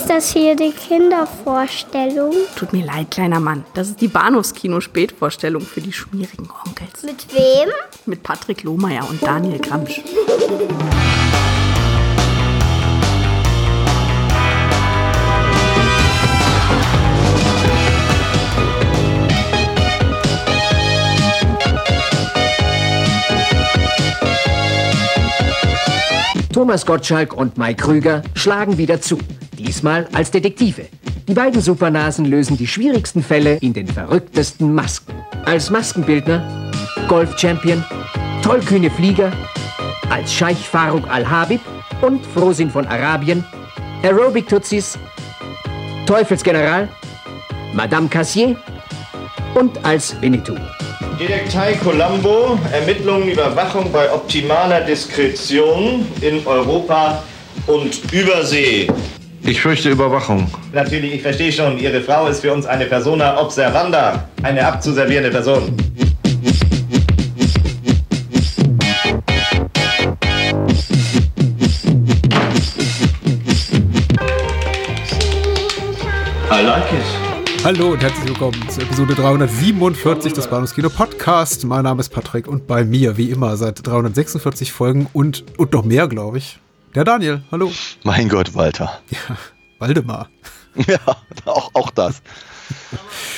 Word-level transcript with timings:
Ist 0.00 0.08
das 0.08 0.32
hier 0.32 0.56
die 0.56 0.70
Kindervorstellung? 0.70 2.32
Tut 2.56 2.72
mir 2.72 2.86
leid, 2.86 3.10
kleiner 3.10 3.38
Mann. 3.38 3.66
Das 3.74 3.90
ist 3.90 4.00
die 4.00 4.08
Bahnhofskino-Spätvorstellung 4.08 5.60
für 5.60 5.82
die 5.82 5.92
schmierigen 5.92 6.48
Onkels. 6.66 7.02
Mit 7.02 7.26
wem? 7.34 7.68
Mit 8.06 8.22
Patrick 8.22 8.62
Lohmeier 8.62 9.06
und 9.06 9.22
Daniel 9.22 9.58
Gramsch. 9.58 10.00
Thomas 26.54 26.86
Gottschalk 26.86 27.34
und 27.34 27.58
Mike 27.58 27.84
Krüger 27.84 28.22
schlagen 28.34 28.78
wieder 28.78 29.02
zu. 29.02 29.18
Diesmal 29.60 30.08
als 30.14 30.30
Detektive. 30.30 30.86
Die 31.28 31.34
beiden 31.34 31.60
Supernasen 31.60 32.24
lösen 32.24 32.56
die 32.56 32.66
schwierigsten 32.66 33.22
Fälle 33.22 33.56
in 33.56 33.74
den 33.74 33.86
verrücktesten 33.86 34.74
Masken. 34.74 35.14
Als 35.44 35.68
Maskenbildner, 35.68 36.70
Golf-Champion, 37.08 37.84
tollkühne 38.42 38.90
Flieger, 38.90 39.30
als 40.08 40.32
Scheich 40.32 40.56
Faruk 40.56 41.06
Al-Habib 41.10 41.60
und 42.00 42.24
Frosin 42.24 42.70
von 42.70 42.86
Arabien, 42.86 43.44
Aerobic-Tutsis, 44.02 44.98
Teufelsgeneral, 46.06 46.88
Madame 47.74 48.08
Cassier 48.08 48.56
und 49.54 49.84
als 49.84 50.18
Winnetou. 50.22 50.56
Detektei 51.18 51.74
Colombo, 51.74 52.58
Ermittlungen, 52.72 53.28
Überwachung 53.28 53.92
bei 53.92 54.10
optimaler 54.10 54.80
Diskretion 54.80 56.06
in 56.22 56.46
Europa 56.46 57.22
und 57.66 58.10
Übersee. 58.10 58.88
Ich 59.42 59.60
fürchte 59.60 59.90
Überwachung. 59.90 60.50
Natürlich, 60.72 61.14
ich 61.14 61.22
verstehe 61.22 61.50
schon, 61.50 61.78
Ihre 61.78 62.00
Frau 62.00 62.26
ist 62.28 62.40
für 62.40 62.52
uns 62.52 62.66
eine 62.66 62.86
Persona 62.86 63.40
observanda, 63.40 64.28
eine 64.42 64.64
abzuservierende 64.66 65.30
Person. 65.30 65.76
I 76.52 76.62
like 76.62 76.92
it. 76.92 77.64
Hallo 77.64 77.92
und 77.92 78.02
herzlich 78.02 78.26
willkommen 78.26 78.68
zur 78.68 78.82
Episode 78.84 79.14
347 79.14 80.32
des 80.32 80.46
Bahnhofskino 80.46 80.88
Podcast. 80.88 81.64
Mein 81.64 81.84
Name 81.84 82.00
ist 82.00 82.08
Patrick 82.10 82.46
und 82.46 82.66
bei 82.66 82.84
mir, 82.84 83.16
wie 83.16 83.30
immer, 83.30 83.56
seit 83.56 83.86
346 83.86 84.72
Folgen 84.72 85.06
und, 85.12 85.44
und 85.58 85.72
noch 85.72 85.84
mehr, 85.84 86.08
glaube 86.08 86.38
ich, 86.38 86.58
der 86.94 87.04
Daniel. 87.04 87.42
Hallo. 87.50 87.72
Mein 88.04 88.28
Gott, 88.28 88.54
Walter. 88.54 89.00
Ja, 89.10 89.36
Waldemar. 89.78 90.28
Ja, 90.86 90.98
auch, 91.46 91.70
auch 91.74 91.90
das. 91.90 92.22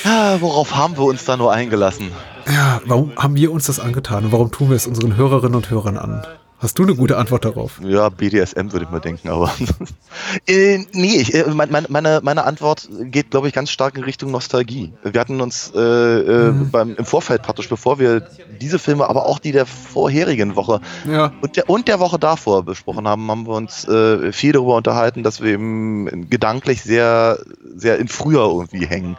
Ah, 0.04 0.36
worauf 0.40 0.76
haben 0.76 0.98
wir 0.98 1.04
uns 1.04 1.24
da 1.24 1.38
nur 1.38 1.50
eingelassen? 1.50 2.12
Ja, 2.46 2.82
warum 2.84 3.12
haben 3.16 3.36
wir 3.36 3.50
uns 3.50 3.64
das 3.64 3.80
angetan 3.80 4.26
und 4.26 4.32
warum 4.32 4.50
tun 4.50 4.68
wir 4.68 4.76
es 4.76 4.86
unseren 4.86 5.16
Hörerinnen 5.16 5.54
und 5.54 5.70
Hörern 5.70 5.96
an? 5.96 6.26
Hast 6.62 6.78
du 6.78 6.84
eine 6.84 6.94
gute 6.94 7.16
Antwort 7.18 7.44
darauf? 7.44 7.80
Ja, 7.82 8.08
BDSM 8.08 8.70
würde 8.70 8.84
ich 8.84 8.90
mal 8.90 9.00
denken, 9.00 9.28
aber. 9.30 9.52
äh, 10.46 10.78
nee, 10.92 11.16
ich, 11.16 11.34
äh, 11.34 11.44
meine, 11.52 11.86
meine, 11.88 12.20
meine 12.22 12.44
Antwort 12.44 12.88
geht, 13.00 13.32
glaube 13.32 13.48
ich, 13.48 13.52
ganz 13.52 13.70
stark 13.72 13.96
in 13.96 14.04
Richtung 14.04 14.30
Nostalgie. 14.30 14.92
Wir 15.02 15.20
hatten 15.20 15.40
uns 15.40 15.72
äh, 15.74 15.80
äh, 15.80 16.52
Mhm. 16.52 16.70
beim, 16.70 16.94
im 16.94 17.04
Vorfeld 17.04 17.42
praktisch, 17.42 17.68
bevor 17.68 17.98
wir 17.98 18.20
diese 18.60 18.78
Filme, 18.78 19.08
aber 19.08 19.26
auch 19.26 19.40
die 19.40 19.50
der 19.50 19.66
vorherigen 19.66 20.54
Woche 20.54 20.80
Ja. 21.10 21.32
und 21.40 21.56
der, 21.56 21.68
und 21.68 21.88
der 21.88 21.98
Woche 21.98 22.20
davor 22.20 22.62
besprochen 22.62 23.08
haben, 23.08 23.28
haben 23.28 23.46
wir 23.48 23.54
uns 23.54 23.86
äh, 23.88 24.30
viel 24.32 24.52
darüber 24.52 24.76
unterhalten, 24.76 25.24
dass 25.24 25.40
wir 25.40 25.50
eben 25.54 26.30
gedanklich 26.30 26.82
sehr, 26.82 27.40
sehr 27.74 27.98
in 27.98 28.06
früher 28.06 28.44
irgendwie 28.44 28.86
hängen. 28.86 29.16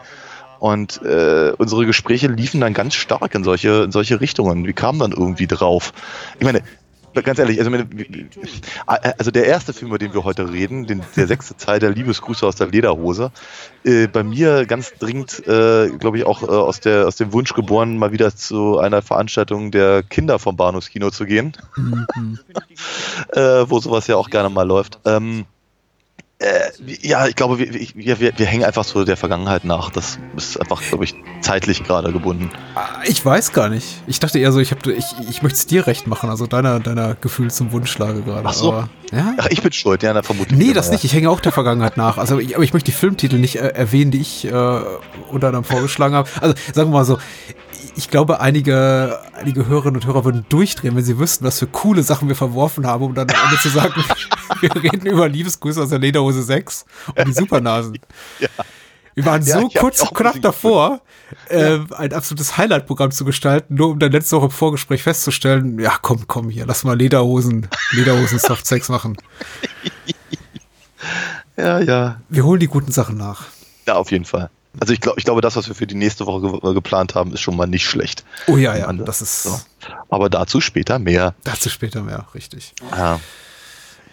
Und 0.59 1.01
äh, 1.01 1.51
unsere 1.57 1.85
Gespräche 1.85 2.27
liefen 2.27 2.61
dann 2.61 2.73
ganz 2.73 2.93
stark 2.93 3.35
in 3.35 3.43
solche, 3.43 3.83
in 3.83 3.91
solche 3.91 4.21
Richtungen. 4.21 4.65
Wir 4.65 4.71
kamen 4.71 4.97
dann 4.99 5.11
irgendwie 5.11 5.45
drauf. 5.47 5.91
Ich 6.39 6.45
meine, 6.45 6.61
ganz 7.21 7.39
ehrlich, 7.39 7.59
also, 7.59 7.69
meine, 7.69 7.87
also 8.85 9.31
der 9.31 9.45
erste 9.45 9.73
Film, 9.73 9.89
über 9.89 9.97
den 9.97 10.13
wir 10.13 10.23
heute 10.23 10.51
reden, 10.51 10.87
den, 10.87 11.01
der 11.15 11.27
sechste 11.27 11.55
Teil 11.55 11.79
der 11.79 11.91
Liebesgrüße 11.91 12.45
aus 12.45 12.55
der 12.55 12.67
Lederhose, 12.67 13.31
äh, 13.83 14.07
bei 14.07 14.23
mir 14.23 14.65
ganz 14.65 14.93
dringend, 14.93 15.45
äh, 15.47 15.89
glaube 15.89 16.17
ich, 16.17 16.25
auch 16.25 16.43
äh, 16.43 16.47
aus, 16.47 16.79
der, 16.79 17.07
aus 17.07 17.15
dem 17.15 17.33
Wunsch 17.33 17.53
geboren, 17.53 17.97
mal 17.97 18.11
wieder 18.11 18.35
zu 18.35 18.79
einer 18.79 19.01
Veranstaltung 19.01 19.71
der 19.71 20.03
Kinder 20.03 20.39
vom 20.39 20.55
Bahnhofskino 20.55 21.11
zu 21.11 21.25
gehen, 21.25 21.53
äh, 23.33 23.65
wo 23.67 23.79
sowas 23.79 24.07
ja 24.07 24.15
auch 24.15 24.29
gerne 24.29 24.49
mal 24.49 24.67
läuft. 24.67 24.99
Ähm, 25.05 25.45
äh, 26.43 26.71
ja, 27.01 27.27
ich 27.27 27.35
glaube, 27.35 27.57
wir, 27.57 27.73
wir, 27.73 28.19
wir, 28.19 28.37
wir 28.37 28.45
hängen 28.45 28.65
einfach 28.65 28.83
so 28.83 29.05
der 29.05 29.15
Vergangenheit 29.15 29.63
nach. 29.63 29.89
Das 29.89 30.19
ist 30.35 30.59
einfach, 30.59 30.81
glaube 30.81 31.05
ich, 31.05 31.15
zeitlich 31.41 31.83
gerade 31.83 32.11
gebunden. 32.11 32.51
Ich 33.05 33.25
weiß 33.25 33.53
gar 33.53 33.69
nicht. 33.69 34.01
Ich 34.07 34.19
dachte 34.19 34.39
eher 34.39 34.51
so, 34.51 34.59
ich, 34.59 34.71
hab, 34.71 34.85
ich, 34.85 35.05
ich 35.29 35.41
möchte 35.41 35.57
es 35.57 35.67
dir 35.67 35.87
recht 35.87 36.05
machen, 36.07 36.29
also 36.29 36.45
deiner, 36.45 36.81
deiner 36.81 37.15
Gefühls- 37.15 37.61
und 37.61 37.71
Wunschlage 37.71 38.21
gerade. 38.23 38.45
Ach 38.45 38.53
so. 38.53 38.73
Aber, 38.73 38.89
ja? 39.11 39.35
Ach, 39.37 39.47
ich 39.49 39.61
bin 39.61 39.71
schuld, 39.71 40.03
ja, 40.03 40.13
na, 40.13 40.21
vermutlich. 40.21 40.57
Nee, 40.59 40.73
das 40.73 40.87
ja. 40.87 40.93
nicht. 40.93 41.05
Ich 41.05 41.13
hänge 41.13 41.29
auch 41.29 41.39
der 41.39 41.53
Vergangenheit 41.53 41.95
nach. 41.95 42.17
Also, 42.17 42.39
ich, 42.39 42.55
aber 42.55 42.63
ich 42.65 42.73
möchte 42.73 42.91
die 42.91 42.97
Filmtitel 42.97 43.37
nicht 43.37 43.55
äh, 43.55 43.69
erwähnen, 43.69 44.11
die 44.11 44.19
ich 44.19 44.45
äh, 44.45 44.49
unter 44.51 45.47
anderem 45.47 45.63
vorgeschlagen 45.63 46.15
habe. 46.15 46.29
Also, 46.41 46.55
sagen 46.73 46.91
wir 46.91 46.97
mal 46.97 47.05
so, 47.05 47.19
ich 47.95 48.09
glaube, 48.09 48.39
einige, 48.39 49.19
einige 49.39 49.67
Hörerinnen 49.67 50.01
und 50.01 50.07
Hörer 50.07 50.25
würden 50.25 50.45
durchdrehen, 50.49 50.95
wenn 50.95 51.03
sie 51.03 51.19
wüssten, 51.19 51.45
was 51.45 51.59
für 51.59 51.67
coole 51.67 52.03
Sachen 52.03 52.27
wir 52.27 52.35
verworfen 52.35 52.87
haben, 52.87 53.03
um 53.03 53.13
dann 53.13 53.29
am 53.29 53.49
Ende 53.49 53.61
zu 53.61 53.69
sagen, 53.69 53.93
wir 54.61 54.75
reden 54.75 55.05
über 55.05 55.27
Liebesgrüße 55.27 55.81
aus 55.81 55.89
der 55.89 55.99
Lederhose 55.99 56.43
6 56.43 56.85
und 57.15 57.27
die 57.27 57.33
Supernasen. 57.33 57.97
Wir 59.15 59.25
waren 59.25 59.43
Ja, 59.45 59.59
so 59.59 59.69
kurz 59.69 60.01
und 60.01 60.13
knapp 60.15 60.41
davor, 60.41 61.01
äh, 61.49 61.79
ein 61.97 62.13
absolutes 62.13 62.57
Highlight-Programm 62.57 63.11
zu 63.11 63.25
gestalten, 63.25 63.75
nur 63.75 63.89
um 63.89 63.99
dann 63.99 64.11
letzte 64.11 64.37
Woche 64.37 64.45
im 64.45 64.51
Vorgespräch 64.51 65.03
festzustellen, 65.03 65.79
ja, 65.79 65.97
komm, 66.01 66.25
komm 66.27 66.49
hier, 66.49 66.65
lass 66.65 66.83
mal 66.83 66.97
Lederhosen, 66.97 67.67
Lederhosen 67.91 68.39
Softsex 68.39 68.89
machen. 68.89 69.17
Ja, 71.55 71.79
ja. 71.79 72.19
Wir 72.29 72.45
holen 72.45 72.59
die 72.59 72.67
guten 72.67 72.91
Sachen 72.91 73.17
nach. 73.17 73.43
Ja, 73.87 73.95
auf 73.95 74.11
jeden 74.11 74.25
Fall. 74.25 74.49
Also 74.79 74.91
ich 74.91 75.01
glaube, 75.01 75.19
ich 75.19 75.25
glaube, 75.25 75.41
das, 75.41 75.55
was 75.55 75.67
wir 75.67 75.75
für 75.75 75.85
die 75.85 75.95
nächste 75.95 76.25
Woche 76.25 76.59
ge 76.59 76.73
geplant 76.73 77.13
haben, 77.13 77.31
ist 77.31 77.41
schon 77.41 77.55
mal 77.55 77.67
nicht 77.67 77.87
schlecht. 77.87 78.23
Oh 78.47 78.57
ja, 78.57 78.75
ja, 78.75 78.91
das 78.91 79.21
ist 79.21 79.43
So. 79.43 79.61
Aber 80.09 80.29
dazu 80.29 80.61
später 80.61 80.97
mehr. 80.97 81.35
dazu 81.43 81.69
später 81.69 82.01
mehr, 82.01 82.25
richtig. 82.33 82.73
Ja. 82.91 83.19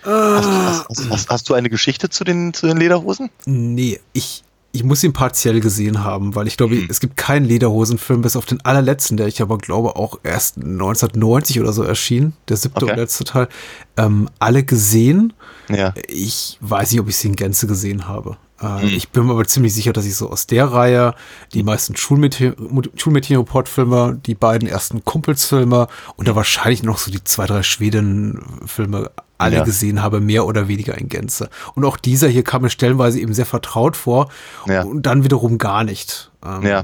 Hast, 0.05 0.45
du- 0.45 0.51
hast, 0.51 0.87
hast, 0.89 1.11
hast, 1.11 1.31
hast 1.31 1.49
du 1.49 1.55
eine 1.55 1.69
Geschichte 1.71 2.09
zu 2.11 2.25
den, 2.25 2.53
zu 2.55 2.67
den 2.67 2.77
Lederhosen? 2.77 3.31
Nee, 3.47 4.01
ich, 4.13 4.43
ich 4.73 4.85
muss 4.85 5.03
ihn 5.03 5.13
partiell 5.13 5.61
gesehen 5.61 6.05
haben, 6.05 6.35
weil 6.35 6.47
ich 6.47 6.57
glaube, 6.57 6.77
Hm. 6.77 6.87
es 6.89 7.01
gibt 7.01 7.17
keinen 7.17 7.45
Lederhosenfilm 7.45 8.23
bis 8.23 8.37
auf 8.37 8.47
den 8.47 8.65
allerletzten, 8.65 9.17
der 9.17 9.27
ich 9.27 9.43
aber 9.43 9.59
glaube 9.59 9.97
auch 9.97 10.21
erst 10.23 10.57
1990 10.59 11.61
oder 11.61 11.73
so 11.73 11.83
erschien, 11.83 12.35
der 12.49 12.57
siebte 12.57 12.85
Okay. 12.85 12.93
und 12.93 12.99
letzte 12.99 13.25
Teil, 13.25 13.49
ähm, 13.97 14.29
alle 14.39 14.63
gesehen. 14.63 15.33
Ja. 15.69 15.93
Ich 16.09 16.57
weiß 16.61 16.93
nicht, 16.93 17.01
ob 17.01 17.09
ich 17.09 17.17
sie 17.17 17.29
in 17.29 17.37
Gänze 17.37 17.67
gesehen 17.67 18.07
habe. 18.09 18.37
Äh, 18.61 18.83
Hm. 18.83 18.89
Ich 18.89 19.09
bin 19.09 19.25
mir 19.27 19.33
aber 19.33 19.47
ziemlich 19.47 19.75
sicher, 19.75 19.93
dass 19.95 20.05
ich 20.05 20.15
so 20.15 20.29
aus 20.31 20.47
der 20.47 20.67
Reihe 20.67 21.15
die 21.55 21.63
meisten 21.63 21.95
Schulmädchen- 21.97 22.55
Schulmädchen-Report-Filme, 22.95 24.21
die 24.27 24.35
beiden 24.35 24.69
ersten 24.69 25.05
Kumpelsfilme 25.05 25.89
und 26.17 26.29
da 26.29 26.37
wahrscheinlich 26.37 26.83
noch 26.83 26.99
so 26.99 27.11
die 27.11 27.25
zwei, 27.25 27.47
drei 27.47 27.63
Schweden-Filme 27.63 29.11
alle 29.41 29.57
Ja. 29.57 29.65
gesehen 29.65 30.03
habe, 30.03 30.21
mehr 30.21 30.47
oder 30.47 30.69
weniger 30.69 30.97
in 30.97 31.09
Gänze. 31.09 31.49
Und 31.75 31.85
auch 31.85 31.97
dieser 31.97 32.29
hier 32.29 32.45
kam 32.45 32.63
mir 32.63 32.71
stellenweise 32.71 33.21
eben 33.21 33.35
sehr 33.35 33.47
vertraut 33.47 33.97
vor 33.97 34.29
Ja. 34.67 34.83
und 34.83 35.03
dann 35.07 35.25
wiederum 35.25 35.59
gar 35.59 35.85
nicht. 35.85 36.31
Ähm, 36.45 36.63
Ja. 36.63 36.83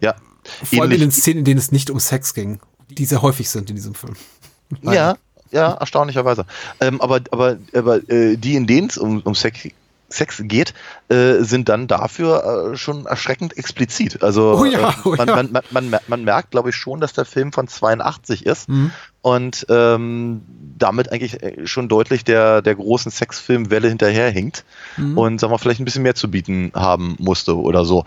Ja. 0.00 0.14
Vor 0.64 0.82
allem 0.82 0.90
in 0.92 0.98
den 0.98 1.08
Ähnlich- 1.10 1.20
Szenen, 1.20 1.38
in 1.40 1.44
denen 1.44 1.58
es 1.58 1.72
nicht 1.72 1.88
um 1.90 2.00
Sex 2.00 2.34
ging, 2.34 2.58
die 2.90 3.04
sehr 3.04 3.22
häufig 3.22 3.48
sind 3.50 3.70
in 3.70 3.76
diesem 3.76 3.94
Film. 3.94 4.14
Ja, 4.82 5.16
ja, 5.50 5.72
erstaunlicherweise. 5.74 6.46
Ähm, 6.80 7.00
aber 7.00 7.20
aber, 7.30 7.58
aber 7.74 8.08
äh, 8.10 8.36
die, 8.36 8.56
in 8.56 8.66
denen 8.66 8.88
es 8.88 8.96
um, 8.96 9.20
um 9.20 9.34
Sex, 9.34 9.68
Sex 10.08 10.40
geht, 10.44 10.72
äh, 11.10 11.42
sind 11.42 11.68
dann 11.68 11.86
dafür 11.88 12.72
äh, 12.72 12.76
schon 12.76 13.04
erschreckend 13.06 13.56
explizit. 13.58 14.22
Also 14.22 14.58
Oh 14.58 14.64
ja, 14.64 14.88
äh, 14.90 14.92
oh 15.04 15.14
man, 15.16 15.28
ja. 15.28 15.36
man, 15.70 15.90
man, 15.90 16.00
man 16.08 16.24
merkt, 16.24 16.50
glaube 16.52 16.70
ich, 16.70 16.76
schon, 16.76 17.00
dass 17.00 17.12
der 17.12 17.24
Film 17.26 17.52
von 17.52 17.68
82 17.68 18.46
ist 18.46 18.68
Mhm. 18.68 18.90
Und 19.22 19.66
ähm, 19.68 20.42
damit 20.78 21.12
eigentlich 21.12 21.42
äh, 21.42 21.66
schon 21.66 21.88
deutlich 21.88 22.24
der, 22.24 22.60
der 22.60 22.74
großen 22.74 23.10
Sexfilmwelle 23.10 23.88
hinterherhinkt 23.88 24.64
Mhm. 24.96 25.16
und 25.16 25.40
sagen 25.40 25.52
wir 25.52 25.58
vielleicht 25.58 25.80
ein 25.80 25.84
bisschen 25.84 26.02
mehr 26.02 26.14
zu 26.14 26.30
bieten 26.30 26.70
haben 26.74 27.16
musste 27.18 27.56
oder 27.56 27.84
so. 27.84 28.04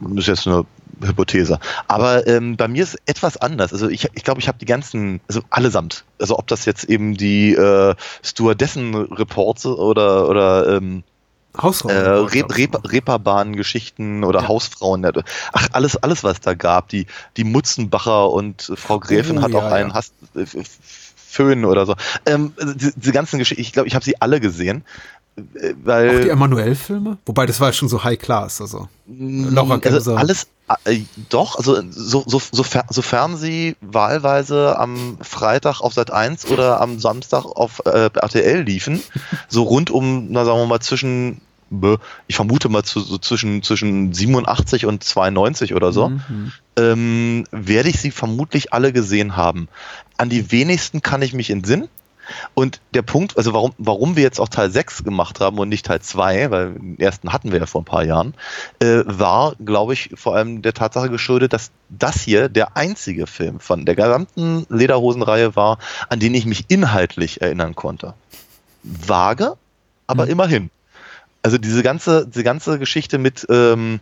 Das 0.00 0.18
ist 0.18 0.26
jetzt 0.26 0.46
eine 0.46 0.66
Hypothese. 1.02 1.58
Aber 1.88 2.26
ähm, 2.26 2.56
bei 2.56 2.68
mir 2.68 2.82
ist 2.82 2.98
etwas 3.06 3.36
anders. 3.36 3.72
Also 3.72 3.88
ich, 3.88 4.08
ich 4.12 4.24
glaube, 4.24 4.40
ich 4.40 4.48
habe 4.48 4.58
die 4.58 4.66
ganzen, 4.66 5.20
also 5.28 5.40
allesamt, 5.50 6.04
also 6.18 6.38
ob 6.38 6.46
das 6.48 6.64
jetzt 6.64 6.84
eben 6.84 7.16
die 7.16 7.54
äh, 7.54 7.94
Stewardessen-Reports 8.22 9.66
oder 9.66 10.28
oder 10.28 10.76
ähm, 10.76 11.04
Hausraum. 11.58 11.92
äh, 11.92 11.98
Reeperbahn-Geschichten 11.98 14.24
oder 14.24 14.42
Ja. 14.42 14.48
Hausfrauen, 14.48 15.06
ach 15.52 15.68
alles, 15.72 15.96
alles 15.96 16.24
was 16.24 16.40
da 16.40 16.54
gab. 16.54 16.88
Die 16.88 17.06
die 17.36 17.44
Mutzenbacher 17.44 18.30
und 18.30 18.72
Frau 18.76 18.98
Gräfin 19.00 19.38
Oh, 19.38 19.42
hat 19.42 19.52
ja, 19.52 19.58
auch 19.58 19.70
einen 19.72 19.90
ja. 19.90 19.94
Hass, 19.94 20.12
äh, 20.34 20.44
Föhn 21.28 21.64
oder 21.64 21.86
so. 21.86 21.94
Ähm, 22.24 22.52
also 22.58 22.74
die- 22.74 22.92
diese 22.96 23.12
ganzen 23.12 23.38
Geschichten, 23.38 23.60
ich 23.62 23.72
glaube, 23.72 23.88
ich 23.88 23.94
habe 23.94 24.04
sie 24.04 24.20
alle 24.20 24.40
gesehen. 24.40 24.84
äh, 25.60 25.74
weil 25.84 26.16
Auch 26.16 26.20
die 26.22 26.30
Emanuel-Filme? 26.30 27.18
Wobei, 27.26 27.44
das 27.44 27.60
war 27.60 27.70
schon 27.74 27.90
so 27.90 28.02
High 28.02 28.18
Class, 28.18 28.58
also. 28.62 28.88
Laura 29.06 29.78
also 29.84 30.16
alles 30.16 30.46
äh, 30.84 31.00
doch, 31.28 31.56
also 31.56 31.78
so, 31.90 32.24
so, 32.26 32.40
sofer, 32.50 32.84
sofern 32.88 33.36
sie 33.36 33.76
wahlweise 33.82 34.78
am 34.78 35.18
Freitag 35.20 35.82
auf 35.82 35.92
Sat 35.92 36.10
1 36.10 36.46
oder 36.46 36.80
am 36.80 36.98
Samstag 36.98 37.44
auf 37.44 37.82
äh, 37.84 38.08
RTL 38.14 38.62
liefen, 38.62 39.02
so 39.48 39.64
rund 39.64 39.90
um, 39.90 40.28
na 40.32 40.46
sagen 40.46 40.58
wir 40.58 40.66
mal, 40.66 40.80
zwischen 40.80 41.42
ich 42.28 42.36
vermute 42.36 42.68
mal 42.68 42.84
zu, 42.84 43.00
so 43.00 43.18
zwischen, 43.18 43.62
zwischen 43.62 44.12
87 44.12 44.86
und 44.86 45.02
92 45.02 45.74
oder 45.74 45.92
so, 45.92 46.10
Mhm. 46.10 46.52
ähm, 46.78 47.44
werde 47.50 47.88
ich 47.88 48.00
sie 48.00 48.10
vermutlich 48.10 48.72
alle 48.72 48.92
gesehen 48.92 49.36
haben. 49.36 49.68
An 50.16 50.28
die 50.28 50.52
wenigsten 50.52 51.02
kann 51.02 51.22
ich 51.22 51.32
mich 51.32 51.50
entsinnen. 51.50 51.88
Und 52.54 52.80
der 52.92 53.02
Punkt, 53.02 53.36
also 53.38 53.52
warum, 53.52 53.72
warum 53.78 54.16
wir 54.16 54.24
jetzt 54.24 54.40
auch 54.40 54.48
Teil 54.48 54.68
6 54.68 55.04
gemacht 55.04 55.38
haben 55.38 55.58
und 55.58 55.68
nicht 55.68 55.86
Teil 55.86 56.00
2, 56.00 56.50
weil 56.50 56.72
den 56.72 56.98
ersten 56.98 57.32
hatten 57.32 57.52
wir 57.52 57.60
ja 57.60 57.66
vor 57.66 57.82
ein 57.82 57.84
paar 57.84 58.04
Jahren, 58.04 58.34
äh, 58.80 59.02
war, 59.06 59.54
glaube 59.64 59.92
ich, 59.92 60.10
vor 60.14 60.34
allem 60.34 60.60
der 60.60 60.74
Tatsache 60.74 61.08
geschuldet, 61.08 61.52
dass 61.52 61.70
das 61.88 62.20
hier 62.22 62.48
der 62.48 62.76
einzige 62.76 63.28
Film 63.28 63.60
von 63.60 63.84
der 63.84 63.94
gesamten 63.94 64.66
Lederhosenreihe 64.68 65.54
war, 65.54 65.78
an 66.08 66.18
den 66.18 66.34
ich 66.34 66.46
mich 66.46 66.64
inhaltlich 66.66 67.42
erinnern 67.42 67.76
konnte. 67.76 68.14
Vage, 68.82 69.56
aber 70.08 70.24
Mhm. 70.24 70.30
immerhin. 70.30 70.70
Also 71.46 71.58
diese 71.58 71.84
ganze, 71.84 72.26
diese 72.26 72.42
ganze 72.42 72.76
Geschichte 72.76 73.18
mit 73.18 73.46
ähm, 73.48 74.00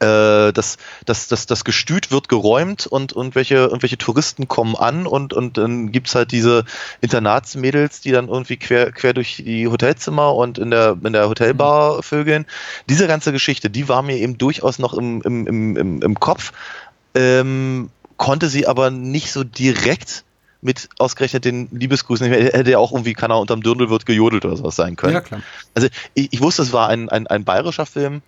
äh, 0.00 0.50
das, 0.50 0.78
das, 1.04 1.28
das, 1.28 1.44
das 1.44 1.62
Gestüt 1.62 2.10
wird 2.10 2.30
geräumt 2.30 2.86
und 2.86 3.12
irgendwelche, 3.12 3.56
irgendwelche 3.56 3.98
Touristen 3.98 4.48
kommen 4.48 4.74
an 4.74 5.06
und, 5.06 5.34
und 5.34 5.58
dann 5.58 5.92
gibt's 5.92 6.14
halt 6.14 6.32
diese 6.32 6.64
Internatsmädels, 7.02 8.00
die 8.00 8.12
dann 8.12 8.28
irgendwie 8.28 8.56
quer, 8.56 8.92
quer 8.92 9.12
durch 9.12 9.42
die 9.44 9.68
Hotelzimmer 9.68 10.34
und 10.34 10.56
in 10.56 10.70
der, 10.70 10.96
in 11.04 11.12
der 11.12 11.28
Hotelbar 11.28 12.02
vögeln. 12.02 12.46
Diese 12.88 13.06
ganze 13.06 13.30
Geschichte, 13.32 13.68
die 13.68 13.90
war 13.90 14.00
mir 14.00 14.16
eben 14.16 14.38
durchaus 14.38 14.78
noch 14.78 14.94
im, 14.94 15.20
im, 15.20 15.46
im, 15.46 15.76
im, 15.76 16.00
im 16.00 16.18
Kopf, 16.18 16.52
ähm, 17.14 17.90
konnte 18.16 18.48
sie 18.48 18.66
aber 18.66 18.90
nicht 18.90 19.32
so 19.32 19.44
direkt 19.44 20.24
mit 20.64 20.88
ausgerechnet 20.98 21.44
den 21.44 21.68
Liebesgrüßen. 21.70 22.26
Hätte 22.26 22.70
ja 22.70 22.78
auch 22.78 22.90
irgendwie, 22.90 23.12
keiner 23.12 23.38
unterm 23.38 23.62
Dirndl 23.62 23.90
wird 23.90 24.06
gejodelt 24.06 24.44
oder 24.44 24.56
sowas 24.56 24.74
sein 24.74 24.96
können. 24.96 25.12
Ja, 25.14 25.20
klar. 25.20 25.42
Also 25.74 25.88
ich, 26.14 26.32
ich 26.32 26.40
wusste, 26.40 26.62
es 26.62 26.72
war 26.72 26.88
ein, 26.88 27.08
ein, 27.08 27.26
ein 27.28 27.44
bayerischer 27.44 27.86
Film 27.86 28.22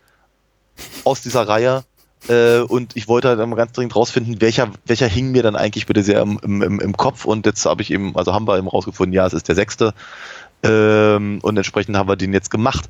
aus 1.05 1.23
dieser 1.23 1.49
Reihe 1.49 1.85
äh, 2.29 2.59
und 2.61 2.95
ich 2.97 3.09
wollte 3.09 3.29
halt 3.29 3.39
dann 3.39 3.55
ganz 3.55 3.73
dringend 3.73 3.97
rausfinden, 3.97 4.41
welcher, 4.41 4.71
welcher 4.85 5.07
hing 5.07 5.31
mir 5.33 5.43
dann 5.43 5.57
eigentlich 5.57 5.87
bitte 5.87 6.03
sehr 6.03 6.21
im, 6.21 6.39
im, 6.43 6.63
im- 6.63 6.81
im 6.81 6.97
Kopf 6.97 7.25
und 7.25 7.47
jetzt 7.47 7.65
habe 7.65 7.81
ich 7.83 7.91
eben, 7.91 8.15
also 8.17 8.35
haben 8.35 8.47
wir 8.47 8.59
eben 8.59 8.69
rausgefunden, 8.69 9.15
ja, 9.15 9.27
es 9.27 9.33
ist 9.33 9.49
der 9.49 9.55
sechste 9.55 9.95
ähm, 10.63 11.39
und 11.43 11.57
entsprechend 11.57 11.97
haben 11.97 12.09
wir 12.09 12.17
den 12.17 12.33
jetzt 12.33 12.51
gemacht. 12.51 12.89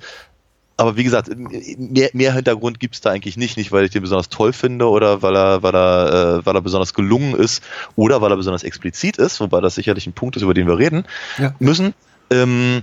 Aber 0.79 0.97
wie 0.97 1.05
gesagt, 1.05 1.31
mehr, 1.79 2.11
mehr 2.13 2.35
Hintergrund 2.35 2.81
gibt's 2.81 3.01
da 3.01 3.11
eigentlich 3.11 3.37
nicht. 3.37 3.57
Nicht, 3.57 3.73
weil 3.73 3.87
ich 3.87 3.91
den 3.91 4.03
besonders 4.03 4.29
toll 4.29 4.53
finde 4.53 4.89
oder 4.89 5.23
weil 5.23 5.35
er, 5.35 5.63
weil 5.63 5.75
er, 5.75 6.39
äh, 6.39 6.47
weil 6.47 6.55
er 6.55 6.61
besonders 6.61 6.93
gelungen 6.93 7.35
ist 7.35 7.63
oder 7.97 8.21
weil 8.21 8.31
er 8.31 8.37
besonders 8.37 8.63
explizit 8.63 9.17
ist, 9.17 9.41
wobei 9.41 9.61
das 9.61 9.75
sicherlich 9.75 10.07
ein 10.07 10.13
Punkt 10.13 10.37
ist, 10.37 10.43
über 10.43 10.55
den 10.55 10.67
wir 10.67 10.79
reden 10.79 11.05
Ja. 11.39 11.55
müssen. 11.59 11.95
Ähm, 12.31 12.83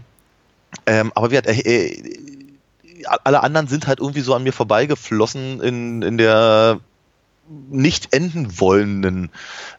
ähm, 0.88 1.12
aber 1.14 1.30
wie 1.30 1.36
gesagt, 1.36 1.50
äh, 1.50 1.88
äh, 1.88 2.20
alle 3.24 3.44
anderen 3.44 3.68
sind 3.68 3.86
halt 3.86 4.00
irgendwie 4.00 4.22
so 4.22 4.34
an 4.34 4.44
mir 4.44 4.54
vorbeigeflossen 4.54 5.62
in, 5.62 6.02
in 6.02 6.18
der 6.18 6.80
nicht 7.70 8.14
enden 8.14 8.60
wollenden 8.60 9.30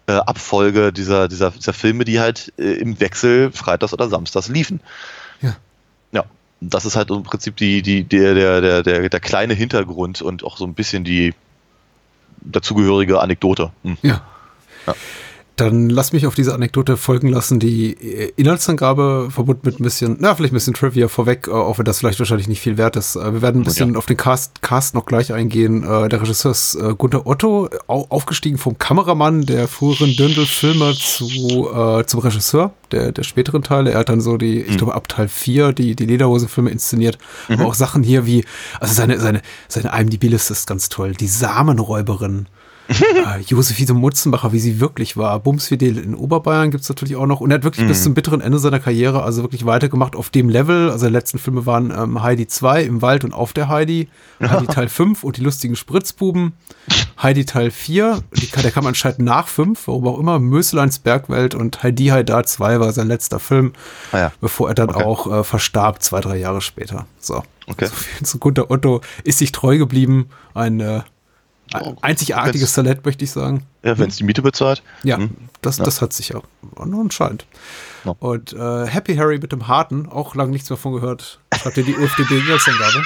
äh, 0.07 0.13
Abfolge 0.13 0.93
dieser, 0.93 1.29
dieser, 1.29 1.51
dieser 1.51 1.73
Filme, 1.73 2.05
die 2.05 2.21
halt 2.21 2.53
äh, 2.59 2.75
im 2.75 3.01
Wechsel 3.01 3.51
freitags 3.53 3.93
oder 3.93 4.09
samstags 4.09 4.49
liefen. 4.49 4.81
Ja. 5.41 5.57
Das 6.69 6.85
ist 6.85 6.97
halt 6.97 7.11
im 7.11 7.23
Prinzip 7.23 7.57
die, 7.57 7.83
die, 7.83 8.05
der, 8.05 8.35
der, 8.35 8.61
der, 8.61 8.83
der, 8.83 9.09
der 9.09 9.21
kleine 9.21 9.55
Hintergrund 9.55 10.23
und 10.23 10.45
auch 10.45 10.57
so 10.57 10.65
ein 10.65 10.75
bisschen 10.75 11.05
die 11.05 11.35
dazugehörige 12.41 13.21
Anekdote. 13.21 13.71
Hm. 13.83 13.99
Ja. 14.03 14.23
Ja. 14.87 14.95
Dann 15.57 15.89
lass 15.89 16.13
mich 16.13 16.27
auf 16.27 16.35
diese 16.35 16.53
Anekdote 16.53 16.97
folgen 16.97 17.29
lassen, 17.29 17.61
die 17.61 17.93
äh, 17.93 18.33
Inhaltsangabe 18.35 19.29
verbunden 19.31 19.61
mit 19.65 19.79
ein 19.79 19.85
bisschen, 19.85 20.17
na, 20.19 20.35
vielleicht 20.35 20.53
ein 20.53 20.57
bisschen 20.57 20.75
Trivia 20.75 21.07
vorweg, 21.07 21.47
äh, 21.47 21.53
auch 21.53 21.79
wenn 21.79 21.85
das 21.85 22.01
vielleicht 22.01 22.19
wahrscheinlich 22.19 22.49
nicht 22.49 22.61
viel 22.61 22.77
wert 22.77 22.97
ist. 22.97 23.15
Äh, 23.15 23.35
Wir 23.35 23.41
werden 23.43 23.61
ein 23.61 23.65
bisschen 23.65 23.95
auf 23.97 24.07
den 24.07 24.17
Cast, 24.17 24.63
Cast 24.63 24.95
noch 24.97 25.07
gleich 25.07 25.33
eingehen. 25.33 25.83
Der 25.83 26.21
Regisseur 26.21 26.51
ist 26.51 26.77
Gunter 26.99 27.25
Otto, 27.27 27.69
au- 27.87 28.07
aufgestiegen 28.09 28.59
vom 28.59 28.79
Kameramann 28.79 29.47
der 29.47 29.69
früheren 29.69 30.17
Dirndl-Filme 30.17 30.93
zu, 30.95 31.71
äh, 31.73 32.05
zum 32.05 32.19
Regisseur 32.21 32.73
der, 32.91 33.13
der 33.13 33.23
späteren 33.23 33.63
Teile. 33.63 33.93
Er 33.93 34.01
hat 34.01 34.09
dann 34.09 34.21
so 34.21 34.37
die, 34.37 34.61
ich 34.61 34.77
glaube, 34.77 34.95
ab 34.95 35.09
Teil 35.09 35.29
4 35.29 35.73
die, 35.73 35.95
die 35.95 36.07
Lederhosen-Filme 36.07 36.71
inszeniert. 36.71 37.17
Aber 37.49 37.67
auch 37.67 37.75
Sachen 37.75 38.03
hier 38.03 38.27
wie, 38.27 38.45
also 38.81 38.93
seine, 38.93 39.21
seine, 39.21 39.41
seine 39.69 39.97
IMDb-Liste 39.97 40.53
ist 40.53 40.67
ganz 40.67 40.89
toll. 40.89 41.13
Die 41.13 41.29
Samenräuberin 41.29 42.47
äh, 42.89 43.41
Josephine 43.47 43.95
Mutzenbacher, 43.95 44.53
wie 44.53 44.59
sie 44.59 44.81
wirklich 44.81 45.17
war. 45.17 45.39
Bumsfidel 45.41 45.97
in 45.99 46.15
Oberbayern 46.15 46.71
gibt's 46.71 46.89
natürlich 46.89 47.17
auch 47.17 47.27
noch. 47.27 47.41
Und 47.41 47.51
er 47.51 47.55
hat 47.57 47.65
wirklich 47.65 47.87
bis 47.87 48.03
zum 48.03 48.15
bitteren 48.15 48.41
Ende 48.41 48.59
seiner 48.59 48.79
Karriere 48.81 49.23
also 49.23 49.43
wirklich 49.43 49.65
weitergemacht 49.65 50.17
auf 50.17 50.31
dem 50.31 50.49
Level. 50.49 50.91
Also 50.91 51.07
die 51.07 51.13
letzten 51.13 51.39
Filme 51.39 51.65
waren 51.67 51.91
ähm, 51.91 52.23
Heidi 52.23 52.47
2 52.47 52.83
im 52.83 53.01
Wald 53.03 53.25
und 53.25 53.33
auf 53.33 53.53
der 53.53 53.69
Heidi, 53.69 54.09
Heidi 54.41 54.67
Teil 54.67 54.89
5 54.89 55.25
und 55.25 55.37
die 55.39 55.43
lustigen 55.43 55.77
Spritzbuben, 55.77 56.53
Heidi 57.23 57.45
Teil 57.47 57.71
4, 57.71 58.23
die, 58.37 58.47
der 58.63 58.71
kam 58.71 58.87
anscheinend 58.87 59.21
nach 59.21 59.49
5, 59.49 59.87
warum 59.89 60.07
auch 60.09 60.19
immer, 60.19 60.39
Mösleins 60.39 60.99
Bergwelt 60.99 61.55
und 61.55 61.83
Heidi 61.83 62.07
Haidar 62.09 62.45
2 62.45 62.81
war 62.81 62.93
sein 62.93 63.09
letzter 63.09 63.39
Film, 63.41 63.73
Ah 64.13 64.19
ja. 64.19 64.33
bevor 64.41 64.69
er 64.69 64.75
dann 64.75 64.91
Okay. 64.91 65.03
auch 65.05 65.33
äh, 65.33 65.45
verstarb, 65.45 66.03
zwei, 66.03 66.21
drei 66.21 66.37
Jahre 66.37 66.61
später. 66.61 67.07
So. 67.19 67.43
Okay. 67.67 67.87
So 67.87 67.95
viel 67.95 68.27
zu 68.27 68.39
Gunter 68.39 68.71
Otto 68.71 69.01
ist 69.25 69.39
sich 69.39 69.51
treu 69.53 69.79
geblieben. 69.79 70.29
Ein 70.53 70.81
äh, 70.81 71.01
ein 71.73 71.97
einzigartiges 72.03 72.73
Talent, 72.75 73.05
möchte 73.05 73.25
ich 73.25 73.31
sagen. 73.33 73.65
Ja, 73.83 73.99
wenn 73.99 74.09
es 74.09 74.17
die 74.17 74.25
Miete 74.25 74.43
bezahlt. 74.43 74.83
Ja, 75.03 75.17
Hm. 75.17 75.31
das, 75.63 75.79
Ja. 75.79 75.85
das 75.85 76.01
hat 76.03 76.13
sich 76.13 76.29
ja 76.31 76.41
anscheinend. 76.77 77.47
Ja. 78.05 78.15
Und 78.19 78.53
äh, 78.53 78.87
Happy 78.87 79.17
Harry 79.17 79.39
mit 79.39 79.51
dem 79.53 79.67
Harten, 79.67 80.09
auch 80.09 80.35
lange 80.35 80.51
nichts 80.53 80.69
mehr 80.71 80.77
von 80.77 80.93
gehört. 80.93 81.41
Habt 81.65 81.77
ihr 81.77 81.85
die 81.85 81.97
UFDB-Inhaltsangabe? 81.97 83.03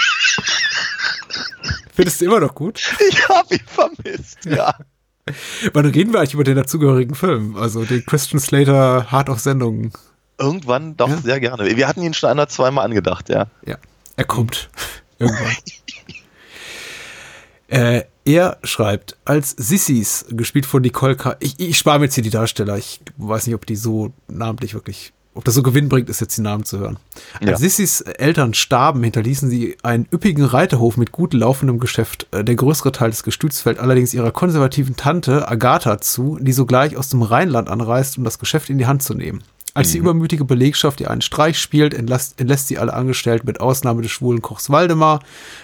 Findest 1.94 2.20
du 2.20 2.24
immer 2.26 2.40
noch 2.40 2.54
gut? 2.54 2.80
Ich 3.10 3.28
habe 3.28 3.54
ihn 3.54 3.60
vermisst, 3.66 4.44
ja. 4.44 4.74
Wann 5.72 5.86
reden 5.86 6.12
wir 6.12 6.20
eigentlich 6.20 6.34
über 6.34 6.44
den 6.44 6.56
dazugehörigen 6.56 7.14
Film? 7.14 7.56
Also 7.56 7.84
den 7.84 8.04
Christian 8.06 8.40
Slater 8.40 9.10
Hart 9.10 9.28
auf 9.30 9.40
Sendung. 9.40 9.92
Irgendwann 10.38 10.96
doch 10.96 11.08
Ja. 11.08 11.16
sehr 11.18 11.40
gerne. 11.40 11.76
Wir 11.76 11.86
hatten 11.88 12.02
ihn 12.02 12.14
schon 12.14 12.30
einer 12.30 12.48
zweimal 12.48 12.84
angedacht, 12.84 13.28
ja. 13.28 13.46
Ja, 13.66 13.76
er 14.16 14.24
kommt. 14.24 14.70
Irgendwann. 15.18 15.52
äh, 17.68 18.02
er 18.24 18.58
schreibt, 18.62 19.16
als 19.24 19.54
Sissis, 19.56 20.26
gespielt 20.30 20.66
von 20.66 20.82
Nicole 20.82 21.16
K. 21.16 21.36
Ich, 21.40 21.58
ich 21.58 21.78
spare 21.78 21.98
mir 21.98 22.06
jetzt 22.06 22.14
hier 22.14 22.24
die 22.24 22.30
Darsteller. 22.30 22.76
Ich 22.76 23.00
weiß 23.16 23.46
nicht, 23.46 23.54
ob 23.54 23.64
die 23.64 23.76
so 23.76 24.12
namentlich 24.26 24.74
wirklich, 24.74 25.12
ob 25.34 25.44
das 25.44 25.54
so 25.54 25.62
Gewinn 25.62 25.88
bringt, 25.88 26.10
ist 26.10 26.20
jetzt 26.20 26.36
die 26.36 26.42
Namen 26.42 26.64
zu 26.64 26.78
hören. 26.78 26.98
Als 27.40 27.48
Ja. 27.48 27.56
Sissis 27.56 28.00
Eltern 28.02 28.52
starben, 28.52 29.02
hinterließen 29.02 29.48
sie 29.48 29.76
einen 29.82 30.06
üppigen 30.12 30.44
Reiterhof 30.44 30.96
mit 30.98 31.10
gut 31.12 31.32
laufendem 31.32 31.78
Geschäft. 31.78 32.26
Äh, 32.32 32.44
Der 32.44 32.54
größere 32.56 32.92
Teil 32.92 33.10
des 33.10 33.22
Gestüts 33.22 33.62
fällt 33.62 33.78
allerdings 33.78 34.12
ihrer 34.12 34.30
konservativen 34.30 34.96
Tante 34.96 35.48
Agatha 35.48 35.98
zu, 36.00 36.38
die 36.40 36.52
sogleich 36.52 36.96
aus 36.98 37.08
dem 37.08 37.22
Rheinland 37.22 37.68
anreist, 37.68 38.18
um 38.18 38.24
das 38.24 38.38
Geschäft 38.38 38.68
in 38.68 38.76
die 38.78 38.86
Hand 38.86 39.02
zu 39.02 39.14
nehmen. 39.14 39.42
Als 39.78 39.92
die 39.92 39.98
übermütige 39.98 40.44
Belegschaft 40.44 41.00
ihr 41.00 41.10
einen 41.10 41.20
Streich 41.22 41.58
spielt, 41.58 41.94
entlässt, 41.94 42.40
entlässt 42.40 42.68
sie 42.68 42.78
alle 42.78 42.92
Angestellten 42.94 43.46
mit 43.46 43.60
Ausnahme 43.60 44.02
des 44.02 44.10
schwulen 44.10 44.42
Kochs 44.42 44.70
Waldemar. 44.70 45.20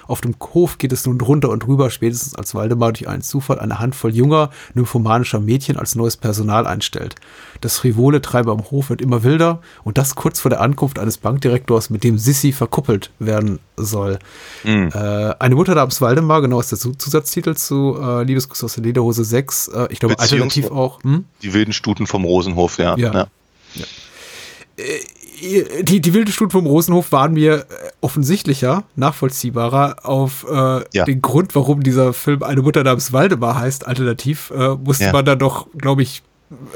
Auf 0.06 0.20
dem 0.20 0.34
Hof 0.54 0.78
geht 0.78 0.92
es 0.92 1.06
nun 1.06 1.18
drunter 1.18 1.48
und 1.50 1.64
drüber, 1.64 1.90
spätestens 1.90 2.34
als 2.34 2.54
Waldemar 2.54 2.92
durch 2.92 3.08
einen 3.08 3.22
Zufall 3.22 3.58
eine 3.60 3.78
Handvoll 3.78 4.14
junger, 4.14 4.50
nymphomanischer 4.74 5.40
Mädchen 5.40 5.76
als 5.76 5.94
neues 5.94 6.16
Personal 6.16 6.66
einstellt. 6.66 7.16
Das 7.60 7.76
frivole 7.78 8.20
Treiben 8.22 8.50
am 8.50 8.70
Hof 8.70 8.90
wird 8.90 9.00
immer 9.00 9.22
wilder 9.22 9.60
und 9.84 9.98
das 9.98 10.14
kurz 10.14 10.40
vor 10.40 10.50
der 10.50 10.60
Ankunft 10.60 10.98
eines 10.98 11.18
Bankdirektors, 11.18 11.90
mit 11.90 12.04
dem 12.04 12.18
Sissi 12.18 12.52
verkuppelt 12.52 13.10
werden 13.18 13.58
soll. 13.76 14.18
Mhm. 14.64 14.90
Äh, 14.94 15.34
eine 15.38 15.54
Mutter 15.54 15.74
namens 15.74 16.00
Waldemar, 16.00 16.40
genau 16.42 16.60
ist 16.60 16.70
der 16.70 16.78
Zu- 16.78 16.94
Zusatztitel 16.94 17.54
zu 17.54 17.96
äh, 18.00 18.22
Liebeskuss 18.22 18.62
aus 18.62 18.74
der 18.74 18.84
Lederhose 18.84 19.24
6. 19.24 19.68
Äh, 19.68 19.86
ich 19.90 19.98
glaube, 19.98 20.14
alternativ 20.18 20.70
auch. 20.70 21.02
Hm? 21.02 21.24
Die 21.42 21.52
wilden 21.52 21.72
Stuten 21.72 22.06
vom 22.06 22.24
Rosenhof, 22.24 22.78
ja. 22.78 22.96
Ja. 22.96 23.26
Die, 25.82 26.00
die 26.00 26.14
wilde 26.14 26.32
Studie 26.32 26.52
vom 26.52 26.66
Rosenhof 26.66 27.12
waren 27.12 27.34
mir 27.34 27.60
äh, 27.60 27.64
offensichtlicher, 28.00 28.84
nachvollziehbarer 28.96 29.96
auf 30.04 30.46
äh, 30.50 30.84
Ja. 30.92 31.04
den 31.04 31.22
Grund, 31.22 31.54
warum 31.54 31.82
dieser 31.82 32.12
Film 32.12 32.42
eine 32.42 32.62
Mutter 32.62 32.82
namens 32.84 33.12
Waldemar 33.12 33.58
heißt. 33.58 33.86
Alternativ 33.86 34.50
äh, 34.56 34.70
musste 34.76 35.04
Ja. 35.04 35.12
man 35.12 35.24
dann 35.24 35.38
doch, 35.38 35.66
glaube 35.76 36.02
ich, 36.02 36.22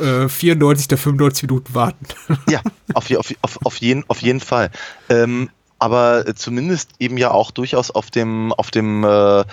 äh, 0.00 0.28
94 0.28 0.88
der 0.88 0.99
95 0.99 1.43
Minuten 1.49 1.75
warten. 1.75 2.07
Ja, 2.50 2.61
auf, 2.95 3.11
auf, 3.11 3.33
auf, 3.43 3.59
auf, 3.64 3.76
jeden, 3.76 4.05
auf 4.09 4.23
jeden 4.23 4.40
Fall. 4.40 4.71
Ähm, 5.09 5.50
aber 5.78 6.26
äh, 6.26 6.35
zumindest 6.35 6.90
eben 6.99 7.17
ja 7.19 7.31
auch 7.31 7.50
durchaus 7.52 7.90
auf 7.90 8.11
dem, 8.11 8.52
auf 8.52 8.71
dem, 8.71 9.05
äh, 9.05 9.45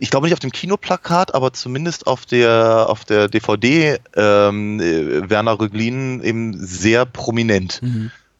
ich 0.00 0.10
glaube 0.10 0.26
nicht 0.26 0.34
auf 0.34 0.40
dem 0.40 0.52
Kinoplakat, 0.52 1.34
aber 1.34 1.52
zumindest 1.52 2.06
auf 2.06 2.26
der, 2.26 2.86
auf 2.88 3.04
der 3.04 3.28
DVD 3.28 3.98
ähm, 4.16 4.80
äh, 4.80 5.28
Werner 5.28 5.58
Röglin 5.58 6.22
eben 6.22 6.54
sehr 6.58 7.04
prominent. 7.04 7.80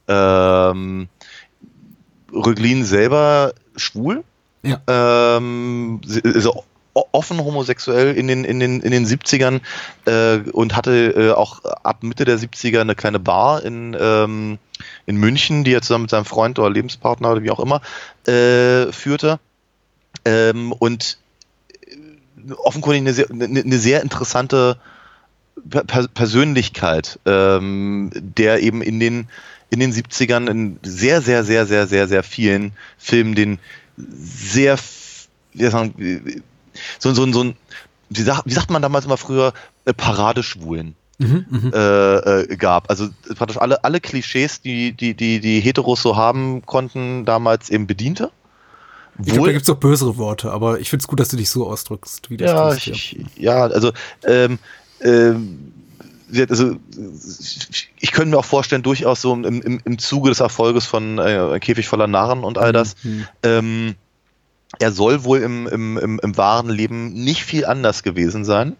Ähm, 0.09 1.09
Röglin 2.33 2.85
selber 2.85 3.53
schwul. 3.77 4.25
Ja. 4.63 4.81
Ähm, 4.87 6.01
also 6.25 6.65
offen 6.95 7.43
homosexuell 7.43 8.15
in 8.15 8.29
den, 8.29 8.45
in 8.45 8.61
den, 8.61 8.81
in 8.81 8.91
den 8.91 9.07
70ern 9.07 9.61
äh, 10.05 10.51
und 10.51 10.77
hatte 10.77 11.15
äh, 11.17 11.31
auch 11.33 11.65
ab 11.65 12.03
Mitte 12.03 12.25
der 12.25 12.39
70er 12.39 12.81
eine 12.81 12.95
kleine 12.95 13.19
Bar 13.19 13.65
in, 13.65 13.97
ähm, 13.99 14.59
in 15.07 15.17
München, 15.17 15.65
die 15.65 15.73
er 15.73 15.83
zusammen 15.83 16.03
mit 16.03 16.11
seinem 16.11 16.27
Freund 16.27 16.59
oder 16.59 16.71
Lebenspartner 16.71 17.33
oder 17.33 17.43
wie 17.43 17.51
auch 17.51 17.61
immer 17.61 17.81
äh, 18.27 18.93
führte. 18.93 19.41
Ähm, 20.25 20.73
und 20.73 21.19
offenkundig 22.65 23.01
eine 23.03 23.13
sehr, 23.13 23.31
eine, 23.31 23.61
eine 23.61 23.79
sehr 23.79 24.03
interessante 24.03 24.77
Per- 25.69 25.85
Per 25.85 26.09
Persönlichkeit, 26.09 27.19
ähm, 27.27 28.11
der 28.15 28.63
eben 28.63 28.83
in 28.83 28.99
den, 29.01 29.29
in 29.71 29.81
den 29.81 29.93
70ern 29.93 30.49
in 30.51 30.79
sehr, 30.83 31.21
sehr, 31.21 31.45
sehr, 31.45 31.67
sehr, 31.67 31.87
sehr, 31.87 32.09
sehr 32.09 32.23
vielen 32.23 32.73
Filmen 32.99 33.35
den 33.35 33.59
sehr, 33.97 34.79
wie 35.53 35.67
sagen, 35.67 36.43
so, 36.99 37.13
so, 37.13 37.31
so 37.33 37.45
ein, 37.45 37.57
wie 38.09 38.23
sagt, 38.23 38.43
wie 38.47 38.53
sagt 38.55 38.71
man 38.71 38.83
damals 38.83 39.05
immer 39.05 39.19
früher, 39.19 39.53
äh, 39.85 39.93
Paradeschwulen 39.93 40.95
Mhm, 41.19 41.47
mhm. 41.51 41.73
äh, 41.73 42.41
äh, 42.41 42.57
gab. 42.57 42.91
Also 42.91 43.09
praktisch 43.37 43.59
alle, 43.59 43.85
alle 43.85 44.01
Klischees, 44.01 44.61
die, 44.61 44.93
die, 44.93 45.15
die, 45.15 45.39
die 45.41 45.61
Heteros 45.61 46.03
so 46.03 46.17
haben 46.17 46.63
konnten, 46.67 47.25
damals 47.25 47.71
eben 47.71 47.87
bediente. 47.87 48.31
Ich 49.19 49.33
glaube, 49.33 49.49
da 49.49 49.53
gibt 49.53 49.65
es 49.65 49.71
auch 49.71 49.77
bösere 49.77 50.17
Worte, 50.17 50.51
aber 50.51 50.81
ich 50.81 50.89
finde 50.91 51.03
es 51.03 51.09
gut, 51.09 51.21
dass 51.21 51.29
du 51.29 51.37
dich 51.37 51.51
so 51.51 51.69
ausdrückst, 51.69 52.31
wie 52.31 52.37
das 52.39 52.51
ja, 52.51 52.71
tust, 52.71 52.87
ich, 52.87 53.19
ja, 53.37 53.65
also, 53.65 53.93
ähm, 54.25 54.59
ähm, 55.01 55.73
also 56.49 56.77
ich, 57.99 58.13
könnte 58.13 58.31
mir 58.31 58.39
auch 58.39 58.45
vorstellen, 58.45 58.83
durchaus 58.83 59.21
so 59.21 59.35
im, 59.35 59.45
im, 59.45 59.81
im 59.85 59.99
Zuge 59.99 60.31
des 60.31 60.41
Erfolges 60.41 60.87
von 60.87 61.19
äh, 61.19 61.59
Käfig 61.61 61.89
voller 61.89 62.07
Narren 62.07 62.43
und 62.43 62.57
all 62.57 62.73
das, 62.73 62.97
Mhm. 63.03 63.27
ähm, 63.43 63.95
er 64.79 64.93
soll 64.93 65.25
wohl 65.25 65.41
im, 65.41 65.67
im, 65.67 65.99
im, 65.99 66.19
im 66.19 66.37
wahren 66.39 66.71
Leben 66.71 67.13
nicht 67.13 67.45
viel 67.45 67.67
anders 67.67 68.03
gewesen 68.03 68.45
sein. 68.47 68.77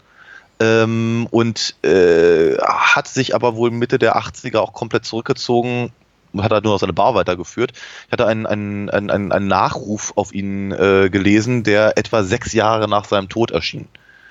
Ähm, 0.61 1.27
und 1.31 1.75
äh, 1.83 2.57
hat 2.59 3.09
sich 3.09 3.35
aber 3.35 3.57
wohl 3.57 3.71
Mitte 3.71 3.99
der 3.99 4.17
80er 4.17 4.59
auch 4.59 4.73
komplett 4.73 5.05
zurückgezogen 5.05 5.93
hat 6.41 6.53
halt 6.53 6.65
nur 6.65 6.73
noch 6.75 6.81
seine 6.81 6.93
Bar 6.93 7.15
weitergeführt. 7.15 7.73
Ich 8.07 8.13
hatte 8.13 8.27
einen, 8.27 8.47
einen, 8.47 8.91
einen, 8.91 9.11
einen 9.11 9.33
einen 9.33 9.49
Nachruf 9.49 10.13
auf 10.17 10.33
ihn 10.33 10.73
äh, 10.73 11.11
gelesen, 11.11 11.63
der 11.63 11.99
etwa 11.99 12.23
sechs 12.23 12.53
Jahre 12.53 12.89
nach 12.89 13.05
seinem 13.05 13.29
Tod 13.29 13.51
erschien. 13.51 13.89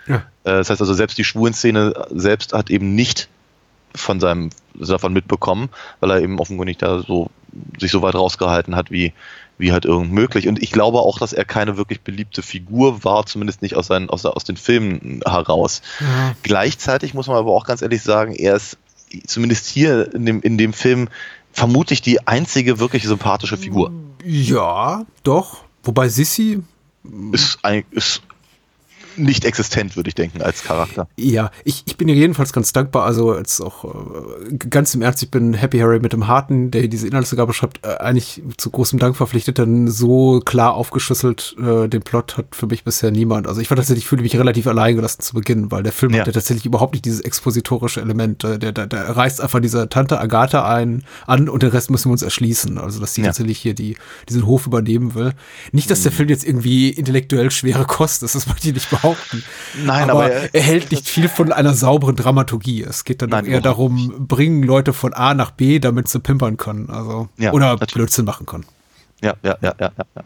Ja. 0.08 0.16
Äh, 0.16 0.22
das 0.44 0.70
heißt 0.70 0.82
also, 0.82 0.94
selbst 0.94 1.18
die 1.18 1.24
Schwulenszene 1.24 2.08
selbst 2.10 2.54
hat 2.54 2.70
eben 2.70 2.96
nicht 2.96 3.30
von 3.94 4.20
seinem 4.20 4.50
davon 4.74 5.14
mitbekommen, 5.14 5.70
weil 6.00 6.12
er 6.12 6.22
eben 6.22 6.40
offenkundig 6.40 6.78
da 6.78 7.00
so 7.00 7.30
sich 7.78 7.92
so 7.92 8.02
weit 8.02 8.16
rausgehalten 8.16 8.76
hat, 8.76 8.92
wie, 8.92 9.14
wie 9.58 9.74
halt 9.74 9.86
irgend 9.86 10.12
möglich. 10.12 10.48
Und 10.48 10.62
ich 10.62 10.72
glaube 10.72 11.00
auch, 11.00 11.20
dass 11.20 11.34
er 11.34 11.44
keine 11.44 11.78
wirklich 11.78 12.02
beliebte 12.02 12.42
Figur 12.42 13.04
war, 13.04 13.26
zumindest 13.26 13.62
nicht 13.62 13.76
aus, 13.76 13.88
seinen, 13.88 14.10
aus, 14.10 14.26
aus 14.26 14.46
den 14.46 14.58
Filmen 14.58 15.22
heraus. 15.26 15.82
Ja. 16.00 16.36
Gleichzeitig 16.44 17.14
muss 17.14 17.28
man 17.28 17.38
aber 17.38 17.52
auch 17.52 17.66
ganz 17.66 17.82
ehrlich 17.82 18.02
sagen, 18.02 18.34
er 18.34 18.56
ist 18.56 18.78
zumindest 19.28 19.68
hier 19.68 20.14
in 20.14 20.26
dem, 20.26 20.42
in 20.42 20.58
dem 20.58 20.74
Film 20.74 21.10
vermutlich 21.54 22.02
die 22.02 22.28
einzige 22.28 22.80
wirklich 22.80 23.04
sympathische 23.04 23.58
Figur. 23.58 23.92
ja, 24.24 25.06
doch. 25.24 25.64
Wobei 25.84 26.10
Sissy, 26.10 26.62
Ist, 27.32 27.60
ein, 27.64 27.84
ist 27.92 28.22
nicht 29.18 29.46
existent, 29.46 29.96
würde 29.96 30.08
ich 30.10 30.16
denken, 30.16 30.42
als 30.42 30.64
Charakter. 30.64 31.08
Ja, 31.18 31.52
ich, 31.64 31.84
ich 31.86 31.98
bin 31.98 32.08
ihr 32.08 32.16
jedenfalls 32.16 32.54
ganz 32.54 32.72
dankbar. 32.74 33.06
Also 33.06 33.38
jetzt 33.38 33.60
auch 33.62 33.84
äh, 33.86 34.58
ganz 34.70 34.94
im 34.96 35.02
Ernst, 35.02 35.22
ich 35.24 35.32
bin 35.32 35.54
Happy 35.54 35.80
Harry 35.80 36.00
mit 36.00 36.14
dem 36.14 36.28
Harten, 36.28 36.72
der 36.72 36.88
diese 36.88 37.08
Inhaltsangabe 37.08 37.54
schreibt, 37.54 37.86
äh, 37.86 37.96
eigentlich 37.98 38.42
zu 38.58 38.70
großem 38.70 39.00
Dank 39.00 39.16
verpflichtet, 39.18 39.58
denn 39.58 39.88
so 39.90 40.40
klar 40.40 40.74
aufgeschlüsselt 40.76 41.56
äh, 41.62 41.88
den 41.88 42.02
Plot 42.02 42.38
hat 42.38 42.56
für 42.56 42.68
mich 42.68 42.84
bisher 42.84 43.12
niemand. 43.12 43.48
Also 43.48 43.62
ich 43.62 43.70
war 43.70 43.76
tatsächlich, 43.78 44.06
ich 44.06 44.10
fühle 44.10 44.22
mich 44.22 44.36
relativ 44.38 44.66
allein 44.68 44.96
gelassen 44.96 45.22
zu 45.22 45.34
Beginn, 45.34 45.72
weil 45.72 45.84
der 45.84 45.92
Film 45.92 46.14
Ja. 46.14 46.20
hat 46.22 46.28
ja 46.28 46.34
tatsächlich 46.34 46.66
überhaupt 46.66 46.94
nicht 46.94 47.06
dieses 47.06 47.20
expositorische 47.22 48.02
Element. 48.02 48.44
Äh, 48.44 48.60
Der, 48.60 48.72
der, 48.72 48.88
der 48.88 49.10
reißt 49.16 49.42
einfach 49.42 49.60
dieser 49.60 49.90
Tante 49.90 50.20
Agatha 50.20 50.64
ein 50.74 51.04
an 51.28 51.50
und 51.50 51.64
den 51.64 51.70
Rest 51.72 51.90
müssen 51.92 52.08
wir 52.10 52.14
uns 52.14 52.22
erschließen. 52.22 52.78
Also 52.78 53.00
dass 53.00 53.14
sie 53.14 53.22
Ja. 53.22 53.28
tatsächlich 53.28 53.58
hier 53.60 53.74
die, 53.74 53.98
diesen 54.30 54.46
Hof 54.46 54.68
übernehmen 54.68 55.16
will. 55.16 55.34
Nicht, 55.72 55.90
dass 55.92 56.04
der 56.04 56.12
Film 56.12 56.30
jetzt 56.30 56.46
irgendwie 56.46 56.90
intellektuell 56.90 57.52
schwere 57.52 57.86
Kost 57.86 58.24
ist, 58.24 58.36
das 58.36 58.48
möchte 58.48 58.68
ich 58.70 58.74
nicht 58.74 58.90
behaupten. 58.90 59.01
Nein, 59.84 60.10
aber, 60.10 60.26
aber 60.26 60.32
er, 60.32 60.54
er- 60.56 60.62
hält 60.62 60.92
nicht 60.92 61.08
viel 61.08 61.28
von 61.30 61.52
einer 61.52 61.74
sauberen 61.74 62.16
Dramaturgie. 62.16 62.84
Es 62.84 63.04
geht 63.04 63.22
dann 63.22 63.30
Nein, 63.30 63.46
eher 63.46 63.62
darum, 63.62 64.28
bringen 64.28 64.64
Leute 64.64 64.94
von 64.94 65.14
A 65.14 65.34
nach 65.34 65.52
B, 65.52 65.80
damit 65.80 66.08
sie 66.08 66.20
pimpern 66.20 66.58
können. 66.58 66.90
Also, 66.90 67.30
Ja, 67.38 67.52
oder 67.54 67.72
natürlich. 67.74 67.94
Blödsinn 67.94 68.26
machen 68.26 68.46
können. 68.46 68.66
Ja, 69.24 69.36
ja, 69.44 69.56
ja, 69.62 69.76
ja, 69.80 69.92
ja. 70.00 70.24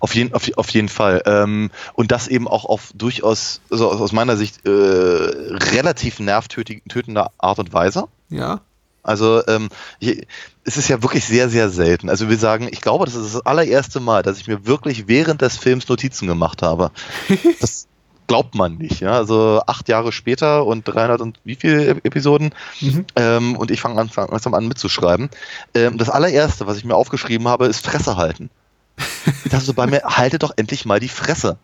Auf 0.00 0.14
jeden, 0.14 0.34
auf, 0.34 0.42
auf 0.56 0.68
jeden 0.70 0.90
Fall. 0.90 1.22
Ähm, 1.24 1.70
und 1.94 2.12
das 2.12 2.28
eben 2.28 2.46
auch 2.46 2.66
auf 2.66 2.90
durchaus, 2.94 3.62
also 3.70 3.90
aus 3.90 4.00
aus 4.02 4.12
meiner 4.12 4.36
Sicht, 4.36 4.66
äh, 4.66 4.70
relativ 4.70 6.18
nervtötender 6.20 7.30
Art 7.38 7.58
und 7.58 7.72
Weise. 7.72 8.04
Ja. 8.28 8.60
Also 9.02 9.46
ähm, 9.48 9.68
ich, 9.98 10.26
es 10.64 10.76
ist 10.76 10.88
ja 10.88 11.02
wirklich 11.02 11.24
sehr, 11.24 11.48
sehr 11.50 11.68
selten. 11.70 12.08
Also 12.08 12.28
wir 12.28 12.38
sagen, 12.38 12.68
ich 12.70 12.80
glaube, 12.80 13.04
das 13.04 13.14
ist 13.14 13.34
das 13.34 13.44
allererste 13.46 14.00
Mal, 14.00 14.22
dass 14.22 14.38
ich 14.38 14.46
mir 14.46 14.66
wirklich 14.66 15.08
während 15.08 15.40
des 15.42 15.56
Films 15.56 15.88
Notizen 15.88 16.26
gemacht 16.26 16.62
habe. 16.62 16.90
Das 17.60 17.86
glaubt 18.26 18.54
man 18.54 18.76
nicht. 18.76 19.00
Ja? 19.00 19.12
Also 19.12 19.62
acht 19.66 19.88
Jahre 19.88 20.12
später 20.12 20.66
und 20.66 20.84
300 20.88 21.20
und 21.20 21.38
wie 21.44 21.54
viele 21.56 21.86
Ep- 21.94 22.04
Episoden 22.04 22.54
Mhm. 22.80 23.04
ähm, 23.16 23.56
und 23.56 23.70
ich 23.70 23.80
fange 23.80 24.00
an, 24.00 24.08
fang 24.08 24.28
langsam 24.30 24.54
an 24.54 24.66
mitzuschreiben. 24.68 25.28
Ähm, 25.74 25.98
das 25.98 26.08
allererste, 26.10 26.66
was 26.66 26.76
ich 26.76 26.84
mir 26.84 26.94
aufgeschrieben 26.96 27.48
habe, 27.48 27.66
ist 27.66 27.84
Fresse 27.84 28.16
halten. 28.16 28.50
Ich 29.44 29.50
dachte 29.50 29.64
so 29.64 29.74
bei 29.74 29.86
mir, 29.86 30.02
halte 30.04 30.38
doch 30.38 30.52
endlich 30.56 30.84
mal 30.84 31.00
die 31.00 31.08
Fresse. 31.08 31.58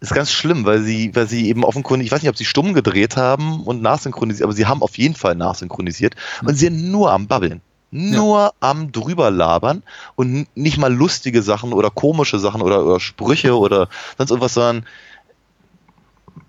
Das 0.00 0.10
ist 0.10 0.14
ganz 0.14 0.32
schlimm, 0.32 0.64
weil 0.64 0.82
sie, 0.82 1.14
weil 1.14 1.28
sie 1.28 1.46
eben 1.48 1.62
offenkundig, 1.62 2.06
ich 2.06 2.12
weiß 2.12 2.22
nicht, 2.22 2.30
ob 2.30 2.36
sie 2.38 2.46
stumm 2.46 2.72
gedreht 2.72 3.16
haben 3.18 3.62
und 3.64 3.82
nachsynchronisiert, 3.82 4.44
aber 4.44 4.54
sie 4.54 4.64
haben 4.66 4.82
auf 4.82 4.96
jeden 4.96 5.14
Fall 5.14 5.34
nachsynchronisiert 5.34 6.14
und 6.42 6.54
sie 6.54 6.66
sind 6.66 6.90
nur 6.90 7.12
am 7.12 7.26
Babbeln. 7.26 7.60
Nur 7.92 8.54
am 8.60 8.92
drüber 8.92 9.30
labern 9.32 9.82
und 10.14 10.46
nicht 10.56 10.78
mal 10.78 10.94
lustige 10.94 11.42
Sachen 11.42 11.72
oder 11.72 11.90
komische 11.90 12.38
Sachen 12.38 12.62
oder, 12.62 12.86
oder 12.86 13.00
Sprüche 13.00 13.58
oder 13.58 13.88
sonst 14.16 14.30
irgendwas, 14.30 14.54
sondern 14.54 14.86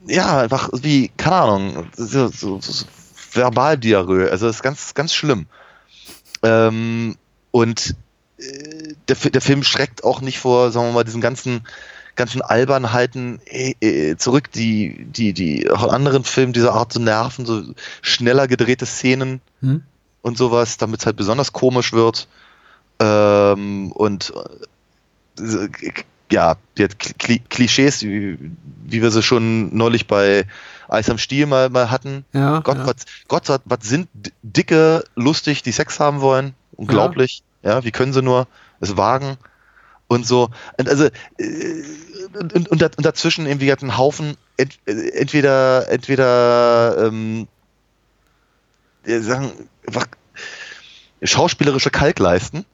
ja, 0.08 0.41
einfach 0.41 0.70
wie, 0.74 1.10
keine 1.17 1.36
Ahnung, 1.36 1.88
so, 1.96 2.27
so, 2.27 2.60
so 2.60 2.86
Verbaldiarrhoe. 3.31 4.29
Also 4.29 4.48
das 4.48 4.58
ist 4.58 4.63
ganz, 4.63 4.93
ganz 4.93 5.13
schlimm. 5.13 5.46
Ähm, 6.43 7.15
und 7.51 7.96
äh, 8.38 8.93
der, 9.08 9.15
der 9.15 9.41
Film 9.41 9.63
schreckt 9.63 10.03
auch 10.03 10.22
nicht 10.22 10.39
vor, 10.39 10.72
sagen 10.72 10.88
wir 10.88 10.93
mal, 10.93 11.03
diesen 11.03 11.22
ganzen 11.22 11.62
ganzen 12.15 12.41
Albernheiten 12.41 13.39
äh, 13.46 13.74
äh, 13.79 14.17
zurück, 14.17 14.51
die, 14.51 15.05
die, 15.05 15.34
die 15.34 15.70
auch 15.72 15.84
in 15.84 15.89
anderen 15.89 16.24
Filmen 16.24 16.53
dieser 16.53 16.74
Art 16.74 16.93
zu 16.93 17.00
nerven, 17.00 17.46
so 17.46 17.63
schneller 18.01 18.48
gedrehte 18.48 18.86
Szenen 18.86 19.41
Hm? 19.62 19.84
und 20.22 20.38
sowas, 20.38 20.77
damit 20.77 21.00
es 21.00 21.05
halt 21.05 21.15
besonders 21.15 21.53
komisch 21.53 21.93
wird. 21.93 22.27
Ähm, 23.00 23.91
und 23.91 24.34
äh, 25.39 25.70
ja, 26.32 26.58
die 26.78 26.84
hat 26.84 27.00
Kli 27.00 27.40
Klischees, 27.40 28.04
wie, 28.04 28.38
wie 28.86 29.02
wir 29.02 29.12
sie 29.12 29.24
schon 29.24 29.76
neulich 29.76 30.08
bei 30.08 30.46
Eis 30.88 31.10
am 31.10 31.18
Stiel 31.18 31.46
mal, 31.46 31.70
mal 31.70 31.90
hatten. 31.90 32.26
Ja. 32.34 32.60
Gott, 32.60 32.78
ja. 32.78 32.88
was, 32.88 32.96
Gott, 33.28 33.50
was, 33.50 33.62
was 33.66 33.80
sind 33.82 34.10
Dicke 34.44 35.04
lustig, 35.16 35.64
die 35.64 35.72
Sex 35.72 36.00
haben 36.00 36.22
wollen? 36.22 36.54
Unglaublich. 36.76 37.44
Ja, 37.64 37.84
wie 37.84 37.92
können 37.92 38.14
sie 38.14 38.22
nur 38.22 38.48
es 38.80 38.98
wagen? 38.98 39.38
Und 40.08 40.28
so. 40.28 40.50
Und 40.78 40.90
also, 40.90 41.06
äh, 41.06 41.84
und, 42.34 42.54
und, 42.54 42.68
und 42.70 42.82
da- 42.82 42.90
und 42.98 43.06
dazwischen 43.06 43.46
irgendwie 43.46 43.72
hat 43.72 43.82
ein 43.82 43.98
Haufen 43.98 44.36
ent, 44.58 44.80
entweder, 44.86 45.90
entweder, 45.90 47.08
ähm, 47.08 47.48
äh, 49.06 49.20
sagen, 49.20 49.52
einfach 49.88 50.08
schauspielerische 51.24 51.92
Kalkleisten, 51.92 52.66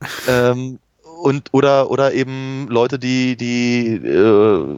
ähm, 0.28 0.78
und, 1.22 1.48
oder, 1.52 1.90
oder 1.90 2.12
eben 2.12 2.66
Leute, 2.68 2.98
die, 2.98 3.36
die, 3.36 3.94
äh, 3.94 4.76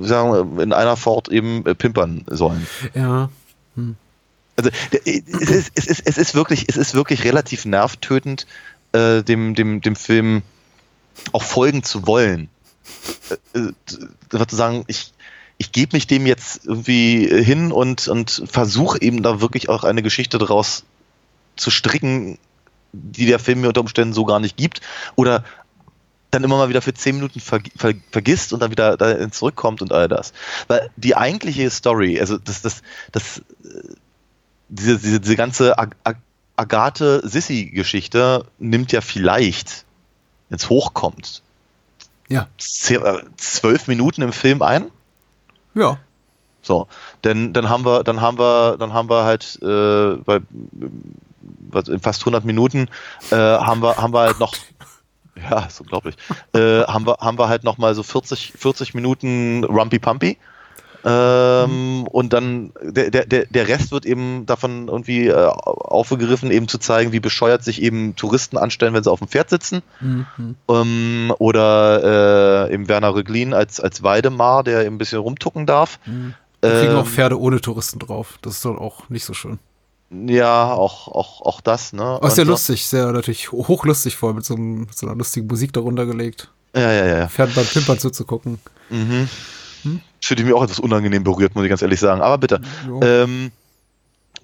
sagen 0.00 0.60
in 0.60 0.72
einer 0.72 0.96
Fort 0.96 1.28
eben 1.28 1.64
äh, 1.66 1.74
pimpern 1.74 2.24
sollen. 2.28 2.66
ja. 2.94 3.30
Also 4.56 4.70
der- 4.92 5.06
es 5.06 5.50
ist, 5.50 5.72
es 5.74 5.86
ist, 5.86 6.02
es 6.06 6.18
ist 6.18 6.34
wirklich, 6.34 6.66
es 6.68 6.76
ist 6.76 6.94
wirklich 6.94 7.24
relativ 7.24 7.64
nervtötend, 7.64 8.46
äh, 8.92 9.22
dem, 9.22 9.54
dem, 9.54 9.80
dem 9.80 9.96
Film 9.96 10.42
auch 11.32 11.42
folgen 11.42 11.82
zu 11.82 12.06
wollen. 12.06 12.48
Äh, 13.54 13.58
äh, 13.58 14.46
zu 14.46 14.56
sagen, 14.56 14.84
ich, 14.88 15.12
ich 15.58 15.72
gebe 15.72 15.96
mich 15.96 16.06
dem 16.06 16.26
jetzt 16.26 16.66
irgendwie 16.66 17.26
hin 17.42 17.72
und, 17.72 18.08
und 18.08 18.42
versuche 18.50 19.00
eben 19.00 19.22
da 19.22 19.40
wirklich 19.40 19.68
auch 19.68 19.84
eine 19.84 20.02
Geschichte 20.02 20.38
daraus 20.38 20.84
zu 21.56 21.70
stricken, 21.70 22.38
die 22.92 23.26
der 23.26 23.38
Film 23.38 23.60
mir 23.60 23.68
unter 23.68 23.80
Umständen 23.80 24.14
so 24.14 24.24
gar 24.24 24.40
nicht 24.40 24.56
gibt. 24.56 24.80
Oder 25.16 25.44
dann 26.30 26.44
immer 26.44 26.56
mal 26.58 26.68
wieder 26.68 26.82
für 26.82 26.94
zehn 26.94 27.16
Minuten 27.16 27.40
ver 27.40 27.60
ver 27.76 27.94
vergisst 28.10 28.52
und 28.52 28.60
dann 28.60 28.70
wieder 28.70 28.96
da 28.96 29.30
zurückkommt 29.30 29.82
und 29.82 29.92
all 29.92 30.08
das. 30.08 30.32
Weil 30.66 30.90
die 30.96 31.16
eigentliche 31.16 31.70
Story, 31.70 32.20
also 32.20 32.38
das, 32.38 32.62
das, 32.62 32.82
das, 33.12 33.38
äh, 33.38 33.42
diese, 34.68 34.98
diese, 34.98 35.20
diese 35.20 35.36
ganze 35.36 35.78
Ag 35.78 35.96
Ag 36.04 36.16
Agathe-Sissy-Geschichte 36.56 38.44
nimmt 38.58 38.90
ja 38.90 39.00
vielleicht 39.00 39.84
wenn 40.48 40.56
es 40.56 40.68
hochkommt, 40.68 41.42
Ja. 42.28 42.48
äh, 42.88 43.22
zwölf 43.36 43.86
Minuten 43.86 44.22
im 44.22 44.32
Film 44.32 44.62
ein. 44.62 44.90
Ja. 45.74 45.98
So, 46.62 46.88
denn 47.24 47.52
dann 47.52 47.68
haben 47.68 47.84
wir, 47.84 48.02
dann 48.04 48.20
haben 48.20 48.38
wir, 48.38 48.76
dann 48.78 48.92
haben 48.92 49.08
wir 49.08 49.24
halt 49.24 49.58
äh, 49.62 50.16
bei 50.24 50.40
was, 51.70 51.88
in 51.88 52.00
fast 52.00 52.22
100 52.22 52.44
Minuten 52.44 52.88
äh, 53.30 53.36
haben 53.36 53.82
wir, 53.82 53.96
haben 53.96 54.12
wir 54.12 54.20
halt 54.20 54.40
noch, 54.40 54.54
ja, 55.50 55.66
ist 55.66 55.80
unglaublich, 55.80 56.16
äh, 56.54 56.82
haben 56.82 57.06
wir, 57.06 57.18
haben 57.20 57.38
wir 57.38 57.48
halt 57.48 57.64
noch 57.64 57.78
mal 57.78 57.94
so 57.94 58.02
40, 58.02 58.54
40 58.56 58.94
Minuten 58.94 59.64
Rumpy 59.64 59.98
Pumpy. 59.98 60.38
Ähm, 61.04 62.06
Und 62.10 62.32
dann 62.32 62.72
der, 62.82 63.10
der, 63.10 63.46
der 63.46 63.68
Rest 63.68 63.92
wird 63.92 64.04
eben 64.04 64.46
davon 64.46 64.88
irgendwie 64.88 65.28
äh, 65.28 65.34
aufgegriffen, 65.34 66.50
eben 66.50 66.66
zu 66.66 66.78
zeigen, 66.78 67.12
wie 67.12 67.20
bescheuert 67.20 67.62
sich 67.62 67.80
eben 67.82 68.16
Touristen 68.16 68.58
anstellen, 68.58 68.94
wenn 68.94 69.04
sie 69.04 69.10
auf 69.10 69.20
dem 69.20 69.28
Pferd 69.28 69.48
sitzen. 69.48 69.82
Mhm. 70.00 70.56
Ähm, 70.68 71.32
oder 71.38 72.66
äh, 72.68 72.74
eben 72.74 72.88
Werner 72.88 73.14
Röglin 73.14 73.54
als, 73.54 73.78
als 73.80 74.02
Weidemar, 74.02 74.64
der 74.64 74.84
eben 74.84 74.96
ein 74.96 74.98
bisschen 74.98 75.20
rumtucken 75.20 75.66
darf. 75.66 76.00
Da 76.60 76.70
kriegen 76.70 76.92
Ähm, 76.92 76.98
auch 76.98 77.06
Pferde 77.06 77.38
ohne 77.40 77.60
Touristen 77.60 78.00
drauf. 78.00 78.38
Das 78.42 78.54
ist 78.54 78.64
dann 78.64 78.76
auch 78.78 79.08
nicht 79.08 79.24
so 79.24 79.34
schön. 79.34 79.60
Ja, 80.10 80.72
auch, 80.72 81.08
auch, 81.08 81.42
auch 81.42 81.60
das, 81.60 81.92
ne? 81.92 82.02
Aber 82.02 82.30
sehr 82.30 82.42
Und 82.42 82.46
so- 82.46 82.52
lustig, 82.52 82.86
sehr 82.86 83.12
natürlich 83.12 83.52
hochlustig 83.52 84.16
vor, 84.16 84.32
mit 84.32 84.44
so, 84.44 84.54
einem, 84.54 84.80
mit 84.80 84.96
so 84.96 85.06
einer 85.06 85.16
lustigen 85.16 85.46
Musik 85.46 85.72
darunter 85.72 86.06
gelegt. 86.06 86.48
Ja, 86.74 86.92
ja, 86.92 87.06
ja. 87.06 87.18
ja. 87.18 87.28
Pferden 87.28 87.54
beim 87.54 87.66
Pimpern 87.66 87.98
zuzugucken. 87.98 88.58
Mhm. 88.90 89.28
Fühlte 90.20 90.44
mich 90.44 90.54
auch 90.54 90.64
etwas 90.64 90.78
unangenehm 90.80 91.24
berührt, 91.24 91.54
muss 91.54 91.64
ich 91.64 91.68
ganz 91.70 91.82
ehrlich 91.82 92.00
sagen. 92.00 92.20
Aber 92.22 92.38
bitte. 92.38 92.60
Ähm, 93.02 93.52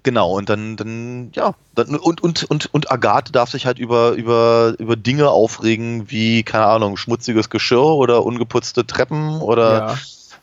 genau, 0.03 0.33
und 0.37 0.49
dann, 0.49 0.77
dann, 0.77 1.31
ja, 1.35 1.55
dann, 1.75 1.97
und, 1.97 2.23
und, 2.23 2.45
und, 2.45 2.73
und 2.73 2.91
Agathe 2.93 3.33
darf 3.33 3.51
sich 3.51 3.67
halt 3.67 3.79
über, 3.79 4.13
über, 4.13 4.75
über 4.79 4.97
Dinge 4.97 5.31
aufregen, 5.31 6.11
wie, 6.11 6.43
keine 6.45 6.67
Ahnung, 6.67 6.97
schmutziges 6.97 7.51
Geschirr 7.51 7.85
oder 7.85 8.25
ungeputzte 8.25 8.87
Treppen 8.87 9.41
oder 9.41 9.79
ja. 9.79 9.99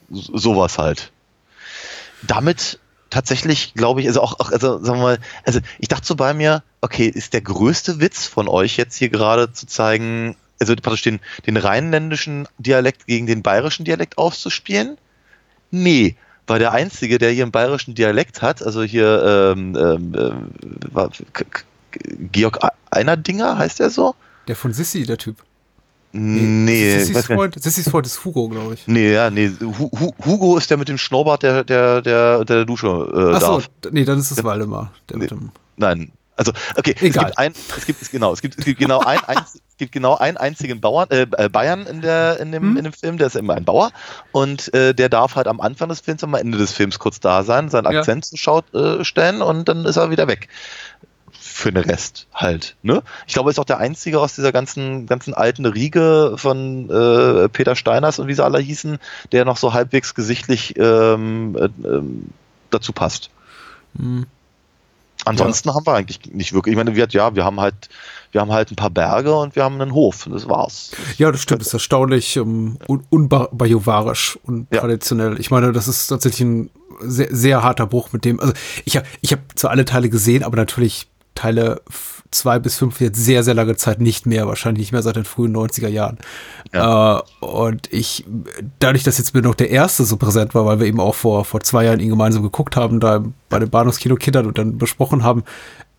so- 0.09 0.37
sowas 0.37 0.77
halt. 0.77 1.11
Damit 2.23 2.77
tatsächlich, 3.11 3.75
glaube 3.75 4.01
ich, 4.01 4.07
also 4.07 4.21
auch, 4.21 4.39
also 4.51 4.83
sagen 4.83 4.99
wir 4.99 5.03
mal, 5.03 5.19
also 5.45 5.59
ich 5.77 5.87
dachte 5.87 6.07
so 6.07 6.15
bei 6.15 6.33
mir, 6.33 6.63
okay, 6.81 7.05
ist 7.07 7.33
der 7.33 7.41
größte 7.41 7.99
Witz 7.99 8.25
von 8.25 8.47
euch 8.47 8.77
jetzt 8.77 8.95
hier 8.95 9.09
gerade 9.09 9.53
zu 9.53 9.67
zeigen, 9.67 10.35
also 10.59 10.75
praktisch 10.75 11.03
den, 11.03 11.19
den 11.45 11.57
rheinländischen 11.57 12.47
Dialekt 12.57 13.05
gegen 13.05 13.27
den 13.27 13.43
bayerischen 13.43 13.85
Dialekt 13.85 14.17
aufzuspielen? 14.17 14.97
Nee, 15.69 16.15
weil 16.47 16.59
der 16.59 16.71
Einzige, 16.71 17.17
der 17.19 17.31
hier 17.31 17.43
einen 17.43 17.51
bayerischen 17.51 17.93
Dialekt 17.93 18.41
hat, 18.41 18.63
also 18.63 18.81
hier 18.81 19.53
ähm, 19.55 19.75
ähm, 19.75 20.13
ähm, 20.17 20.51
war- 20.91 21.11
Georg 22.31 22.59
Einerdinger, 22.89 23.57
heißt 23.57 23.79
er 23.79 23.89
so? 23.89 24.15
Der 24.47 24.55
von 24.55 24.73
Sissy, 24.73 25.05
der 25.05 25.17
Typ. 25.17 25.43
Nee, 26.13 27.05
nicht. 27.05 27.25
Freund, 27.25 27.61
Sissys 27.61 27.89
Freund 27.89 28.05
ist 28.05 28.23
Hugo, 28.25 28.49
glaube 28.49 28.73
ich. 28.73 28.87
Nee, 28.87 29.13
ja, 29.13 29.29
nee. 29.29 29.49
Hu 29.61 29.89
Hu 29.97 30.11
Hugo 30.25 30.57
ist 30.57 30.69
der 30.69 30.77
mit 30.77 30.89
dem 30.89 30.97
Schnurrbart, 30.97 31.43
der, 31.43 31.63
der, 31.63 32.01
der 32.01 32.43
der 32.45 32.65
Dusche 32.65 32.87
äh, 32.87 33.35
Achso, 33.35 33.59
darf. 33.59 33.69
nee, 33.91 34.03
dann 34.03 34.19
ist 34.19 34.31
es 34.31 34.37
Ja. 34.37 34.43
Waldemar. 34.43 34.91
Dem, 35.09 35.51
Nein. 35.77 36.11
Also, 36.37 36.53
okay, 36.75 36.95
es 36.95 37.01
Egal. 37.03 37.25
gibt 37.25 37.37
ein, 37.37 37.53
es 37.77 37.85
gibt, 37.85 38.01
es, 38.01 38.09
genau, 38.09 38.33
es 38.33 38.41
gibt, 38.41 38.57
es 38.57 38.65
gibt 38.65 38.79
genau 38.79 38.99
ein, 38.99 39.19
ein 39.27 39.37
es 39.37 39.77
gibt 39.77 39.91
genau 39.91 40.15
einen 40.17 40.37
einzigen 40.37 40.79
Bauern, 40.81 41.07
äh, 41.11 41.27
äh, 41.37 41.49
Bayern 41.49 41.85
in 41.85 42.01
der, 42.01 42.39
in 42.39 42.51
dem, 42.51 42.63
Hm. 42.63 42.77
in 42.77 42.83
dem 42.85 42.93
Film, 42.93 43.17
der 43.17 43.27
ist 43.27 43.35
immer 43.35 43.53
ein 43.55 43.65
Bauer 43.65 43.91
und 44.31 44.73
äh, 44.73 44.93
der 44.95 45.09
darf 45.09 45.35
halt 45.35 45.47
am 45.47 45.59
Anfang 45.61 45.89
des 45.89 45.99
Films 46.01 46.23
und 46.23 46.29
am 46.29 46.35
Ende 46.39 46.57
des 46.57 46.71
Films 46.71 46.99
kurz 46.99 47.19
da 47.19 47.43
sein, 47.43 47.69
seinen 47.69 47.91
Ja. 47.91 47.99
Akzent 47.99 48.25
zur 48.25 48.37
Schau 48.37 48.61
äh, 48.73 49.03
stellen 49.03 49.41
und 49.41 49.67
dann 49.69 49.85
ist 49.85 49.97
er 49.97 50.09
wieder 50.09 50.27
weg. 50.27 50.49
Für 51.39 51.71
den 51.71 51.83
Rest 51.83 52.27
halt, 52.33 52.75
ne? 52.81 53.03
Ich 53.27 53.33
glaube, 53.33 53.49
er 53.49 53.51
ist 53.51 53.59
auch 53.59 53.65
der 53.65 53.77
einzige 53.79 54.19
aus 54.19 54.35
dieser 54.35 54.51
ganzen, 54.51 55.05
ganzen 55.07 55.33
alten 55.33 55.65
Riege 55.65 56.33
von 56.37 56.89
äh, 56.89 57.49
Peter 57.49 57.75
Steiners 57.75 58.19
und 58.19 58.27
wie 58.27 58.33
sie 58.33 58.43
alle 58.43 58.59
hießen, 58.59 58.97
der 59.31 59.45
noch 59.45 59.57
so 59.57 59.73
halbwegs 59.73 60.13
gesichtlich 60.15 60.77
ähm, 60.77 61.55
äh, 61.55 61.87
ähm, 61.87 62.29
dazu 62.69 62.93
passt. 62.93 63.29
Hm. 63.97 64.25
Ansonsten 65.23 65.73
haben 65.73 65.85
wir 65.85 65.93
eigentlich 65.93 66.33
nicht 66.33 66.53
wirklich. 66.53 66.73
Ich 66.73 66.77
meine, 66.77 66.95
wir, 66.95 67.07
ja, 67.11 67.35
wir 67.35 67.45
haben 67.45 67.59
halt, 67.59 67.89
wir 68.31 68.41
haben 68.41 68.51
halt 68.51 68.71
ein 68.71 68.75
paar 68.75 68.89
Berge 68.89 69.35
und 69.35 69.55
wir 69.55 69.63
haben 69.63 69.79
einen 69.79 69.93
Hof. 69.93 70.25
Und 70.25 70.33
das 70.33 70.49
war's. 70.49 70.91
Ja, 71.17 71.31
das 71.31 71.43
stimmt. 71.43 71.61
Das 71.61 71.67
ist 71.67 71.73
erstaunlich 71.73 72.39
um, 72.39 72.79
un 72.87 73.05
unbajovarisch 73.09 74.39
und 74.43 74.67
Ja. 74.73 74.79
traditionell. 74.79 75.39
Ich 75.39 75.51
meine, 75.51 75.73
das 75.73 75.87
ist 75.87 76.07
tatsächlich 76.07 76.41
ein 76.41 76.69
sehr, 77.01 77.27
sehr 77.29 77.61
harter 77.61 77.85
Bruch 77.85 78.13
mit 78.13 78.25
dem. 78.25 78.39
Also 78.39 78.53
ich 78.83 78.97
habe 78.97 79.05
ich 79.21 79.31
hab 79.31 79.39
zwar 79.55 79.69
alle 79.69 79.85
Teile 79.85 80.09
gesehen, 80.09 80.43
aber 80.43 80.57
natürlich 80.57 81.07
Teile 81.35 81.81
f- 81.89 82.23
zwei 82.31 82.59
bis 82.59 82.77
fünf 82.77 83.01
jetzt 83.01 83.17
sehr, 83.23 83.43
sehr 83.43 83.53
lange 83.53 83.75
Zeit 83.75 83.99
nicht 83.99 84.25
mehr. 84.25 84.47
Wahrscheinlich 84.47 84.81
nicht 84.81 84.91
mehr 84.93 85.01
seit 85.01 85.15
den 85.17 85.25
frühen 85.25 85.55
90er 85.55 85.87
Jahren. 85.89 86.17
Äh, 86.71 87.19
und 87.45 87.91
ich, 87.91 88.25
dadurch, 88.79 89.03
dass 89.03 89.17
jetzt 89.17 89.33
mir 89.33 89.41
noch 89.41 89.55
der 89.55 89.69
erste 89.69 90.05
so 90.05 90.17
präsent 90.17 90.55
war, 90.55 90.65
weil 90.65 90.79
wir 90.79 90.87
eben 90.87 90.99
auch 91.01 91.15
vor, 91.15 91.43
vor 91.45 91.59
zwei 91.61 91.85
Jahren 91.85 91.99
ihn 91.99 92.09
gemeinsam 92.09 92.43
geguckt 92.43 92.75
haben, 92.75 92.99
da 92.99 93.23
bei 93.49 93.59
den 93.59 93.69
Bahnhofskino 93.69 94.15
Kindern 94.15 94.45
und 94.45 94.57
dann 94.57 94.77
besprochen 94.77 95.23
haben, 95.23 95.43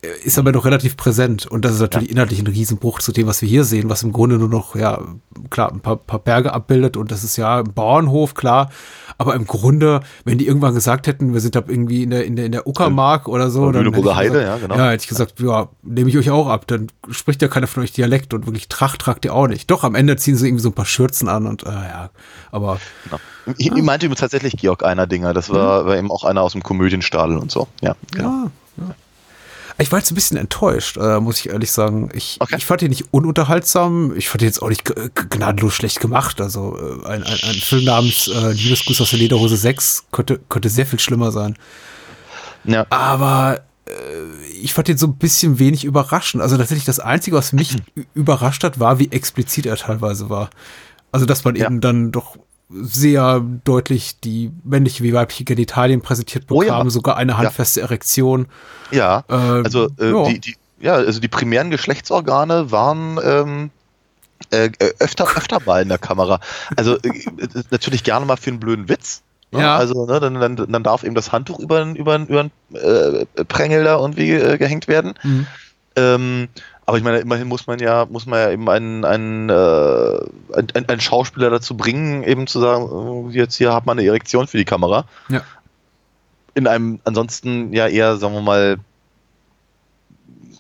äh, 0.03 0.09
ist 0.25 0.39
aber 0.39 0.53
noch 0.53 0.65
relativ 0.65 0.97
präsent. 0.97 1.47
Und 1.47 1.65
das 1.67 1.73
ist 1.75 1.81
natürlich 1.81 2.11
inhaltlich 2.11 2.41
ein 2.41 2.47
Riesenbruch 2.47 3.01
zu 3.01 3.13
dem, 3.13 3.27
was 3.27 3.43
wir 3.43 3.49
hier 3.49 3.65
sehen, 3.65 3.91
was 3.91 4.03
im 4.03 4.13
Grunde 4.13 4.37
nur 4.39 4.49
noch, 4.49 4.75
ja, 4.75 5.01
klar, 5.51 5.71
ein 5.73 5.81
paar, 5.81 5.97
paar 5.97 6.19
Berge 6.21 6.53
abbildet 6.55 6.97
und 6.97 7.11
das 7.11 7.25
ist 7.25 7.37
ja 7.37 7.59
ein 7.59 7.73
Bauernhof, 7.75 8.33
klar. 8.35 8.71
Aber 9.23 9.37
im 9.37 9.47
Grunde, 9.47 10.01
wenn 10.25 10.37
die 10.37 10.49
irgendwann 10.49 10.75
gesagt 10.75 11.07
hätten, 11.07 11.33
wir 11.33 11.41
sind 11.41 11.55
da 11.55 11.63
irgendwie 11.65 12.03
in 12.03 12.11
der, 12.11 12.25
in 12.25 12.35
der, 12.35 12.47
in 12.47 12.53
der 12.53 12.67
Uckermark 12.67 13.29
oder 13.29 13.51
so, 13.51 13.63
Oder 13.63 13.85
dann 13.85 13.85
hätte 13.85 13.91
ich 13.91 13.95
Lüneburger 13.95 14.17
Heide, 14.17 14.33
gesagt, 14.33 14.47
ja, 14.49 14.57
genau. 14.59 14.77
Ja, 14.77 14.91
hätte 14.91 15.03
ich 15.03 15.09
gesagt, 15.09 15.39
ja, 15.39 15.69
nehme 15.83 16.11
ich 16.11 16.19
euch 16.19 16.31
auch 16.31 16.49
ab. 16.49 16.67
Dann 16.67 16.89
spricht 17.09 17.41
ja 17.41 17.47
keiner 17.47 17.69
von 17.69 17.85
euch 17.85 17.93
Dialekt 17.93 18.35
und 18.35 18.47
wirklich 18.47 18.69
Tracht 18.69 19.01
tragt 19.01 19.25
ihr 19.25 19.33
auch 19.33 19.47
nicht. 19.47 19.71
Doch, 19.71 19.85
am 19.85 19.95
Ende 19.95 20.17
ziehen 20.17 20.35
sie 20.35 20.49
irgendwie 20.49 20.63
so 20.63 20.71
ein 20.71 20.75
paar 20.75 20.87
Schürzen 20.87 21.29
an 21.29 21.47
und, 21.47 21.63
äh, 21.63 21.71
ja, 21.71 22.11
aber 22.51 22.81
Genau. 23.05 23.19
Ich, 23.59 23.73
ich 23.73 23.83
meinte 23.83 24.07
übrigens 24.07 24.21
tatsächlich 24.21 24.57
Georg 24.57 24.85
Einerdinger. 24.85 25.35
Das 25.35 25.51
war, 25.51 25.87
war 25.87 25.97
eben 25.97 26.11
auch 26.11 26.25
einer 26.25 26.43
aus 26.43 26.53
dem 26.53 26.63
Komödienstadel 26.63 27.37
und 27.37 27.51
so. 27.51 27.69
Ja, 27.81 27.97
genau. 28.13 28.29
Ja, 28.29 28.51
ja. 28.89 28.95
Ich 29.83 29.93
war 29.93 29.99
jetzt 29.99 30.11
ein 30.11 30.15
bisschen 30.15 30.37
enttäuscht, 30.37 30.97
äh, 30.97 31.21
muss 31.21 31.39
ich 31.41 31.49
ehrlich 31.51 31.71
sagen. 31.73 32.09
Ich, 32.15 32.37
Okay. 32.41 32.55
ich 32.57 32.65
fand 32.67 32.83
ihn 32.83 32.91
nicht 32.91 33.07
ununterhaltsam. 33.13 34.17
Ich 34.17 34.29
fand 34.29 34.43
ihn 34.43 34.47
jetzt 34.47 34.63
auch 34.63 34.69
nicht 34.69 34.85
gnadenlos 34.85 35.75
schlecht 35.75 36.01
gemacht. 36.01 36.41
Also 36.41 36.79
äh, 36.79 37.07
ein, 37.07 37.23
ein, 37.23 37.39
ein 37.43 37.55
Film 37.55 37.85
namens 37.85 38.29
äh, 38.29 38.53
Liebesgruß 38.53 39.01
aus 39.01 39.11
der 39.11 39.19
Lederhose 39.19 39.57
6 39.57 40.05
könnte, 40.13 40.41
könnte 40.49 40.69
sehr 40.69 40.87
viel 40.87 40.99
schlimmer 40.99 41.33
sein. 41.33 41.57
Ja. 42.65 42.87
Aber 42.91 43.61
äh, 43.87 43.93
ich 44.63 44.73
fand 44.75 44.89
ihn 44.89 44.99
so 44.99 45.07
ein 45.09 45.17
bisschen 45.17 45.59
wenig 45.59 45.85
überraschend. 45.85 46.43
Also 46.43 46.57
tatsächlich 46.57 46.85
das 46.85 47.01
Einzige, 47.01 47.37
was 47.37 47.53
mich 47.53 47.77
überrascht 48.15 48.65
hat, 48.65 48.79
war, 48.81 48.99
wie 48.99 49.11
explizit 49.11 49.67
er 49.67 49.77
teilweise 49.77 50.31
war. 50.31 50.51
Also 51.11 51.27
dass 51.27 51.45
man 51.45 51.57
Ja. 51.57 51.67
eben 51.67 51.81
dann 51.81 52.13
doch 52.13 52.37
sehr 52.73 53.43
deutlich 53.65 54.21
die 54.21 54.51
männliche 54.65 55.03
wie 55.05 55.13
weibliche 55.13 55.45
Genitalien 55.45 56.01
präsentiert 56.01 56.45
Oh 56.51 56.63
ja. 56.63 56.89
sogar 56.91 57.17
eine 57.17 57.37
handfeste 57.39 57.81
Erektion. 57.81 58.47
Ja, 58.91 59.25
Ähm, 59.29 59.63
also 59.65 59.89
äh, 59.99 60.11
ja. 60.11 60.25
die, 60.29 60.39
die, 60.41 60.57
ja, 60.81 60.95
also 60.95 61.21
die 61.21 61.29
primären 61.29 61.71
Geschlechtsorgane 61.71 62.71
waren 62.71 63.19
ähm, 63.23 63.71
äh, 64.51 64.71
äh, 64.79 64.93
öfter, 64.99 65.25
öfter 65.37 65.61
mal 65.65 65.83
in 65.83 65.89
der 65.89 65.99
Kamera. 65.99 66.41
Also 66.77 66.97
äh, 66.99 67.09
äh, 67.09 67.49
natürlich 67.71 68.05
gerne 68.05 68.27
mal 68.27 68.37
für 68.37 68.51
einen 68.51 68.61
blöden 68.61 68.89
Witz. 68.89 69.23
ne? 69.53 69.61
Ja. 69.61 69.77
Also 69.77 70.07
ne, 70.07 70.19
dann, 70.21 70.35
dann, 70.35 70.57
dann 70.57 70.83
darf 70.83 71.05
eben 71.05 71.15
das 71.15 71.31
Handtuch 71.33 71.59
über 71.59 71.85
den 71.85 71.95
über, 71.97 72.17
über 72.19 72.45
den, 72.45 72.51
äh, 72.77 73.45
Prängel 73.45 73.85
da 73.85 73.99
irgendwie 73.99 74.33
äh, 74.33 74.59
gehängt 74.59 74.89
werden. 74.89 75.15
Mhm. 75.23 75.47
Ähm, 75.95 76.49
aber 76.85 76.99
ich 76.99 77.05
meine, 77.05 77.19
immerhin 77.19 77.49
muss 77.49 77.67
man 77.67 77.79
ja, 77.79 78.07
muss 78.07 78.27
man 78.27 78.41
ja 78.41 78.51
eben 78.51 78.69
einen, 78.69 79.05
einen, 79.05 79.49
äh, 79.49 80.19
einen, 80.55 80.89
einen 80.89 81.01
Schauspieler 81.01 81.51
dazu 81.51 81.77
bringen, 81.77 82.25
eben 82.25 82.47
zu 82.47 82.61
sagen, 82.61 83.31
äh, 83.31 83.39
jetzt 83.39 83.57
hier 83.57 83.73
hat 83.73 83.87
man 83.87 83.99
eine 83.99 84.07
Erektion 84.07 84.49
für 84.49 84.59
die 84.59 84.65
Kamera. 84.65 85.05
Ja. 85.29 85.43
In 86.55 86.67
einem 86.67 87.01
ansonsten 87.05 87.73
ja 87.73 87.87
eher, 87.87 88.17
sagen 88.17 88.35
wir 88.35 88.43
mal, 88.43 88.79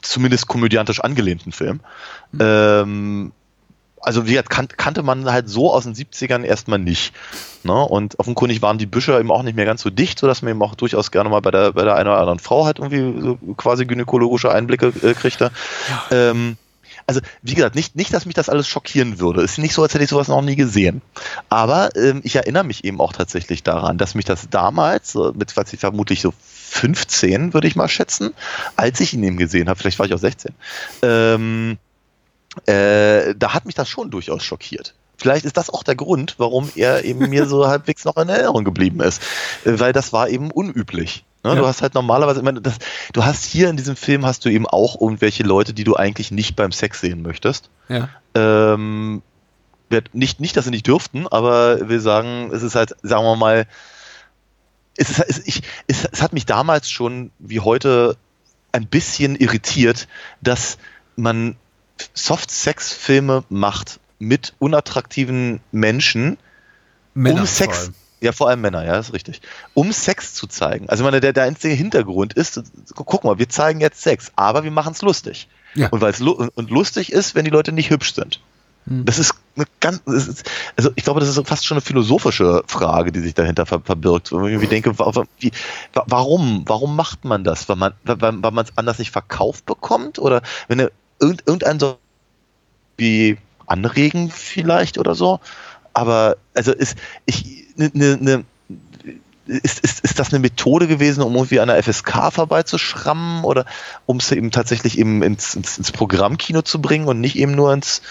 zumindest 0.01 0.47
komödiantisch 0.47 1.01
angelehnten 1.01 1.53
Film. 1.53 1.81
Ähm, 2.39 3.33
also 4.03 4.27
wie 4.27 4.33
gesagt, 4.33 4.51
kan 4.51 4.69
kannte 4.69 5.03
man 5.03 5.31
halt 5.31 5.49
so 5.49 5.73
aus 5.73 5.85
den 5.85 5.95
70ern 5.95 6.43
erstmal 6.43 6.79
nicht. 6.79 7.13
Ne? 7.63 7.73
Und 7.73 8.19
offenkundig 8.19 8.61
waren 8.61 8.79
die 8.79 8.87
Büsche 8.87 9.19
eben 9.19 9.31
auch 9.31 9.43
nicht 9.43 9.57
mehr 9.57 9.65
ganz 9.65 9.83
so 9.83 9.91
dicht, 9.91 10.19
sodass 10.19 10.43
man 10.43 10.51
eben 10.51 10.63
auch 10.63 10.75
durchaus 10.75 11.11
gerne 11.11 11.31
mal 11.31 11.41
bei 11.41 11.51
der, 11.51 11.73
bei 11.73 11.85
der 11.85 11.95
einen 11.95 12.09
oder 12.09 12.19
anderen 12.19 12.39
Frau 12.39 12.67
halt 12.67 12.79
irgendwie 12.79 13.21
so 13.21 13.39
quasi 13.57 13.87
gynäkologische 13.87 14.53
Einblicke 14.53 14.93
äh, 15.03 15.15
kriegte. 15.15 15.51
Ähm, 16.11 16.57
also, 17.07 17.21
wie 17.43 17.55
gesagt, 17.55 17.75
nicht, 17.75 17.97
nicht, 17.97 18.13
dass 18.15 18.27
mich 18.27 18.35
das 18.35 18.49
alles 18.49 18.69
schockieren 18.69 19.19
würde. 19.19 19.43
Ist 19.43 19.59
nicht 19.59 19.75
so, 19.75 19.83
als 19.83 19.95
hätte 19.95 20.05
ich 20.05 20.11
sowas 20.11 20.29
noch 20.29 20.43
nie 20.43 20.57
gesehen. 20.57 21.03
Aber 21.49 21.95
ähm, 21.97 22.21
ich 22.23 22.37
erinnere 22.37 22.65
mich 22.65 22.85
eben 22.85 23.01
auch 23.01 23.13
tatsächlich 23.13 23.63
daran, 23.63 23.99
dass 23.99 24.15
mich 24.15 24.25
das 24.25 24.49
damals, 24.51 25.15
mit, 25.35 25.57
was 25.57 25.73
ich 25.73 25.81
vermutlich 25.81 26.21
so 26.21 26.33
15, 26.39 27.55
würde 27.55 27.67
ich 27.67 27.77
mal 27.77 27.89
schätzen, 27.89 28.35
als 28.77 29.01
ich 29.01 29.15
ihn 29.15 29.25
eben 29.25 29.37
gesehen 29.37 29.69
habe, 29.69 29.79
vielleicht 29.79 29.99
war 29.99 30.07
ich 30.07 30.15
auch 30.15 30.19
16, 30.19 30.55
ähm, 31.03 31.79
äh, 32.67 33.35
da 33.37 33.55
hat 33.55 33.67
mich 33.67 33.75
das 33.75 33.89
schon 33.89 34.11
durchaus 34.11 34.45
schockiert. 34.45 34.95
Vielleicht 35.17 35.45
ist 35.45 35.57
das 35.57 35.71
auch 35.71 35.85
der 35.85 35.95
Grund, 35.95 36.35
warum 36.39 36.71
er 36.75 37.05
eben 37.05 37.31
mir 37.31 37.47
so 37.47 37.67
halbwegs 37.69 38.05
noch 38.05 38.17
in 38.17 38.29
Erinnerung 38.29 38.65
geblieben 38.65 39.01
ist. 39.01 39.23
Äh, 39.65 39.79
Weil 39.79 39.93
das 39.93 40.13
war 40.13 40.29
eben 40.29 40.51
unüblich. 40.51 41.25
Ne? 41.45 41.51
Ja. 41.51 41.57
Du 41.57 41.67
hast 41.67 41.83
halt 41.83 41.95
normalerweise, 41.95 42.41
ich 42.41 42.45
meine, 42.45 42.61
das, 42.61 42.79
du 43.13 43.25
hast 43.25 43.45
hier 43.45 43.69
in 43.69 43.77
diesem 43.77 43.97
Film 43.97 44.27
hast 44.27 44.45
du 44.45 44.49
eben 44.49 44.67
auch 44.67 45.01
irgendwelche 45.01 45.43
Leute, 45.43 45.73
die 45.75 45.85
du 45.85 45.97
eigentlich 45.97 46.31
nicht 46.31 46.57
beim 46.57 46.73
Sex 46.73 47.01
sehen 47.01 47.23
möchtest. 47.23 47.71
Ja. 47.89 48.09
Ähm, 48.35 49.23
nicht, 50.13 50.41
nicht, 50.41 50.57
dass 50.57 50.65
sie 50.65 50.71
nicht 50.71 50.87
dürften, 50.87 51.27
aber 51.29 51.89
wir 51.89 52.01
sagen, 52.01 52.51
es 52.53 52.63
ist 52.63 52.75
halt, 52.75 52.97
sagen 53.03 53.25
wir 53.25 53.37
mal, 53.37 53.67
es, 54.97 55.11
ist, 55.11 55.21
es, 55.21 55.47
ich, 55.47 55.63
es, 55.87 56.05
es 56.05 56.23
hat 56.23 56.33
mich 56.33 56.47
damals 56.47 56.91
schon 56.91 57.31
wie 57.39 57.61
heute 57.61 58.17
ein 58.73 58.87
bisschen 58.87 59.37
irritiert, 59.37 60.09
dass 60.41 60.79
man 61.17 61.57
Soft-Sex-Filme 62.15 63.45
macht 63.49 64.01
mit 64.19 64.55
unattraktiven 64.59 65.61
Menschen, 65.73 66.39
Männer 67.15 67.41
um 67.41 67.47
vor 67.47 67.55
Sex, 67.55 67.79
allem. 67.81 67.95
ja 68.21 68.33
vor 68.33 68.49
allem 68.49 68.61
Männer, 68.61 68.85
ja, 68.85 68.99
ist 68.99 69.13
richtig, 69.13 69.43
um 69.75 69.93
Sex 69.93 70.35
zu 70.35 70.47
zeigen. 70.47 70.89
Also 70.89 71.03
ich 71.03 71.05
meine, 71.05 71.21
der, 71.21 71.33
der 71.33 71.45
einzige 71.45 71.75
Hintergrund 71.75 72.33
ist, 72.35 72.63
guck 72.95 73.25
mal, 73.25 73.39
wir 73.39 73.49
zeigen 73.49 73.81
jetzt 73.81 74.03
Sex, 74.03 74.33
aber 74.37 74.65
wir 74.65 74.71
machen 74.71 74.93
es 74.93 75.03
lustig. 75.03 75.49
Ja. 75.75 75.89
Und 75.89 76.01
weil 76.01 76.11
es 76.11 76.19
lu 76.19 76.49
und 76.55 76.71
lustig 76.71 77.13
ist, 77.13 77.35
wenn 77.35 77.45
die 77.45 77.51
Leute 77.51 77.73
nicht 77.73 77.91
hübsch 77.91 78.15
sind. 78.15 78.41
Hm. 78.87 79.05
Das 79.05 79.19
ist 79.19 79.35
eine 79.57 79.67
ganz, 79.81 80.01
ist, 80.07 80.51
also 80.77 80.91
ich 80.97 81.05
glaube, 81.05 81.21
das 81.21 81.29
ist 81.29 81.49
fast 81.49 81.67
schon 81.67 81.77
eine 81.77 81.83
philosophische 81.83 82.63
Frage, 82.67 83.13
die 83.13 83.21
sich 83.21 83.35
dahinter 83.35 83.67
ver 83.67 83.81
verbirgt. 83.81 84.33
Wo 84.33 84.47
ich 84.47 84.53
irgendwie 84.53 84.69
denke, 84.69 84.99
wie, 85.39 85.53
wa 85.93 86.05
warum, 86.07 86.65
warum 86.67 86.97
macht 86.97 87.25
man 87.25 87.45
das? 87.45 87.69
Weil 87.69 87.77
man, 87.77 87.93
weil, 88.05 88.21
weil 88.21 88.51
man 88.51 88.65
es 88.65 88.77
anders 88.77 88.99
nicht 88.99 89.11
verkauft 89.11 89.67
bekommt? 89.67 90.19
Oder 90.19 90.43
wenn 90.69 90.81
er 90.81 90.91
irgend, 91.23 91.43
irgendein 91.47 91.81
so 91.81 91.99
wie 92.97 93.39
anregen 93.67 94.31
vielleicht 94.31 94.99
oder 94.99 95.15
so? 95.15 95.41
Aber 95.95 96.37
also 96.55 96.73
ist 96.73 96.97
ich 97.25 97.67
ne, 97.77 97.91
ne, 97.95 98.19
ne, 98.21 98.45
ist, 99.47 99.81
ist, 99.81 100.01
ist 100.01 100.19
das 100.19 100.33
eine 100.33 100.41
Methode 100.41 100.87
gewesen, 100.87 101.23
um 101.23 101.35
irgendwie 101.35 101.61
an 101.61 101.69
der 101.69 101.83
FSK 101.83 102.33
vorbeizuschrammen 102.33 103.45
oder 103.45 103.67
um 104.07 104.19
es 104.19 104.31
eben 104.31 104.51
tatsächlich 104.51 104.99
eben 104.99 105.23
ins, 105.23 105.55
ins, 105.55 105.79
ins 105.79 105.93
Programmkino 105.93 106.63
zu 106.63 106.81
bringen 106.81 107.09
und 107.09 107.21
nicht 107.21 107.37
eben 107.37 107.53
nur 107.53 107.73
ins 107.73 108.03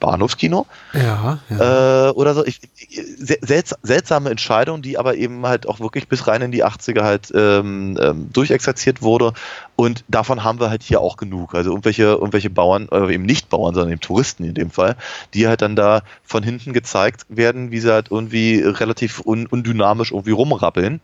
Bahnhofskino 0.00 0.66
Ja, 0.92 1.38
ja. 1.50 2.08
äh, 2.08 2.10
oder 2.12 2.34
so. 2.34 2.44
Ich, 2.44 2.60
ich, 2.76 3.00
sel- 3.18 3.38
selts 3.42 3.74
seltsame 3.82 4.30
Entscheidung, 4.30 4.82
die 4.82 4.98
aber 4.98 5.16
eben 5.16 5.44
halt 5.46 5.68
auch 5.68 5.80
wirklich 5.80 6.08
bis 6.08 6.26
rein 6.26 6.42
in 6.42 6.50
die 6.52 6.64
80er 6.64 7.02
halt 7.02 7.32
ähm, 7.34 7.96
ähm, 8.00 8.28
durchexerziert 8.32 9.02
wurde. 9.02 9.32
Und 9.76 10.04
davon 10.08 10.42
haben 10.44 10.58
wir 10.60 10.70
halt 10.70 10.82
hier 10.82 11.00
auch 11.00 11.16
genug. 11.18 11.54
Also 11.54 11.70
irgendwelche, 11.70 12.02
irgendwelche 12.04 12.48
Bauern, 12.50 12.88
äh, 12.90 13.12
eben 13.14 13.24
nicht 13.24 13.48
Bauern, 13.50 13.74
sondern 13.74 13.92
eben 13.92 14.00
Touristen 14.00 14.44
in 14.44 14.54
dem 14.54 14.70
Fall, 14.70 14.96
die 15.34 15.46
halt 15.48 15.60
dann 15.62 15.76
da 15.76 16.02
von 16.24 16.42
hinten 16.42 16.72
gezeigt 16.72 17.26
werden, 17.28 17.70
wie 17.70 17.80
sie 17.80 17.92
halt 17.92 18.08
irgendwie 18.10 18.60
relativ 18.62 19.20
un 19.24 19.46
undynamisch 19.46 20.12
irgendwie 20.12 20.30
rumrappeln. 20.30 21.00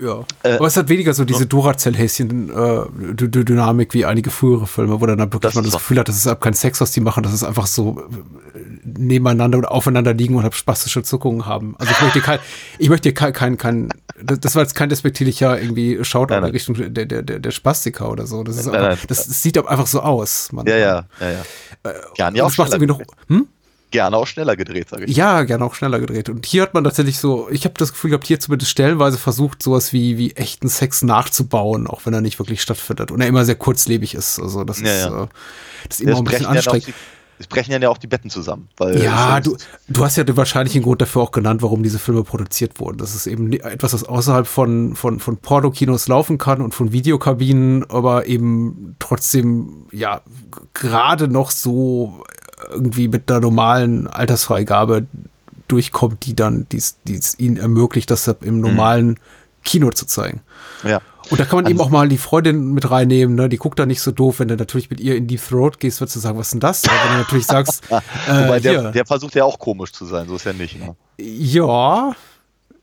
ja. 0.00 0.24
äh, 0.42 0.56
Aber 0.56 0.66
es 0.66 0.76
hat 0.76 0.88
weniger 0.88 1.14
so 1.14 1.24
diese 1.24 1.46
Duracell-Häschen-Dynamik 1.46 3.94
wie 3.94 4.04
einige 4.04 4.30
frühere 4.30 4.66
Filme, 4.66 5.00
wo 5.00 5.06
dann, 5.06 5.18
wirklich 5.18 5.40
Das 5.40 5.54
man 5.54 5.64
das. 5.64 5.72
Gefühl 5.74 5.98
hat, 5.98 6.08
das 6.08 6.16
ist 6.16 6.26
ab 6.26 6.40
kein 6.40 6.54
Sex, 6.54 6.80
was 6.80 6.90
die 6.92 7.00
machen, 7.00 7.22
das 7.22 7.32
ist 7.32 7.44
einfach 7.44 7.66
so 7.66 8.00
äh, 8.00 8.04
nebeneinander 8.84 9.58
oder 9.58 9.72
aufeinander 9.72 10.14
liegen 10.14 10.34
und 10.36 10.44
hab 10.44 10.54
spastische 10.54 11.02
Zuckungen 11.02 11.46
haben. 11.46 11.74
Also 11.78 11.92
ich 11.92 12.00
möchte 12.00 12.20
kein, 12.20 12.38
ich 12.78 12.88
möchte 12.88 13.12
kein, 13.12 13.32
kein, 13.32 13.56
kein 13.58 13.88
das, 14.20 14.40
das 14.40 14.54
war 14.54 14.62
jetzt 14.62 14.74
kein 14.74 14.88
despektierlicher 14.88 15.60
irgendwie 15.60 16.02
Schaut 16.04 16.30
Nein, 16.30 16.38
in 16.38 16.42
nein. 16.44 16.52
Richtung 16.52 16.74
der, 16.94 17.06
der, 17.06 17.22
der, 17.22 17.38
der 17.38 17.50
Spastiker 17.50 18.10
oder 18.10 18.26
so. 18.26 18.42
Das 18.42 18.56
ist 18.56 18.66
Nein, 18.66 18.74
einfach, 18.76 18.88
nein. 18.96 18.98
das, 19.08 19.26
das 19.26 19.42
sieht 19.42 19.56
einfach 19.58 19.86
so 19.86 20.00
aus. 20.00 20.50
Man, 20.52 20.66
Ja, 20.66 20.76
ja, 20.76 21.04
ja, 21.20 21.30
ja. 21.30 21.42
Gerne 22.14 22.38
Ja, 22.38 22.44
auch, 22.44 22.54
das 22.54 22.68
schneller, 22.68 22.86
noch, 22.86 23.00
hm? 23.28 23.46
gerne 23.90 24.16
auch 24.16 24.26
schneller 24.26 24.56
gedreht, 24.56 24.88
sage 24.88 25.04
ich. 25.04 25.16
Ja, 25.16 25.42
gerne 25.44 25.64
auch 25.64 25.74
schneller 25.74 26.00
gedreht. 26.00 26.28
Und 26.28 26.44
hier 26.46 26.62
hat 26.62 26.74
man 26.74 26.84
tatsächlich 26.84 27.18
so, 27.18 27.48
ich 27.50 27.64
habe 27.64 27.74
das 27.78 27.92
Gefühl 27.92 28.10
gehabt, 28.10 28.26
hier 28.26 28.40
zumindest 28.40 28.70
stellenweise 28.70 29.18
versucht, 29.18 29.62
sowas 29.62 29.92
wie, 29.92 30.18
wie 30.18 30.32
echten 30.32 30.68
Sex 30.68 31.02
nachzubauen, 31.02 31.86
auch 31.86 32.04
wenn 32.04 32.12
er 32.12 32.20
nicht 32.20 32.38
wirklich 32.38 32.60
stattfindet. 32.60 33.10
Und 33.10 33.20
er 33.20 33.28
immer 33.28 33.44
sehr 33.44 33.54
kurzlebig 33.54 34.14
ist. 34.14 34.40
Also 34.40 34.64
das 34.64 34.80
Ja, 34.80 34.86
ist, 34.86 35.04
ja. 35.06 35.22
äh, 35.24 35.26
das 35.88 36.00
ist 36.00 36.02
immer 36.02 36.12
es 36.12 36.18
ein 36.18 36.24
bisschen 36.24 36.46
anstrengend. 36.46 36.94
Es 37.38 37.46
brechen 37.46 37.80
ja 37.80 37.88
auch 37.88 37.98
die 37.98 38.06
Betten 38.06 38.30
zusammen. 38.30 38.68
Weil 38.76 39.02
Ja, 39.02 39.40
du, 39.40 39.56
du 39.88 40.04
hast 40.04 40.16
ja 40.16 40.24
den 40.24 40.36
wahrscheinlichen 40.36 40.82
Grund 40.82 41.00
dafür 41.00 41.22
auch 41.22 41.30
genannt, 41.30 41.62
warum 41.62 41.82
diese 41.82 41.98
Filme 41.98 42.24
produziert 42.24 42.80
wurden. 42.80 42.98
Das 42.98 43.14
ist 43.14 43.26
eben 43.26 43.52
etwas, 43.52 43.92
was 43.92 44.04
außerhalb 44.04 44.46
von, 44.46 44.96
von, 44.96 45.20
von 45.20 45.36
Pornokinos 45.36 46.08
laufen 46.08 46.38
kann 46.38 46.60
und 46.60 46.74
von 46.74 46.92
Videokabinen, 46.92 47.88
aber 47.90 48.26
eben 48.26 48.96
trotzdem, 48.98 49.86
ja, 49.92 50.20
gerade 50.74 51.28
noch 51.28 51.50
so 51.50 52.24
irgendwie 52.70 53.08
mit 53.08 53.30
einer 53.30 53.40
normalen 53.40 54.06
Altersfreigabe 54.08 55.06
durchkommt, 55.68 56.26
die 56.26 56.34
dann, 56.34 56.66
die 56.72 56.78
es 56.78 56.96
die 57.04 57.14
es 57.14 57.38
ihnen 57.38 57.56
ermöglicht, 57.56 58.10
das 58.10 58.26
im 58.26 58.60
normalen 58.60 59.20
Kino 59.64 59.90
zu 59.90 60.06
zeigen. 60.06 60.40
ja. 60.82 61.00
Und 61.30 61.38
da 61.40 61.44
kann 61.44 61.56
man 61.56 61.66
Also- 61.66 61.74
eben 61.74 61.80
auch 61.80 61.90
mal 61.90 62.08
die 62.08 62.16
Freundin 62.18 62.72
mit 62.72 62.90
reinnehmen, 62.90 63.34
ne? 63.34 63.48
Die 63.48 63.56
guckt 63.58 63.78
da 63.78 63.84
nicht 63.86 64.00
so 64.00 64.12
doof, 64.12 64.38
wenn 64.38 64.48
du 64.48 64.56
natürlich 64.56 64.88
mit 64.90 65.00
ihr 65.00 65.14
in 65.16 65.26
die 65.26 65.36
Throat 65.36 65.78
gehst, 65.80 66.00
würdest 66.00 66.16
du 66.16 66.20
sagen, 66.20 66.38
was 66.38 66.46
ist 66.48 66.52
denn 66.54 66.60
das? 66.60 66.84
Aber 66.84 66.94
wenn 67.04 67.12
du 67.12 67.18
natürlich 67.18 67.46
sagst, 67.46 67.82
äh, 67.90 68.00
Wobei 68.28 68.60
der, 68.60 68.92
der 68.92 69.04
versucht 69.06 69.34
ja 69.34 69.44
auch 69.44 69.58
komisch 69.58 69.92
zu 69.92 70.06
sein, 70.06 70.26
so 70.28 70.36
ist 70.36 70.44
ja 70.44 70.52
nicht. 70.52 70.78
Ne? 70.78 70.96
ja, 71.18 72.12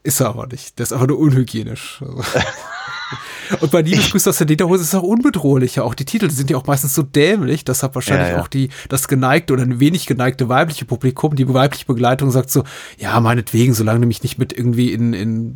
ist 0.04 0.20
er 0.20 0.28
aber 0.30 0.46
nicht. 0.48 0.78
Der 0.78 0.84
ist 0.84 0.94
einfach 0.94 1.08
nur 1.08 1.18
unhygienisch. 1.20 2.04
Und 3.62 3.72
bei 3.72 3.82
Liebesgrüße 3.82 4.30
aus 4.30 4.38
der 4.40 4.48
Lederhose 4.48 4.82
ist 4.82 4.90
es 4.90 4.96
auch 4.96 5.04
unbedrohlicher. 5.04 5.84
Auch 5.86 5.94
die 5.94 6.06
Titel 6.06 6.30
sind 6.32 6.50
ja 6.50 6.58
auch 6.58 6.66
meistens 6.66 6.94
so 6.96 7.04
dämlich, 7.04 7.64
deshalb 7.64 7.94
wahrscheinlich 7.96 8.30
Ja, 8.30 8.36
ja. 8.38 8.42
auch 8.42 8.48
die, 8.48 8.70
das 8.90 9.08
geneigte 9.08 9.54
oder 9.54 9.64
ein 9.64 9.80
wenig 9.80 10.08
geneigte 10.08 10.50
weibliche 10.50 10.86
Publikum, 10.86 11.36
die 11.36 11.52
weibliche 11.54 11.86
Begleitung 11.86 12.32
sagt 12.32 12.50
so, 12.50 12.64
ja, 12.98 13.20
meinetwegen, 13.20 13.74
solange 13.74 14.02
du 14.02 14.08
mich 14.08 14.24
nicht 14.24 14.38
mit 14.40 14.54
irgendwie 14.54 14.92
in, 14.94 15.14
in 15.14 15.54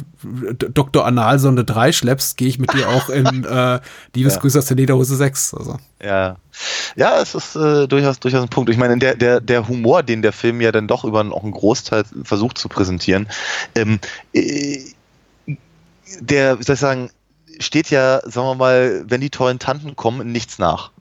Dr. 0.74 1.06
Analsonde 1.06 1.64
3 1.66 1.92
schleppst, 1.92 2.38
gehe 2.38 2.48
ich 2.48 2.60
mit 2.60 2.74
dir 2.74 2.88
auch 2.90 3.10
in 3.10 3.44
äh, 3.46 3.80
Liebesgrüße 4.16 4.60
aus 4.60 4.66
der 4.66 4.78
Lederhose 4.78 5.16
6. 5.16 5.54
Also. 5.56 5.78
Ja, 6.04 6.38
ja, 6.96 7.20
es 7.22 7.34
ist 7.36 7.56
äh, 7.56 7.88
durchaus, 7.88 8.20
durchaus 8.20 8.44
ein 8.44 8.50
Punkt. 8.50 8.70
Ich 8.70 8.78
meine, 8.78 8.98
der, 8.98 9.16
der, 9.16 9.42
der 9.42 9.68
Humor, 9.68 10.04
den 10.04 10.22
der 10.22 10.34
Film 10.34 10.62
ja 10.62 10.72
dann 10.72 10.88
doch 10.88 11.04
über 11.04 11.20
einen- 11.22 11.32
auch 11.32 11.44
einen 11.44 11.52
Großteil 11.52 12.04
versucht 12.24 12.58
zu 12.58 12.70
präsentieren, 12.70 13.28
ähm, 13.76 14.00
äh, 14.34 14.80
der, 16.22 16.60
wie 16.60 16.64
soll 16.64 16.74
ich 16.74 16.80
sagen, 16.80 17.10
steht 17.60 17.90
ja, 17.90 18.22
sagen 18.24 18.48
wir 18.48 18.56
mal, 18.56 19.04
wenn 19.08 19.22
die 19.22 19.30
tollen 19.30 19.60
Tanten 19.60 19.96
kommen, 19.96 20.32
nichts 20.32 20.60
nach. 20.60 20.92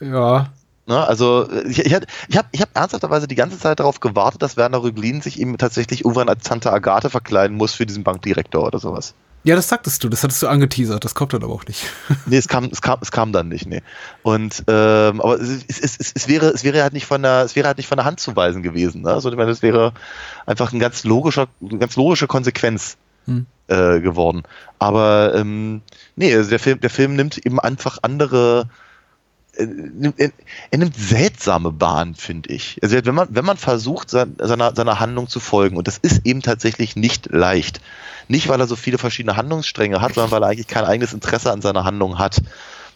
Ja, 0.00 0.50
Ne? 0.86 1.06
Also 1.06 1.48
ich, 1.66 1.78
ich, 1.78 1.94
habe 1.94 2.06
ich 2.28 2.60
hab 2.60 2.76
ernsthafterweise 2.76 3.26
die 3.26 3.34
ganze 3.34 3.58
Zeit 3.58 3.80
darauf 3.80 4.00
gewartet, 4.00 4.42
dass 4.42 4.56
Werner 4.56 4.82
Röglin 4.82 5.22
sich 5.22 5.40
eben 5.40 5.56
tatsächlich 5.56 6.02
irgendwann 6.02 6.28
als 6.28 6.44
Tante 6.44 6.72
Agathe 6.72 7.08
verkleiden 7.08 7.56
muss 7.56 7.72
für 7.72 7.86
diesen 7.86 8.04
Bankdirektor 8.04 8.66
oder 8.66 8.78
sowas. 8.78 9.14
Ja, 9.44 9.56
das 9.56 9.68
sagtest 9.68 10.02
du, 10.02 10.08
das 10.08 10.22
hattest 10.22 10.42
du 10.42 10.48
angeteasert, 10.48 11.04
das 11.04 11.14
kommt 11.14 11.34
dann 11.34 11.42
aber 11.42 11.52
auch 11.52 11.66
nicht. 11.66 11.84
Nee, 12.26 12.38
es 12.38 12.48
kam, 12.48 12.64
es 12.64 12.80
kam, 12.80 12.98
es 13.02 13.12
kam 13.12 13.32
dann 13.32 13.48
nicht, 13.48 13.66
nee. 13.66 13.82
Und 14.22 14.64
ähm, 14.68 15.20
aber 15.20 15.38
es, 15.38 15.64
es, 15.68 15.96
es, 15.98 16.12
es 16.14 16.28
wäre, 16.28 16.46
es 16.46 16.64
wäre 16.64 16.82
halt 16.82 16.94
nicht 16.94 17.04
von 17.04 17.22
der, 17.22 17.42
es 17.42 17.54
wäre 17.54 17.66
halt 17.66 17.76
nicht 17.76 17.86
von 17.86 17.98
der 17.98 18.06
Hand 18.06 18.20
zu 18.20 18.34
weisen 18.36 18.62
gewesen. 18.62 19.02
Ne? 19.02 19.10
Also 19.10 19.30
ich 19.30 19.36
meine, 19.36 19.50
es 19.50 19.60
wäre 19.60 19.92
einfach 20.46 20.72
ein 20.72 20.78
ganz 20.78 21.04
logischer, 21.04 21.48
eine 21.60 21.78
ganz 21.78 21.96
logische 21.96 22.26
Konsequenz 22.26 22.96
Hm. 23.26 23.46
Äh, 23.68 24.00
geworden. 24.00 24.42
Aber 24.78 25.34
ähm, 25.34 25.82
nee, 26.16 26.34
also 26.34 26.50
der 26.50 26.58
Film, 26.58 26.80
der 26.80 26.90
Film 26.90 27.16
nimmt 27.16 27.38
eben 27.38 27.58
einfach 27.60 27.98
andere, 28.02 28.68
äh, 29.56 29.66
er, 30.70 30.78
nimmt 30.78 30.96
seltsame 30.96 31.72
Bahnen, 31.72 32.14
finde 32.14 32.50
ich. 32.50 32.78
Also 32.82 32.96
wenn 33.04 33.14
man, 33.14 33.28
wenn 33.30 33.44
man 33.44 33.56
versucht, 33.56 34.10
sein- 34.10 34.36
seiner, 34.38 34.74
seiner 34.74 35.00
Handlung 35.00 35.28
zu 35.28 35.40
folgen, 35.40 35.76
und 35.76 35.88
das 35.88 35.98
ist 35.98 36.26
eben 36.26 36.42
tatsächlich 36.42 36.96
nicht 36.96 37.32
leicht. 37.32 37.80
Nicht, 38.28 38.48
weil 38.48 38.60
er 38.60 38.66
so 38.66 38.76
viele 38.76 38.98
verschiedene 38.98 39.36
Handlungsstränge 39.36 40.00
hat, 40.00 40.14
sondern 40.14 40.30
weil 40.30 40.42
er 40.42 40.48
eigentlich 40.48 40.66
kein 40.68 40.84
eigenes 40.84 41.12
Interesse 41.12 41.52
an 41.52 41.60
seiner 41.62 41.84
Handlung 41.84 42.18
hat. 42.18 42.42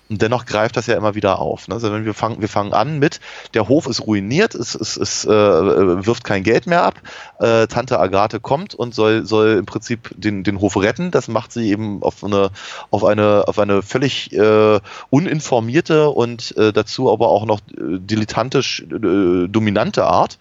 Und 0.08 0.22
dennoch 0.22 0.46
greift 0.46 0.76
das 0.76 0.86
ja 0.86 0.96
immer 0.96 1.14
wieder 1.14 1.38
auf. 1.38 1.68
Ne? 1.68 1.74
Also 1.74 1.92
wenn 1.92 2.04
wir 2.04 2.14
fangen, 2.14 2.40
wir 2.40 2.48
fangen 2.48 2.72
an 2.72 2.98
mit, 2.98 3.20
der 3.52 3.68
Hof 3.68 3.86
ist 3.86 4.06
ruiniert, 4.06 4.54
es, 4.54 4.74
es, 4.74 4.96
es 4.96 5.24
äh, 5.24 5.28
wirft 5.30 6.24
kein 6.24 6.42
Geld 6.42 6.66
mehr 6.66 6.82
ab, 6.84 6.94
äh, 7.40 7.66
Tante 7.66 7.98
Agathe 8.00 8.40
kommt 8.40 8.74
und 8.74 8.94
soll, 8.94 9.26
soll 9.26 9.58
im 9.58 9.66
Prinzip 9.66 10.10
den, 10.16 10.44
den 10.44 10.60
Hof 10.60 10.76
retten. 10.78 11.10
Das 11.10 11.28
macht 11.28 11.52
sie 11.52 11.70
eben 11.70 12.02
auf 12.02 12.24
eine, 12.24 12.50
auf 12.90 13.04
eine, 13.04 13.44
auf 13.46 13.58
eine 13.58 13.82
völlig 13.82 14.32
äh, 14.32 14.80
uninformierte 15.10 16.08
und 16.08 16.56
äh, 16.56 16.72
dazu 16.72 17.12
aber 17.12 17.28
auch 17.28 17.44
noch 17.44 17.60
äh, 17.60 17.98
dilettantisch 17.98 18.80
äh, 18.80 19.46
dominante 19.48 20.06
Art. 20.06 20.38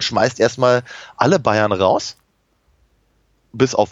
Schmeißt 0.00 0.40
erstmal 0.40 0.82
alle 1.16 1.38
Bayern 1.38 1.70
raus, 1.70 2.16
bis 3.52 3.76
auf 3.76 3.90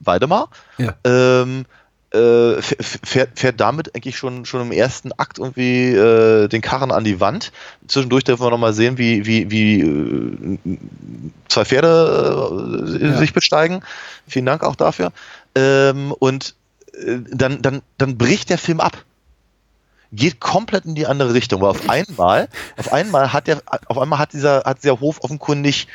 Waldemar. 0.00 0.48
Ja. 0.78 0.94
Ähm, 1.04 1.66
äh, 2.14 2.62
fährt, 2.62 3.38
fährt 3.38 3.60
damit 3.60 3.94
eigentlich 3.94 4.16
schon, 4.16 4.44
schon 4.44 4.62
im 4.62 4.72
ersten 4.72 5.12
Akt 5.12 5.38
irgendwie 5.38 5.88
äh, 5.90 6.48
den 6.48 6.60
Karren 6.62 6.92
an 6.92 7.04
die 7.04 7.20
Wand. 7.20 7.52
Zwischendurch 7.88 8.24
dürfen 8.24 8.44
wir 8.44 8.50
nochmal 8.50 8.72
sehen, 8.72 8.96
wie, 8.98 9.26
wie, 9.26 9.50
wie 9.50 9.80
äh, 9.80 10.58
zwei 11.48 11.64
Pferde 11.64 12.98
äh, 13.00 13.06
Ja. 13.06 13.18
sich 13.18 13.32
besteigen. 13.32 13.82
Vielen 14.26 14.46
Dank 14.46 14.62
auch 14.62 14.76
dafür. 14.76 15.12
Ähm, 15.54 16.12
und 16.12 16.54
äh, 16.94 17.18
dann, 17.30 17.60
dann, 17.62 17.82
dann 17.98 18.16
bricht 18.16 18.50
der 18.50 18.58
Film 18.58 18.80
ab. 18.80 19.04
Geht 20.12 20.38
komplett 20.38 20.84
in 20.84 20.94
die 20.94 21.06
andere 21.08 21.34
Richtung, 21.34 21.60
weil 21.60 21.70
auf 21.70 21.90
einmal, 21.90 22.48
auf 22.76 22.92
einmal 22.92 23.32
hat 23.32 23.48
der, 23.48 23.60
auf 23.88 23.98
einmal 23.98 24.20
hat 24.20 24.32
dieser, 24.32 24.62
hat 24.64 24.82
dieser 24.84 25.00
Hof 25.00 25.18
offenkundig 25.24 25.88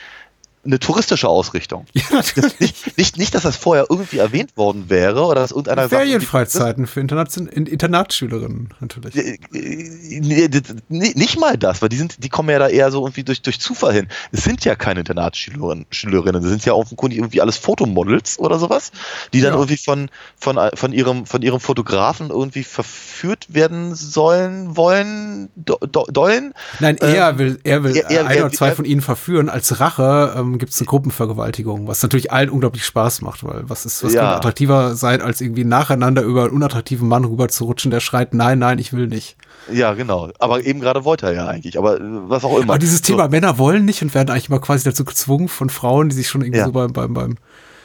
eine 0.70 0.80
touristische 0.80 1.28
Ausrichtung. 1.28 1.86
Ja, 1.94 2.04
natürlich. 2.12 2.60
Nicht, 2.60 2.98
nicht, 2.98 3.18
nicht, 3.18 3.36
dass 3.36 3.44
das 3.44 3.56
vorher 3.56 3.88
irgendwie 3.90 4.20
erwähnt 4.20 4.56
worden 4.56 4.86
wäre 4.90 5.24
oder 5.26 5.42
dass 5.42 5.52
irgendeiner 5.52 5.90
sagt, 5.90 6.04
Ferienfreizeiten 6.04 6.86
für 6.88 7.00
Internat 7.00 7.36
Internatsschülerinnen 7.38 8.70
natürlich. 8.80 9.16
Äh, 9.16 9.40
äh, 9.54 10.50
nicht 10.90 11.40
mal 11.40 11.58
das, 11.58 11.82
weil 11.82 11.90
die 11.90 11.98
sind, 11.98 12.24
die 12.24 12.30
kommen 12.30 12.50
ja 12.50 12.60
da 12.60 12.68
eher 12.68 12.92
so 12.92 13.00
irgendwie 13.06 13.24
durch, 13.24 13.42
durch 13.42 13.60
Zufall 13.60 13.94
hin. 13.94 14.08
Es 14.32 14.44
sind 14.44 14.64
ja 14.66 14.76
keine 14.76 15.00
Internatsschülerinnen, 15.02 15.86
Schülerinnen, 15.90 16.42
das 16.42 16.52
sind 16.52 16.66
ja 16.66 16.74
offenkundig 16.74 17.18
irgendwie 17.20 17.42
alles 17.42 17.58
Fotomodels 17.58 18.38
oder 18.40 18.60
sowas, 18.60 18.92
die 19.34 19.42
dann 19.42 19.54
Ja. 19.54 19.58
irgendwie 19.60 19.78
von, 19.78 20.10
von, 20.38 20.60
von 20.76 20.94
ihrem, 20.94 21.26
von 21.26 21.42
ihrem 21.42 21.60
Fotografen 21.60 22.30
irgendwie 22.30 22.64
verführt 22.64 23.48
werden 23.54 23.96
sollen, 23.96 24.78
wollen, 24.78 25.50
do, 25.56 25.78
do, 25.78 26.06
dollen. 26.12 26.54
Nein, 26.80 26.98
er 26.98 27.38
will, 27.40 27.60
er 27.64 27.84
will 27.84 27.96
er- 27.96 28.10
er- 28.10 28.28
ein 28.28 28.38
er- 28.38 28.46
oder 28.46 28.54
zwei 28.54 28.72
von 28.74 28.86
ihnen 28.86 29.02
verführen. 29.02 29.50
Als 29.50 29.80
Rache 29.80 30.36
ähm, 30.38 30.59
gibt 30.60 30.72
es 30.74 30.80
eine 30.80 30.86
Gruppenvergewaltigung, 30.88 31.88
was 31.88 32.04
natürlich 32.04 32.32
allen 32.32 32.50
unglaublich 32.50 32.86
Spaß 32.86 33.22
macht, 33.22 33.44
weil 33.44 33.64
was 33.70 33.86
ist, 33.86 34.04
was 34.04 34.14
Ja. 34.14 34.22
kann 34.22 34.34
attraktiver 34.36 34.96
sein, 34.96 35.22
als 35.22 35.42
irgendwie 35.42 35.64
nacheinander 35.66 36.22
über 36.22 36.44
einen 36.44 36.52
unattraktiven 36.54 37.08
Mann 37.08 37.26
rüber 37.26 37.48
zu 37.48 37.66
rutschen, 37.66 37.90
der 37.92 38.00
schreit, 38.00 38.34
nein, 38.34 38.60
nein, 38.60 38.78
ich 38.80 38.94
will 38.94 39.08
nicht. 39.08 39.36
Ja, 39.72 39.94
genau. 39.94 40.30
Aber 40.40 40.64
eben 40.66 40.80
gerade 40.80 41.04
wollte 41.06 41.28
er 41.28 41.34
ja 41.34 41.48
eigentlich, 41.48 41.78
aber 41.78 41.98
äh, 41.98 42.02
was 42.04 42.44
auch 42.44 42.58
immer. 42.58 42.74
Aber 42.74 42.80
dieses 42.80 43.00
So. 43.00 43.04
Thema 43.14 43.28
Männer 43.30 43.58
wollen 43.58 43.86
nicht 43.86 44.02
und 44.02 44.14
werden 44.14 44.30
eigentlich 44.30 44.50
immer 44.50 44.60
quasi 44.60 44.84
dazu 44.84 45.06
gezwungen 45.06 45.48
von 45.48 45.70
Frauen, 45.70 46.10
die 46.10 46.16
sich 46.16 46.30
schon 46.30 46.42
irgendwie 46.42 46.60
Ja. 46.60 46.66
so 46.66 46.72
beim, 46.72 46.92
beim, 46.94 47.14
beim, 47.14 47.36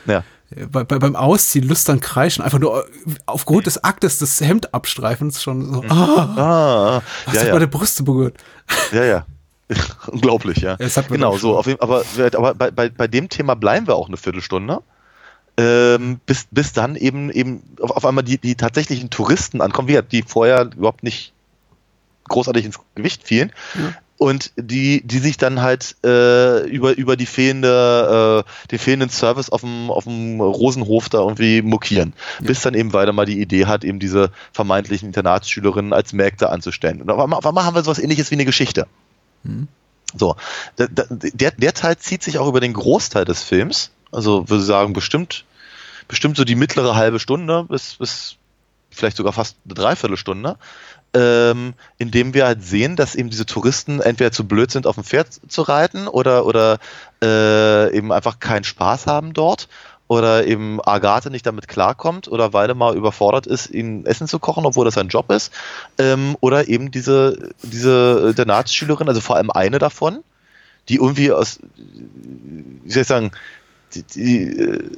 Ja. 0.06 0.22
äh, 0.54 0.66
bei, 0.66 0.84
bei, 0.84 0.98
beim 0.98 1.16
Ausziehen 1.16 1.66
lüstern 1.66 2.00
kreischen, 2.00 2.42
einfach 2.44 2.58
nur 2.58 2.84
äh, 2.86 2.90
aufgrund 3.26 3.66
des 3.66 3.82
Aktes 3.84 4.18
des 4.18 4.40
Hemdabstreifens 4.40 5.42
schon 5.42 5.72
so, 5.74 5.84
ah, 5.88 6.34
Ah, 6.36 7.02
hast 7.26 7.34
ja, 7.36 7.40
du 7.42 7.46
ja. 7.48 7.52
meine 7.54 7.68
Brüste 7.68 8.02
berührt. 8.02 8.36
Ja, 8.92 9.04
ja. 9.04 9.26
Unglaublich, 10.06 10.58
ja. 10.58 10.76
Genau, 11.08 11.36
so. 11.38 11.56
Auf 11.56 11.68
aber 11.80 12.04
aber 12.32 12.54
bei, 12.54 12.70
bei, 12.70 12.88
bei 12.88 13.08
dem 13.08 13.28
Thema 13.28 13.54
bleiben 13.54 13.86
wir 13.86 13.96
auch 13.96 14.08
eine 14.08 14.16
Viertelstunde. 14.16 14.82
Ähm, 15.56 16.18
bis, 16.26 16.48
bis 16.50 16.72
dann 16.72 16.96
eben 16.96 17.30
eben 17.30 17.62
auf, 17.80 17.92
auf 17.92 18.04
einmal 18.04 18.24
die, 18.24 18.38
die 18.38 18.56
tatsächlichen 18.56 19.10
Touristen 19.10 19.60
ankommen, 19.60 19.86
wie 19.88 20.00
die 20.02 20.22
vorher 20.22 20.68
überhaupt 20.76 21.04
nicht 21.04 21.32
großartig 22.28 22.64
ins 22.64 22.80
Gewicht 22.94 23.22
fielen. 23.26 23.52
Und 24.16 24.52
die, 24.56 25.02
die 25.04 25.18
sich 25.18 25.36
dann 25.36 25.60
halt 25.60 25.96
äh, 26.04 26.66
über, 26.68 26.96
über 26.96 27.16
die 27.16 27.26
fehlende, 27.26 28.44
äh, 28.46 28.68
den 28.70 28.78
fehlenden 28.78 29.10
Service 29.10 29.50
auf 29.50 29.62
dem, 29.62 29.90
auf 29.90 30.04
dem 30.04 30.40
Rosenhof 30.40 31.08
da 31.08 31.18
irgendwie 31.18 31.62
mokieren. 31.62 32.14
Bis 32.40 32.60
dann 32.62 32.74
eben 32.74 32.92
weiter 32.92 33.12
mal 33.12 33.26
die 33.26 33.40
Idee 33.40 33.66
hat, 33.66 33.84
eben 33.84 33.98
diese 33.98 34.30
vermeintlichen 34.52 35.08
Internatsschülerinnen 35.08 35.92
als 35.92 36.12
Mägde 36.12 36.48
anzustellen. 36.48 37.02
Und 37.02 37.10
auf 37.10 37.18
einmal, 37.18 37.38
auf 37.38 37.46
einmal 37.46 37.64
haben 37.64 37.74
wir 37.74 37.82
sowas 37.82 37.98
ähnliches 37.98 38.30
wie 38.30 38.36
eine 38.36 38.44
Geschichte. 38.44 38.86
So, 40.16 40.36
da- 40.76 40.86
da- 40.86 41.06
der, 41.10 41.50
der 41.52 41.74
Teil 41.74 41.96
zieht 41.98 42.22
sich 42.22 42.38
auch 42.38 42.48
über 42.48 42.60
den 42.60 42.72
Großteil 42.72 43.24
des 43.24 43.42
Films. 43.42 43.90
Also 44.12 44.48
würde 44.48 44.62
sagen, 44.62 44.92
bestimmt, 44.92 45.44
bestimmt 46.06 46.36
so 46.36 46.44
die 46.44 46.54
mittlere 46.54 46.94
halbe 46.94 47.18
Stunde 47.18 47.64
bis, 47.64 47.96
bis 47.96 48.36
vielleicht 48.90 49.16
sogar 49.16 49.32
fast 49.32 49.56
eine 49.64 49.74
Dreiviertelstunde, 49.74 50.56
ähm, 51.14 51.74
in 51.98 52.10
dem 52.12 52.32
wir 52.32 52.46
halt 52.46 52.62
sehen, 52.62 52.94
dass 52.94 53.16
eben 53.16 53.30
diese 53.30 53.46
Touristen 53.46 54.00
entweder 54.00 54.30
zu 54.30 54.46
blöd 54.46 54.70
sind, 54.70 54.86
auf 54.86 54.94
dem 54.94 55.04
Pferd 55.04 55.28
zu 55.48 55.62
reiten 55.62 56.06
oder, 56.06 56.46
oder 56.46 56.78
äh, 57.22 57.96
eben 57.96 58.12
einfach 58.12 58.38
keinen 58.38 58.64
Spaß 58.64 59.06
haben 59.08 59.32
dort 59.32 59.68
oder 60.06 60.46
eben 60.46 60.80
Agathe 60.82 61.30
nicht 61.30 61.46
damit 61.46 61.66
klarkommt 61.66 62.28
oder 62.28 62.52
Waldemar 62.52 62.92
überfordert 62.92 63.46
ist, 63.46 63.70
ihnen 63.70 64.04
Essen 64.04 64.28
zu 64.28 64.38
kochen, 64.38 64.66
obwohl 64.66 64.84
das 64.84 64.94
sein 64.94 65.08
Job 65.08 65.30
ist. 65.30 65.52
Ähm, 65.98 66.36
oder 66.40 66.68
eben 66.68 66.90
diese, 66.90 67.50
diese 67.62 68.26
Internatsschülerin, 68.28 69.08
also 69.08 69.20
vor 69.20 69.36
allem 69.36 69.50
eine 69.50 69.78
davon, 69.78 70.22
die 70.90 70.96
irgendwie 70.96 71.32
aus, 71.32 71.58
wie 72.84 72.90
soll 72.90 73.02
ich 73.02 73.08
sagen, 73.08 73.30
die, 73.94 74.02
die 74.02 74.42
äh, 74.42 74.90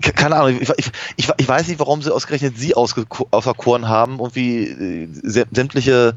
ke- 0.00 0.12
keine 0.14 0.36
Ahnung, 0.36 0.58
ich, 0.60 0.70
ich, 0.78 0.92
ich, 1.16 1.28
ich 1.36 1.48
weiß 1.48 1.68
nicht, 1.68 1.78
warum 1.78 2.00
sie 2.00 2.10
ausgerechnet 2.12 2.56
sie 2.56 2.74
auserkoren 2.74 3.88
haben, 3.88 4.18
irgendwie 4.18 4.64
äh, 4.68 5.08
sä- 5.28 5.46
sämtliche, 5.52 6.16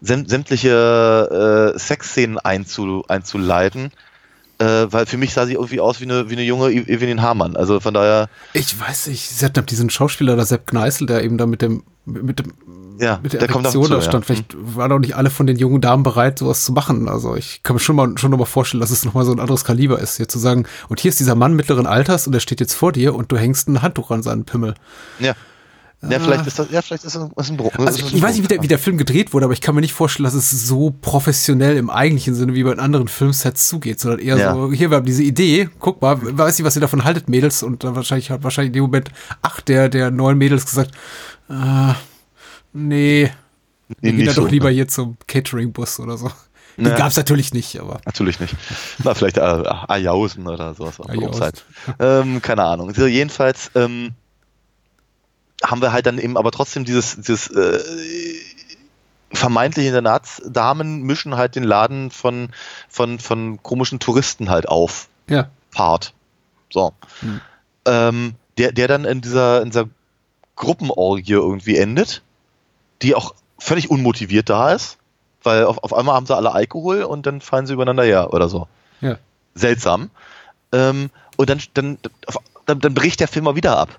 säm, 0.00 0.28
sämtliche 0.28 1.74
äh, 1.74 1.78
Sexszenen 1.78 2.38
einzu, 2.38 3.04
einzuleiten. 3.08 3.90
Äh, 4.60 4.92
weil 4.92 5.06
für 5.06 5.16
mich 5.16 5.32
sah 5.32 5.46
sie 5.46 5.54
irgendwie 5.54 5.80
aus 5.80 6.00
wie 6.00 6.04
eine, 6.04 6.28
wie 6.28 6.34
eine 6.34 6.42
junge 6.42 6.70
E- 6.70 6.84
Evelyn 6.86 7.22
Hamann. 7.22 7.56
Also 7.56 7.80
von 7.80 7.94
daher, 7.94 8.28
Ich 8.52 8.78
weiß 8.78 9.06
nicht, 9.06 9.26
sie 9.26 9.44
hat 9.46 9.70
diesen 9.70 9.88
Schauspieler, 9.88 10.36
der 10.36 10.44
Sepp 10.44 10.66
Gneißel, 10.66 11.06
der 11.06 11.24
eben 11.24 11.38
da 11.38 11.46
mit 11.46 11.62
dem, 11.62 11.82
mit 12.04 12.40
dem, 12.40 12.52
ja, 13.00 13.18
mit 13.22 13.32
der, 13.32 13.40
der 13.40 13.48
Erektion 13.48 13.88
da 13.88 13.96
ja. 13.96 14.02
stand. 14.02 14.26
Vielleicht 14.26 14.54
waren 14.58 14.92
auch 14.92 14.98
nicht 14.98 15.16
alle 15.16 15.30
von 15.30 15.46
den 15.46 15.56
jungen 15.56 15.80
Damen 15.80 16.02
bereit, 16.02 16.38
sowas 16.38 16.62
zu 16.62 16.72
machen. 16.72 17.08
Also 17.08 17.36
ich 17.36 17.62
kann 17.62 17.74
mir 17.74 17.80
schon 17.80 17.96
mal, 17.96 18.12
schon 18.18 18.30
noch 18.32 18.38
mal 18.38 18.44
vorstellen, 18.44 18.82
dass 18.82 18.90
es 18.90 19.02
nochmal 19.06 19.24
so 19.24 19.32
ein 19.32 19.40
anderes 19.40 19.64
Kaliber 19.64 19.98
ist, 19.98 20.18
hier 20.18 20.28
zu 20.28 20.38
sagen, 20.38 20.66
und 20.90 21.00
hier 21.00 21.08
ist 21.08 21.20
dieser 21.20 21.36
Mann 21.36 21.54
mittleren 21.54 21.86
Alters 21.86 22.26
und 22.26 22.32
der 22.32 22.40
steht 22.40 22.60
jetzt 22.60 22.74
vor 22.74 22.92
dir 22.92 23.14
und 23.14 23.32
du 23.32 23.38
hängst 23.38 23.66
ein 23.66 23.80
Handtuch 23.80 24.10
an 24.10 24.22
seinen 24.22 24.44
Pimmel. 24.44 24.74
Ja. 25.18 25.32
Ja, 26.02 26.18
vielleicht 26.18 26.46
ist 26.46 26.58
das, 26.58 26.70
ja, 26.70 26.80
vielleicht 26.80 27.04
ist 27.04 27.14
das 27.14 27.22
ein, 27.22 27.30
ein 27.36 27.56
Bruch. 27.58 27.72
Also 27.78 27.98
ich, 28.06 28.14
ich 28.14 28.22
weiß 28.22 28.34
nicht, 28.34 28.44
wie 28.44 28.48
der, 28.48 28.62
wie 28.62 28.68
der 28.68 28.78
Film 28.78 28.96
gedreht 28.96 29.34
wurde, 29.34 29.44
aber 29.44 29.52
ich 29.52 29.60
kann 29.60 29.74
mir 29.74 29.82
nicht 29.82 29.92
vorstellen, 29.92 30.24
dass 30.24 30.32
es 30.32 30.50
so 30.50 30.94
professionell 31.02 31.76
im 31.76 31.90
eigentlichen 31.90 32.34
Sinne 32.34 32.54
wie 32.54 32.64
bei 32.64 32.72
anderen 32.78 33.06
Filmsets 33.06 33.68
zugeht, 33.68 34.00
sondern 34.00 34.20
eher 34.20 34.38
Ja. 34.38 34.54
so, 34.54 34.72
hier, 34.72 34.90
wir 34.90 34.96
haben 34.96 35.04
diese 35.06 35.22
Idee, 35.22 35.68
guck 35.78 36.00
mal, 36.00 36.16
weiß 36.22 36.58
nicht, 36.58 36.64
was 36.66 36.74
ihr 36.74 36.80
davon 36.80 37.04
haltet, 37.04 37.28
Mädels, 37.28 37.62
und 37.62 37.84
dann 37.84 37.96
wahrscheinlich 37.96 38.30
hat 38.30 38.42
wahrscheinlich 38.42 38.68
in 38.68 38.74
dem 38.74 38.84
Moment 38.84 39.10
acht 39.42 39.68
der, 39.68 39.90
der 39.90 40.10
neun 40.10 40.38
Mädels 40.38 40.64
gesagt, 40.64 40.92
äh, 41.50 41.92
nee, 42.72 43.30
wir 44.00 44.12
gehen 44.12 44.24
da 44.24 44.32
doch 44.32 44.50
lieber 44.50 44.68
ne? 44.68 44.74
hier 44.76 44.88
zum 44.88 45.16
Catering-Bus 45.26 46.00
oder 46.00 46.16
so. 46.16 46.30
Den 46.76 46.86
Ja. 46.86 46.96
gab's 46.96 47.16
natürlich 47.16 47.52
nicht, 47.52 47.78
aber 47.78 48.00
Natürlich 48.06 48.40
nicht. 48.40 48.54
Na, 49.04 49.12
vielleicht 49.12 49.36
äh, 49.36 49.40
Ajausen 49.40 50.46
oder 50.46 50.72
sowas. 50.74 50.98
Ajausen. 51.00 51.50
Ähm, 51.98 52.40
keine 52.40 52.62
Ahnung. 52.62 52.94
So, 52.94 53.06
jedenfalls 53.06 53.70
ähm, 53.74 54.12
haben 55.62 55.82
wir 55.82 55.92
halt 55.92 56.06
dann 56.06 56.18
eben 56.18 56.36
aber 56.36 56.50
trotzdem 56.50 56.84
dieses, 56.84 57.16
dieses 57.16 57.48
äh, 57.48 57.78
vermeintliche 59.32 59.88
Internatsdamen 59.88 61.02
mischen 61.02 61.36
halt 61.36 61.56
den 61.56 61.64
Laden 61.64 62.10
von, 62.10 62.50
von, 62.88 63.18
von 63.18 63.62
komischen 63.62 63.98
Touristen 63.98 64.50
halt 64.50 64.68
auf. 64.68 65.08
ja. 65.28 65.48
Part. 65.72 66.14
So. 66.72 66.92
Hm. 67.20 67.40
Ähm, 67.86 68.34
der, 68.58 68.72
der 68.72 68.88
dann 68.88 69.04
in 69.04 69.20
dieser, 69.20 69.62
in 69.62 69.70
dieser 69.70 69.88
Gruppenorgie 70.56 71.32
irgendwie 71.32 71.76
endet, 71.76 72.22
die 73.02 73.14
auch 73.14 73.34
völlig 73.58 73.90
unmotiviert 73.90 74.50
da 74.50 74.72
ist, 74.72 74.98
weil 75.42 75.64
auf, 75.64 75.78
auf 75.78 75.94
einmal 75.94 76.14
haben 76.14 76.26
sie 76.26 76.36
alle 76.36 76.52
Alkohol 76.52 77.02
und 77.02 77.26
dann 77.26 77.40
fallen 77.40 77.66
sie 77.66 77.72
übereinander 77.72 78.04
her 78.04 78.32
oder 78.32 78.48
so. 78.48 78.68
Ja. 79.00 79.16
Seltsam. 79.54 80.10
Ähm, 80.72 81.10
und 81.36 81.48
dann, 81.48 81.62
dann, 81.74 81.98
dann, 82.66 82.80
dann 82.80 82.94
bricht 82.94 83.20
der 83.20 83.28
Film 83.28 83.46
mal 83.46 83.56
wieder 83.56 83.78
ab. 83.78 83.98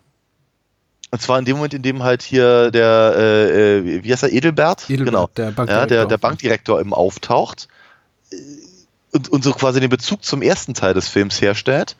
Und 1.12 1.22
zwar 1.22 1.38
in 1.38 1.46
dem 1.46 1.58
Moment, 1.58 1.74
in 1.74 1.82
dem 1.82 2.04
halt 2.04 2.22
hier 2.22 2.72
der, 2.72 3.14
äh, 3.18 3.78
äh, 3.78 4.04
wie 4.04 4.12
heißt 4.12 4.24
er, 4.24 4.32
Edelbert? 4.32 4.90
Edelbert, 4.90 5.06
genau. 5.14 5.30
der 5.36 5.46
ja, 5.46 5.52
Bankdirektor. 5.52 5.88
der, 5.88 6.06
der 6.06 6.18
Bankdirektor 6.18 6.80
eben 6.80 6.94
auftaucht 6.94 7.68
äh, 8.32 8.36
und, 9.12 9.28
und 9.28 9.44
so 9.44 9.52
quasi 9.52 9.82
den 9.82 9.90
Bezug 9.90 10.24
zum 10.24 10.42
ersten 10.42 10.74
Teil 10.74 10.94
des 10.94 11.10
Films 11.10 11.42
herstellt. 11.42 11.98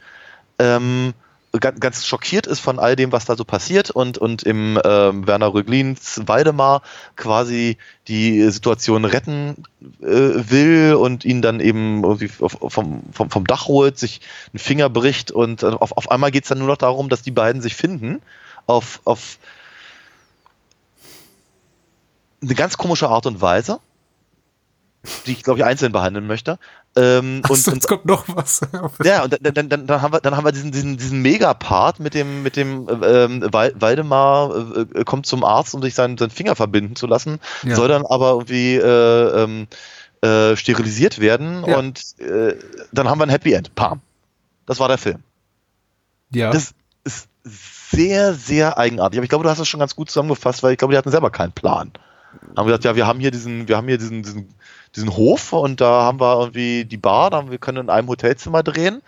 Ähm, 0.60 1.14
ganz, 1.60 1.80
ganz 1.82 2.06
schockiert 2.06 2.48
ist 2.48 2.62
von 2.62 2.80
all 2.80 2.96
dem, 2.96 3.12
was 3.12 3.26
da 3.26 3.36
so 3.36 3.44
passiert 3.44 3.92
und, 3.92 4.18
und 4.18 4.44
im 4.44 4.80
ähm, 4.86 5.28
Werner 5.28 5.54
Röglins 5.54 6.22
Weidemar 6.26 6.82
quasi 7.18 7.78
die 8.08 8.50
Situation 8.50 9.04
retten 9.04 9.66
äh, 10.02 10.06
will 10.06 10.96
und 10.98 11.26
ihn 11.26 11.42
dann 11.42 11.60
eben 11.60 12.04
irgendwie 12.04 12.30
vom, 12.30 13.04
vom, 13.12 13.30
vom 13.30 13.46
Dach 13.46 13.68
holt, 13.68 14.00
sich 14.00 14.22
einen 14.54 14.60
Finger 14.60 14.90
bricht 14.90 15.32
und 15.32 15.64
äh, 15.64 15.68
auf, 15.68 15.92
auf 15.98 16.10
einmal 16.10 16.32
geht 16.32 16.44
es 16.44 16.50
dann 16.50 16.60
nur 16.60 16.68
noch 16.68 16.78
darum, 16.78 17.10
dass 17.10 17.22
die 17.22 17.32
beiden 17.32 17.62
sich 17.62 17.76
finden 17.76 18.22
auf, 18.68 19.02
auf 19.06 19.38
eine 22.42 22.56
ganz 22.56 22.78
komische 22.78 23.08
Art 23.10 23.26
und 23.26 23.42
Weise, 23.42 23.80
die 25.26 25.32
ich 25.34 25.44
glaube 25.44 25.60
ich 25.60 25.66
einzeln 25.66 25.92
behandeln 25.92 26.28
möchte. 26.28 26.58
Ähm, 26.96 27.42
Ach 27.46 27.50
und, 27.52 27.56
so, 27.58 27.72
und, 27.72 27.76
jetzt 27.78 27.88
kommt 27.88 28.06
noch 28.06 28.26
was. 28.36 28.62
ja, 29.04 29.24
und 29.24 29.34
dann, 29.42 29.54
dann, 29.54 29.70
dann, 29.70 29.88
dann 29.88 30.02
haben 30.02 30.14
wir, 30.14 30.20
dann 30.20 30.36
haben 30.36 30.44
wir 30.46 30.52
diesen, 30.52 30.72
diesen, 30.72 30.98
diesen 30.98 31.22
Mega-Part 31.22 32.00
mit 32.00 32.14
dem, 32.14 32.44
mit 32.44 32.56
dem 32.58 32.88
ähm, 33.04 33.42
Wal- 33.54 33.74
Waldemar 33.80 34.76
äh, 34.94 35.04
kommt 35.06 35.26
zum 35.26 35.44
Arzt, 35.44 35.74
um 35.74 35.82
sich 35.82 35.94
seinen, 35.96 36.18
seinen 36.18 36.32
Finger 36.32 36.56
verbinden 36.56 36.96
zu 36.96 37.08
lassen, 37.08 37.40
Ja. 37.64 37.76
soll 37.76 37.88
dann 37.88 38.06
aber 38.06 38.32
irgendwie 38.32 38.76
äh, 38.76 39.44
ähm, 39.44 39.68
äh, 40.22 40.56
sterilisiert 40.56 41.20
werden 41.20 41.64
Ja. 41.66 41.78
und 41.78 42.20
äh, 42.20 42.56
dann 42.92 43.08
haben 43.10 43.20
wir 43.20 43.26
ein 43.26 43.30
Happy 43.30 43.54
End. 43.54 43.74
Pam. 43.76 44.02
Das 44.66 44.80
war 44.80 44.88
der 44.88 44.98
Film. 44.98 45.24
ja. 46.32 46.52
Das 46.52 46.74
ist 47.04 47.28
sehr, 47.92 48.34
sehr 48.34 48.78
eigenartig. 48.78 49.20
Aber 49.20 49.24
ich 49.24 49.30
glaube, 49.30 49.44
du 49.44 49.50
hast 49.50 49.60
es 49.60 49.68
schon 49.68 49.80
ganz 49.80 49.96
gut 49.96 50.10
zusammengefasst, 50.10 50.64
weil 50.64 50.72
ich 50.72 50.78
glaube, 50.78 50.94
die 50.94 50.98
hatten 50.98 51.12
selber 51.12 51.30
keinen 51.30 51.52
Plan. 51.52 51.92
Haben 52.56 52.66
gesagt, 52.66 52.86
ja, 52.86 52.96
wir 52.96 53.06
haben 53.06 53.20
hier 53.20 53.32
diesen, 53.32 53.68
wir 53.68 53.78
haben 53.78 53.88
hier 53.88 53.98
diesen, 53.98 54.24
diesen, 54.24 54.54
diesen 54.96 55.16
Hof 55.16 55.54
und 55.54 55.82
da 55.82 56.04
haben 56.04 56.20
wir 56.20 56.40
irgendwie 56.40 56.86
die 56.86 56.98
Bar, 56.98 57.30
da 57.30 57.38
haben, 57.38 57.52
wir 57.52 57.58
können 57.58 57.78
in 57.78 57.90
einem 57.90 58.08
Hotelzimmer 58.08 58.64
drehen 58.64 59.02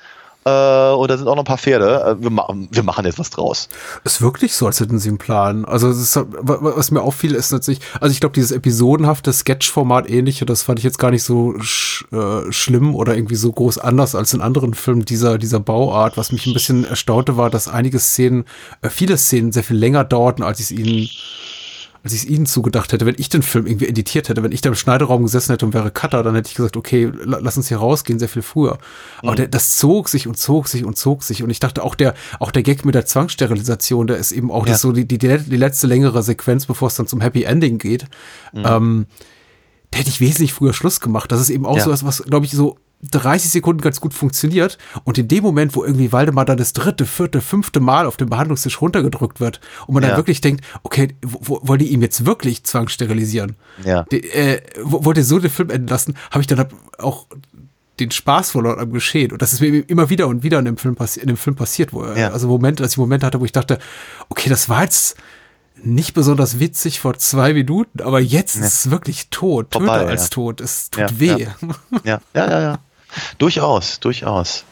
und 0.50 1.10
da 1.10 1.18
sind 1.18 1.28
auch 1.28 1.36
noch 1.36 1.44
ein 1.44 1.46
paar 1.46 1.58
Pferde. 1.58 2.04
Äh, 2.04 2.22
wir, 2.22 2.30
ma 2.30 2.48
wir 2.50 2.84
machen 2.84 3.06
jetzt 3.06 3.20
was 3.20 3.30
draus. 3.30 3.70
Ist 4.04 4.22
wirklich 4.22 4.56
so, 4.56 4.68
als 4.68 4.80
hätten 4.80 5.00
sie 5.00 5.10
einen 5.10 5.18
Plan. 5.18 5.66
Also 5.66 5.90
ist, 5.90 6.20
was 6.42 6.92
mir 6.92 7.02
auffiel, 7.02 7.36
ist 7.36 7.52
natürlich, 7.52 7.80
also 8.00 8.12
ich 8.12 8.20
glaube, 8.20 8.36
dieses 8.36 8.52
episodenhafte 8.52 9.32
Sketch-Format 9.32 10.10
ähnliche, 10.10 10.46
das 10.46 10.64
fand 10.64 10.80
ich 10.80 10.86
jetzt 10.86 11.00
gar 11.00 11.12
nicht 11.12 11.24
so 11.24 11.56
sch 11.62 12.06
äh, 12.12 12.52
schlimm 12.52 12.96
oder 12.96 13.16
irgendwie 13.16 13.36
so 13.36 13.52
groß 13.52 13.78
anders 13.78 14.16
als 14.16 14.34
in 14.34 14.42
anderen 14.42 14.74
Filmen 14.74 15.06
dieser, 15.06 15.38
dieser 15.38 15.60
Bauart. 15.60 16.18
Was 16.18 16.32
mich 16.32 16.46
ein 16.46 16.54
bisschen 16.54 16.86
erstaunte, 16.86 17.38
war, 17.38 17.50
dass 17.50 17.68
einige 17.68 18.00
Szenen, 18.00 18.46
äh, 18.82 18.90
viele 18.90 19.18
Szenen 19.18 19.52
sehr 19.52 19.64
viel 19.64 19.78
länger 19.78 20.04
dauerten, 20.04 20.44
als 20.44 20.60
ich 20.60 20.66
es 20.66 20.72
ihnen 20.72 21.10
als 22.04 22.12
ich 22.12 22.24
es 22.24 22.26
ihnen 22.26 22.46
zugedacht 22.46 22.92
hätte, 22.92 23.06
wenn 23.06 23.16
ich 23.18 23.30
den 23.30 23.44
Film 23.44 23.66
irgendwie 23.66 23.88
editiert 23.88 24.28
hätte, 24.28 24.44
wenn 24.44 24.52
ich 24.52 24.60
da 24.60 24.70
im 24.70 24.76
Schneideraum 24.76 25.24
gesessen 25.24 25.54
hätte 25.54 25.66
und 25.66 25.74
wäre 25.74 25.90
Cutter, 25.90 26.22
dann 26.22 26.36
hätte 26.36 26.50
ich 26.50 26.56
gesagt, 26.56 26.76
okay, 26.76 27.10
lass 27.24 27.56
uns 27.56 27.70
hier 27.70 27.78
rausgehen, 27.78 28.20
sehr 28.20 28.28
viel 28.28 28.42
früher. 28.42 28.78
Aber 29.20 29.32
mhm. 29.32 29.36
der, 29.38 29.48
das 29.48 29.78
zog 29.78 30.10
sich 30.10 30.28
und 30.28 30.38
zog 30.38 30.68
sich 30.68 30.84
und 30.84 30.98
zog 30.98 31.24
sich 31.24 31.44
und 31.44 31.50
ich 31.50 31.62
dachte 31.62 31.82
auch 31.82 31.96
der, 31.96 32.14
auch 32.40 32.52
der 32.52 32.62
Gag 32.64 32.84
mit 32.84 32.94
der 32.94 33.06
Zwangssterilisation, 33.06 34.08
der 34.08 34.18
ist 34.18 34.34
eben 34.34 34.52
auch 34.52 34.66
ja. 34.66 34.74
das 34.74 34.82
so 34.82 34.92
die, 34.92 35.08
die, 35.08 35.18
die 35.18 35.28
letzte 35.28 35.88
längere 35.88 36.24
Sequenz, 36.24 36.66
bevor 36.66 36.90
es 36.90 36.96
dann 36.96 37.08
zum 37.08 37.22
Happy 37.22 37.44
Ending 37.44 37.78
geht. 37.78 38.06
Mhm. 38.52 38.64
Ähm, 38.66 39.06
da 39.92 40.00
hätte 40.00 40.10
ich 40.10 40.20
wesentlich 40.20 40.54
früher 40.54 40.74
Schluss 40.74 41.00
gemacht. 41.00 41.32
Das 41.32 41.40
ist 41.40 41.52
eben 41.52 41.66
auch 41.66 41.78
ja. 41.78 41.84
so 41.84 41.92
was, 41.92 42.04
was, 42.04 42.24
glaube 42.24 42.46
ich, 42.46 42.52
so 42.52 42.78
30 43.12 43.52
Sekunden 43.52 43.82
ganz 43.82 44.00
gut 44.00 44.14
funktioniert 44.14 44.78
und 45.04 45.18
in 45.18 45.28
dem 45.28 45.44
Moment, 45.44 45.76
wo 45.76 45.84
irgendwie 45.84 46.12
Waldemar 46.12 46.46
dann 46.46 46.58
das 46.58 46.74
dritte, 46.74 47.06
vierte, 47.06 47.42
fünfte 47.42 47.80
Mal 47.80 48.06
auf 48.06 48.18
dem 48.18 48.30
Behandlungstisch 48.30 48.82
runtergedrückt 48.82 49.40
wird 49.40 49.60
und 49.88 49.94
man 49.94 50.04
ja. 50.04 50.10
dann 50.10 50.18
wirklich 50.18 50.42
denkt, 50.42 50.64
okay, 50.84 51.16
wo, 51.22 51.60
wollt 51.64 51.82
ihr 51.82 51.90
ihm 51.90 52.02
jetzt 52.02 52.26
wirklich 52.26 52.64
zwangssterilisieren? 52.64 53.56
Ja. 53.84 54.04
Die, 54.12 54.24
äh, 54.30 54.62
wollt 54.82 55.18
ihr 55.18 55.26
so 55.26 55.40
den 55.40 55.52
Film 55.52 55.70
enden 55.70 55.88
lassen? 55.88 56.16
Habe 56.32 56.42
ich 56.42 56.48
dann 56.48 56.66
auch 56.98 57.28
den 58.00 58.12
Spaß 58.12 58.52
verloren 58.52 58.80
am 58.80 58.92
Geschehen. 58.92 59.32
Und 59.32 59.42
das 59.42 59.54
ist 59.54 59.62
mir 59.62 59.88
immer 59.88 60.10
wieder 60.10 60.28
und 60.28 60.44
wieder 60.44 60.60
in 60.60 60.66
dem 60.66 60.78
Film, 60.78 60.96
passi 60.96 61.20
in 61.20 61.28
dem 61.28 61.38
Film 61.38 61.56
passiert, 61.56 61.94
wo, 61.94 62.04
ja. 62.06 62.32
also 62.32 62.48
Momente, 62.48 62.84
als 62.84 62.94
ich 62.94 62.98
Momente 62.98 63.26
hatte, 63.26 63.40
wo 63.40 63.46
ich 63.46 63.52
dachte, 63.52 63.80
okay, 64.30 64.50
das 64.50 64.68
war 64.68 64.84
jetzt 64.84 65.16
nicht 65.76 66.14
besonders 66.14 66.60
witzig 66.60 67.00
vor 67.00 67.18
zwei 67.18 67.54
Minuten, 67.54 68.02
aber 68.02 68.20
jetzt 68.20 68.60
nee. 68.60 68.66
ist 68.66 68.86
es 68.86 68.92
wirklich 68.92 69.30
tot, 69.30 69.68
Vorbei, 69.72 70.00
töter 70.00 70.10
als 70.10 70.24
ja. 70.24 70.30
tot. 70.30 70.62
Es 70.62 70.90
tut 70.90 71.12
ja, 71.12 71.20
weh. 71.20 71.48
Ja, 72.04 72.22
ja, 72.34 72.50
ja, 72.50 72.62
ja. 72.62 72.80
Durchaus, 73.38 74.00
durchaus. 74.00 74.66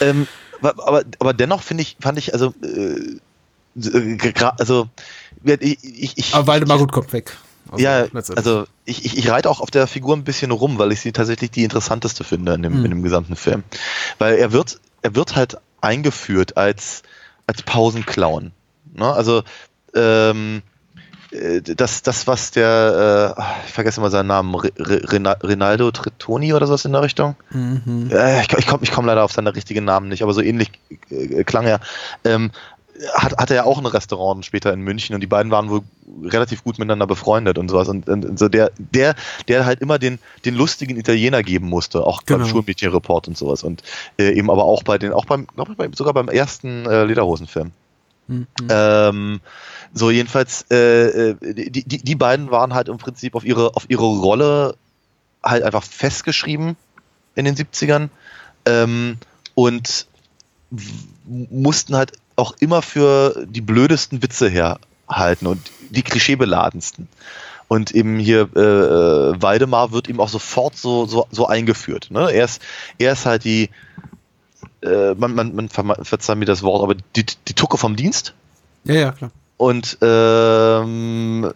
ähm, 0.00 0.26
aber, 0.62 1.04
aber 1.18 1.32
dennoch 1.34 1.62
finde 1.62 1.82
ich, 1.82 1.96
fand 2.00 2.18
ich, 2.18 2.32
also, 2.32 2.54
äh, 2.62 3.18
also, 4.58 4.88
ich, 5.44 5.78
ich, 5.84 6.18
ich 6.18 6.34
Aber 6.34 6.48
Waldemar 6.48 6.78
gut 6.78 6.92
kommt 6.92 7.12
weg. 7.12 7.36
Also, 7.70 7.84
ja, 7.84 8.06
also 8.34 8.64
ich, 8.84 9.04
ich, 9.04 9.16
ich 9.16 9.30
reite 9.30 9.48
auch 9.48 9.60
auf 9.60 9.70
der 9.70 9.86
Figur 9.86 10.16
ein 10.16 10.24
bisschen 10.24 10.50
rum, 10.50 10.78
weil 10.78 10.90
ich 10.92 11.00
sie 11.00 11.12
tatsächlich 11.12 11.52
die 11.52 11.62
interessanteste 11.62 12.24
finde 12.24 12.54
in 12.54 12.62
dem, 12.62 12.74
hm. 12.74 12.84
in 12.84 12.90
dem 12.90 13.02
gesamten 13.02 13.36
Film. 13.36 13.62
Weil 14.18 14.36
er 14.36 14.52
wird, 14.52 14.80
er 15.02 15.14
wird 15.14 15.36
halt 15.36 15.58
eingeführt 15.80 16.56
als, 16.56 17.02
als 17.46 17.62
Pausenclown. 17.62 18.50
Ne? 18.92 19.12
Also, 19.12 19.44
ähm, 19.94 20.62
äh, 20.66 20.69
das, 21.32 22.02
das, 22.02 22.26
was 22.26 22.50
der, 22.50 23.36
äh, 23.38 23.42
ich 23.66 23.72
vergesse 23.72 24.00
mal 24.00 24.10
seinen 24.10 24.26
Namen, 24.26 24.54
Rinaldo 24.54 25.90
Tritoni 25.92 26.52
oder 26.52 26.66
sowas 26.66 26.84
in 26.84 26.92
der 26.92 27.02
Richtung. 27.02 27.36
Mhm. 27.50 28.10
Äh, 28.12 28.42
ich, 28.42 28.52
ich 28.52 28.66
komme 28.66 28.82
ich 28.82 28.90
komm 28.90 29.06
leider 29.06 29.22
auf 29.22 29.32
seinen 29.32 29.46
richtigen 29.46 29.84
Namen 29.84 30.08
nicht, 30.08 30.22
aber 30.22 30.32
so 30.32 30.40
ähnlich 30.40 30.72
äh, 31.10 31.44
klang 31.44 31.66
er. 31.66 31.80
Ähm, 32.24 32.50
hat, 33.14 33.36
hatte 33.38 33.54
er 33.54 33.66
auch 33.66 33.78
ein 33.78 33.86
Restaurant 33.86 34.44
später 34.44 34.72
in 34.72 34.80
München 34.80 35.14
und 35.14 35.20
die 35.20 35.26
beiden 35.26 35.50
waren 35.50 35.70
wohl 35.70 35.82
relativ 36.24 36.64
gut 36.64 36.78
miteinander 36.78 37.06
befreundet 37.06 37.58
und 37.58 37.70
sowas. 37.70 37.88
Und, 37.88 38.08
und, 38.08 38.24
und 38.24 38.38
so 38.38 38.48
der, 38.48 38.72
der, 38.78 39.14
der 39.48 39.64
halt 39.64 39.80
immer 39.80 39.98
den, 39.98 40.18
den 40.44 40.54
lustigen 40.54 40.96
Italiener 40.96 41.42
geben 41.42 41.68
musste, 41.68 42.04
auch 42.04 42.24
genau. 42.24 42.40
beim 42.40 42.48
Schulmädchenreport 42.48 43.28
und 43.28 43.38
sowas. 43.38 43.62
Und 43.62 43.82
äh, 44.18 44.32
eben 44.32 44.50
aber 44.50 44.64
auch 44.64 44.82
bei 44.82 44.98
den, 44.98 45.12
auch 45.12 45.24
beim, 45.24 45.46
glaube 45.46 45.74
ich, 45.78 45.96
sogar 45.96 46.12
beim 46.12 46.28
ersten 46.28 46.86
äh, 46.86 47.04
Lederhosenfilm. 47.04 47.70
Mhm. 48.30 48.46
Ähm, 48.68 49.40
so, 49.92 50.10
jedenfalls, 50.10 50.66
äh, 50.70 51.30
äh, 51.30 51.36
die, 51.40 51.82
die, 51.82 51.98
die 51.98 52.14
beiden 52.14 52.50
waren 52.50 52.74
halt 52.74 52.88
im 52.88 52.98
Prinzip 52.98 53.34
auf 53.34 53.44
ihre, 53.44 53.74
auf 53.74 53.86
ihre 53.88 54.06
Rolle 54.06 54.76
halt 55.42 55.62
einfach 55.62 55.82
festgeschrieben 55.82 56.76
in 57.34 57.44
den 57.44 57.56
70ern 57.56 58.08
ähm, 58.66 59.16
und 59.54 60.06
mussten 61.24 61.96
halt 61.96 62.12
auch 62.36 62.54
immer 62.60 62.82
für 62.82 63.44
die 63.46 63.60
blödesten 63.60 64.22
Witze 64.22 64.48
herhalten 64.48 65.46
und 65.46 65.70
die 65.90 66.02
klischeebeladensten. 66.02 67.08
Und 67.66 67.92
eben 67.92 68.18
hier 68.18 68.48
äh, 68.56 68.60
äh 68.60 69.42
Waldemar 69.42 69.92
wird 69.92 70.08
ihm 70.08 70.20
auch 70.20 70.28
sofort 70.28 70.76
so, 70.76 71.06
so, 71.06 71.26
so 71.30 71.46
eingeführt. 71.46 72.08
Ne? 72.10 72.30
Er, 72.32 72.44
ist, 72.44 72.60
er 72.98 73.12
ist 73.12 73.26
halt 73.26 73.44
die, 73.44 73.70
äh, 74.82 75.14
man, 75.14 75.34
man, 75.34 75.54
man 75.54 75.68
verzeiht 75.68 76.36
mir 76.36 76.46
das 76.46 76.62
Wort, 76.62 76.82
aber 76.82 76.94
die, 76.94 77.24
die 77.24 77.54
Tucke 77.54 77.76
vom 77.76 77.96
Dienst. 77.96 78.34
Ja, 78.84 78.94
ja, 78.94 79.12
klar. 79.12 79.30
Und 79.60 79.98
ähm, 80.00 81.52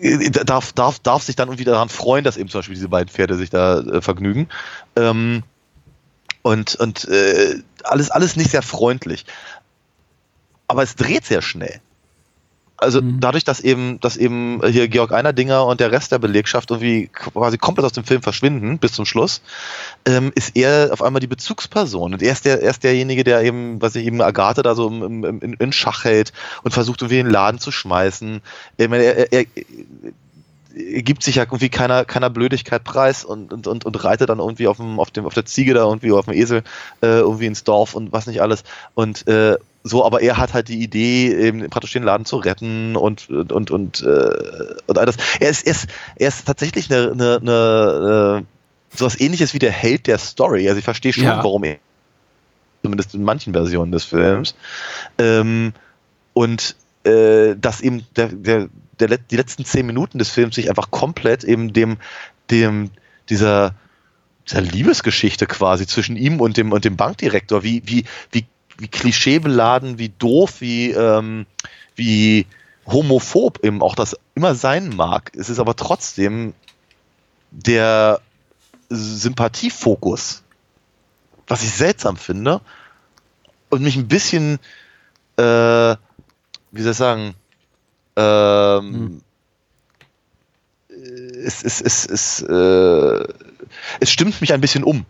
äh, 0.00 0.30
darf, 0.30 0.72
darf, 0.72 0.98
darf 1.00 1.22
sich 1.22 1.36
dann 1.36 1.48
irgendwie 1.48 1.64
daran 1.64 1.90
freuen, 1.90 2.24
dass 2.24 2.38
eben 2.38 2.48
zum 2.48 2.60
Beispiel 2.60 2.76
diese 2.76 2.88
beiden 2.88 3.10
Pferde 3.10 3.36
sich 3.36 3.50
da 3.50 3.80
äh, 3.80 4.00
vergnügen. 4.00 4.48
Ähm, 4.96 5.42
und 6.40 6.76
und 6.76 7.06
äh, 7.08 7.58
alles, 7.82 8.10
alles 8.10 8.36
nicht 8.36 8.52
sehr 8.52 8.62
freundlich. 8.62 9.26
Aber 10.66 10.82
es 10.82 10.96
dreht 10.96 11.26
sehr 11.26 11.42
schnell 11.42 11.78
also 12.76 13.00
mhm. 13.00 13.20
dadurch, 13.20 13.44
dass 13.44 13.60
eben, 13.60 14.00
dass 14.00 14.16
eben 14.16 14.60
hier 14.66 14.88
Georg 14.88 15.12
Einerdinger 15.12 15.66
und 15.66 15.80
der 15.80 15.92
Rest 15.92 16.12
der 16.12 16.18
Belegschaft 16.18 16.70
irgendwie 16.70 17.08
quasi 17.08 17.56
komplett 17.56 17.86
aus 17.86 17.92
dem 17.92 18.04
Film 18.04 18.22
verschwinden 18.22 18.78
bis 18.78 18.92
zum 18.92 19.06
Schluss, 19.06 19.42
ähm, 20.06 20.32
ist 20.34 20.56
er 20.56 20.90
auf 20.92 21.02
einmal 21.02 21.20
die 21.20 21.26
Bezugsperson 21.26 22.14
und 22.14 22.22
er 22.22 22.32
ist, 22.32 22.44
der, 22.44 22.62
er 22.62 22.70
ist 22.70 22.82
derjenige, 22.82 23.24
der 23.24 23.42
eben, 23.42 23.80
was 23.80 23.94
ich 23.94 24.06
eben 24.06 24.20
Agathe 24.20 24.62
da 24.62 24.74
so 24.74 24.88
im, 24.88 25.24
im, 25.24 25.54
in 25.58 25.72
Schach 25.72 26.04
hält 26.04 26.32
und 26.62 26.72
versucht 26.72 27.02
irgendwie 27.02 27.16
den 27.16 27.30
Laden 27.30 27.60
zu 27.60 27.70
schmeißen. 27.70 28.40
Ich 28.76 28.88
meine, 28.88 29.04
er, 29.04 29.32
er, 29.32 29.40
er 29.40 29.46
gibt 30.74 31.22
sich 31.22 31.36
ja 31.36 31.44
irgendwie 31.44 31.68
keiner, 31.68 32.04
keiner 32.04 32.30
Blödigkeit 32.30 32.82
preis 32.84 33.24
und, 33.24 33.52
und, 33.52 33.66
und, 33.66 33.84
und 33.84 34.04
reitet 34.04 34.28
dann 34.28 34.40
irgendwie 34.40 34.66
auf, 34.66 34.78
dem, 34.78 34.98
auf, 34.98 35.10
dem, 35.10 35.24
auf 35.24 35.34
der 35.34 35.44
Ziege 35.44 35.74
da 35.74 35.84
irgendwie 35.84 36.10
auf 36.12 36.24
dem 36.24 36.34
Esel 36.34 36.62
äh, 37.02 37.06
irgendwie 37.18 37.46
ins 37.46 37.64
Dorf 37.64 37.94
und 37.94 38.12
was 38.12 38.26
nicht 38.26 38.42
alles. 38.42 38.64
Und 38.94 39.26
äh, 39.28 39.56
so, 39.84 40.04
aber 40.04 40.22
er 40.22 40.38
hat 40.38 40.54
halt 40.54 40.68
die 40.68 40.82
Idee, 40.82 41.32
eben 41.34 41.68
praktisch 41.68 41.92
den 41.92 42.02
Laden 42.02 42.24
zu 42.24 42.36
retten 42.36 42.96
und 42.96 43.28
und 43.28 43.70
und 43.70 44.00
äh, 44.00 44.76
und 44.86 44.98
all 44.98 45.06
das. 45.06 45.16
Er 45.40 45.50
ist, 45.50 45.66
er 45.66 45.72
ist, 45.72 45.86
er 46.16 46.28
ist 46.28 46.46
tatsächlich 46.46 46.90
eine, 46.90 47.12
eine, 47.12 47.36
eine 47.36 48.46
sowas 48.94 49.20
ähnliches 49.20 49.52
wie 49.54 49.58
der 49.58 49.72
Held 49.72 50.06
der 50.06 50.18
Story. 50.18 50.68
Also 50.68 50.78
ich 50.78 50.84
verstehe 50.84 51.12
schon, 51.12 51.24
ja. 51.24 51.36
warum 51.36 51.64
er 51.64 51.76
zumindest 52.82 53.14
in 53.14 53.24
manchen 53.24 53.52
Versionen 53.52 53.92
des 53.92 54.04
Films. 54.04 54.54
Ähm, 55.18 55.72
und 56.32 56.76
äh, 57.04 57.56
dass 57.56 57.80
eben 57.80 58.06
der, 58.16 58.28
der, 58.28 58.68
der, 58.98 59.18
die 59.18 59.36
letzten 59.36 59.64
zehn 59.64 59.86
Minuten 59.86 60.18
des 60.18 60.30
Films 60.30 60.54
sich 60.54 60.68
einfach 60.68 60.90
komplett 60.90 61.44
eben 61.44 61.72
dem, 61.72 61.98
dem, 62.50 62.90
dieser, 63.28 63.74
dieser 64.48 64.60
Liebesgeschichte 64.60 65.46
quasi 65.46 65.86
zwischen 65.86 66.16
ihm 66.16 66.40
und 66.40 66.56
dem, 66.56 66.72
und 66.72 66.84
dem 66.84 66.96
Bankdirektor, 66.96 67.62
wie, 67.62 67.82
wie, 67.86 68.04
wie 68.32 68.46
wie 68.78 68.88
klischeebeladen, 68.88 69.98
wie 69.98 70.08
doof, 70.08 70.60
wie, 70.60 70.90
ähm, 70.90 71.46
wie 71.94 72.46
homophob 72.86 73.64
eben 73.64 73.82
auch 73.82 73.94
das 73.94 74.16
immer 74.34 74.54
sein 74.54 74.90
mag. 74.94 75.32
Es 75.36 75.48
ist 75.48 75.58
aber 75.58 75.76
trotzdem 75.76 76.54
der 77.50 78.20
Sympathiefokus, 78.88 80.42
was 81.46 81.62
ich 81.62 81.70
seltsam 81.70 82.16
finde 82.16 82.60
und 83.70 83.82
mich 83.82 83.96
ein 83.96 84.08
bisschen, 84.08 84.58
äh, 85.36 85.96
wie 86.74 86.82
soll 86.82 86.92
ich 86.92 86.98
sagen, 86.98 87.34
ähm, 88.16 88.94
hm. 88.94 89.20
es, 91.44 91.62
es, 91.64 91.80
es, 91.80 92.06
es, 92.06 92.42
äh, 92.42 93.24
es 94.00 94.10
stimmt 94.10 94.40
mich 94.40 94.52
ein 94.52 94.60
bisschen 94.60 94.84
um 94.84 95.06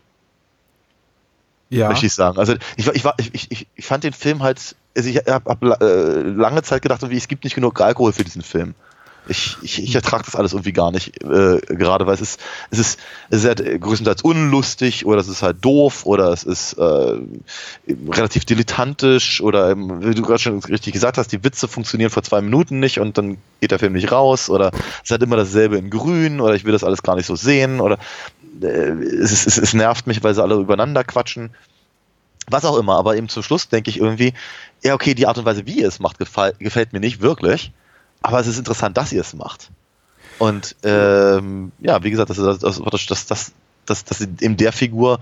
ja. 1.74 1.88
möchte 1.88 2.06
ich 2.06 2.14
sagen. 2.14 2.38
Also 2.38 2.54
ich, 2.76 2.86
ich, 2.86 3.04
war, 3.04 3.14
ich, 3.18 3.50
ich, 3.50 3.66
ich 3.74 3.86
fand 3.86 4.04
den 4.04 4.12
Film 4.12 4.42
halt, 4.42 4.76
also 4.96 5.08
ich 5.08 5.16
habe 5.16 5.50
hab, 5.50 5.82
äh, 5.82 6.20
lange 6.20 6.62
Zeit 6.62 6.82
gedacht, 6.82 7.02
es 7.02 7.28
gibt 7.28 7.44
nicht 7.44 7.54
genug 7.54 7.80
Alkohol 7.80 8.12
für 8.12 8.24
diesen 8.24 8.42
Film. 8.42 8.74
Ich, 9.26 9.56
ich, 9.62 9.82
ich 9.82 9.94
ertrage 9.94 10.24
das 10.24 10.36
alles 10.36 10.52
irgendwie 10.52 10.72
gar 10.72 10.90
nicht, 10.90 11.22
äh, 11.22 11.58
gerade 11.60 12.06
weil 12.06 12.14
es 12.14 12.20
ist, 12.20 12.40
es 12.70 12.78
ist, 12.78 13.00
es 13.30 13.42
ist 13.42 13.46
halt 13.46 13.80
größtenteils 13.80 14.22
unlustig 14.22 15.06
oder 15.06 15.20
es 15.20 15.28
ist 15.28 15.42
halt 15.42 15.64
doof 15.64 16.04
oder 16.04 16.30
es 16.30 16.44
ist 16.44 16.74
äh, 16.74 17.16
relativ 18.10 18.44
dilettantisch 18.44 19.40
oder 19.40 19.70
eben, 19.70 20.04
wie 20.04 20.14
du 20.14 20.22
gerade 20.22 20.40
schon 20.40 20.58
richtig 20.58 20.92
gesagt 20.92 21.16
hast, 21.16 21.32
die 21.32 21.42
Witze 21.42 21.68
funktionieren 21.68 22.10
vor 22.10 22.22
zwei 22.22 22.42
Minuten 22.42 22.80
nicht 22.80 23.00
und 23.00 23.16
dann 23.16 23.38
geht 23.60 23.70
der 23.70 23.78
Film 23.78 23.94
nicht 23.94 24.12
raus 24.12 24.50
oder 24.50 24.70
es 25.02 25.10
hat 25.10 25.22
immer 25.22 25.36
dasselbe 25.36 25.78
in 25.78 25.88
grün 25.88 26.40
oder 26.40 26.54
ich 26.54 26.64
will 26.64 26.72
das 26.72 26.84
alles 26.84 27.02
gar 27.02 27.16
nicht 27.16 27.26
so 27.26 27.34
sehen 27.34 27.80
oder 27.80 27.98
äh, 28.62 28.66
es, 28.66 29.46
es, 29.46 29.56
es 29.56 29.72
nervt 29.72 30.06
mich, 30.06 30.22
weil 30.22 30.34
sie 30.34 30.42
alle 30.42 30.56
übereinander 30.56 31.02
quatschen 31.02 31.50
was 32.48 32.64
auch 32.64 32.76
immer, 32.76 32.98
aber 32.98 33.16
eben 33.16 33.28
zum 33.28 33.42
Schluss 33.42 33.68
denke 33.68 33.90
ich 33.90 33.98
irgendwie, 33.98 34.34
ja, 34.82 34.94
okay, 34.94 35.14
die 35.14 35.26
Art 35.26 35.38
und 35.38 35.44
Weise, 35.44 35.66
wie 35.66 35.80
ihr 35.80 35.88
es 35.88 35.98
macht, 35.98 36.18
gefällt, 36.18 36.58
gefällt 36.58 36.92
mir 36.92 37.00
nicht 37.00 37.20
wirklich. 37.22 37.72
Aber 38.24 38.40
es 38.40 38.46
ist 38.46 38.56
interessant, 38.58 38.96
dass 38.96 39.12
ihr 39.12 39.20
es 39.20 39.34
macht. 39.34 39.70
Und 40.38 40.76
ähm, 40.82 41.72
ja, 41.78 42.02
wie 42.02 42.10
gesagt, 42.10 42.30
das 42.30 42.38
ist 42.38 42.62
das, 42.62 42.80
das, 42.80 43.06
das, 43.06 43.26
das, 43.26 43.52
das, 43.84 44.04
das 44.04 44.20
in 44.40 44.56
der 44.56 44.72
Figur 44.72 45.20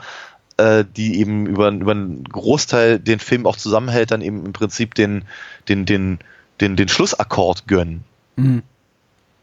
äh, 0.57 0.85
die 0.97 1.19
eben 1.19 1.47
über, 1.47 1.69
über 1.71 1.91
einen 1.91 2.25
Großteil 2.25 3.01
den 3.01 3.19
Film 3.19 3.45
auch 3.47 3.57
zusammenhält, 3.57 4.13
dann 4.13 4.23
eben 4.23 4.47
im 4.47 4.53
Prinzip 4.53 4.95
den, 4.95 5.25
den, 5.69 5.85
den, 5.85 6.19
den, 6.61 6.77
den 6.77 6.89
Schlussakkord 6.89 7.67
gönnen. 7.67 8.05
Mhm. 8.37 8.63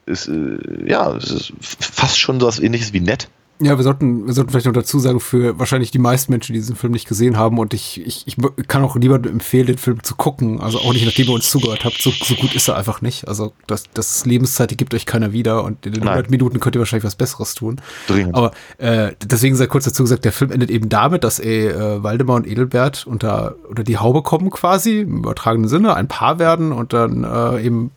Ist, 0.05 0.30
äh, 0.30 0.88
ja, 0.88 1.14
es 1.16 1.30
ist 1.30 1.53
fast 1.60 2.18
schon 2.18 2.39
so 2.39 2.47
was 2.47 2.60
ähnliches 2.60 2.93
wie 2.93 3.01
nett. 3.01 3.28
Ja, 3.62 3.78
wir 3.78 3.84
sollten, 3.84 4.26
wir 4.26 4.34
sollten 4.34 4.51
vielleicht 4.51 4.68
noch 4.68 4.74
dazu 4.74 4.99
sagen, 4.99 5.20
für 5.20 5.60
wahrscheinlich 5.60 5.91
die 5.91 5.99
meisten 5.99 6.32
Menschen, 6.32 6.53
die 6.53 6.60
diesen 6.60 6.78
Film 6.78 6.93
nicht 6.93 7.07
gesehen 7.07 7.38
haben, 7.38 7.57
und 7.57 7.74
ich, 7.74 7.99
ich, 8.05 8.26
ich 8.26 8.38
kann 8.68 8.84
auch 8.84 8.95
niemandem 8.95 9.34
empfehlen, 9.34 9.68
den 9.68 9.78
Film 9.78 10.01
zu 10.01 10.16
gucken. 10.16 10.62
Also 10.62 10.80
auch 10.80 10.93
nicht, 10.93 11.05
nachdem 11.05 11.28
ihr 11.28 11.34
uns 11.34 11.49
zugehört 11.49 11.84
habt. 11.84 12.01
So, 12.01 12.12
so 12.12 12.36
gut 12.36 12.55
ist 12.55 12.70
er 12.70 12.78
einfach 12.78 13.01
nicht. 13.01 13.28
Also 13.28 13.51
das, 13.68 13.84
das 13.93 14.26
Lebenszeit, 14.26 14.72
die 14.72 14.78
gibt 14.78 14.93
euch 14.93 15.05
keiner 15.05 15.34
wieder 15.34 15.66
und 15.66 15.86
in 15.86 15.91
den 15.91 16.03
Nein. 16.03 16.14
100 16.14 16.32
Minuten 16.32 16.60
könnt 16.62 16.76
ihr 16.78 16.80
wahrscheinlich 16.80 17.03
was 17.03 17.16
Besseres 17.16 17.53
tun. 17.53 17.82
Dringend. 18.07 18.36
Aber 18.36 18.51
äh, 18.78 19.12
deswegen 19.24 19.57
sei 19.57 19.68
kurz 19.68 19.84
dazu 19.84 20.03
gesagt, 20.03 20.24
der 20.24 20.32
Film 20.32 20.51
endet 20.51 20.70
eben 20.70 20.88
damit, 20.88 21.26
dass 21.26 21.39
äh, 21.39 22.01
Waldemar 22.01 22.38
und 22.38 22.47
Edelbert 22.47 23.05
unter, 23.07 23.55
unter 23.68 23.84
die 23.84 23.97
Haube 23.97 24.22
kommen 24.22 24.51
quasi, 24.51 25.01
im 25.01 25.18
übertragenen 25.18 25.68
Sinne, 25.68 25.95
ein 25.95 26.07
Paar 26.07 26.39
werden 26.39 26.72
und 26.72 26.93
dann 26.93 27.26
äh, 27.26 27.62
eben 27.62 27.91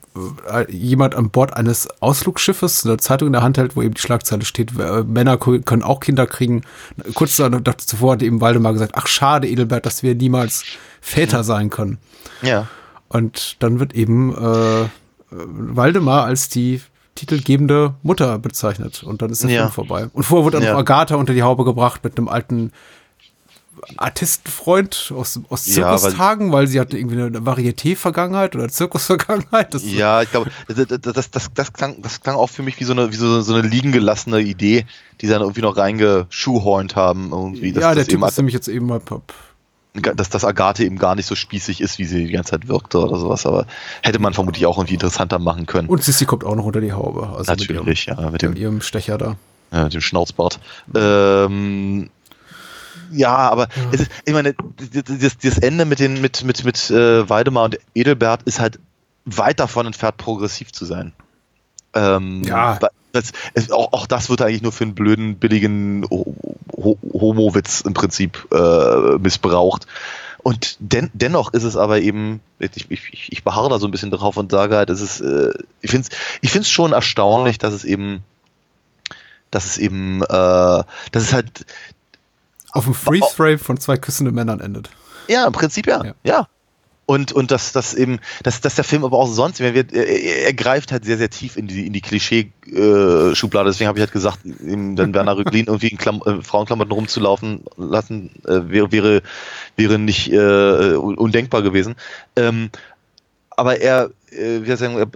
äh, 0.51 0.71
jemand 0.71 1.15
an 1.15 1.31
Bord 1.31 1.57
eines 1.57 1.89
Ausflugsschiffes 2.01 2.85
eine 2.85 2.99
Zeitung 2.99 3.29
in 3.29 3.33
der 3.33 3.43
Hand 3.43 3.57
hält, 3.57 3.77
wo 3.77 3.83
eben 3.83 3.95
die 3.95 4.01
Schlagzeile 4.01 4.45
steht, 4.45 4.79
äh, 4.79 5.05
Männer 5.05 5.39
können 5.61 5.83
auch 5.83 6.01
Kinder 6.01 6.27
kriegen. 6.27 6.63
Kurz 7.15 7.37
zuvor 7.37 8.13
hat 8.13 8.23
eben 8.23 8.41
Waldemar 8.41 8.73
gesagt, 8.73 8.93
ach 8.97 9.07
schade, 9.07 9.49
Edelbert, 9.49 9.87
dass 9.87 10.03
wir 10.03 10.15
niemals 10.15 10.65
Väter 11.01 11.45
sein 11.45 11.71
können. 11.71 11.99
Ja. 12.43 12.67
Und 13.09 13.57
dann 13.63 13.79
wird 13.81 13.95
eben 13.95 14.33
äh, 14.35 14.89
Waldemar 15.31 16.25
als 16.25 16.49
die 16.49 16.81
titelgebende 17.15 17.95
Mutter 18.03 18.39
bezeichnet. 18.39 19.03
Und 19.03 19.21
dann 19.23 19.31
ist 19.31 19.43
der 19.43 19.51
Ja. 19.51 19.61
Film 19.63 19.73
vorbei. 19.73 20.09
Und 20.13 20.23
vorher 20.23 20.45
wurde 20.45 20.59
dann 20.59 20.67
Ja. 20.67 20.77
Agatha 20.77 21.17
unter 21.17 21.35
die 21.35 21.43
Haube 21.43 21.65
gebracht 21.65 22.03
mit 22.05 22.17
einem 22.17 22.29
alten 22.29 22.73
Artistenfreund 23.97 25.13
aus, 25.17 25.41
aus 25.49 25.67
Ja, 25.75 25.91
weil- 25.91 25.99
Zirkustagen, 25.99 26.53
weil 26.53 26.67
sie 26.67 26.79
hatte 26.81 26.99
irgendwie 26.99 27.21
eine 27.23 27.39
Varieté-Vergangenheit 27.45 28.55
oder 28.55 28.69
Zirkus-Vergangenheit. 28.69 29.75
Ja, 29.83 30.23
ich 30.23 30.31
glaube, 30.31 30.51
das, 30.69 31.01
das, 31.15 31.31
das, 31.31 31.53
das, 31.55 31.73
klang, 31.73 32.01
das 32.03 32.21
klang 32.21 32.37
auch 32.37 32.49
für 32.51 32.63
mich 32.63 32.79
wie 32.81 32.85
so 32.85 32.93
eine, 32.93 33.11
wie 33.13 33.17
so, 33.17 33.41
so 33.43 33.55
eine 33.55 33.67
liegen 33.67 33.93
gelassene 33.93 34.41
Idee, 34.41 34.85
die 35.21 35.27
sie 35.27 35.33
dann 35.33 35.43
irgendwie 35.43 35.63
noch 35.63 35.77
reingeschuhhornt 35.77 36.97
haben. 36.97 37.31
Irgendwie, 37.33 37.73
dass, 37.73 37.83
ja, 37.83 37.89
der 37.95 38.05
das 38.05 38.09
Typ 38.09 38.23
ist 38.25 38.37
nämlich 38.37 38.55
jetzt 38.55 38.69
eben 38.69 38.87
mal 38.87 39.01
Pop. 39.01 39.33
dass 39.95 40.31
das 40.31 40.45
Agathe 40.45 40.85
eben 40.85 40.99
gar 40.99 41.15
nicht 41.15 41.27
so 41.27 41.35
spießig 41.35 41.81
ist, 41.81 41.99
wie 41.99 42.05
sie 42.05 42.27
die 42.27 42.33
ganze 42.33 42.53
Zeit 42.53 42.69
wirkte 42.69 42.99
oder 42.99 43.19
sowas. 43.19 43.47
Aber 43.47 43.67
hätte 44.03 44.19
man 44.19 44.33
vermutlich 44.35 44.65
auch 44.67 44.79
irgendwie 44.79 44.95
interessanter 44.95 45.39
machen 45.39 45.67
können. 45.67 45.89
Und 45.89 46.03
Sissi 46.03 46.25
kommt 46.25 46.45
auch 46.45 46.55
noch 46.55 46.65
unter 46.65 46.81
die 46.81 46.93
Haube. 46.93 47.29
Also 47.37 47.51
Natürlich, 47.53 48.07
ja, 48.07 48.15
mit 48.21 48.33
mit 48.33 48.43
dem, 48.43 48.53
ihrem, 48.53 48.63
ihrem 48.63 48.81
Stecher 48.81 49.19
da. 49.19 49.37
ja, 49.73 49.85
mit 49.85 49.95
dem 49.95 50.01
Schnauzbart. 50.01 50.61
Ähm, 50.95 52.11
ja, 53.13 53.37
aber 53.37 53.69
es 53.93 54.01
ist, 54.03 54.11
ich 54.25 54.33
meine, 54.33 54.55
das, 55.05 55.39
das 55.39 55.59
Ende 55.59 55.85
mit 55.85 56.01
den 56.01 56.21
mit 56.21 56.45
mit 56.45 56.65
mit 56.65 56.91
äh, 56.91 57.29
Weidemar 57.29 57.65
und 57.65 57.79
Edelbert 57.95 58.43
ist 58.45 58.61
halt 58.61 58.79
weit 59.25 59.61
davon 59.61 59.87
entfernt, 59.87 60.17
progressiv 60.17 60.73
zu 60.73 60.85
sein. 60.85 61.13
Ähm, 61.95 62.43
Ja. 62.45 62.79
Das, 63.13 63.33
es, 63.53 63.71
auch, 63.71 63.93
auch 63.93 64.07
das 64.07 64.31
wird 64.31 64.41
eigentlich 64.41 64.63
nur 64.63 64.73
für 64.73 64.85
einen 64.85 64.95
blöden, 64.95 65.37
billigen 65.37 66.07
Ho 66.11 66.35
Homo-Witz 67.13 67.83
im 67.83 67.93
Prinzip 67.93 68.49
äh, 68.53 69.19
missbraucht. 69.19 69.87
Und 70.43 70.77
den, 70.81 71.11
dennoch 71.13 71.53
ist 71.53 71.63
es 71.63 71.77
aber 71.77 72.01
eben, 72.01 72.41
ich, 72.59 72.91
ich, 72.91 73.29
ich 73.31 73.45
beharre 73.45 73.69
da 73.69 73.79
so 73.79 73.87
ein 73.87 73.91
bisschen 73.91 74.11
drauf 74.11 74.37
und 74.37 74.51
sage 74.51 74.77
halt, 74.77 74.91
es 74.91 75.01
ist, 75.01 75.21
äh, 75.21 75.53
ich 75.83 75.91
finde 75.91 76.09
es 76.11 76.19
ich 76.41 76.51
find's 76.51 76.71
schon 76.71 76.93
erstaunlich, 76.93 77.59
dass 77.59 77.75
es 77.75 77.85
eben, 77.85 78.25
dass 79.51 79.67
es 79.67 79.79
eben, 79.79 80.23
äh, 80.23 80.27
dass 80.27 80.87
es 81.23 81.33
halt, 81.33 81.67
Auf 82.73 82.85
dem 82.85 82.95
Freeze-Frame 82.95 83.59
von 83.59 83.77
zwei 83.79 83.97
küssenden 83.97 84.35
Männern 84.35 84.61
endet. 84.61 84.91
ja, 85.29 85.47
im 85.47 85.53
Prinzip 85.53 85.87
ja, 85.87 86.05
Ja. 86.05 86.15
ja. 86.25 86.49
Und, 87.05 87.33
und 87.33 87.51
dass 87.51 87.73
das 87.73 87.95
eben, 87.95 88.21
dass, 88.45 88.61
dass 88.61 88.77
der 88.77 88.85
Film 88.85 89.05
aber 89.05 89.19
auch 89.19 89.27
sonst, 89.27 89.61
er, 89.61 89.75
er, 89.75 90.55
greift 90.55 90.93
halt 90.93 91.05
sehr, 91.05 91.19
sehr 91.19 91.29
tief 91.31 91.57
in 91.57 91.67
die, 91.67 91.87
in 91.87 91.93
die 91.93 92.01
Klischee-Schublade. 92.01 93.69
Deswegen 93.71 93.89
habe 93.89 93.99
ich 93.99 94.03
halt 94.03 94.13
gesagt, 94.13 94.39
eben 94.45 94.97
dann 94.97 95.13
Werner 95.13 95.37
Röglin 95.37 95.67
irgendwie 95.67 95.89
in 95.89 95.99
Klam 95.99 96.23
äh, 96.25 96.41
Frauenklamotten 96.43 96.93
rumzulaufen 96.93 97.65
lassen, 97.77 98.31
äh, 98.47 98.61
wäre, 98.71 98.93
wäre, 98.93 99.23
wäre 99.77 99.99
nicht 99.99 100.33
äh, 100.33 100.95
un- 100.95 101.19
undenkbar 101.19 101.63
gewesen. 101.63 101.97
Ähm, 102.37 102.71
aber 103.51 103.81
er, 103.81 104.11
äh, 104.31 104.61
wie 104.63 104.67
soll 104.67 104.75
ich 104.75 104.79
sagen, 104.81 104.97
er, 104.99 105.09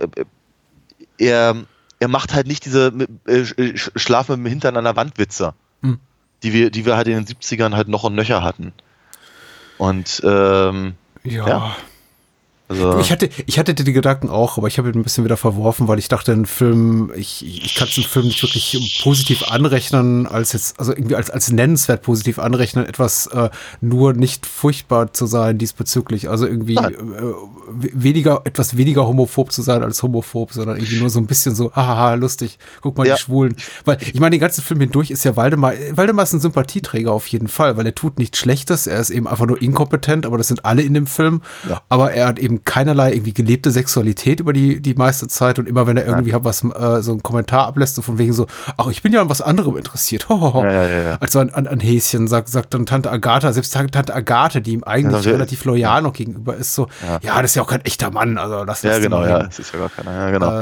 er, 1.18 1.56
er 2.00 2.08
macht 2.08 2.34
halt 2.34 2.46
nicht 2.48 2.64
diese 2.64 2.88
äh, 3.26 3.32
Sch- 3.42 3.90
Schlaf 3.98 4.28
mit 4.28 4.38
dem 4.38 4.46
Hintern 4.46 4.76
an 4.76 4.84
der 4.84 4.96
Wand 4.96 5.18
Witze, 5.18 5.54
Hm. 5.82 5.98
Die 6.46 6.52
wir, 6.52 6.70
die 6.70 6.86
wir 6.86 6.96
halt 6.96 7.08
in 7.08 7.14
den 7.14 7.26
70ern 7.26 7.74
halt 7.74 7.88
noch 7.88 8.04
und 8.04 8.14
nöcher 8.14 8.44
hatten. 8.44 8.72
Und 9.78 10.22
ähm, 10.24 10.94
Ja. 11.24 11.48
Ja. 11.48 11.76
Also 12.68 12.98
Ich 12.98 13.12
hatte, 13.12 13.28
ich 13.46 13.58
hatte 13.58 13.74
die 13.74 13.92
Gedanken 13.92 14.28
auch, 14.28 14.58
aber 14.58 14.66
ich 14.68 14.78
habe 14.78 14.88
ihn 14.88 14.96
ein 14.96 15.02
bisschen 15.02 15.24
wieder 15.24 15.36
verworfen, 15.36 15.86
weil 15.88 15.98
ich 15.98 16.08
dachte, 16.08 16.32
ein 16.32 16.46
Film, 16.46 17.12
ich, 17.16 17.44
ich 17.46 17.74
kann 17.74 17.86
es 17.88 17.94
dem 17.94 18.04
Film 18.04 18.26
nicht 18.26 18.42
wirklich 18.42 19.00
positiv 19.02 19.44
anrechnen, 19.48 20.26
als 20.26 20.52
jetzt, 20.52 20.78
also 20.80 20.92
irgendwie 20.92 21.14
als, 21.16 21.30
als 21.30 21.50
nennenswert 21.52 22.02
positiv 22.02 22.38
anrechnen, 22.38 22.86
etwas 22.86 23.26
äh, 23.28 23.50
nur 23.80 24.12
nicht 24.14 24.46
furchtbar 24.46 25.12
zu 25.12 25.26
sein 25.26 25.58
diesbezüglich. 25.58 26.28
Also 26.28 26.46
irgendwie 26.46 26.76
äh, 26.76 26.92
we- 27.68 27.90
weniger, 27.94 28.42
etwas 28.44 28.76
weniger 28.76 29.06
homophob 29.06 29.52
zu 29.52 29.62
sein 29.62 29.82
als 29.82 30.02
homophob, 30.02 30.52
sondern 30.52 30.76
irgendwie 30.76 30.98
nur 31.00 31.10
so 31.10 31.18
ein 31.20 31.26
bisschen 31.26 31.54
so, 31.54 31.72
haha, 31.76 32.14
lustig, 32.14 32.58
guck 32.80 32.96
mal 32.98 33.06
Ja. 33.06 33.14
die 33.14 33.20
Schwulen. 33.22 33.56
Weil 33.84 33.98
ich 34.00 34.18
meine, 34.20 34.30
den 34.32 34.40
ganzen 34.40 34.62
Film 34.62 34.80
hindurch 34.80 35.10
ist 35.10 35.24
ja 35.24 35.36
Waldemar, 35.36 35.74
Waldemar 35.92 36.24
ist 36.24 36.32
ein 36.32 36.40
Sympathieträger 36.40 37.12
auf 37.12 37.26
jeden 37.28 37.48
Fall, 37.48 37.76
weil 37.76 37.86
er 37.86 37.94
tut 37.94 38.18
nichts 38.18 38.38
Schlechtes, 38.38 38.86
er 38.86 38.98
ist 39.00 39.10
eben 39.10 39.26
einfach 39.28 39.46
nur 39.46 39.60
inkompetent, 39.62 40.26
aber 40.26 40.38
das 40.38 40.48
sind 40.48 40.64
alle 40.64 40.82
in 40.82 40.94
dem 40.94 41.06
Film. 41.06 41.42
Ja. 41.68 41.82
Aber 41.88 42.12
er 42.12 42.26
hat 42.28 42.38
eben 42.38 42.55
keinerlei 42.64 43.12
irgendwie 43.12 43.34
gelebte 43.34 43.70
Sexualität 43.70 44.40
über 44.40 44.52
die, 44.52 44.80
die 44.80 44.94
meiste 44.94 45.28
Zeit 45.28 45.58
und 45.58 45.68
immer 45.68 45.86
wenn 45.86 45.96
er 45.96 46.06
irgendwie 46.06 46.32
was, 46.34 46.62
äh, 46.64 47.02
so 47.02 47.12
einen 47.12 47.22
Kommentar 47.22 47.66
ablässt, 47.66 47.96
so 47.96 48.02
von 48.02 48.18
wegen 48.18 48.32
so, 48.32 48.46
ach, 48.76 48.88
ich 48.88 49.02
bin 49.02 49.12
ja 49.12 49.20
an 49.20 49.28
was 49.28 49.40
anderem 49.40 49.76
interessiert. 49.76 50.28
Ho, 50.28 50.40
ho, 50.40 50.54
ho. 50.54 50.64
Ja, 50.64 50.72
ja, 50.72 50.88
ja, 50.88 51.02
ja. 51.02 51.16
Also 51.20 51.40
an, 51.40 51.50
an, 51.50 51.66
an 51.66 51.80
Häschen, 51.80 52.28
sagt, 52.28 52.48
sagt 52.48 52.74
dann 52.74 52.86
Tante 52.86 53.10
Agatha, 53.10 53.52
selbst 53.52 53.72
Tante 53.72 54.14
Agathe, 54.14 54.60
die 54.60 54.72
ihm 54.72 54.84
eigentlich 54.84 55.24
Ja, 55.24 55.32
relativ 55.32 55.64
loyal 55.64 56.02
noch 56.02 56.12
gegenüber 56.12 56.56
ist, 56.56 56.74
so, 56.74 56.88
ja. 57.22 57.40
das 57.42 57.50
ist 57.52 57.54
ja 57.56 57.62
auch 57.62 57.68
kein 57.68 57.84
echter 57.84 58.10
Mann, 58.10 58.38
also 58.38 58.64
lass 58.64 58.82
ja, 58.82 58.90
lass 58.90 59.00
den 59.00 59.10
genau, 59.10 59.24
ja, 59.24 59.46
es 59.46 59.58
ist 59.58 59.72
ja 59.72 59.78
gar 59.80 59.88
keiner, 59.90 60.12
ja, 60.12 60.30
genau. 60.30 60.60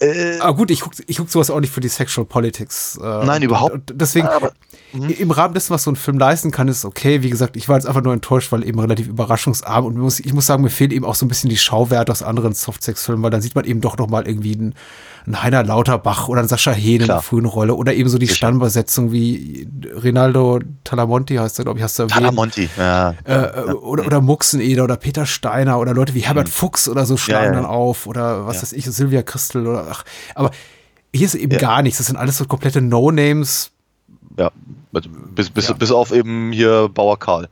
Äh, 0.00 0.38
aber 0.40 0.54
gut, 0.56 0.70
ich 0.70 0.80
guck, 0.80 0.92
ich 1.06 1.16
guck 1.16 1.30
sowas 1.30 1.50
auch 1.50 1.60
nicht 1.60 1.72
für 1.72 1.80
die 1.80 1.88
Sexual 1.88 2.26
Politics. 2.26 2.98
Äh, 3.02 3.24
Nein, 3.24 3.42
überhaupt. 3.42 3.72
Und 3.74 3.92
deswegen, 3.94 4.26
Aber- 4.26 4.52
im 4.92 5.30
Rahmen 5.30 5.54
dessen, 5.54 5.72
was 5.74 5.82
so 5.82 5.90
ein 5.90 5.96
Film 5.96 6.18
leisten 6.18 6.50
kann, 6.52 6.68
ist 6.68 6.84
okay. 6.84 7.22
Wie 7.22 7.30
gesagt, 7.30 7.56
ich 7.56 7.68
war 7.68 7.76
jetzt 7.76 7.86
einfach 7.86 8.02
nur 8.02 8.12
enttäuscht, 8.12 8.52
weil 8.52 8.64
eben 8.66 8.78
relativ 8.78 9.08
überraschungsarm 9.08 9.84
und 9.86 9.96
muss, 9.98 10.20
ich 10.20 10.32
muss 10.32 10.46
sagen, 10.46 10.62
mir 10.62 10.70
fehlt 10.70 10.92
eben 10.92 11.04
auch 11.04 11.16
so 11.16 11.23
ein 11.24 11.28
bisschen 11.28 11.50
die 11.50 11.56
Schauwerte 11.56 12.12
aus 12.12 12.22
anderen 12.22 12.54
Softsex-Filmen, 12.54 13.22
weil 13.22 13.30
dann 13.30 13.40
sieht 13.42 13.54
man 13.54 13.64
eben 13.64 13.80
doch 13.80 13.96
noch 13.98 14.08
mal 14.08 14.26
irgendwie 14.26 14.54
einen, 14.54 14.74
einen 15.26 15.42
Heiner 15.42 15.62
Lauterbach 15.64 16.28
oder 16.28 16.40
einen 16.40 16.48
Sascha 16.48 16.72
Hehn 16.72 17.00
in 17.00 17.06
der 17.06 17.20
frühen 17.22 17.46
Rolle 17.46 17.74
oder 17.74 17.94
eben 17.94 18.08
so 18.08 18.18
die 18.18 18.28
Stammbesetzung 18.28 19.10
wie 19.12 19.66
Rinaldo 20.02 20.60
Talamonti 20.84 21.36
heißt 21.36 21.58
er, 21.58 21.64
glaube 21.64 21.78
ich, 21.78 21.82
hast 21.82 21.98
du 21.98 22.02
erwähnt. 22.04 22.14
Talamonti, 22.20 22.68
ja. 22.76 23.14
Äh, 23.24 23.72
oder, 23.72 24.06
oder 24.06 24.20
Muxeneder 24.20 24.84
oder 24.84 24.96
Peter 24.96 25.24
Steiner 25.26 25.78
oder 25.78 25.94
Leute 25.94 26.14
wie 26.14 26.20
Herbert 26.20 26.48
Fuchs 26.48 26.88
oder 26.88 27.06
so 27.06 27.16
schlagen 27.16 27.48
Mhm. 27.50 27.54
ja. 27.54 27.60
dann 27.62 27.70
auf 27.70 28.06
oder 28.06 28.46
was 28.46 28.56
Ja. 28.56 28.62
weiß 28.62 28.72
ich, 28.74 28.84
Sylvia 28.86 29.22
Christel 29.22 29.66
oder 29.66 29.86
ach, 29.90 30.04
aber 30.34 30.50
hier 31.14 31.26
ist 31.26 31.34
eben 31.36 31.52
Ja. 31.52 31.58
gar 31.58 31.82
nichts. 31.82 31.98
Das 31.98 32.08
sind 32.08 32.16
alles 32.16 32.36
so 32.38 32.44
komplette 32.44 32.80
No-Names. 32.82 33.70
ja. 34.38 34.50
Bis, 35.34 35.50
bis, 35.50 35.68
Ja. 35.68 35.74
bis 35.74 35.90
auf 35.90 36.12
eben 36.12 36.52
hier 36.52 36.88
Bauer 36.92 37.18
Karl. 37.18 37.48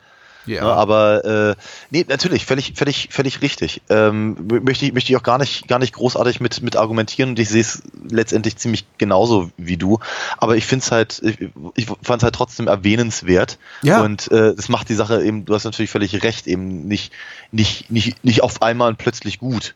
Ja. 0.47 0.63
Ja, 0.63 0.75
aber 0.75 1.25
äh, 1.25 1.55
nee, 1.91 2.05
natürlich, 2.09 2.47
völlig, 2.47 2.75
völlig, 2.77 3.09
völlig 3.11 3.43
richtig. 3.43 3.83
Ähm, 3.89 4.37
möchte 4.63 4.87
ich, 4.87 4.93
möchte 4.93 5.13
ich 5.13 5.17
auch 5.17 5.23
gar 5.23 5.39
nicht, 5.39 5.69
gar 5.69 5.79
nicht 5.79 5.95
großartig 5.95 6.41
mit, 6.41 6.63
mit 6.63 6.77
argumentieren 6.77 7.31
und 7.31 7.39
ich 7.39 7.49
sehe 7.49 7.61
es 7.61 7.83
letztendlich 8.11 8.57
ziemlich 8.57 8.85
genauso 8.99 9.51
wie 9.57 9.77
du. 9.77 9.99
Aber 10.39 10.57
ich 10.57 10.67
finde 10.67 10.85
es 10.85 10.91
halt, 10.91 11.23
ich, 11.25 11.39
ich 11.77 11.87
fand 11.87 12.23
es 12.23 12.25
halt 12.25 12.35
trotzdem 12.35 12.67
erwähnenswert. 12.67 13.59
Ja. 13.83 14.03
Und 14.03 14.31
äh, 14.33 14.55
das 14.55 14.69
macht 14.69 14.89
die 14.89 14.95
Sache 14.95 15.23
eben, 15.23 15.45
du 15.45 15.55
hast 15.55 15.65
natürlich 15.65 15.91
völlig 15.91 16.23
recht, 16.23 16.47
eben 16.47 16.87
nicht, 16.87 17.13
nicht, 17.53 17.91
nicht, 17.91 18.25
nicht 18.25 18.43
auf 18.43 18.63
einmal 18.63 18.89
und 18.89 18.99
plötzlich 18.99 19.39
gut. 19.39 19.75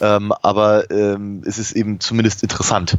Ähm, 0.00 0.32
aber 0.42 0.90
ähm, 0.90 1.42
es 1.44 1.58
ist 1.58 1.72
eben 1.72 2.00
zumindest 2.00 2.42
interessant. 2.42 2.96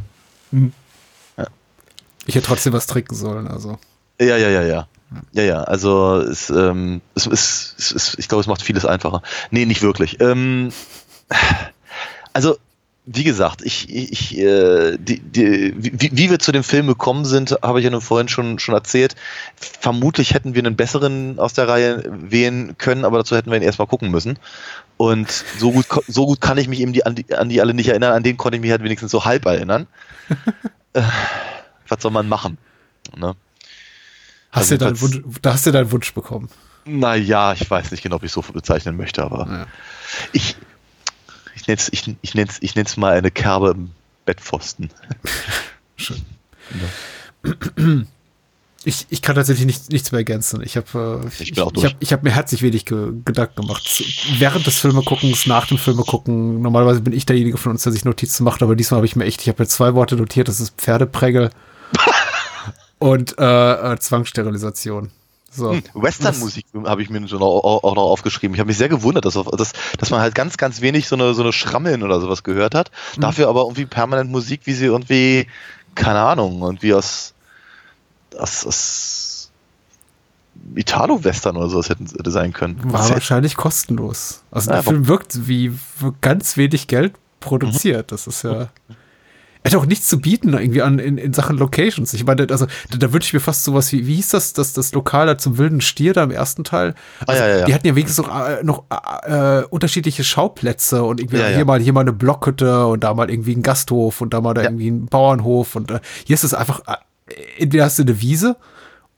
Ich 2.26 2.34
hätte 2.34 2.46
trotzdem 2.46 2.72
was 2.72 2.86
trinken 2.86 3.14
sollen, 3.14 3.48
also. 3.48 3.78
Ja, 4.20 4.36
ja, 4.36 4.48
ja, 4.48 4.62
ja. 4.62 4.88
Ja, 5.32 5.42
ja, 5.42 5.62
also 5.64 6.18
es, 6.18 6.50
ähm, 6.50 7.00
es, 7.14 7.26
es, 7.26 7.74
es, 7.78 7.92
es, 7.92 8.14
ich 8.18 8.28
glaube, 8.28 8.40
es 8.40 8.46
macht 8.46 8.62
vieles 8.62 8.84
einfacher. 8.84 9.22
Nee, 9.50 9.66
nicht 9.66 9.82
wirklich. 9.82 10.20
Ähm, 10.20 10.72
also, 12.32 12.56
wie 13.06 13.24
gesagt, 13.24 13.62
ich, 13.62 13.88
ich, 13.88 14.38
äh, 14.38 14.96
die, 14.98 15.18
die, 15.18 15.74
wie, 15.76 16.10
wie 16.12 16.30
wir 16.30 16.38
zu 16.38 16.52
dem 16.52 16.62
Film 16.62 16.86
gekommen 16.86 17.24
sind, 17.24 17.58
habe 17.62 17.80
ich 17.80 17.84
ja 17.84 17.90
nur 17.90 18.02
vorhin 18.02 18.28
schon, 18.28 18.60
schon 18.60 18.74
erzählt. 18.74 19.16
Vermutlich 19.56 20.32
hätten 20.34 20.54
wir 20.54 20.64
einen 20.64 20.76
besseren 20.76 21.40
aus 21.40 21.54
der 21.54 21.66
Reihe 21.66 22.04
wählen 22.06 22.78
können, 22.78 23.04
aber 23.04 23.18
dazu 23.18 23.34
hätten 23.34 23.50
wir 23.50 23.56
ihn 23.56 23.64
erstmal 23.64 23.88
gucken 23.88 24.10
müssen. 24.10 24.38
Und 24.96 25.30
so 25.58 25.72
gut, 25.72 25.86
so 26.06 26.26
gut 26.26 26.40
kann 26.40 26.58
ich 26.58 26.68
mich 26.68 26.78
eben 26.78 26.92
die, 26.92 27.04
an, 27.04 27.16
die, 27.16 27.34
an 27.34 27.48
die 27.48 27.60
alle 27.60 27.74
nicht 27.74 27.88
erinnern. 27.88 28.12
An 28.12 28.22
den 28.22 28.36
konnte 28.36 28.56
ich 28.56 28.62
mich 28.62 28.70
halt 28.70 28.84
wenigstens 28.84 29.10
so 29.10 29.24
halb 29.24 29.44
erinnern. 29.44 29.88
äh, 30.92 31.02
was 31.88 32.00
soll 32.02 32.12
man 32.12 32.28
machen? 32.28 32.58
Ne? 33.16 33.34
Hast 34.52 34.72
Also 34.72 34.76
du 34.76 34.84
deinen 34.84 35.00
Wunsch, 35.00 35.20
da 35.42 35.52
hast 35.54 35.66
du 35.66 35.70
deinen 35.72 35.90
Wunsch 35.92 36.12
bekommen. 36.14 36.48
Naja, 36.84 37.52
ich 37.52 37.70
weiß 37.70 37.90
nicht 37.90 38.02
genau, 38.02 38.16
ob 38.16 38.22
ich 38.22 38.28
es 38.28 38.34
so 38.34 38.42
bezeichnen 38.42 38.96
möchte, 38.96 39.22
aber 39.22 39.46
Ja. 39.48 39.66
ich, 40.32 40.56
ich 41.54 41.66
nenne 41.66 41.78
es 41.78 41.88
ich, 41.92 42.16
ich 42.22 42.34
nenn's, 42.34 42.56
ich 42.60 42.74
nenn's 42.74 42.96
mal 42.96 43.12
eine 43.12 43.30
Kerbe 43.30 43.70
im 43.76 43.90
Bettpfosten. 44.24 44.90
Schön. 45.96 46.22
Ich, 48.82 49.06
ich 49.10 49.20
kann 49.20 49.34
tatsächlich 49.34 49.66
nicht, 49.66 49.92
nichts 49.92 50.10
mehr 50.10 50.20
ergänzen. 50.20 50.62
Ich 50.62 50.76
habe 50.78 51.22
äh, 51.24 51.28
Ich 51.28 51.52
ich, 51.52 51.58
ich 51.58 51.58
hab, 51.84 51.92
ich 52.00 52.12
hab 52.14 52.22
mir 52.22 52.30
herzlich 52.30 52.62
wenig 52.62 52.86
ge 52.86 53.12
Gedanken 53.26 53.60
gemacht. 53.60 54.02
Während 54.38 54.66
des 54.66 54.78
Filmeguckens, 54.78 55.46
nach 55.46 55.66
dem 55.66 55.76
Filmegucken, 55.76 56.62
normalerweise 56.62 57.02
bin 57.02 57.12
ich 57.12 57.26
derjenige 57.26 57.58
von 57.58 57.72
uns, 57.72 57.82
der 57.82 57.92
sich 57.92 58.06
Notizen 58.06 58.42
macht, 58.44 58.62
aber 58.62 58.74
diesmal 58.76 58.96
habe 58.98 59.06
ich 59.06 59.16
mir 59.16 59.26
echt, 59.26 59.42
ich 59.42 59.48
habe 59.48 59.62
mir 59.62 59.68
zwei 59.68 59.94
Worte 59.94 60.16
notiert, 60.16 60.48
das 60.48 60.60
ist 60.60 60.74
Pferdeprägel 60.80 61.50
und 63.00 63.36
äh, 63.38 63.92
äh, 63.92 63.98
Zwangssterilisation. 63.98 65.10
So. 65.50 65.76
Western-Musik 65.94 66.66
habe 66.84 67.02
ich 67.02 67.10
mir 67.10 67.26
schon 67.26 67.42
auch, 67.42 67.82
auch 67.82 67.94
noch 67.96 68.04
aufgeschrieben. 68.04 68.54
Ich 68.54 68.60
habe 68.60 68.68
mich 68.68 68.78
sehr 68.78 68.88
gewundert, 68.88 69.24
dass, 69.24 69.34
dass, 69.34 69.72
dass 69.98 70.10
man 70.10 70.20
halt 70.20 70.36
ganz, 70.36 70.56
ganz 70.56 70.80
wenig 70.80 71.08
so 71.08 71.16
eine, 71.16 71.34
so 71.34 71.42
eine 71.42 71.52
Schrammeln 71.52 72.04
oder 72.04 72.20
sowas 72.20 72.44
gehört 72.44 72.76
hat. 72.76 72.92
Mhm. 73.16 73.22
Dafür 73.22 73.48
aber 73.48 73.62
irgendwie 73.62 73.86
permanent 73.86 74.30
Musik, 74.30 74.60
wie 74.64 74.74
sie 74.74 74.84
irgendwie, 74.84 75.48
keine 75.96 76.20
Ahnung, 76.20 76.60
irgendwie 76.62 76.94
aus, 76.94 77.34
aus, 78.38 78.64
aus 78.64 79.50
Italo-Western 80.76 81.56
oder 81.56 81.68
sowas 81.68 81.88
hätten 81.88 82.06
hätte 82.06 82.30
sein 82.30 82.52
können. 82.52 82.80
War 82.92 83.02
Sehr- 83.02 83.14
wahrscheinlich 83.14 83.56
kostenlos. 83.56 84.42
Also 84.52 84.70
Ja, 84.70 84.76
der 84.76 84.84
Film 84.84 85.08
wirkt 85.08 85.48
wie 85.48 85.72
wie 85.72 86.12
ganz 86.20 86.56
wenig 86.56 86.86
Geld 86.86 87.14
produziert. 87.40 88.12
Das 88.12 88.28
ist 88.28 88.44
ja. 88.44 88.68
Er 89.62 89.72
hat 89.72 89.78
auch 89.78 89.86
nichts 89.86 90.08
zu 90.08 90.20
bieten 90.20 90.54
irgendwie 90.54 90.80
an 90.80 90.98
in, 90.98 91.18
in 91.18 91.32
Sachen 91.34 91.58
Locations. 91.58 92.14
Ich 92.14 92.24
meine, 92.24 92.46
also 92.50 92.66
da, 92.90 92.96
da 92.98 93.12
wünsche 93.12 93.26
ich 93.26 93.32
mir 93.34 93.40
fast 93.40 93.64
sowas 93.64 93.92
wie, 93.92 94.06
wie 94.06 94.14
hieß 94.14 94.30
das, 94.30 94.54
das, 94.54 94.72
das 94.72 94.92
Lokal 94.92 95.26
da 95.26 95.36
zum 95.36 95.58
wilden 95.58 95.80
Stier 95.82 96.14
da 96.14 96.22
im 96.22 96.30
ersten 96.30 96.64
Teil? 96.64 96.94
Also, 97.26 97.42
Ah, 97.42 97.46
ja, 97.46 97.52
ja, 97.52 97.58
ja. 97.60 97.64
Die 97.66 97.74
hatten 97.74 97.86
ja 97.86 97.94
wenigstens 97.94 98.26
noch, 98.26 98.48
äh, 98.48 98.62
noch 98.62 98.84
äh, 99.24 99.62
unterschiedliche 99.68 100.24
Schauplätze 100.24 101.02
und 101.02 101.20
irgendwie 101.20 101.38
Ja, 101.38 101.48
hier 101.48 101.64
mal 101.66 101.80
hier 101.80 101.92
mal 101.92 102.00
eine 102.00 102.12
Blockhütte 102.14 102.86
und 102.86 103.04
da 103.04 103.12
mal 103.12 103.30
irgendwie 103.30 103.54
ein 103.54 103.62
Gasthof 103.62 104.20
und 104.22 104.32
da 104.32 104.40
mal 104.40 104.54
da 104.54 104.62
irgendwie 104.62 104.90
ein 104.90 105.06
Bauernhof 105.06 105.76
und 105.76 105.90
äh, 105.90 106.00
hier 106.26 106.34
ist 106.34 106.44
es 106.44 106.54
einfach, 106.54 106.80
äh, 106.86 106.96
entweder 107.58 107.84
hast 107.84 107.98
du 107.98 108.02
eine 108.02 108.20
Wiese 108.20 108.56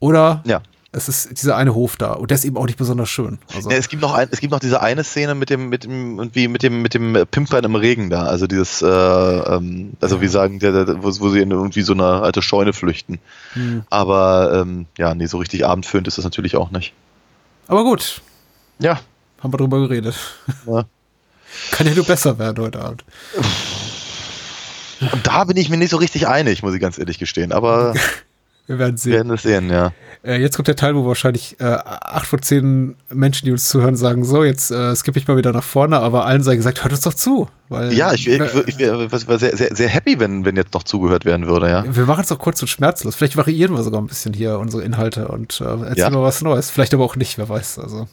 oder 0.00 0.42
Ja. 0.44 0.60
Es 0.94 1.08
ist 1.08 1.40
dieser 1.40 1.56
eine 1.56 1.74
Hof 1.74 1.96
da 1.96 2.12
und 2.12 2.30
der 2.30 2.36
ist 2.36 2.44
eben 2.44 2.56
auch 2.58 2.66
nicht 2.66 2.76
besonders 2.76 3.08
schön. 3.08 3.38
Also, 3.54 3.70
Ja, 3.70 3.76
es 3.76 3.88
gibt 3.88 4.02
noch 4.02 4.12
ein, 4.12 4.28
es 4.30 4.40
gibt 4.40 4.52
noch 4.52 4.60
diese 4.60 4.82
eine 4.82 5.04
Szene 5.04 5.34
mit 5.34 5.48
dem 5.48 5.70
mit 5.70 5.84
dem 5.84 6.18
irgendwie 6.18 6.48
mit 6.48 6.62
dem 6.62 6.82
mit 6.82 6.92
dem 6.92 7.26
Pimpern 7.30 7.64
im 7.64 7.74
Regen 7.74 8.10
da, 8.10 8.24
also 8.24 8.46
dieses 8.46 8.82
äh, 8.82 8.86
ähm, 8.86 9.94
also 10.02 10.20
wie 10.20 10.28
sagen 10.28 10.58
der, 10.58 10.84
der 10.84 11.02
wo, 11.02 11.08
wo 11.08 11.30
sie 11.30 11.40
in 11.40 11.50
irgendwie 11.50 11.80
so 11.82 11.94
eine 11.94 12.04
alte 12.04 12.42
Scheune 12.42 12.74
flüchten. 12.74 13.18
Hm. 13.54 13.84
Aber 13.88 14.52
ähm, 14.60 14.86
ja, 14.98 15.14
nee, 15.14 15.26
so 15.26 15.38
richtig 15.38 15.64
abendfüllend 15.64 16.08
ist 16.08 16.18
das 16.18 16.24
natürlich 16.24 16.56
auch 16.56 16.70
nicht. 16.70 16.92
Aber 17.68 17.84
gut, 17.84 18.20
Ja, 18.78 19.00
haben 19.42 19.52
wir 19.52 19.56
drüber 19.58 19.80
geredet. 19.80 20.14
Ja. 20.66 20.84
Kann 21.72 21.86
ja 21.86 21.94
nur 21.94 22.04
besser 22.04 22.38
werden 22.38 22.62
heute 22.62 22.80
Abend. 22.80 23.04
und 25.12 25.26
da 25.26 25.44
bin 25.44 25.56
ich 25.56 25.68
mir 25.68 25.76
nicht 25.76 25.90
so 25.90 25.96
richtig 25.96 26.28
einig, 26.28 26.62
muss 26.62 26.74
ich 26.74 26.80
ganz 26.80 26.98
ehrlich 26.98 27.18
gestehen, 27.18 27.52
aber 27.52 27.94
Wir 28.68 28.78
werden 28.78 28.94
wir 28.94 28.98
sehen. 28.98 29.12
werden 29.12 29.32
es 29.32 29.42
sehen, 29.42 29.70
ja. 29.70 29.92
Äh, 30.24 30.40
jetzt 30.40 30.54
kommt 30.54 30.68
der 30.68 30.76
Teil, 30.76 30.94
wo 30.94 31.04
wahrscheinlich 31.04 31.56
äh, 31.60 31.64
acht 31.64 32.26
von 32.26 32.40
zehn 32.42 32.94
Menschen, 33.10 33.44
die 33.46 33.50
uns 33.52 33.68
zuhören, 33.68 33.96
sagen, 33.96 34.24
so, 34.24 34.44
jetzt 34.44 34.70
äh, 34.70 34.94
skippe 34.94 35.18
ich 35.18 35.26
mal 35.26 35.36
wieder 35.36 35.52
nach 35.52 35.64
vorne, 35.64 35.98
aber 35.98 36.26
allen 36.26 36.42
sei 36.44 36.54
gesagt, 36.54 36.82
hört 36.84 36.92
uns 36.92 37.00
doch 37.02 37.12
zu. 37.14 37.48
Weil, 37.68 37.92
Ja, 37.92 38.12
ich, 38.12 38.28
ich, 38.28 38.38
wir, 38.38 38.68
ich, 38.68 38.78
wär- 38.78 39.00
ich 39.12 39.28
war 39.28 39.38
sehr, 39.38 39.56
sehr, 39.56 39.74
sehr 39.74 39.88
happy, 39.88 40.20
wenn, 40.20 40.44
wenn 40.44 40.54
jetzt 40.56 40.74
noch 40.74 40.84
zugehört 40.84 41.24
werden 41.24 41.48
würde, 41.48 41.68
ja. 41.68 41.84
wir 41.88 42.06
machen 42.06 42.20
es 42.22 42.28
doch 42.28 42.38
kurz 42.38 42.62
und 42.62 42.68
schmerzlos. 42.68 43.16
Vielleicht 43.16 43.36
variieren 43.36 43.74
wir 43.74 43.82
sogar 43.82 44.00
ein 44.00 44.06
bisschen 44.06 44.32
hier 44.32 44.58
unsere 44.60 44.84
Inhalte 44.84 45.26
und 45.28 45.60
äh, 45.60 45.64
erzählen 45.64 45.94
Ja. 45.96 46.10
mal 46.10 46.22
was 46.22 46.40
Neues. 46.40 46.70
Vielleicht 46.70 46.94
aber 46.94 47.04
auch 47.04 47.16
nicht, 47.16 47.38
wer 47.38 47.48
weiß. 47.48 47.80
Also, 47.80 48.06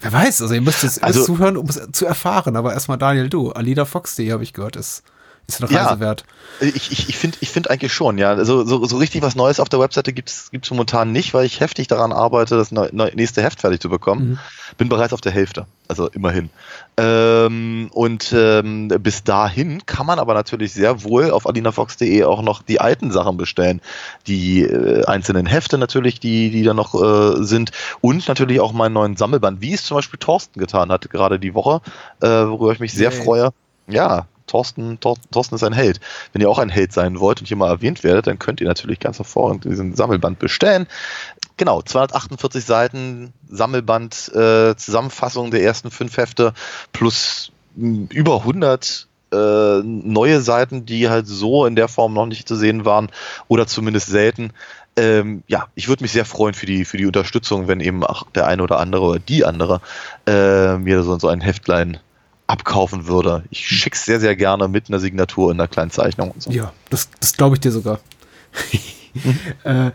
wer 0.00 0.12
weiß, 0.12 0.42
also 0.42 0.52
ihr 0.52 0.62
müsst 0.62 0.82
jetzt 0.82 1.02
Also- 1.04 1.22
zuhören, 1.24 1.56
um 1.56 1.66
es 1.68 1.80
zu 1.92 2.06
erfahren. 2.06 2.56
Aber 2.56 2.72
erstmal 2.72 2.98
Daniel, 2.98 3.28
du, 3.28 3.52
Alida 3.52 3.84
Fox.de 3.84 4.32
habe 4.32 4.42
ich 4.42 4.52
gehört, 4.52 4.74
ist, 4.74 5.04
ist 5.46 5.62
eine 5.62 5.72
Ja. 5.72 5.84
Reise 5.84 6.00
wert. 6.00 6.24
Ich, 6.60 6.90
ich, 6.90 7.08
ich 7.10 7.18
finde 7.18 7.36
ich 7.40 7.50
find 7.50 7.68
eigentlich 7.70 7.92
schon, 7.92 8.16
ja. 8.16 8.30
Also, 8.30 8.64
so, 8.64 8.84
so 8.86 8.96
richtig 8.96 9.20
was 9.20 9.36
Neues 9.36 9.60
auf 9.60 9.68
der 9.68 9.78
Webseite 9.78 10.14
gibt's 10.14 10.50
gibt's 10.50 10.70
momentan 10.70 11.12
nicht, 11.12 11.34
weil 11.34 11.44
ich 11.44 11.60
heftig 11.60 11.86
daran 11.86 12.12
arbeite, 12.12 12.56
das 12.56 12.72
neu, 12.72 12.88
nächste 12.92 13.42
Heft 13.42 13.60
fertig 13.60 13.80
zu 13.80 13.90
bekommen. 13.90 14.30
Mhm. 14.30 14.38
Bin 14.78 14.88
bereits 14.88 15.12
auf 15.12 15.20
der 15.20 15.32
Hälfte, 15.32 15.66
also 15.86 16.08
immerhin. 16.08 16.48
Ähm, 16.96 17.90
und 17.92 18.32
ähm, 18.34 18.88
bis 18.88 19.22
dahin 19.22 19.84
kann 19.84 20.06
man 20.06 20.18
aber 20.18 20.32
natürlich 20.32 20.72
sehr 20.72 21.04
wohl 21.04 21.30
auf 21.30 21.46
alinafox.de 21.46 22.24
auch 22.24 22.40
noch 22.40 22.62
die 22.62 22.80
alten 22.80 23.10
Sachen 23.12 23.36
bestellen. 23.36 23.82
Die 24.26 24.62
äh, 24.62 25.04
einzelnen 25.04 25.44
Hefte 25.44 25.76
natürlich, 25.76 26.20
die, 26.20 26.50
die 26.50 26.62
da 26.62 26.72
noch 26.72 26.94
äh, 26.94 27.44
sind. 27.44 27.70
Und 28.00 28.26
natürlich 28.28 28.60
auch 28.60 28.72
meinen 28.72 28.94
neuen 28.94 29.16
Sammelband, 29.16 29.60
wie 29.60 29.74
es 29.74 29.84
zum 29.84 29.96
Beispiel 29.96 30.18
Thorsten 30.18 30.58
getan 30.58 30.90
hat, 30.90 31.10
gerade 31.10 31.38
die 31.38 31.52
Woche, 31.54 31.82
äh, 32.20 32.26
worüber 32.28 32.72
ich 32.72 32.80
mich 32.80 32.94
sehr 32.94 33.12
Yay. 33.12 33.22
freue. 33.22 33.50
Ja, 33.88 34.26
Thorsten, 34.46 35.00
Thor, 35.00 35.16
Thorsten 35.30 35.56
ist 35.56 35.64
ein 35.64 35.72
Held. 35.72 36.00
Wenn 36.32 36.42
ihr 36.42 36.50
auch 36.50 36.58
ein 36.58 36.68
Held 36.68 36.92
sein 36.92 37.20
wollt 37.20 37.40
und 37.40 37.46
hier 37.46 37.56
mal 37.56 37.70
erwähnt 37.70 38.04
werdet, 38.04 38.26
dann 38.26 38.38
könnt 38.38 38.60
ihr 38.60 38.68
natürlich 38.68 39.00
ganz 39.00 39.18
hervorragend 39.18 39.64
diesen 39.64 39.94
Sammelband 39.94 40.38
bestellen. 40.38 40.86
Genau, 41.56 41.82
248 41.82 42.64
Seiten 42.64 43.32
Sammelband, 43.48 44.32
äh, 44.34 44.76
Zusammenfassung 44.76 45.50
der 45.50 45.62
ersten 45.62 45.90
fünf 45.90 46.16
Hefte 46.16 46.52
plus 46.92 47.52
mh, 47.76 48.08
über 48.10 48.38
100 48.40 49.06
äh, 49.32 49.82
neue 49.82 50.40
Seiten, 50.40 50.86
die 50.86 51.08
halt 51.08 51.26
so 51.26 51.66
in 51.66 51.76
der 51.76 51.88
Form 51.88 52.14
noch 52.14 52.26
nicht 52.26 52.46
zu 52.46 52.56
sehen 52.56 52.84
waren 52.84 53.10
oder 53.48 53.66
zumindest 53.66 54.08
selten. 54.08 54.52
Ähm, 54.96 55.42
ja, 55.46 55.66
ich 55.74 55.88
würde 55.88 56.04
mich 56.04 56.12
sehr 56.12 56.24
freuen 56.24 56.54
für 56.54 56.66
die, 56.66 56.84
für 56.84 56.96
die 56.96 57.06
Unterstützung, 57.06 57.68
wenn 57.68 57.80
eben 57.80 58.02
auch 58.02 58.24
der 58.30 58.46
eine 58.46 58.62
oder 58.62 58.78
andere 58.78 59.04
oder 59.04 59.18
die 59.18 59.44
andere 59.44 59.80
äh, 60.26 60.78
mir 60.78 61.02
so, 61.02 61.18
so 61.18 61.28
ein 61.28 61.42
Heftlein 61.42 61.98
abkaufen 62.46 63.06
würde. 63.06 63.44
Ich 63.50 63.66
schick's 63.66 64.04
sehr, 64.04 64.20
sehr 64.20 64.36
gerne 64.36 64.68
mit 64.68 64.88
einer 64.88 64.98
Signatur 64.98 65.48
und 65.48 65.54
einer 65.54 65.68
kleinen 65.68 65.90
Zeichnung 65.90 66.30
und 66.30 66.42
so. 66.42 66.50
Ja, 66.50 66.72
das, 66.90 67.08
das 67.20 67.36
glaube 67.36 67.56
ich 67.56 67.60
dir 67.60 67.72
sogar. 67.72 68.00
äh, 69.64 69.86
äh, 69.86 69.90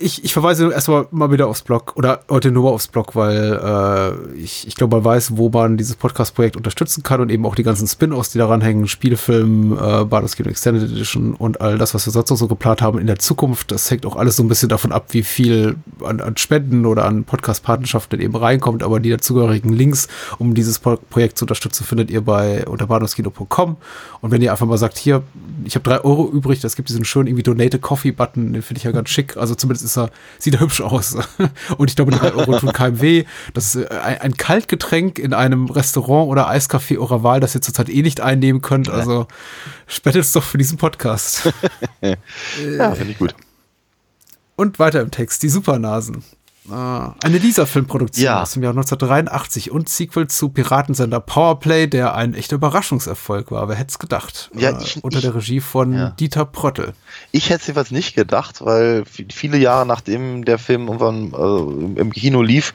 ich, 0.00 0.24
ich 0.24 0.32
verweise 0.32 0.72
erstmal 0.72 1.06
mal 1.10 1.30
wieder 1.30 1.46
aufs 1.46 1.62
Blog 1.62 1.92
oder 1.96 2.22
heute 2.30 2.50
nur 2.50 2.72
aufs 2.72 2.88
Blog, 2.88 3.14
weil 3.14 3.60
äh, 3.62 4.38
ich, 4.38 4.66
ich 4.66 4.74
glaube, 4.74 4.96
man 4.96 5.04
weiß, 5.04 5.36
wo 5.36 5.50
man 5.50 5.76
dieses 5.76 5.96
Podcast-Projekt 5.96 6.56
unterstützen 6.56 7.02
kann 7.02 7.20
und 7.20 7.30
eben 7.30 7.44
auch 7.44 7.54
die 7.54 7.62
ganzen 7.62 7.86
Spin-offs, 7.86 8.30
die 8.30 8.38
daran 8.38 8.62
hängen, 8.62 8.88
Spielefilm, 8.88 9.72
äh, 9.72 10.04
Baldur's 10.04 10.36
Gate 10.36 10.46
Extended 10.46 10.90
Edition 10.90 11.34
und 11.34 11.60
all 11.60 11.76
das, 11.76 11.94
was 11.94 12.06
wir 12.06 12.12
sonst 12.12 12.30
noch 12.30 12.36
so 12.36 12.48
geplant 12.48 12.80
haben 12.80 12.98
in 12.98 13.06
der 13.06 13.18
Zukunft. 13.18 13.70
Das 13.72 13.90
hängt 13.90 14.06
auch 14.06 14.16
alles 14.16 14.36
so 14.36 14.42
ein 14.42 14.48
bisschen 14.48 14.70
davon 14.70 14.90
ab, 14.90 15.06
wie 15.10 15.22
viel 15.22 15.76
an, 16.02 16.20
an 16.20 16.36
Spenden 16.38 16.86
oder 16.86 17.04
an 17.04 17.24
Podcast-Partnerschaften 17.24 18.20
eben 18.20 18.34
reinkommt, 18.34 18.82
aber 18.82 19.00
die 19.00 19.10
dazugehörigen 19.10 19.72
Links, 19.72 20.08
um 20.38 20.54
dieses 20.54 20.78
Pro 20.78 20.96
Projekt 21.10 21.36
zu 21.36 21.44
unterstützen, 21.44 21.84
findet 21.84 22.10
ihr 22.10 22.22
bei 22.22 22.66
unter 22.66 22.86
bahnhofskino.com 22.86 23.76
und 24.20 24.30
wenn 24.30 24.40
ihr 24.40 24.52
einfach 24.52 24.66
mal 24.66 24.78
sagt, 24.78 24.98
hier, 24.98 25.22
ich 25.64 25.74
habe 25.74 25.82
drei 25.82 26.00
Euro 26.04 26.28
übrig, 26.28 26.60
das 26.60 26.76
gibt 26.76 26.88
diesen 26.88 27.04
schönen 27.04 27.26
irgendwie 27.26 27.42
Donate 27.42 27.78
Coffee-Button, 27.78 28.52
den 28.52 28.62
finde 28.62 28.78
ich 28.78 28.84
ja 28.84 28.92
ganz 28.92 29.10
schick. 29.10 29.36
Also 29.42 29.56
zumindest 29.56 29.84
ist 29.84 29.98
er, 29.98 30.10
sieht 30.38 30.54
er 30.54 30.60
hübsch 30.60 30.80
aus. 30.80 31.16
Und 31.76 31.90
ich 31.90 31.96
glaube, 31.96 32.12
drei 32.12 32.32
Euro 32.32 32.56
tun 32.60 32.72
keinem 32.72 33.00
weh. 33.00 33.24
Das 33.54 33.74
ist 33.74 33.90
äh, 33.90 33.94
ein, 33.94 34.20
ein 34.20 34.36
Kaltgetränk 34.36 35.18
in 35.18 35.34
einem 35.34 35.68
Restaurant 35.68 36.28
oder 36.30 36.48
Eiscafé 36.48 36.96
eurer 36.96 37.24
Wahl, 37.24 37.40
das 37.40 37.56
ihr 37.56 37.60
zurzeit 37.60 37.88
eh 37.88 38.02
nicht 38.02 38.20
einnehmen 38.20 38.62
könnt. 38.62 38.88
Also 38.88 39.26
spendet 39.88 40.22
es 40.22 40.32
doch 40.32 40.44
für 40.44 40.58
diesen 40.58 40.78
Podcast. 40.78 41.52
Ja, 42.00 42.94
finde 42.94 43.12
ich 43.12 43.18
gut. 43.18 43.34
Und 44.56 44.78
weiter 44.78 45.00
im 45.00 45.10
Text, 45.10 45.42
die 45.42 45.48
Supernasen. 45.48 46.22
Ah, 46.70 47.14
Eine 47.24 47.38
Lisa-Filmproduktion 47.38 48.24
Ja. 48.24 48.42
aus 48.42 48.52
dem 48.52 48.62
Jahr 48.62 48.72
1983 48.72 49.72
und 49.72 49.88
Sequel 49.88 50.28
zu 50.28 50.48
Piratensender 50.50 51.18
Powerplay, 51.18 51.88
der 51.88 52.14
ein 52.14 52.34
echter 52.34 52.54
Überraschungserfolg 52.54 53.50
war. 53.50 53.68
Wer 53.68 53.74
hätte 53.74 53.90
es 53.90 53.98
gedacht? 53.98 54.48
Ja, 54.54 54.70
Äh, 54.78 54.82
ich- 54.82 55.02
unter 55.02 55.18
ich- 55.18 55.24
der 55.24 55.34
Regie 55.34 55.58
von 55.58 55.92
ja. 55.92 56.10
Dieter 56.10 56.44
Pröttl. 56.44 56.92
Ich 57.32 57.50
hätte 57.50 57.62
es 57.62 57.66
jedenfalls 57.66 57.90
nicht 57.90 58.14
gedacht, 58.14 58.64
weil 58.64 59.02
viele 59.06 59.58
Jahre 59.58 59.86
nachdem 59.86 60.44
der 60.44 60.58
Film 60.58 60.86
irgendwann 60.86 61.32
äh, 61.96 62.00
im 62.00 62.12
Kino 62.12 62.42
lief 62.42 62.74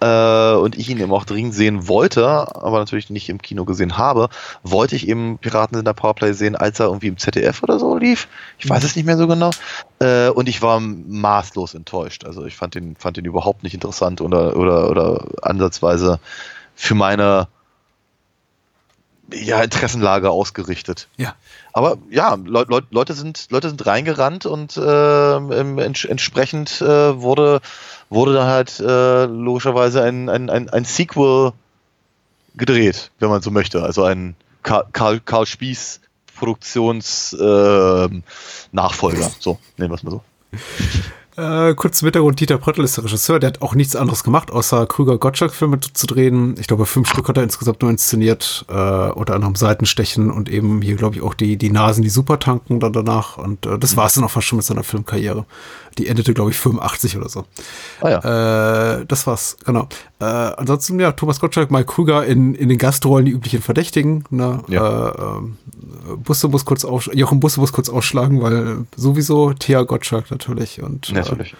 äh, 0.00 0.54
und 0.54 0.76
ich 0.78 0.88
ihn 0.90 0.98
eben 0.98 1.12
auch 1.12 1.24
dringend 1.24 1.54
sehen 1.54 1.88
wollte, 1.88 2.26
aber 2.26 2.78
natürlich 2.78 3.10
nicht 3.10 3.28
im 3.28 3.40
Kino 3.40 3.64
gesehen 3.64 3.96
habe, 3.96 4.28
wollte 4.62 4.96
ich 4.96 5.08
eben 5.08 5.38
Piraten 5.38 5.78
in 5.78 5.84
der 5.84 5.92
Powerplay 5.92 6.32
sehen, 6.32 6.56
als 6.56 6.80
er 6.80 6.86
irgendwie 6.86 7.08
im 7.08 7.18
ZDF 7.18 7.62
oder 7.62 7.78
so 7.78 7.96
lief. 7.96 8.28
Ich 8.58 8.68
weiß 8.68 8.84
es 8.84 8.96
nicht 8.96 9.04
mehr 9.06 9.16
so 9.16 9.26
genau. 9.26 9.50
Äh, 10.00 10.28
und 10.30 10.48
ich 10.48 10.62
war 10.62 10.80
maßlos 10.80 11.74
enttäuscht. 11.74 12.24
Also 12.24 12.44
ich 12.44 12.56
fand 12.56 12.74
den, 12.74 12.96
fand 12.96 13.16
den 13.16 13.24
überhaupt 13.24 13.62
nicht 13.62 13.74
interessant 13.74 14.20
oder, 14.20 14.56
oder, 14.56 14.90
oder 14.90 15.26
ansatzweise 15.42 16.18
für 16.74 16.94
meine 16.94 17.48
ja, 19.32 19.62
Interessenlage 19.62 20.30
ausgerichtet. 20.30 21.08
Ja. 21.16 21.34
Aber 21.72 21.98
ja, 22.10 22.34
Leu 22.34 22.64
Leu 22.68 22.80
Leute 22.90 23.14
sind 23.14 23.50
Leute 23.50 23.68
sind 23.68 23.84
reingerannt 23.86 24.46
und 24.46 24.78
ähm, 24.82 25.78
ents 25.78 26.04
entsprechend 26.04 26.80
äh, 26.80 27.20
wurde 27.20 27.60
wurde 28.10 28.34
dann 28.34 28.46
halt 28.46 28.80
äh, 28.80 29.24
logischerweise 29.24 30.02
ein, 30.02 30.28
ein, 30.28 30.50
ein, 30.50 30.68
ein 30.68 30.84
Sequel 30.84 31.52
gedreht, 32.54 33.10
wenn 33.18 33.30
man 33.30 33.42
so 33.42 33.50
möchte. 33.50 33.82
Also 33.82 34.04
ein 34.04 34.36
Karl, 34.62 34.86
Karl, 34.92 35.20
Karl 35.20 35.46
Spieß 35.46 36.00
Produktions 36.36 37.36
ähm. 37.40 38.22
So, 39.40 39.58
nehmen 39.76 39.90
wir 39.90 39.96
es 39.96 40.02
mal 40.02 40.10
so. 40.10 40.22
Äh, 41.36 41.74
kurz 41.74 41.98
zum 41.98 42.06
Hintergrund, 42.06 42.38
Dieter 42.38 42.58
Pröttl 42.58 42.84
ist 42.84 42.96
der 42.96 43.04
Regisseur, 43.04 43.40
der 43.40 43.48
hat 43.48 43.62
auch 43.62 43.74
nichts 43.74 43.96
anderes 43.96 44.22
gemacht, 44.22 44.52
außer 44.52 44.86
Krüger-Gottschalk-Filme 44.86 45.80
zu 45.80 46.06
drehen. 46.06 46.54
Ich 46.60 46.68
glaube, 46.68 46.86
fünf 46.86 47.08
Stück 47.08 47.28
hat 47.28 47.36
er 47.36 47.42
insgesamt 47.42 47.82
nur 47.82 47.90
inszeniert, 47.90 48.64
äh, 48.68 48.72
unter 48.72 49.34
anderem 49.34 49.56
Seitenstechen 49.56 50.30
und 50.30 50.48
eben 50.48 50.80
hier, 50.80 50.94
glaube 50.94 51.16
ich, 51.16 51.22
auch 51.22 51.34
die, 51.34 51.56
die 51.56 51.70
Nasen, 51.70 52.02
die 52.02 52.08
Supertanken 52.08 52.78
dann 52.78 52.92
danach. 52.92 53.36
Und 53.36 53.66
äh, 53.66 53.78
das 53.78 53.96
war 53.96 54.06
es 54.06 54.14
dann 54.14 54.22
auch 54.22 54.30
fast 54.30 54.46
schon 54.46 54.58
mit 54.58 54.66
seiner 54.66 54.84
Filmkarriere. 54.84 55.44
Die 55.98 56.06
endete, 56.06 56.34
glaube 56.34 56.50
ich, 56.50 56.56
85 56.56 57.16
oder 57.16 57.28
so. 57.28 57.44
Ah 58.00 58.10
ja. 58.10 58.98
Äh, 58.98 59.06
das 59.06 59.26
war's, 59.26 59.56
genau. 59.64 59.88
Äh, 60.20 60.24
ansonsten, 60.24 61.00
ja, 61.00 61.12
Thomas 61.12 61.40
Gottschalk, 61.40 61.70
Mike 61.70 61.86
Krüger 61.86 62.24
in, 62.24 62.54
in 62.54 62.68
den 62.68 62.78
Gastrollen 62.78 63.26
die 63.26 63.32
üblichen 63.32 63.60
Verdächtigen. 63.62 64.24
Ne? 64.30 64.62
Ja. 64.68 65.08
Äh, 65.08 65.38
äh, 66.08 66.16
Busse 66.16 66.48
muss 66.48 66.64
kurz 66.64 66.84
aus, 66.84 67.10
Jochen 67.12 67.40
Busse 67.40 67.60
muss 67.60 67.72
kurz 67.72 67.88
ausschlagen, 67.88 68.42
weil 68.42 68.86
sowieso 68.96 69.52
Thea 69.52 69.82
Gottschalk 69.82 70.30
natürlich 70.30 70.82
und 70.82 71.10
Natürlich. 71.30 71.54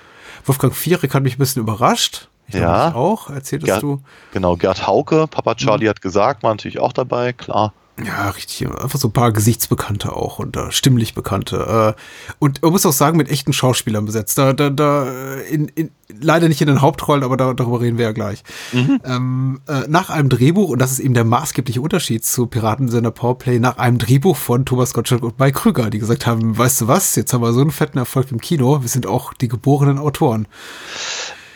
Wolfgang 0.44 0.74
Viereck 0.74 1.14
hat 1.14 1.22
mich 1.22 1.36
ein 1.36 1.38
bisschen 1.38 1.62
überrascht. 1.62 2.28
Ich 2.48 2.54
Ja. 2.54 2.94
auch. 2.94 3.30
Erzähltest 3.30 3.72
Gerd, 3.72 3.82
du? 3.82 4.02
Genau, 4.32 4.56
Gerd 4.56 4.86
Hauke, 4.86 5.26
Papa 5.28 5.54
Charlie 5.54 5.88
hat 5.88 6.02
gesagt, 6.02 6.42
war 6.42 6.52
natürlich 6.52 6.78
auch 6.78 6.92
dabei, 6.92 7.32
klar. 7.32 7.72
Ja, 8.03 8.30
richtig. 8.30 8.66
Einfach 8.66 8.99
so 8.99 9.09
ein 9.09 9.12
paar 9.12 9.30
Gesichtsbekannte 9.30 10.14
auch 10.14 10.40
und 10.40 10.57
äh, 10.57 10.72
stimmlich 10.72 11.14
Bekannte. 11.14 11.95
Äh, 11.97 12.34
und 12.40 12.61
man 12.62 12.72
muss 12.72 12.84
auch 12.86 12.92
sagen, 12.92 13.16
mit 13.16 13.30
echten 13.30 13.53
Schauspielern 13.53 14.05
besetzt. 14.05 14.36
Da, 14.36 14.53
da, 14.53 14.68
da, 14.68 15.36
in, 15.49 15.68
in, 15.68 15.90
leider 16.20 16.49
nicht 16.49 16.61
in 16.61 16.66
den 16.66 16.82
Hauptrollen, 16.82 17.22
aber 17.22 17.36
da, 17.36 17.55
darüber 17.55 17.80
reden 17.80 17.97
wir 17.97 18.07
ja 18.07 18.12
gleich. 18.12 18.42
Ähm, 18.72 19.61
äh, 19.68 19.82
nach 19.86 20.11
einem 20.11 20.28
Drehbuch, 20.28 20.70
und 20.70 20.80
das 20.80 20.90
ist 20.90 20.99
eben 20.99 21.14
der 21.14 21.24
maßgebliche 21.24 21.80
Unterschied 21.80 22.24
zu 22.24 22.47
Piratensender 22.47 23.12
Powerplay, 23.12 23.61
nach 23.61 23.78
einem 23.78 23.99
Drehbuch 23.99 24.36
von 24.36 24.64
Thomas 24.64 24.92
Gottschalk 24.92 25.22
und 25.22 25.38
Mike 25.38 25.61
Krüger, 25.61 25.90
die 25.90 25.99
gesagt 25.99 26.26
haben, 26.26 26.59
weißt 26.59 26.82
du 26.82 26.88
was, 26.88 27.14
jetzt 27.14 27.32
haben 27.32 27.42
wir 27.42 27.53
so 27.53 27.61
einen 27.61 27.70
fetten 27.70 27.99
Erfolg 27.99 28.32
im 28.32 28.40
Kino, 28.40 28.82
wir 28.82 28.88
sind 28.88 29.07
auch 29.07 29.34
die 29.34 29.49
geborenen 29.49 29.99
Autoren. 29.99 30.49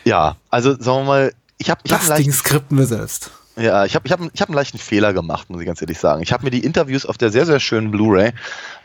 Ja, 0.05 0.37
also 0.51 0.71
sagen 0.73 1.01
wir 1.01 1.05
mal, 1.05 1.33
ich 1.59 1.71
habe 1.71 1.81
ich 1.83 1.93
hab 1.93 2.07
Das 2.07 2.17
Ding 2.17 2.33
skripten 2.33 2.79
wir 2.79 2.87
selbst. 2.87 3.33
Ja, 3.59 3.85
ich 3.85 3.95
hab, 3.95 4.07
ich 4.07 4.13
hab, 4.13 4.21
ich 4.33 4.41
hab 4.41 4.49
einen 4.49 4.57
leichten 4.57 4.79
Fehler 4.79 5.13
gemacht, 5.13 5.51
muss 5.51 5.61
ich 5.61 5.67
ganz 5.67 5.81
ehrlich 5.83 5.99
sagen. 5.99 6.23
Ich 6.23 6.33
habe 6.33 6.45
mir 6.45 6.51
die 6.51 6.65
Interviews 6.65 7.05
auf 7.05 7.19
der 7.19 7.31
sehr, 7.31 7.47
sehr 7.47 7.61
schönen 7.61 7.91
Blu-ray 7.91 8.33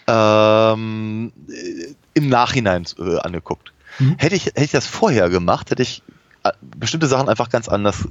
ähm, 0.08 1.32
äh, 1.50 1.94
im 2.14 2.30
Nachhinein 2.30 2.86
äh, 3.00 3.18
angeguckt. 3.20 3.72
Mhm. 4.00 4.16
Hätte, 4.18 4.36
ich, 4.36 4.46
hätte 4.48 4.64
ich 4.64 4.72
das 4.72 4.88
vorher 4.88 5.30
gemacht, 5.30 5.72
hätte 5.72 5.84
ich 5.84 6.02
äh, 6.44 6.52
bestimmte 6.62 7.08
Sachen 7.08 7.30
einfach 7.30 7.50
ganz 7.50 7.70
anders 7.70 8.08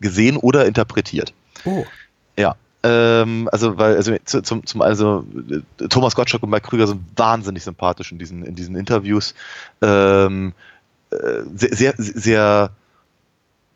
gesehen 0.00 0.36
oder 0.36 0.66
interpretiert. 0.66 1.32
Oh. 1.64 1.84
Ja. 2.36 2.56
Ähm, 2.84 3.48
also, 3.52 3.78
weil, 3.78 3.94
also 3.96 4.14
zu- 4.24 4.42
zum, 4.42 4.66
zum 4.66 4.82
also 4.82 5.24
äh, 5.48 5.88
Thomas 5.88 6.16
Gottschalk 6.16 6.42
und 6.42 6.50
Mike 6.50 6.68
Krüger 6.68 6.88
sind 6.88 7.02
wahnsinnig 7.16 7.62
sympathisch 7.62 8.10
in 8.10 8.18
diesen, 8.18 8.44
in 8.44 8.56
diesen 8.56 8.74
Interviews. 8.74 9.34
Ähm, 9.80 10.52
äh, 11.10 11.16
sehr, 11.54 11.76
sehr, 11.76 11.94
sehr, 11.96 12.70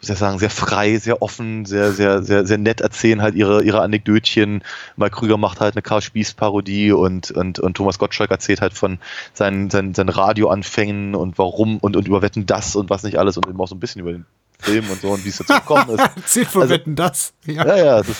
soll 0.01 0.15
ich 0.15 0.19
sagen, 0.19 0.39
sehr 0.39 0.51
frei, 0.51 0.99
sehr 0.99 1.23
offen, 1.23 1.65
sehr, 1.65 1.93
sehr, 1.93 2.23
sehr, 2.23 2.47
sehr 2.47 2.59
nett 2.59 2.81
erzählen 2.81 3.23
halt 3.23 3.35
ihre, 3.35 3.63
ihre 3.63 3.81
Anekdötchen. 3.81 4.63
Mike 4.97 5.17
Krüger 5.17 5.39
macht 5.39 5.61
halt 5.61 5.75
eine 5.75 5.83
Karl 5.83 6.03
Spieß-Parodie 6.03 6.93
und, 6.93 7.31
und, 7.31 7.59
und 7.59 7.77
Thomas 7.77 7.99
Gottschalk 7.99 8.31
erzählt 8.31 8.61
halt 8.61 8.75
von 8.75 8.99
seinen, 9.33 9.71
seinen, 9.71 9.95
seinen 9.95 10.11
Radioanfängen 10.11 11.15
und 11.15 11.39
warum 11.39 11.79
und, 11.79 11.97
und 11.97 12.07
über 12.09 12.23
Wetten 12.23 12.47
das 12.47 12.77
und 12.77 12.91
was 12.91 13.03
nicht 13.03 13.19
alles 13.19 13.37
und 13.37 13.47
eben 13.47 13.61
auch 13.61 13.69
so 13.69 13.75
ein 13.75 13.81
bisschen 13.81 14.03
über 14.03 14.13
den 14.13 14.27
Film 14.59 14.89
und 14.91 15.01
so 15.01 15.11
und 15.11 15.25
wie 15.25 15.29
es 15.29 15.37
dazu 15.39 15.53
gekommen 15.53 15.91
ist. 15.91 16.11
Zehn 16.27 16.47
von 16.47 16.63
Also- 16.63 16.75
Wetten 16.75 16.97
das. 16.97 17.33
Ja. 17.45 17.67
Ja, 17.67 17.77
ja, 17.77 17.97
das 17.99 18.09
ist, 18.09 18.19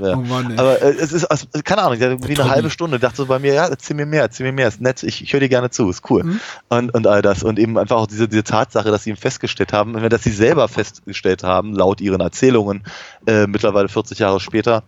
äh, 0.00 0.06
ja. 0.08 0.16
Oh 0.16 0.20
Mann, 0.20 0.50
ey. 0.52 0.58
Aber 0.58 0.80
äh, 0.82 0.90
es 0.90 1.12
ist, 1.12 1.24
also, 1.24 1.46
keine 1.64 1.82
Ahnung, 1.82 1.98
irgendwie 1.98 2.38
eine 2.40 2.50
halbe 2.50 2.70
Stunde, 2.70 2.98
dachte 2.98 3.16
so 3.16 3.26
bei 3.26 3.38
mir, 3.38 3.54
ja, 3.54 3.66
erzähl 3.66 3.96
mir 3.96 4.06
mehr, 4.06 4.22
erzähl 4.22 4.46
mir 4.46 4.52
mehr, 4.52 4.68
ist 4.68 4.80
nett, 4.80 5.02
ich, 5.02 5.22
ich 5.22 5.32
höre 5.32 5.40
dir 5.40 5.48
gerne 5.48 5.70
zu, 5.70 5.88
ist 5.90 6.08
cool. 6.10 6.22
Mhm. 6.24 6.40
Und, 6.68 6.94
und 6.94 7.06
all 7.06 7.22
das. 7.22 7.42
Und 7.42 7.58
eben 7.58 7.78
einfach 7.78 7.96
auch 7.96 8.06
diese, 8.06 8.28
diese 8.28 8.44
Tatsache, 8.44 8.90
dass 8.90 9.04
sie 9.04 9.10
ihm 9.10 9.16
festgestellt 9.16 9.72
haben, 9.72 9.94
dass 10.08 10.22
sie 10.22 10.30
selber 10.30 10.68
festgestellt 10.68 11.42
haben, 11.42 11.74
laut 11.74 12.00
ihren 12.00 12.20
Erzählungen, 12.20 12.84
äh, 13.26 13.46
mittlerweile 13.46 13.88
40 13.88 14.18
Jahre 14.18 14.38
später, 14.40 14.82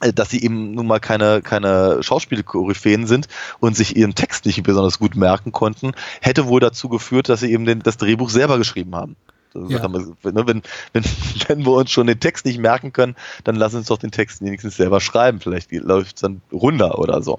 äh, 0.00 0.12
dass 0.12 0.30
sie 0.30 0.42
eben 0.42 0.72
nun 0.72 0.86
mal 0.86 0.98
keine, 1.00 1.42
keine 1.42 2.02
Schauspielkoryphäen 2.02 3.06
sind 3.06 3.28
und 3.60 3.76
sich 3.76 3.96
ihren 3.96 4.14
Text 4.14 4.46
nicht 4.46 4.62
besonders 4.62 4.98
gut 4.98 5.14
merken 5.14 5.52
konnten, 5.52 5.92
hätte 6.20 6.46
wohl 6.46 6.60
dazu 6.60 6.88
geführt, 6.88 7.28
dass 7.28 7.40
sie 7.40 7.52
eben 7.52 7.64
den, 7.64 7.80
das 7.80 7.96
Drehbuch 7.96 8.30
selber 8.30 8.58
geschrieben 8.58 8.94
haben. 8.96 9.16
Ja. 9.54 9.82
haben 9.82 9.94
wir- 10.22 10.32
ne, 10.32 10.46
Wenn, 10.46 10.62
wenn, 10.92 11.04
wenn 11.48 11.60
wir 11.64 11.72
uns 11.72 11.90
schon 11.90 12.06
den 12.06 12.18
Text 12.20 12.44
nicht 12.44 12.58
merken 12.58 12.92
können, 12.92 13.14
dann 13.44 13.54
lass 13.56 13.74
uns 13.74 13.86
doch 13.86 13.98
den 13.98 14.10
Text 14.10 14.42
wenigstens 14.42 14.76
selber 14.76 15.00
schreiben. 15.00 15.40
Vielleicht 15.40 15.70
läuft 15.72 16.16
es 16.16 16.22
dann 16.22 16.40
runter 16.52 16.98
oder 16.98 17.22
so. 17.22 17.38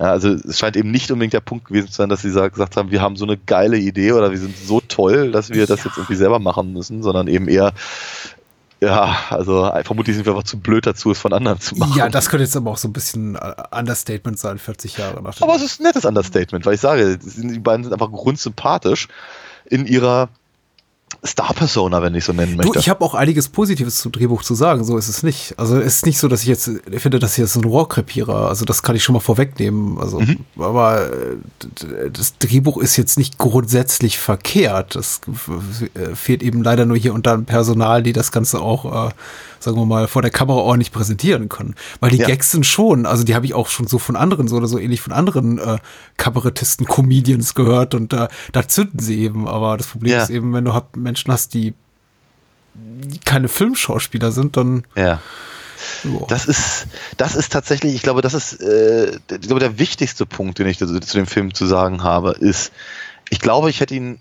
Ja, 0.00 0.06
also 0.06 0.30
es 0.30 0.58
scheint 0.58 0.76
eben 0.76 0.90
nicht 0.90 1.10
unbedingt 1.10 1.32
der 1.32 1.40
Punkt 1.40 1.66
gewesen 1.66 1.88
zu 1.88 1.94
sein, 1.94 2.08
dass 2.08 2.22
sie 2.22 2.30
sa- 2.30 2.48
gesagt 2.48 2.76
haben, 2.76 2.90
wir 2.90 3.00
haben 3.00 3.16
so 3.16 3.24
eine 3.24 3.36
geile 3.36 3.78
Idee 3.78 4.12
oder 4.12 4.30
wir 4.30 4.38
sind 4.38 4.56
so 4.58 4.80
toll, 4.80 5.30
dass 5.32 5.50
wir 5.50 5.66
das 5.66 5.84
jetzt 5.84 5.96
irgendwie 5.96 6.16
selber 6.16 6.38
machen 6.40 6.72
müssen, 6.72 7.02
sondern 7.02 7.28
eben 7.28 7.46
eher, 7.48 7.72
ja, 8.80 9.16
also 9.30 9.70
vermutlich 9.84 10.14
sind 10.16 10.26
wir 10.26 10.32
einfach 10.32 10.44
zu 10.44 10.58
blöd 10.58 10.84
dazu, 10.86 11.10
es 11.10 11.18
von 11.18 11.32
anderen 11.32 11.58
zu 11.60 11.74
machen. 11.76 11.96
Ja, 11.96 12.08
das 12.08 12.28
könnte 12.28 12.44
jetzt 12.44 12.56
aber 12.56 12.70
auch 12.72 12.76
so 12.76 12.88
ein 12.88 12.92
bisschen 12.92 13.36
äh, 13.36 13.54
Understatement 13.70 14.38
sein, 14.38 14.58
40 14.58 14.98
Jahre 14.98 15.22
nach 15.22 15.40
Aber 15.40 15.54
es 15.54 15.62
ist 15.62 15.80
ein 15.80 15.84
nettes 15.84 16.04
Understatement, 16.04 16.66
weil 16.66 16.74
ich 16.74 16.80
sage, 16.80 17.16
die 17.18 17.58
beiden 17.60 17.84
sind 17.84 17.92
einfach 17.92 18.10
grundsympathisch 18.10 19.08
in 19.66 19.86
ihrer 19.86 20.28
Star-Persona, 21.26 22.02
wenn 22.02 22.14
ich 22.14 22.24
so 22.24 22.32
nennen 22.32 22.58
Du, 22.58 22.68
möchte. 22.68 22.78
ich 22.78 22.88
habe 22.88 23.02
auch 23.04 23.14
einiges 23.14 23.48
Positives 23.48 23.96
zum 23.96 24.12
Drehbuch 24.12 24.42
zu 24.42 24.54
sagen, 24.54 24.84
so 24.84 24.98
ist 24.98 25.08
es 25.08 25.22
nicht. 25.22 25.54
Also 25.58 25.78
es 25.78 25.96
ist 25.96 26.06
nicht 26.06 26.18
so, 26.18 26.28
dass 26.28 26.42
ich 26.42 26.48
jetzt 26.48 26.70
ich 26.90 27.00
finde, 27.00 27.18
das 27.18 27.34
hier 27.34 27.44
ist 27.44 27.56
ein 27.56 27.64
Rohrkrepierer. 27.64 28.48
Also 28.48 28.64
das 28.64 28.82
kann 28.82 28.94
ich 28.94 29.02
schon 29.02 29.14
mal 29.14 29.20
vorwegnehmen. 29.20 29.98
Also, 29.98 30.20
aber 30.58 31.10
äh, 31.10 32.10
das 32.12 32.36
Drehbuch 32.38 32.78
ist 32.78 32.96
jetzt 32.96 33.16
nicht 33.18 33.38
grundsätzlich 33.38 34.18
verkehrt. 34.18 34.96
Es 34.96 35.20
äh, 35.94 36.14
fehlt 36.14 36.42
eben 36.42 36.62
leider 36.62 36.84
nur 36.84 36.96
hier 36.96 37.14
und 37.14 37.26
da 37.26 37.34
ein 37.34 37.46
Personal, 37.46 38.02
die 38.02 38.12
das 38.12 38.30
Ganze 38.30 38.60
auch, 38.60 39.08
äh, 39.08 39.12
sagen 39.64 39.76
wir 39.76 39.86
mal, 39.86 40.06
vor 40.06 40.22
der 40.22 40.30
Kamera 40.30 40.58
ordentlich 40.58 40.92
präsentieren 40.92 41.48
können. 41.48 41.74
Weil 42.00 42.10
die 42.10 42.18
Ja. 42.18 42.26
Gags 42.26 42.50
sind 42.52 42.64
schon, 42.66 43.06
also 43.06 43.24
die 43.24 43.34
habe 43.34 43.46
ich 43.46 43.54
auch 43.54 43.68
schon 43.68 43.86
so 43.86 43.98
von 43.98 44.14
anderen, 44.16 44.46
so 44.46 44.56
oder 44.56 44.68
so 44.68 44.78
ähnlich 44.78 45.00
von 45.00 45.12
anderen 45.12 45.58
äh, 45.58 45.78
Kabarettisten, 46.16 46.86
Comedians 46.86 47.54
gehört 47.54 47.94
und 47.94 48.12
äh, 48.12 48.28
da 48.52 48.68
zünden 48.68 49.00
sie 49.00 49.18
eben. 49.20 49.48
Aber 49.48 49.76
das 49.76 49.88
Problem 49.88 50.12
Ja. 50.12 50.22
ist 50.22 50.30
eben, 50.30 50.52
wenn 50.52 50.64
du 50.64 50.74
hab 50.74 50.96
Menschen 50.96 51.32
hast, 51.32 51.54
die 51.54 51.74
die 52.76 53.18
keine 53.20 53.48
Filmschauspieler 53.48 54.32
sind, 54.32 54.56
dann 54.56 54.84
ja. 54.96 55.20
Das 56.28 56.46
ist, 56.46 56.86
das 57.18 57.34
ist 57.36 57.52
tatsächlich, 57.52 57.94
ich 57.94 58.02
glaube, 58.02 58.20
das 58.22 58.32
ist, 58.34 58.54
äh, 58.60 59.18
der- 59.28 59.38
ich 59.40 59.46
glaube, 59.46 59.60
der 59.60 59.78
wichtigste 59.78 60.24
Punkt, 60.26 60.58
den 60.58 60.66
ich 60.66 60.78
zu 60.78 60.86
dem 60.86 61.26
Film 61.26 61.52
zu 61.54 61.66
sagen 61.66 62.02
habe, 62.02 62.32
ist, 62.32 62.72
ich 63.30 63.38
glaube, 63.38 63.70
ich 63.70 63.80
hätte 63.80 63.94
ihn, 63.94 64.18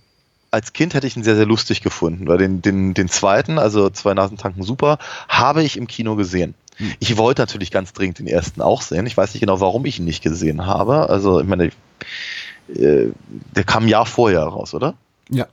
als 0.54 0.72
Kind 0.72 0.94
hätte 0.94 1.08
ich 1.08 1.18
ihn 1.18 1.24
sehr, 1.24 1.36
sehr 1.36 1.48
lustig 1.48 1.82
gefunden, 1.82 2.28
weil 2.28 2.38
den, 2.38 2.62
den, 2.62 2.94
den 2.94 3.10
zweiten, 3.10 3.58
also 3.58 3.90
zwei 3.90 4.14
Nasentanken 4.14 4.62
super, 4.62 5.00
habe 5.28 5.64
ich 5.64 5.78
im 5.78 5.88
Kino 5.88 6.16
gesehen. 6.16 6.54
Ich 7.00 7.18
wollte 7.18 7.42
natürlich 7.42 7.72
ganz 7.72 7.94
dringend 7.94 8.20
den 8.20 8.28
ersten 8.28 8.62
auch 8.62 8.82
sehen. 8.82 9.08
Ich 9.08 9.18
weiß 9.18 9.34
nicht 9.34 9.42
genau, 9.42 9.60
warum 9.60 9.86
ich 9.86 10.00
ihn 10.00 10.06
nicht 10.06 10.24
gesehen 10.24 10.66
habe. 10.66 11.10
Also, 11.10 11.40
ich 11.42 11.48
meine, 11.48 11.72
äh, 12.76 13.08
der 13.56 13.64
kam 13.64 13.86
ein 13.86 13.90
Jahr 13.90 14.06
vorher 14.06 14.44
raus, 14.44 14.74
oder? 14.74 14.94
ja. 15.30 15.48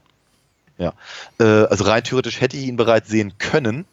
Ja. 0.78 0.94
Äh, 1.38 1.66
also 1.66 1.84
rein 1.84 2.03
theoretisch 2.03 2.40
hätte 2.40 2.57
ich 2.57 2.64
ihn 2.64 2.76
bereits 2.76 3.11
sehen 3.11 3.34
können, 3.36 3.84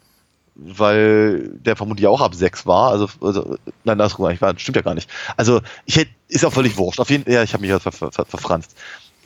weil 0.56 1.50
der 1.50 1.76
vermutlich 1.76 2.08
auch 2.08 2.22
ab 2.22 2.34
sechs 2.34 2.66
war. 2.66 2.92
Also, 2.92 3.10
also 3.22 3.58
nein, 3.84 3.98
das 3.98 4.14
stimmt 4.14 4.76
ja 4.78 4.82
gar 4.82 4.96
nicht. 4.96 5.10
Also 5.36 5.62
ich 5.86 5.98
hätte, 5.98 6.12
ist 6.30 6.46
auch 6.46 6.54
völlig 6.54 6.78
wurscht. 6.78 7.02
Auf 7.02 7.10
jeden 7.10 7.30
ja, 7.30 7.44
ich 7.44 7.54
habe 7.54 7.62
mich 7.62 7.70
ja 7.70 7.80
ver, 7.80 7.92
ver, 7.92 8.12
ver, 8.14 8.26
verfranst. 8.26 8.74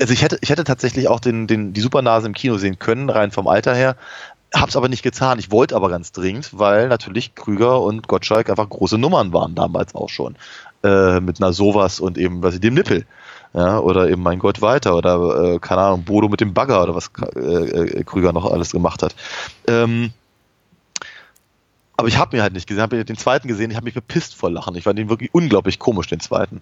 Also 0.02 0.14
ich 0.14 0.22
hätte, 0.24 0.38
ich 0.42 0.50
hätte 0.50 0.64
tatsächlich 0.64 1.08
auch 1.08 1.20
den, 1.20 1.48
den, 1.48 1.74
die 1.74 1.82
Supernase 1.82 2.28
im 2.28 2.34
Kino 2.34 2.58
sehen 2.58 2.80
können, 2.80 3.10
rein 3.10 3.32
vom 3.32 3.48
Alter 3.48 3.76
her. 3.76 3.96
Hab's 4.54 4.76
aber 4.76 4.90
nicht 4.90 5.04
getan. 5.04 5.40
Ich 5.40 5.52
wollte 5.52 5.76
aber 5.76 5.90
ganz 5.90 6.12
dringend, 6.12 6.50
weil 6.58 6.90
natürlich 6.90 7.36
Krüger 7.36 7.82
und 7.82 8.08
Gottschalk 8.08 8.50
einfach 8.50 8.68
große 8.68 8.98
Nummern 8.98 9.32
waren 9.32 9.56
damals 9.56 9.96
auch 9.96 10.10
schon. 10.10 10.36
Äh, 10.84 11.20
mit 11.22 11.40
einer 11.40 11.54
sowas 11.54 12.00
und 12.00 12.18
eben, 12.18 12.42
was 12.42 12.56
ich 12.56 12.60
dem 12.60 12.74
Nippel. 12.74 13.06
Ja, 13.54 13.80
oder 13.80 14.10
eben 14.10 14.24
mein 14.24 14.40
Gott 14.40 14.62
weiter 14.62 14.96
oder 14.96 15.54
äh, 15.54 15.60
keine 15.60 15.82
Ahnung, 15.82 16.04
Bodo 16.04 16.28
mit 16.30 16.42
dem 16.42 16.54
Bagger 16.54 16.82
oder 16.84 16.96
was 16.96 17.12
äh, 17.36 17.40
äh, 17.40 18.04
Krüger 18.04 18.34
noch 18.34 18.52
alles 18.52 18.72
gemacht 18.72 19.04
hat. 19.04 19.14
Ähm, 19.68 20.12
aber 21.98 22.08
ich 22.08 22.18
habe 22.18 22.36
mir 22.36 22.42
halt 22.42 22.54
nicht 22.54 22.66
gesehen, 22.68 22.82
habe 22.82 23.04
den 23.06 23.18
zweiten 23.18 23.48
gesehen, 23.48 23.70
ich 23.70 23.78
habe 23.78 23.84
mich 23.84 23.94
bepisst 23.94 24.36
vor 24.36 24.50
Lachen. 24.50 24.76
Ich 24.76 24.86
fand 24.86 24.98
den 24.98 25.10
wirklich 25.10 25.34
unglaublich 25.34 25.78
komisch, 25.80 26.08
den 26.08 26.20
zweiten. 26.20 26.62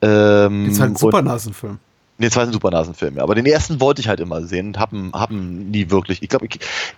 Ähm, 0.00 0.66
Den 0.66 0.74
zweiten 0.74 0.90
und- 0.92 0.98
Supernasenfilm. 0.98 1.78
Den 2.18 2.30
zweiten 2.30 2.52
Supernasenfilm, 2.52 3.16
ja. 3.16 3.22
Aber 3.22 3.34
den 3.34 3.46
ersten 3.46 3.80
wollte 3.80 4.00
ich 4.00 4.08
halt 4.08 4.20
immer 4.20 4.42
sehen 4.42 4.68
und 4.68 4.78
haben 4.78 5.12
haben 5.12 5.70
nie 5.70 5.90
wirklich. 5.90 6.22
Ich 6.22 6.28
glaube, 6.28 6.48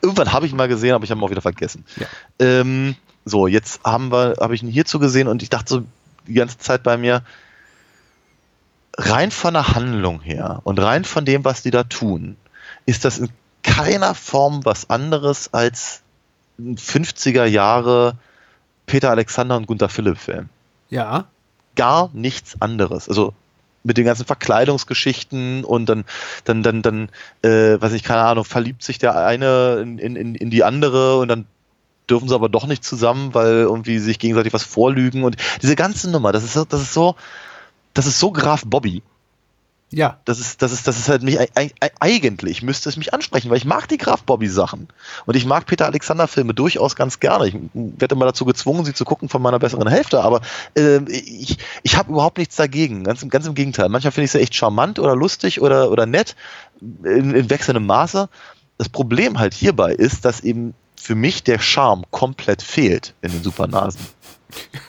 irgendwann 0.00 0.32
habe 0.32 0.46
ich 0.46 0.52
ihn 0.52 0.58
mal 0.58 0.68
gesehen, 0.68 0.94
aber 0.94 1.04
ich 1.04 1.10
habe 1.10 1.20
ihn 1.20 1.24
auch 1.24 1.30
wieder 1.30 1.42
vergessen. 1.42 1.84
Ja. 1.96 2.06
Ähm, 2.38 2.94
so, 3.24 3.46
jetzt 3.46 3.82
haben 3.84 4.12
wir, 4.12 4.36
habe 4.40 4.54
ich 4.54 4.62
ihn 4.62 4.68
hierzu 4.68 4.98
gesehen 4.98 5.28
und 5.28 5.42
ich 5.42 5.50
dachte 5.50 5.68
so 5.68 5.84
die 6.26 6.34
ganze 6.34 6.58
Zeit 6.58 6.82
bei 6.82 6.96
mir, 6.96 7.22
rein 8.96 9.30
von 9.30 9.54
der 9.54 9.74
Handlung 9.74 10.20
her 10.20 10.60
und 10.64 10.80
rein 10.80 11.04
von 11.04 11.24
dem, 11.24 11.44
was 11.44 11.62
die 11.62 11.70
da 11.70 11.84
tun, 11.84 12.36
ist 12.86 13.04
das 13.04 13.18
in 13.18 13.28
keiner 13.62 14.14
Form 14.14 14.64
was 14.64 14.90
anderes 14.90 15.52
als 15.52 16.02
ein 16.58 16.76
50er 16.76 17.44
Jahre 17.44 18.16
Peter 18.86 19.10
Alexander 19.10 19.56
und 19.56 19.66
Gunther 19.66 19.88
Philipp 19.88 20.18
Film 20.18 20.48
Ja. 20.90 21.26
gar 21.76 22.10
nichts 22.12 22.60
anderes. 22.60 23.08
Also 23.08 23.34
mit 23.88 23.96
den 23.96 24.04
ganzen 24.04 24.24
Verkleidungsgeschichten 24.24 25.64
und 25.64 25.88
dann, 25.88 26.04
dann, 26.44 26.62
dann, 26.62 26.82
dann, 26.82 27.08
äh, 27.42 27.80
weiß 27.80 27.92
ich, 27.94 28.04
keine 28.04 28.22
Ahnung, 28.22 28.44
verliebt 28.44 28.84
sich 28.84 28.98
der 28.98 29.16
eine 29.16 29.80
in, 29.80 29.98
in, 29.98 30.34
in 30.36 30.50
die 30.50 30.62
andere 30.62 31.18
und 31.18 31.26
dann 31.26 31.46
dürfen 32.08 32.28
sie 32.28 32.34
aber 32.34 32.48
doch 32.48 32.66
nicht 32.66 32.84
zusammen, 32.84 33.34
weil 33.34 33.52
irgendwie 33.52 33.98
sich 33.98 34.18
gegenseitig 34.18 34.52
was 34.52 34.62
vorlügen 34.62 35.24
und 35.24 35.36
diese 35.60 35.74
ganze 35.74 36.10
Nummer, 36.10 36.30
das 36.32 36.44
ist 36.44 36.54
so, 36.54 36.64
das 36.64 36.82
ist 36.82 36.94
so, 36.94 37.16
das 37.94 38.06
ist 38.06 38.20
so 38.20 38.30
Graf 38.30 38.62
Bobby. 38.64 39.02
Ja. 39.90 40.18
Das 40.24 40.38
ist, 40.38 40.60
das 40.60 40.72
ist, 40.72 40.86
das 40.86 40.98
ist 40.98 41.08
halt 41.08 41.22
mich, 41.22 41.38
eigentlich 41.98 42.62
müsste 42.62 42.88
es 42.88 42.96
mich 42.96 43.14
ansprechen, 43.14 43.48
weil 43.50 43.56
ich 43.56 43.64
mag 43.64 43.88
die 43.88 43.96
Graf 43.96 44.22
Bobby 44.22 44.48
Sachen. 44.48 44.88
Und 45.24 45.34
ich 45.34 45.46
mag 45.46 45.66
Peter 45.66 45.86
Alexander 45.86 46.28
Filme 46.28 46.52
durchaus 46.52 46.94
ganz 46.94 47.20
gerne. 47.20 47.48
Ich 47.48 47.56
werde 47.72 48.14
immer 48.14 48.26
dazu 48.26 48.44
gezwungen, 48.44 48.84
sie 48.84 48.92
zu 48.92 49.04
gucken 49.04 49.28
von 49.28 49.40
meiner 49.40 49.58
besseren 49.58 49.88
Hälfte, 49.88 50.22
aber 50.22 50.42
äh, 50.76 50.98
ich, 51.10 51.58
ich 51.82 51.96
habe 51.96 52.12
überhaupt 52.12 52.38
nichts 52.38 52.56
dagegen. 52.56 53.04
Ganz, 53.04 53.26
ganz 53.28 53.46
im 53.46 53.54
Gegenteil. 53.54 53.88
Manchmal 53.88 54.12
finde 54.12 54.26
ich 54.26 54.32
sie 54.32 54.40
echt 54.40 54.54
charmant 54.54 54.98
oder 54.98 55.16
lustig 55.16 55.60
oder, 55.62 55.90
oder 55.90 56.04
nett, 56.04 56.36
in, 56.80 57.34
in 57.34 57.48
wechselndem 57.48 57.86
Maße. 57.86 58.28
Das 58.76 58.88
Problem 58.90 59.38
halt 59.38 59.54
hierbei 59.54 59.92
ist, 59.92 60.24
dass 60.24 60.40
eben 60.40 60.74
für 60.96 61.14
mich 61.14 61.44
der 61.44 61.58
Charme 61.58 62.04
komplett 62.10 62.62
fehlt 62.62 63.14
in 63.22 63.32
den 63.32 63.42
Supernasen. 63.42 64.00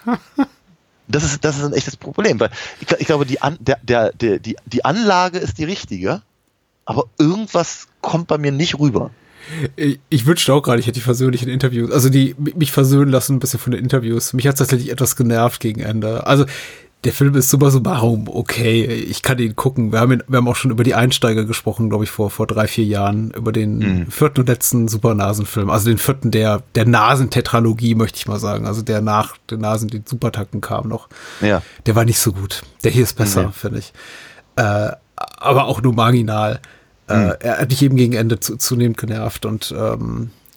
Das 1.09 1.23
ist, 1.23 1.43
das 1.43 1.57
ist 1.57 1.63
ein 1.63 1.73
echtes 1.73 1.97
Problem, 1.97 2.39
weil 2.39 2.51
ich, 2.79 2.87
ich 2.99 3.07
glaube, 3.07 3.25
die, 3.25 3.41
An, 3.41 3.57
der, 3.59 3.79
der, 3.81 4.13
der, 4.13 4.39
die, 4.39 4.55
die 4.65 4.85
Anlage 4.85 5.39
ist 5.39 5.57
die 5.57 5.63
richtige, 5.63 6.21
aber 6.85 7.05
irgendwas 7.17 7.87
kommt 8.01 8.27
bei 8.27 8.37
mir 8.37 8.51
nicht 8.51 8.79
rüber. 8.79 9.11
Ich, 9.75 10.25
wünschte 10.25 10.53
auch 10.53 10.61
gerade, 10.61 10.79
ich 10.79 10.85
hätte 10.85 10.99
die 10.99 11.03
versöhnlichen 11.03 11.49
Interviews, 11.49 11.91
also 11.91 12.09
die 12.09 12.35
mich 12.37 12.71
versöhnen 12.71 13.11
lassen 13.11 13.37
ein 13.37 13.39
bisschen 13.39 13.59
von 13.59 13.71
den 13.71 13.81
Interviews. 13.81 14.33
Mich 14.33 14.45
hat 14.45 14.53
es 14.53 14.59
tatsächlich 14.59 14.91
etwas 14.91 15.15
genervt 15.15 15.59
gegen 15.59 15.81
Ende. 15.81 16.27
Also 16.27 16.45
der 17.05 17.13
Film 17.13 17.35
ist 17.35 17.49
summa 17.49 17.69
summarum 17.69 18.27
okay. 18.27 18.83
Ich 18.83 19.21
kann 19.21 19.39
ihn 19.39 19.55
gucken. 19.55 19.93
Wir 19.93 19.99
haben, 20.01 20.11
ihn, 20.11 20.23
wir 20.27 20.37
haben 20.37 20.47
auch 20.49 20.55
schon 20.57 20.71
über 20.71 20.83
die 20.83 20.95
Einsteiger 20.95 21.45
gesprochen, 21.45 21.89
glaube 21.89 22.03
ich, 22.03 22.09
vor, 22.09 22.29
vor 22.29 22.45
drei, 22.45 22.67
vier 22.67 22.83
Jahren, 22.83 23.31
über 23.31 23.53
den 23.53 23.77
mhm. 23.77 24.11
vierten 24.11 24.41
und 24.41 24.49
letzten 24.49 24.89
Supernasenfilm. 24.89 25.69
Also 25.69 25.89
den 25.89 25.97
vierten 25.97 26.29
der, 26.31 26.61
der 26.75 26.85
Nasentetralogie, 26.85 27.95
möchte 27.95 28.17
ich 28.17 28.27
mal 28.27 28.39
sagen. 28.39 28.65
Also 28.65 28.81
der 28.81 28.99
nach 28.99 29.37
den 29.49 29.61
Nasen, 29.61 29.87
die 29.87 30.01
Supertakten 30.03 30.59
kam 30.59 30.89
noch. 30.89 31.07
Ja. 31.39 31.61
Der 31.85 31.95
war 31.95 32.03
nicht 32.03 32.19
so 32.19 32.33
gut. 32.33 32.63
Der 32.83 32.91
hier 32.91 33.03
ist 33.03 33.15
besser, 33.15 33.47
mhm. 33.47 33.53
finde 33.53 33.79
ich. 33.79 33.93
Äh, 34.57 34.91
aber 35.15 35.65
auch 35.65 35.81
nur 35.81 35.93
marginal. 35.93 36.59
Äh, 37.07 37.15
mhm. 37.15 37.29
Äh, 37.29 37.35
er 37.39 37.57
hat 37.59 37.69
mich 37.69 37.81
eben 37.81 37.95
gegen 37.95 38.13
Ende 38.13 38.41
zu, 38.41 38.57
zunehmend 38.57 38.97
genervt 38.97 39.45
und 39.45 39.73
ähm, 39.77 40.31
äh, 40.31 40.48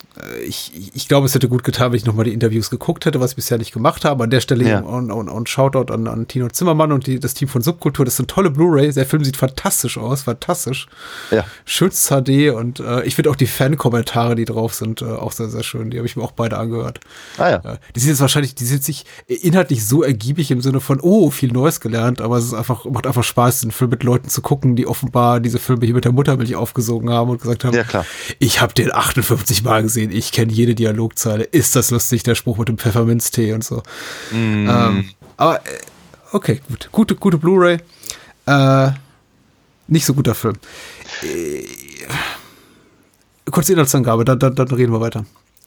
ich, 0.46 0.90
ich 0.94 1.08
glaube, 1.08 1.26
es 1.26 1.34
hätte 1.34 1.48
gut 1.48 1.64
getan, 1.64 1.92
wenn 1.92 1.96
ich 1.96 2.04
nochmal 2.04 2.24
die 2.24 2.32
Interviews 2.32 2.70
geguckt 2.70 3.06
hätte, 3.06 3.20
was 3.20 3.30
ich 3.30 3.36
bisher 3.36 3.58
nicht 3.58 3.72
gemacht 3.72 4.04
habe. 4.04 4.24
An 4.24 4.30
der 4.30 4.40
Stelle 4.40 4.68
ja. 4.68 4.80
und, 4.80 5.10
und, 5.10 5.28
und 5.28 5.48
Shoutout 5.48 5.92
an, 5.92 6.06
an 6.06 6.28
Tino 6.28 6.48
Zimmermann 6.48 6.92
und 6.92 7.06
die, 7.06 7.18
das 7.18 7.34
Team 7.34 7.48
von 7.48 7.62
Subkultur. 7.62 8.04
Das 8.04 8.14
ist 8.14 8.20
eine 8.20 8.26
tolle 8.26 8.50
Blu-ray. 8.50 8.92
Der 8.92 9.06
Film 9.06 9.24
sieht 9.24 9.36
fantastisch 9.36 9.98
aus, 9.98 10.22
fantastisch. 10.22 10.86
Ja. 11.30 11.44
Schönes 11.64 12.08
HD 12.08 12.50
und 12.54 12.80
äh, 12.80 13.02
ich 13.04 13.14
finde 13.14 13.30
auch 13.30 13.36
die 13.36 13.46
Fan-Kommentare, 13.46 14.34
die 14.34 14.44
drauf 14.44 14.74
sind, 14.74 15.02
äh, 15.02 15.06
auch 15.06 15.32
sehr, 15.32 15.48
sehr 15.48 15.62
schön. 15.62 15.90
Die 15.90 15.98
habe 15.98 16.06
ich 16.06 16.16
mir 16.16 16.22
auch 16.22 16.32
beide 16.32 16.58
angehört. 16.58 17.00
Ah, 17.38 17.50
ja. 17.50 17.56
Äh, 17.56 17.78
die 17.94 18.00
sind 18.00 18.10
jetzt 18.10 18.20
wahrscheinlich, 18.20 18.54
die 18.54 18.64
sind 18.64 18.84
sich 18.84 19.04
inhaltlich 19.26 19.86
so 19.86 20.02
ergiebig 20.02 20.50
im 20.50 20.60
Sinne 20.60 20.80
von, 20.80 21.00
oh, 21.00 21.30
viel 21.30 21.52
Neues 21.52 21.80
gelernt, 21.80 22.20
aber 22.20 22.36
es 22.36 22.44
ist 22.44 22.54
einfach, 22.54 22.84
macht 22.84 23.06
einfach 23.06 23.24
Spaß, 23.24 23.62
den 23.62 23.70
Film 23.70 23.90
mit 23.90 24.02
Leuten 24.02 24.28
zu 24.28 24.42
gucken, 24.42 24.76
die 24.76 24.86
offenbar 24.86 25.40
diese 25.40 25.58
Filme 25.58 25.84
hier 25.84 25.94
mit 25.94 26.04
der 26.04 26.12
Muttermilch 26.12 26.54
aufgesogen 26.54 27.10
haben 27.10 27.30
und 27.30 27.40
gesagt 27.40 27.64
haben, 27.64 27.74
ja, 27.74 27.84
klar. 27.84 28.04
ich 28.38 28.60
habe 28.60 28.74
den 28.74 28.92
58 28.92 29.62
Mal 29.62 29.82
gesehen, 29.82 30.01
ich 30.10 30.32
kenne 30.32 30.52
jede 30.52 30.74
Dialogzeile. 30.74 31.44
Ist 31.44 31.76
das 31.76 31.90
lustig, 31.90 32.22
der 32.22 32.34
Spruch 32.34 32.58
mit 32.58 32.68
dem 32.68 32.78
Pfefferminztee 32.78 33.52
und 33.52 33.64
so. 33.64 33.82
Mm. 34.30 34.68
Ähm, 34.68 35.10
aber 35.36 35.56
äh, 35.66 35.78
okay, 36.32 36.60
gut. 36.68 36.88
Gute, 36.92 37.14
gute 37.14 37.38
Blu-ray. 37.38 37.78
Äh, 38.46 38.90
nicht 39.88 40.06
so 40.06 40.14
guter 40.14 40.34
Film. 40.34 40.56
Äh, 41.22 41.64
kurze 43.50 43.72
Inhaltsangabe, 43.72 44.24
dann, 44.24 44.38
dann, 44.38 44.54
dann 44.54 44.68
reden 44.68 44.92
wir 44.92 45.00
weiter. 45.00 45.24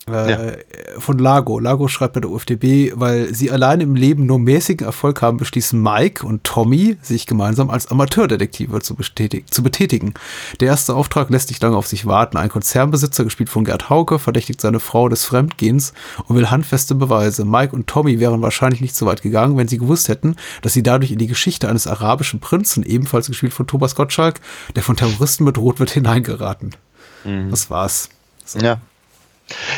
Äh, 0.08 0.30
ja. 0.32 0.54
von 1.00 1.18
Lago. 1.18 1.60
Lago 1.60 1.88
schreibt 1.88 2.14
bei 2.14 2.20
der 2.20 2.30
UFDB, 2.30 2.94
weil 2.96 3.34
sie 3.34 3.50
allein 3.50 3.82
im 3.82 3.96
Leben 3.96 4.28
nur 4.28 4.38
mäßigen 4.38 4.86
Erfolg 4.86 5.24
haben, 5.24 5.38
beschließen 5.38 5.82
Mike 5.82 6.26
und 6.26 6.44
Tommy, 6.44 6.98
sich 7.02 7.26
gemeinsam 7.26 7.72
als 7.72 7.88
Amateurdetektive 7.88 8.82
zu, 8.82 8.96
zu 8.96 9.64
betätigen. 9.64 10.14
Der 10.60 10.68
erste 10.68 10.94
Auftrag 10.94 11.32
lässt 11.32 11.50
nicht 11.50 11.62
lange 11.64 11.76
auf 11.76 11.88
sich 11.88 12.06
warten. 12.06 12.38
Ein 12.38 12.50
Konzernbesitzer, 12.50 13.24
gespielt 13.24 13.50
von 13.50 13.64
Gerd 13.64 13.90
Hauke, 13.90 14.20
verdächtigt 14.20 14.62
seine 14.62 14.80
Frau 14.80 15.10
des 15.10 15.26
Fremdgehens 15.26 15.94
und 16.28 16.36
will 16.36 16.52
handfeste 16.52 16.94
Beweise. 16.94 17.44
Mike 17.44 17.76
und 17.76 17.88
Tommy 17.88 18.20
wären 18.20 18.44
wahrscheinlich 18.44 18.82
nicht 18.82 18.96
so 18.96 19.08
weit 19.08 19.24
gegangen, 19.24 19.58
wenn 19.58 19.68
sie 19.68 19.80
gewusst 19.80 20.08
hätten, 20.08 20.36
dass 20.62 20.74
sie 20.74 20.84
dadurch 20.84 21.12
in 21.12 21.18
die 21.18 21.28
Geschichte 21.28 21.68
eines 21.68 21.88
arabischen 21.88 22.40
Prinzen, 22.40 22.84
ebenfalls 22.84 23.26
gespielt 23.28 23.54
von 23.54 23.66
Thomas 23.66 23.96
Gottschalk, 23.96 24.40
der 24.76 24.84
von 24.84 24.96
Terroristen 24.96 25.46
bedroht 25.46 25.80
wird, 25.80 25.90
hineingeraten. 25.90 26.76
Mhm. 27.24 27.50
Das 27.50 27.72
war's. 27.72 28.10
So. 28.46 28.60
Ja. 28.60 28.80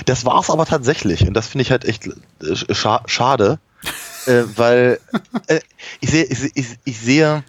Das 0.06 0.26
war 0.26 0.40
es 0.40 0.50
aber 0.50 0.66
tatsächlich 0.66 1.28
und 1.28 1.34
das 1.34 1.48
finde 1.48 1.64
ich 1.64 1.72
halt 1.72 1.86
echt 1.86 2.08
äh, 2.08 2.74
scha 2.74 3.02
schade, 3.06 3.60
äh, 4.26 4.44
weil 4.56 5.00
äh, 5.48 5.60
ich 6.00 6.10
sehe, 6.12 6.24
ich, 6.26 6.52
ich, 6.56 6.68
ich 6.84 7.00
sehe, 7.00 7.44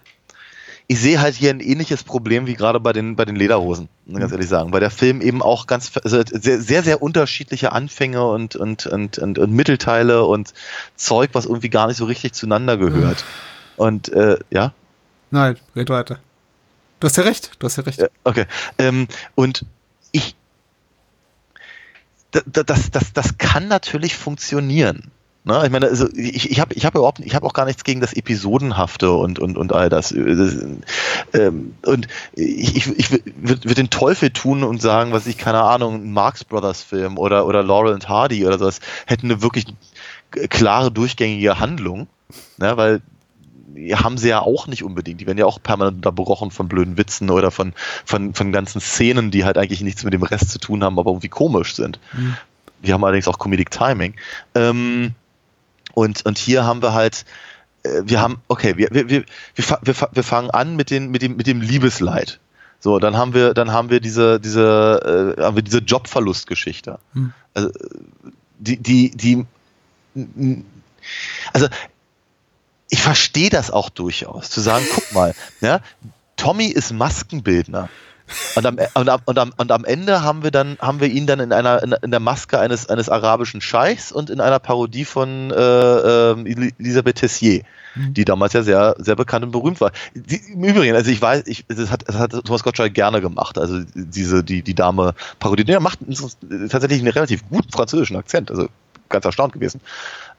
ich 0.90 0.98
sehe 1.00 1.20
halt 1.20 1.34
hier 1.34 1.50
ein 1.50 1.60
ähnliches 1.60 2.02
Problem 2.02 2.46
wie 2.46 2.54
gerade 2.54 2.80
bei 2.80 2.94
den, 2.94 3.14
bei 3.14 3.26
den 3.26 3.36
Lederhosen, 3.36 3.90
ganz 4.10 4.32
ehrlich 4.32 4.48
sagen. 4.48 4.72
Weil 4.72 4.80
der 4.80 4.90
Film 4.90 5.20
eben 5.20 5.42
auch 5.42 5.66
ganz 5.66 5.92
also 6.02 6.22
sehr, 6.24 6.60
sehr, 6.62 6.82
sehr 6.82 7.02
unterschiedliche 7.02 7.72
Anfänge 7.72 8.26
und, 8.26 8.56
und, 8.56 8.86
und, 8.86 9.18
und, 9.18 9.38
und 9.38 9.52
Mittelteile 9.52 10.24
und 10.24 10.54
Zeug, 10.96 11.30
was 11.34 11.44
irgendwie 11.44 11.68
gar 11.68 11.88
nicht 11.88 11.98
so 11.98 12.06
richtig 12.06 12.32
zueinander 12.32 12.78
gehört. 12.78 13.24
Und 13.76 14.08
äh, 14.08 14.38
ja? 14.50 14.72
Nein, 15.30 15.58
red 15.76 15.90
weiter. 15.90 16.20
Du 17.00 17.06
hast 17.06 17.16
ja 17.18 17.22
recht, 17.22 17.50
du 17.58 17.66
hast 17.66 17.76
ja 17.76 17.82
recht. 17.82 18.02
Okay. 18.24 18.46
Ähm, 18.78 19.08
und 19.34 19.66
ich, 20.10 20.36
das, 22.30 22.90
das, 22.90 23.12
das 23.12 23.38
kann 23.38 23.68
natürlich 23.68 24.16
funktionieren. 24.16 25.10
Ne? 25.44 25.62
Ich 25.64 25.70
meine, 25.70 25.86
also 25.86 26.06
ich, 26.14 26.50
ich 26.50 26.60
habe 26.60 26.74
ich 26.74 26.84
hab 26.84 26.94
überhaupt, 26.94 27.20
ich 27.20 27.34
habe 27.34 27.46
auch 27.46 27.54
gar 27.54 27.64
nichts 27.64 27.82
gegen 27.82 28.02
das 28.02 28.12
Episodenhafte 28.12 29.12
und, 29.12 29.38
und, 29.38 29.56
und 29.56 29.72
all 29.72 29.88
das. 29.88 30.12
Ähm, 30.12 31.74
und 31.86 32.06
ich, 32.34 32.76
ich, 32.76 32.86
ich 32.98 33.10
würde 33.10 33.64
würd 33.64 33.78
den 33.78 33.88
Teufel 33.88 34.30
tun 34.30 34.62
und 34.62 34.82
sagen, 34.82 35.12
was 35.12 35.26
ich, 35.26 35.38
keine 35.38 35.62
Ahnung, 35.62 36.02
ein 36.02 36.12
Marx 36.12 36.44
Brothers 36.44 36.82
Film 36.82 37.16
oder, 37.16 37.46
oder 37.46 37.62
Laurel 37.62 37.94
und 37.94 38.10
Hardy 38.10 38.46
oder 38.46 38.58
sowas 38.58 38.80
hätten 39.06 39.30
eine 39.30 39.40
wirklich 39.40 39.64
klare, 40.50 40.90
durchgängige 40.90 41.58
Handlung. 41.58 42.08
Ne? 42.58 42.76
Weil 42.76 43.00
haben 43.94 44.18
sie 44.18 44.28
ja 44.28 44.40
auch 44.40 44.66
nicht 44.66 44.82
unbedingt. 44.82 45.20
Die 45.20 45.26
werden 45.26 45.38
ja 45.38 45.46
auch 45.46 45.62
permanent 45.62 45.96
unterbrochen 45.96 46.50
von 46.50 46.68
blöden 46.68 46.96
Witzen 46.96 47.30
oder 47.30 47.50
von, 47.50 47.72
von, 48.04 48.34
von 48.34 48.52
ganzen 48.52 48.80
Szenen, 48.80 49.30
die 49.30 49.44
halt 49.44 49.58
eigentlich 49.58 49.80
nichts 49.82 50.04
mit 50.04 50.12
dem 50.12 50.22
Rest 50.22 50.50
zu 50.50 50.58
tun 50.58 50.82
haben, 50.84 50.98
aber 50.98 51.10
irgendwie 51.10 51.28
komisch 51.28 51.74
sind. 51.74 52.00
Mhm. 52.12 52.36
Die 52.84 52.92
haben 52.92 53.04
allerdings 53.04 53.28
auch 53.28 53.38
Comedic 53.38 53.70
Timing. 53.70 54.14
Ähm, 54.54 55.12
und, 55.94 56.24
und 56.26 56.38
hier 56.38 56.64
haben 56.64 56.82
wir 56.82 56.92
halt, 56.92 57.24
äh, 57.82 58.02
wir 58.04 58.20
haben, 58.20 58.40
okay, 58.48 58.76
wir, 58.76 58.88
wir, 58.92 59.08
wir, 59.08 59.24
wir, 59.56 59.94
wir 60.12 60.22
fangen 60.22 60.50
an 60.50 60.76
mit, 60.76 60.90
den, 60.90 61.10
mit, 61.10 61.22
dem, 61.22 61.36
mit 61.36 61.46
dem 61.46 61.60
Liebesleid. 61.60 62.38
So, 62.80 62.98
dann 63.00 63.16
haben 63.16 63.34
wir, 63.34 63.54
dann 63.54 63.72
haben 63.72 63.90
wir 63.90 64.00
diese, 64.00 64.38
diese, 64.38 65.34
äh, 65.36 65.42
haben 65.42 65.56
wir 65.56 65.62
diese 65.62 65.78
Jobverlustgeschichte. 65.78 66.98
Hm. 67.12 67.32
Also, 67.54 67.70
die, 68.60 68.76
die, 68.76 69.10
die, 69.10 69.44
also 71.52 71.68
ich 72.90 73.00
verstehe 73.00 73.50
das 73.50 73.70
auch 73.70 73.90
durchaus, 73.90 74.50
zu 74.50 74.60
sagen, 74.60 74.84
guck 74.94 75.12
mal, 75.12 75.34
ja, 75.60 75.80
Tommy 76.36 76.66
ist 76.66 76.92
Maskenbildner. 76.92 77.88
Und 78.56 78.66
am, 78.66 78.76
und, 78.94 79.08
am, 79.08 79.20
und, 79.24 79.38
am, 79.38 79.52
und 79.56 79.72
am 79.72 79.84
Ende 79.86 80.22
haben 80.22 80.42
wir 80.42 80.50
dann 80.50 80.76
haben 80.80 81.00
wir 81.00 81.08
ihn 81.08 81.26
dann 81.26 81.40
in 81.40 81.50
einer 81.50 81.82
in, 81.82 82.10
der 82.10 82.20
Maske 82.20 82.58
eines 82.58 82.86
eines 82.86 83.08
arabischen 83.08 83.62
Scheichs 83.62 84.12
und 84.12 84.28
in 84.28 84.42
einer 84.42 84.58
Parodie 84.58 85.06
von 85.06 85.50
äh, 85.50 85.54
äh, 85.54 86.70
Elisabeth 86.78 87.16
Tessier, 87.16 87.62
mhm. 87.94 88.12
die 88.12 88.26
damals 88.26 88.52
ja 88.52 88.62
sehr 88.62 88.96
sehr 88.98 89.16
bekannt 89.16 89.46
und 89.46 89.52
berühmt 89.52 89.80
war. 89.80 89.92
Die, 90.14 90.36
Im 90.52 90.62
Übrigen, 90.62 90.94
also 90.94 91.10
ich 91.10 91.22
weiß, 91.22 91.44
ich, 91.46 91.64
das 91.68 91.90
hat, 91.90 92.06
das 92.06 92.16
hat 92.16 92.32
Thomas 92.32 92.62
Gottschalk 92.62 92.92
gerne 92.92 93.22
gemacht, 93.22 93.56
also 93.56 93.80
diese 93.94 94.44
die 94.44 94.60
die 94.60 94.74
Dame 94.74 95.14
Parodie. 95.38 95.64
Der 95.64 95.80
macht 95.80 96.00
tatsächlich 96.68 97.00
einen 97.00 97.08
relativ 97.08 97.48
guten 97.48 97.72
französischen 97.72 98.16
Akzent, 98.16 98.50
also 98.50 98.68
ganz 99.08 99.24
erstaunt 99.24 99.54
gewesen. 99.54 99.80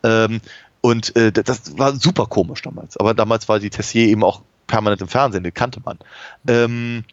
Ähm, 0.03 0.41
und 0.81 1.15
äh, 1.15 1.31
das 1.31 1.77
war 1.77 1.95
super 1.95 2.25
komisch 2.25 2.61
damals. 2.61 2.97
Aber 2.97 3.13
damals 3.13 3.49
war 3.49 3.59
die 3.59 3.69
Tessier 3.69 4.07
eben 4.07 4.23
auch 4.23 4.41
permanent 4.67 5.01
im 5.01 5.07
Fernsehen, 5.07 5.43
den 5.43 5.53
kannte 5.53 5.81
man. 5.83 5.99
Ähm, 6.47 7.03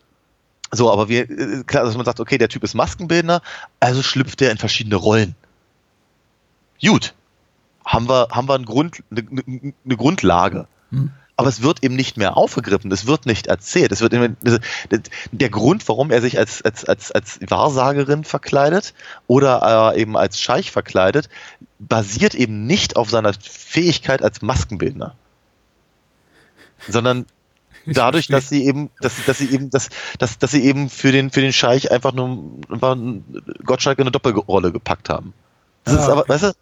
so, 0.71 0.93
aber 0.93 1.09
wir, 1.09 1.29
äh, 1.31 1.65
klar, 1.65 1.85
dass 1.85 1.97
man 1.97 2.05
sagt, 2.05 2.21
okay, 2.21 2.39
der 2.39 2.49
Typ 2.49 2.63
ist 2.65 2.75
Maskenbildner, 2.75 3.43
also 3.81 4.03
schlüpft 4.03 4.43
er 4.43 4.51
in 4.51 4.59
verschiedene 4.59 4.97
Rollen. 4.97 5.35
Gut. 6.81 7.15
Haben 7.85 8.09
wir, 8.09 8.29
haben 8.31 8.49
wir 8.49 8.55
ein 8.55 8.65
Grund, 8.65 9.03
eine, 9.11 9.23
eine 9.85 9.97
Grundlage. 9.97 10.67
Hm. 10.91 11.13
Aber 11.39 11.49
es 11.49 11.63
wird 11.63 11.85
eben 11.85 11.95
nicht 11.97 12.17
mehr 12.17 12.37
aufgegriffen, 12.39 12.91
es 12.91 13.07
wird 13.07 13.27
nicht 13.27 13.47
erzählt. 13.47 13.93
Es 13.93 14.01
wird 14.01 14.15
immer, 14.15 14.31
der 15.33 15.51
Grund, 15.51 15.87
warum 15.87 16.11
er 16.11 16.23
sich 16.23 16.39
als, 16.39 16.63
als, 16.63 16.87
als, 16.87 17.13
als 17.13 17.39
Wahrsagerin 17.47 18.25
verkleidet 18.25 18.95
oder 19.27 19.93
äh, 19.95 20.01
eben 20.01 20.17
als 20.17 20.41
Scheich 20.41 20.71
verkleidet, 20.71 21.29
basiert 21.79 22.35
eben 22.35 22.67
nicht 22.67 22.97
auf 22.97 23.11
seiner 23.11 23.35
Fähigkeit 23.35 24.23
als 24.23 24.41
Maskenbildner, 24.41 25.15
sondern 26.89 27.27
dadurch, 27.85 28.29
dass 28.29 28.49
sie 28.49 28.65
eben, 28.65 28.91
dass, 29.01 29.25
dass 29.27 29.39
sie 29.39 29.51
eben, 29.51 29.69
dass, 29.69 29.91
dass, 30.19 30.39
dass 30.39 30.51
sie 30.51 30.65
eben 30.65 30.89
für 30.89 31.13
den, 31.13 31.31
für 31.31 31.43
den 31.43 31.53
Scheich 31.53 31.91
einfach 31.91 32.13
nur 32.13 32.61
einfach 32.71 32.97
Gottschalk 33.65 33.99
in 33.99 34.05
eine 34.05 34.11
Doppelrolle 34.11 34.73
gepackt 34.73 35.11
haben. 35.11 35.35
Das 35.87 35.95
Ah, 35.97 36.03
ist 36.03 36.09
aber, 36.09 36.29
weißt 36.29 36.43
du, 36.43 36.53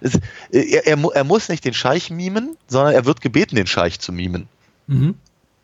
ist, 0.00 0.18
er, 0.50 0.86
er, 0.86 0.96
mu- 0.96 1.10
er 1.10 1.24
muss 1.24 1.48
nicht 1.48 1.64
den 1.64 1.74
Scheich 1.74 2.10
mimen, 2.10 2.56
sondern 2.66 2.94
er 2.94 3.04
wird 3.04 3.20
gebeten, 3.20 3.54
den 3.54 3.66
Scheich 3.68 4.00
zu 4.00 4.12
mimen. 4.12 4.48
Mhm. 4.86 5.14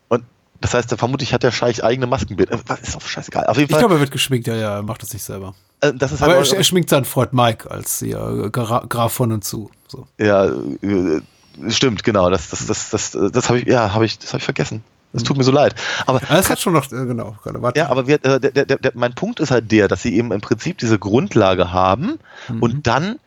Und 0.09 0.25
das 0.61 0.75
heißt, 0.75 0.95
vermutlich 0.97 1.33
hat 1.35 1.43
der 1.43 1.51
Scheich 1.51 1.83
eigene 1.83 2.07
Maskenbild. 2.07 2.51
Äh, 2.51 2.59
was- 2.67 2.81
Ist 2.81 2.95
doch 2.95 3.01
scheißegal. 3.03 3.47
Auf 3.47 3.57
jeden 3.57 3.65
Ich 3.67 3.71
Fall, 3.73 3.81
glaube, 3.81 3.95
er 3.95 4.01
wird 4.01 4.11
geschminkt, 4.11 4.47
ja, 4.47 4.55
ja, 4.55 4.77
er 4.77 4.83
macht 4.83 5.03
das 5.03 5.13
nicht 5.13 5.23
selber. 5.25 5.55
äh, 5.81 5.93
das 5.95 6.13
ist 6.13 6.23
Aber 6.23 6.35
halt, 6.37 6.53
er, 6.53 6.59
er 6.59 6.65
schminkt 6.65 6.91
seinen 6.91 7.05
Freund 7.07 7.33
Mike 7.33 7.71
als 7.71 8.01
ja, 8.01 8.49
Gra 8.49 8.85
Graf 8.89 9.13
von 9.15 9.33
und 9.33 9.43
zu. 9.45 9.71
So. 9.89 10.07
ja, 10.19 10.45
äh, 10.47 11.21
stimmt, 11.69 12.05
genau. 12.05 12.29
Das, 12.31 12.51
das, 12.51 12.67
das, 12.67 12.91
das, 12.91 13.17
das 13.33 13.49
habe 13.49 13.61
ich, 13.61 13.67
ja, 13.67 13.95
habe 13.95 14.05
ich, 14.05 14.19
das 14.19 14.29
habe 14.35 14.39
ich 14.39 14.45
vergessen. 14.45 14.85
Das 15.13 15.23
tut 15.23 15.37
mir 15.37 15.45
so 15.45 15.53
leid. 15.53 15.75
Aber 16.07 16.21
Ja, 16.21 16.37
Das 16.37 16.51
hat 16.51 16.61
schon 16.61 16.75
noch, 16.75 16.85
äh, 16.87 17.07
genau, 17.07 17.37
gerade, 17.43 17.63
warte. 17.63 17.81
Ja, 17.81 17.89
aber 17.89 18.07
wir, 18.07 18.23
äh, 18.25 18.41
der, 18.41 18.67
der, 18.67 18.77
der, 18.77 18.93
mein 18.95 19.15
Punkt 19.15 19.41
ist 19.41 19.51
halt 19.51 19.73
der, 19.73 19.89
dass 19.89 20.03
sie 20.03 20.15
eben 20.15 20.33
im 20.33 20.41
Prinzip 20.41 20.79
diese 20.79 20.99
Grundlage 20.99 21.73
haben 21.73 22.19
und 22.61 22.87
dann 22.87 23.19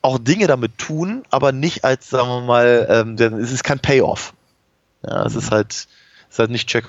auch 0.00 0.18
Dinge 0.18 0.46
damit 0.46 0.78
tun, 0.78 1.24
aber 1.30 1.52
nicht 1.52 1.84
als, 1.84 2.08
sagen 2.08 2.28
wir 2.28 2.40
mal, 2.42 2.86
ähm, 2.88 3.16
es 3.38 3.52
ist 3.52 3.64
kein 3.64 3.80
Payoff. 3.80 4.32
Ja, 5.06 5.24
es 5.26 5.34
ist 5.34 5.50
halt, 5.50 5.72
es 5.72 5.86
ist 6.30 6.38
halt 6.38 6.50
nicht 6.50 6.68
Check 6.68 6.84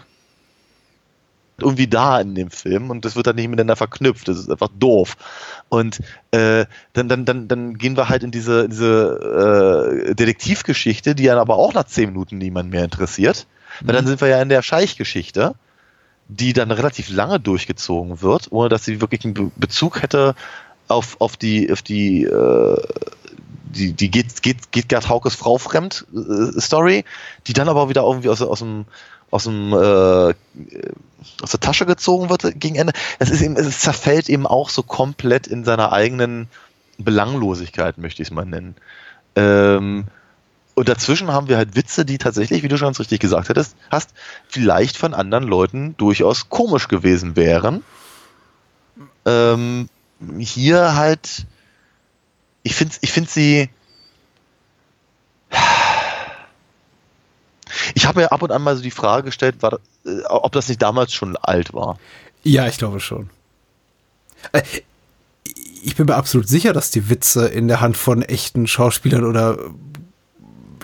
irgendwie 1.62 1.88
da 1.88 2.20
in 2.20 2.36
dem 2.36 2.52
Film 2.52 2.90
und 2.90 3.06
das 3.06 3.16
wird 3.16 3.28
dann 3.28 3.36
nicht 3.36 3.48
miteinander 3.48 3.76
verknüpft. 3.76 4.28
Das 4.28 4.38
ist 4.38 4.50
einfach 4.50 4.70
doof. 4.80 5.18
Und 5.70 6.00
äh, 6.32 6.66
dann, 6.94 7.10
dann, 7.10 7.26
dann, 7.26 7.48
dann 7.48 7.78
gehen 7.78 7.98
wir 7.98 8.10
halt 8.10 8.24
in 8.24 8.32
diese, 8.32 8.70
diese 8.70 10.08
äh, 10.10 10.16
Detektivgeschichte, 10.16 11.16
die 11.16 11.26
dann 11.26 11.38
aber 11.38 11.58
auch 11.58 11.74
nach 11.74 11.86
zehn 11.86 12.10
Minuten 12.10 12.38
niemand 12.38 12.72
mehr 12.72 12.84
interessiert. 12.84 13.48
Weil 13.82 13.96
dann 13.96 14.08
sind 14.08 14.22
wir 14.22 14.28
ja 14.28 14.42
in 14.42 14.50
der 14.50 14.62
Scheichgeschichte, 14.62 15.56
die 16.28 16.54
dann 16.54 16.72
relativ 16.72 17.10
lange 17.10 17.40
durchgezogen 17.40 18.22
wird, 18.22 18.52
ohne 18.52 18.70
dass 18.70 18.86
sie 18.86 19.02
wirklich 19.02 19.26
einen 19.26 19.34
Be 19.34 19.52
Bezug 19.56 20.02
hätte 20.02 20.36
auf, 20.88 21.18
auf 21.20 21.38
die, 21.38 21.72
auf 21.72 21.82
die, 21.82 22.24
äh, 22.24 22.82
die, 23.64 23.94
die 23.94 24.12
geht, 24.12 24.42
geht, 24.42 24.72
geht 24.72 24.90
Gerd 24.90 25.10
Haukes 25.10 25.36
Frau 25.36 25.58
fremd 25.58 26.06
äh, 26.14 26.60
Story, 26.60 27.04
die 27.48 27.54
dann 27.54 27.70
aber 27.70 27.90
wieder 27.90 28.04
irgendwie 28.04 28.30
aus, 28.30 28.42
aus 28.42 28.60
dem, 28.60 28.86
aus 29.32 29.44
dem, 29.44 29.74
äh, 29.74 30.34
aus 31.42 31.52
der 31.52 31.60
Tasche 31.60 31.86
gezogen 31.86 32.30
wird 32.30 32.60
gegen 32.60 32.76
Ende. 32.76 32.94
Es 33.20 33.30
ist 33.30 33.42
eben, 33.42 33.56
es 33.56 33.80
zerfällt 33.80 34.30
eben 34.30 34.48
auch 34.48 34.70
so 34.70 34.84
komplett 34.84 35.48
in 35.48 35.64
seiner 35.64 35.92
eigenen 35.92 36.48
Belanglosigkeit, 36.98 37.98
möchte 37.98 38.22
ich 38.22 38.30
es 38.30 38.34
mal 38.34 38.46
nennen. 38.46 38.76
Ähm, 39.36 40.06
und 40.80 40.88
dazwischen 40.88 41.34
haben 41.34 41.50
wir 41.50 41.58
halt 41.58 41.76
Witze, 41.76 42.06
die 42.06 42.18
tatsächlich, 42.18 42.64
wie 42.64 42.70
du 42.70 42.78
schon 42.78 42.88
ganz 42.88 43.02
richtig 43.02 43.20
gesagt 43.20 43.50
hättest, 43.50 43.76
hast, 43.92 44.12
vielleicht 44.48 44.96
von 44.96 45.14
anderen 45.14 45.44
Leuten 45.44 45.98
durchaus 45.98 46.48
komisch 46.48 46.88
gewesen 46.88 47.36
wären. 47.36 47.84
Ähm, 49.26 49.90
hier 50.38 50.96
halt, 50.96 51.46
ich 52.64 52.76
finde 52.76 52.96
ich 53.02 53.12
find 53.12 53.30
sie. 53.30 53.70
Ich 57.94 58.06
habe 58.06 58.22
mir 58.22 58.32
ab 58.32 58.42
und 58.42 58.54
an 58.54 58.62
mal 58.62 58.78
so 58.78 58.82
die 58.82 58.90
Frage 58.90 59.26
gestellt, 59.26 59.62
war, 59.62 59.80
äh, 60.06 60.22
ob 60.30 60.54
das 60.54 60.70
nicht 60.70 60.82
damals 60.82 61.12
schon 61.12 61.36
alt 61.36 61.74
war. 61.74 62.00
Ja, 62.44 62.68
ich 62.68 62.78
glaube 62.78 63.02
schon. 63.02 63.30
Äh, 64.54 64.62
Ich 65.84 65.98
bin 65.98 66.06
mir 66.06 66.16
absolut 66.16 66.48
sicher, 66.48 66.72
dass 66.72 66.90
die 66.92 67.10
Witze 67.10 67.48
in 67.48 67.68
der 67.68 67.82
Hand 67.82 67.98
von 67.98 68.22
echten 68.22 68.66
Schauspielern 68.66 69.26
oder 69.26 69.58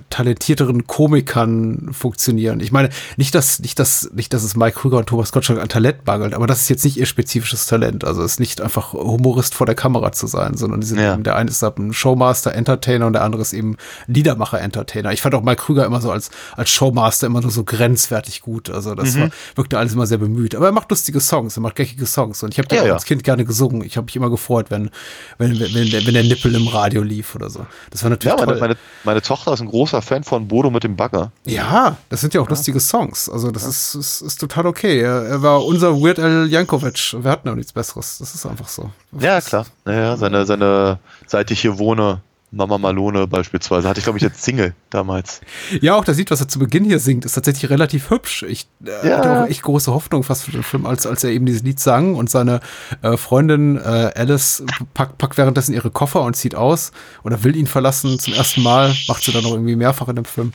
talentierteren 0.10 0.88
Komikern 0.88 1.90
funktionieren. 1.92 2.60
Ich 2.60 2.72
meine, 2.72 2.90
nicht, 3.18 3.34
dass, 3.36 3.60
nicht, 3.60 3.80
dass, 3.80 4.10
nicht, 4.14 4.34
dass 4.34 4.44
es 4.44 4.56
Mike 4.56 4.80
Krüger 4.80 4.98
und 4.98 5.08
Thomas 5.08 5.32
Gottschalk 5.32 5.60
an 5.60 5.68
Talent 5.68 6.06
mangelt, 6.06 6.34
aber 6.34 6.48
das 6.48 6.62
ist 6.62 6.70
jetzt 6.70 6.86
nicht 6.86 6.98
ihr 6.98 7.06
spezifisches 7.06 7.66
Talent. 7.66 8.04
Also 8.06 8.22
es 8.24 8.34
ist 8.34 8.40
nicht 8.40 8.62
einfach 8.62 8.94
Humorist 8.94 9.56
vor 9.56 9.66
der 9.66 9.76
Kamera 9.76 10.12
zu 10.12 10.28
sein, 10.28 10.56
sondern 10.56 10.82
die 10.82 10.88
sind 10.88 11.00
Ja. 11.00 11.14
eben, 11.14 11.24
der 11.24 11.36
eine 11.36 11.50
ist 11.50 11.64
ein 11.64 11.92
Showmaster, 11.94 12.54
Entertainer 12.54 13.08
und 13.08 13.14
der 13.14 13.24
andere 13.24 13.42
ist 13.42 13.54
eben 13.54 13.78
Liedermacher, 14.08 14.62
Entertainer. 14.62 15.12
Ich 15.12 15.22
fand 15.22 15.36
auch 15.36 15.42
Mike 15.42 15.64
Krüger 15.64 15.86
immer 15.86 16.02
so 16.02 16.12
als, 16.12 16.30
als 16.56 16.70
Showmaster 16.70 17.28
immer 17.28 17.42
nur 17.42 17.52
so 17.52 17.64
grenzwertig 17.64 18.42
gut. 18.42 18.70
Also 18.70 18.96
das 18.96 19.20
war, 19.20 19.30
wirkte 19.56 19.78
alles 19.80 19.94
immer 19.94 20.06
sehr 20.08 20.18
bemüht. 20.20 20.56
Aber 20.56 20.68
er 20.68 20.72
macht 20.72 20.90
lustige 20.92 21.20
Songs, 21.20 21.58
er 21.58 21.62
macht 21.62 21.76
geckige 21.76 22.06
Songs 22.06 22.44
und 22.44 22.54
ich 22.54 22.60
habe 22.60 22.74
Ja, 22.76 22.86
ja. 22.86 22.94
als 22.94 23.06
Kind 23.06 23.24
gerne 23.24 23.44
gesungen. 23.46 23.84
Ich 23.84 23.98
habe 23.98 24.06
mich 24.06 24.16
immer 24.16 24.30
gefreut, 24.30 24.68
wenn, 24.70 24.90
wenn, 25.38 25.60
wenn, 25.60 25.74
wenn, 25.74 25.90
der, 25.90 26.06
wenn 26.06 26.14
der 26.14 26.24
Nippel 26.24 26.54
im 26.56 26.68
Radio 26.68 27.02
lief 27.04 27.36
oder 27.36 27.50
so. 27.50 27.66
Das 27.90 28.04
war 28.04 28.10
natürlich 28.12 28.38
Ja, 28.38 28.46
meine, 28.46 28.60
toll. 28.60 28.68
meine, 28.68 28.78
meine 29.04 29.22
Tochter 29.22 29.54
ist 29.54 29.62
ein 29.62 29.68
großer 29.68 29.95
Fan 30.02 30.24
von 30.24 30.48
Bodo 30.48 30.70
mit 30.70 30.84
dem 30.84 30.96
Bagger. 30.96 31.32
Ja, 31.46 31.98
das 32.10 32.22
sind 32.22 32.34
ja 32.34 32.42
auch 32.42 32.50
lustige 32.50 32.80
Songs. 32.80 33.30
Also 33.30 33.52
das 33.52 33.66
ist, 33.66 33.96
ist, 33.96 34.22
ist 34.22 34.38
total 34.40 34.68
okay. 34.68 35.00
Er, 35.00 35.24
er 35.24 35.42
war 35.42 35.66
unser 35.66 36.00
Weird 36.02 36.20
Al 36.20 36.48
Jankovic. 36.48 37.16
Wir 37.20 37.32
hatten 37.32 37.50
auch 37.50 37.56
nichts 37.56 37.74
Besseres. 37.74 38.18
Das 38.20 38.34
ist 38.34 38.46
einfach 38.46 38.68
so. 38.68 38.90
Ja, 39.20 39.42
klar. 39.42 39.66
Naja, 39.86 40.18
seine, 40.18 40.46
seine 40.46 41.00
Seit 41.28 41.52
ich 41.52 41.62
hier 41.62 41.78
wohne, 41.78 42.22
Mama 42.56 42.78
Malone 42.78 43.28
beispielsweise, 43.28 43.88
hatte 43.88 44.00
ich 44.00 44.06
glaube 44.06 44.18
ich 44.18 44.24
jetzt 44.24 44.42
Single 44.44 44.74
damals. 44.90 45.42
Ja, 45.82 45.96
auch 45.96 46.06
das 46.06 46.18
Lied, 46.18 46.32
was 46.32 46.40
er 46.42 46.48
zu 46.48 46.58
Beginn 46.58 46.86
hier 46.86 47.00
singt, 47.00 47.26
ist 47.26 47.34
tatsächlich 47.34 47.70
relativ 47.70 48.10
hübsch. 48.10 48.44
Ich 48.44 48.68
äh, 48.86 49.10
Ja. 49.10 49.18
hatte 49.18 49.32
auch 49.44 49.48
echt 49.48 49.62
große 49.62 49.94
Hoffnung 49.94 50.24
fast 50.24 50.44
für 50.44 50.52
den 50.52 50.64
Film, 50.64 50.86
als, 50.86 51.06
als 51.06 51.24
er 51.24 51.32
eben 51.32 51.46
dieses 51.46 51.64
Lied 51.64 51.80
sang 51.80 52.16
und 52.16 52.30
seine 52.30 52.62
äh, 53.02 53.18
Freundin 53.18 53.76
äh, 53.78 54.12
Alice 54.16 54.64
packt, 54.94 55.18
packt 55.18 55.38
währenddessen 55.38 55.74
ihre 55.74 55.92
Koffer 55.92 56.22
und 56.22 56.36
zieht 56.36 56.56
aus 56.56 56.92
oder 57.24 57.44
will 57.44 57.56
ihn 57.56 57.68
verlassen 57.68 58.18
zum 58.20 58.34
ersten 58.34 58.64
Mal, 58.64 58.96
macht 59.08 59.24
sie 59.24 59.32
dann 59.34 59.44
noch 59.44 59.52
irgendwie 59.52 59.76
mehrfach 59.76 60.08
in 60.08 60.16
dem 60.16 60.26
Film. 60.26 60.54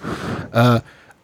Äh, 0.52 0.80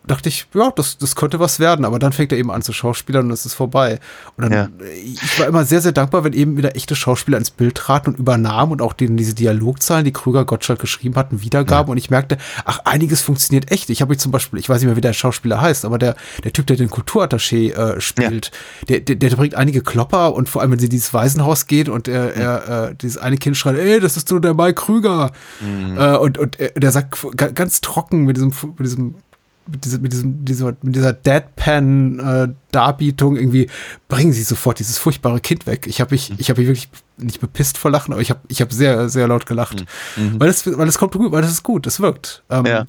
dachte 0.06 0.28
ich, 0.28 0.46
ja, 0.54 0.70
das, 0.74 0.98
das 0.98 1.16
könnte 1.16 1.40
was 1.40 1.58
werden, 1.60 1.84
aber 1.84 1.98
dann 1.98 2.12
fängt 2.12 2.32
er 2.32 2.38
eben 2.38 2.50
an 2.50 2.62
zu 2.62 2.72
schauspielern 2.72 3.26
und 3.26 3.32
es 3.32 3.46
ist 3.46 3.54
vorbei. 3.54 3.98
Und 4.36 4.44
dann, 4.44 4.52
Ja. 4.52 4.68
ich 5.04 5.38
war 5.40 5.46
immer 5.46 5.64
sehr, 5.64 5.80
sehr 5.80 5.92
dankbar, 5.92 6.24
wenn 6.24 6.32
eben 6.32 6.56
wieder 6.56 6.76
echte 6.76 6.94
Schauspieler 6.96 7.38
ins 7.38 7.50
Bild 7.50 7.74
traten 7.76 8.10
und 8.10 8.18
übernahmen 8.18 8.72
und 8.72 8.82
auch 8.82 8.92
denen 8.92 9.16
diese 9.16 9.34
Dialogzahlen, 9.34 10.04
die 10.04 10.12
Krüger 10.12 10.44
Gottschalk 10.44 10.78
geschrieben 10.78 11.16
hatten, 11.16 11.42
wiedergaben 11.42 11.90
und 11.90 11.98
ich 11.98 12.10
merkte, 12.10 12.38
ach, 12.64 12.80
einiges 12.84 13.22
funktioniert 13.22 13.70
echt. 13.70 13.90
Ich 13.90 14.00
habe 14.00 14.10
mich 14.10 14.18
zum 14.18 14.32
Beispiel, 14.32 14.58
ich 14.58 14.68
weiß 14.68 14.78
nicht 14.80 14.86
mehr, 14.86 14.96
wie 14.96 15.00
der 15.00 15.12
Schauspieler 15.12 15.60
heißt, 15.60 15.84
aber 15.84 15.98
der, 15.98 16.16
der 16.44 16.52
Typ, 16.52 16.66
der 16.66 16.76
den 16.76 16.88
Kulturattaché 16.90 17.72
äh, 17.74 18.00
spielt, 18.00 18.50
der, 18.88 19.00
der, 19.00 19.16
der 19.16 19.30
bringt 19.36 19.54
einige 19.54 19.82
Klopper 19.82 20.34
und 20.34 20.48
vor 20.48 20.62
allem, 20.62 20.70
wenn 20.72 20.78
sie 20.78 20.86
in 20.86 20.90
dieses 20.90 21.12
Waisenhaus 21.14 21.66
geht 21.66 21.88
und 21.88 22.08
er, 22.08 22.34
er 22.36 22.88
äh, 22.90 22.94
dieses 22.94 23.18
eine 23.18 23.36
Kind 23.38 23.56
schreit, 23.56 23.76
ey, 23.78 24.00
das 24.00 24.16
ist 24.16 24.28
so 24.28 24.38
der 24.38 24.54
Mike 24.54 24.74
Krüger. 24.74 25.32
Äh, 25.96 26.16
und, 26.16 26.38
und 26.38 26.60
er, 26.60 26.70
der 26.70 26.92
sagt 26.92 27.26
ga- 27.36 27.48
ganz 27.48 27.80
trocken 27.80 28.24
mit 28.24 28.36
diesem, 28.36 28.52
mit 28.76 28.86
diesem 28.86 29.14
mit, 29.66 29.84
diese, 29.84 29.98
mit, 29.98 30.12
diesem, 30.12 30.44
dieser, 30.44 30.76
mit 30.82 30.94
dieser 30.94 31.12
Deadpan-Darbietung 31.12 33.36
irgendwie 33.36 33.68
bringen 34.08 34.32
sie 34.32 34.42
sofort 34.42 34.78
dieses 34.78 34.98
furchtbare 34.98 35.40
Kind 35.40 35.66
weg. 35.66 35.86
Ich 35.86 36.00
habe 36.00 36.14
mich, 36.14 36.32
ich 36.38 36.50
habe 36.50 36.60
mich 36.60 36.68
wirklich 36.68 36.88
nicht 37.18 37.40
bepisst 37.40 37.78
vor 37.78 37.90
Lachen, 37.90 38.12
aber 38.12 38.22
ich 38.22 38.30
habe 38.30 38.40
ich 38.48 38.60
hab 38.60 38.72
sehr, 38.72 39.08
sehr 39.08 39.26
laut 39.28 39.46
gelacht. 39.46 39.84
Weil 40.16 40.48
es 40.48 40.66
weil 40.78 40.88
es 40.88 40.98
kommt 40.98 41.14
gut, 41.14 41.32
weil 41.32 41.42
das 41.42 41.50
ist 41.52 41.62
gut, 41.62 41.86
das 41.86 42.00
wirkt. 42.00 42.42
Ähm, 42.50 42.66
Ja. 42.66 42.86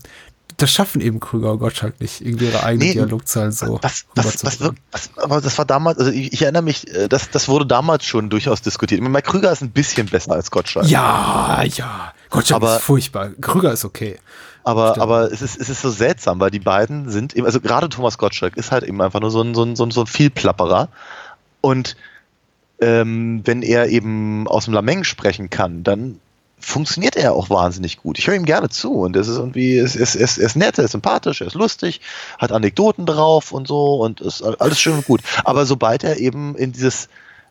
Das 0.55 0.71
schaffen 0.71 1.01
eben 1.01 1.19
Krüger 1.19 1.51
und 1.51 1.59
Gottschalk 1.59 1.99
nicht, 2.01 2.21
irgendwie 2.21 2.45
ihre 2.45 2.63
eigene 2.63 2.85
Nee, 2.85 2.93
Dialogzahl 2.93 3.51
so 3.51 3.77
Was, 3.83 4.05
was, 4.15 4.25
was, 4.25 4.35
rüberzubringen. 4.43 4.77
wirkt- 4.77 4.81
was, 4.91 5.09
aber 5.23 5.39
das 5.39 5.55
war 5.59 5.65
damals, 5.65 5.99
also 5.99 6.09
ich, 6.09 6.33
ich 6.33 6.41
erinnere 6.41 6.63
mich, 6.63 6.91
äh, 6.95 7.07
das, 7.07 7.29
das 7.29 7.47
wurde 7.47 7.67
damals 7.67 8.05
schon 8.05 8.31
durchaus 8.31 8.63
diskutiert. 8.63 9.01
Mike 9.01 9.29
Krüger 9.29 9.51
ist 9.51 9.61
ein 9.61 9.69
bisschen 9.69 10.07
besser 10.07 10.31
als 10.31 10.49
Gottschalk. 10.49 10.87
Ja, 10.87 11.61
ja. 11.63 12.11
Gottschalk 12.31 12.63
Aber- 12.63 12.77
ist 12.77 12.81
furchtbar. 12.81 13.29
Krüger 13.39 13.71
ist 13.71 13.85
okay. 13.85 14.17
Aber, 14.67 14.89
Stimmt. 14.89 15.03
aber 15.03 15.31
es, 15.31 15.41
ist, 15.41 15.57
es 15.61 15.69
ist 15.69 15.81
so 15.81 15.89
seltsam, 15.89 16.41
weil 16.41 16.51
die 16.51 16.59
beiden 16.59 17.09
sind 17.09 17.33
eben, 17.33 17.45
also 17.45 17.61
gerade 17.61 17.87
Thomas 17.87 18.17
Gottschalk 18.17 18.57
ist 18.57 18.73
halt 18.73 18.83
eben 18.83 19.01
einfach 19.01 19.21
nur 19.21 19.31
so 19.31 19.41
ein, 19.41 19.55
so 19.55 19.63
ein, 19.63 19.77
so 19.77 19.85
ein, 19.85 19.91
so 19.91 20.01
ein 20.01 20.07
Vielplapperer. 20.07 20.89
Und 21.61 21.95
ähm, 22.81 23.43
wenn 23.45 23.61
er 23.61 23.87
eben 23.87 24.45
aus 24.45 24.65
dem 24.65 24.73
Lameng 24.73 25.05
sprechen 25.05 25.49
kann, 25.49 25.85
dann 25.85 26.19
funktioniert 26.59 27.15
er 27.15 27.31
auch 27.31 27.49
wahnsinnig 27.49 27.95
gut. 27.95 28.19
Ich 28.19 28.27
höre 28.27 28.35
ihm 28.35 28.43
gerne 28.43 28.67
zu 28.67 28.91
und 28.91 29.15
es 29.15 29.29
ist 29.29 29.37
irgendwie, 29.37 29.77
es 29.77 29.95
ist, 29.95 30.15
es 30.15 30.35
ist, 30.35 30.37
ist 30.37 30.55
nett, 30.57 30.77
er 30.77 30.83
ist 30.83 30.91
sympathisch, 30.91 31.39
er 31.39 31.47
ist 31.47 31.55
lustig, 31.55 32.01
hat 32.37 32.51
Anekdoten 32.51 33.05
drauf 33.05 33.53
und 33.53 33.69
so 33.69 34.01
und 34.01 34.19
ist 34.19 34.41
alles 34.41 34.81
schön 34.81 34.95
und 34.95 35.05
gut. 35.05 35.21
Aber 35.45 35.65
sobald 35.65 36.03
er 36.03 36.19
eben 36.19 36.57
in 36.57 36.73
dieses, 36.73 37.07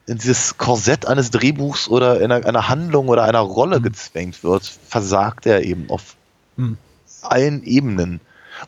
in 0.06 0.18
dieses 0.18 0.58
Korsett 0.58 1.06
eines 1.06 1.30
Drehbuchs 1.30 1.88
oder 1.88 2.20
in 2.20 2.30
einer, 2.30 2.46
einer 2.46 2.68
Handlung 2.68 3.08
oder 3.08 3.24
einer 3.24 3.40
Rolle 3.40 3.80
gezwängt 3.80 4.44
wird, 4.44 4.70
versagt 4.86 5.46
er 5.46 5.64
eben 5.64 5.88
auf 5.88 6.14
Hm. 6.56 6.76
Allen 7.30 7.62
Ebenen. 7.62 8.20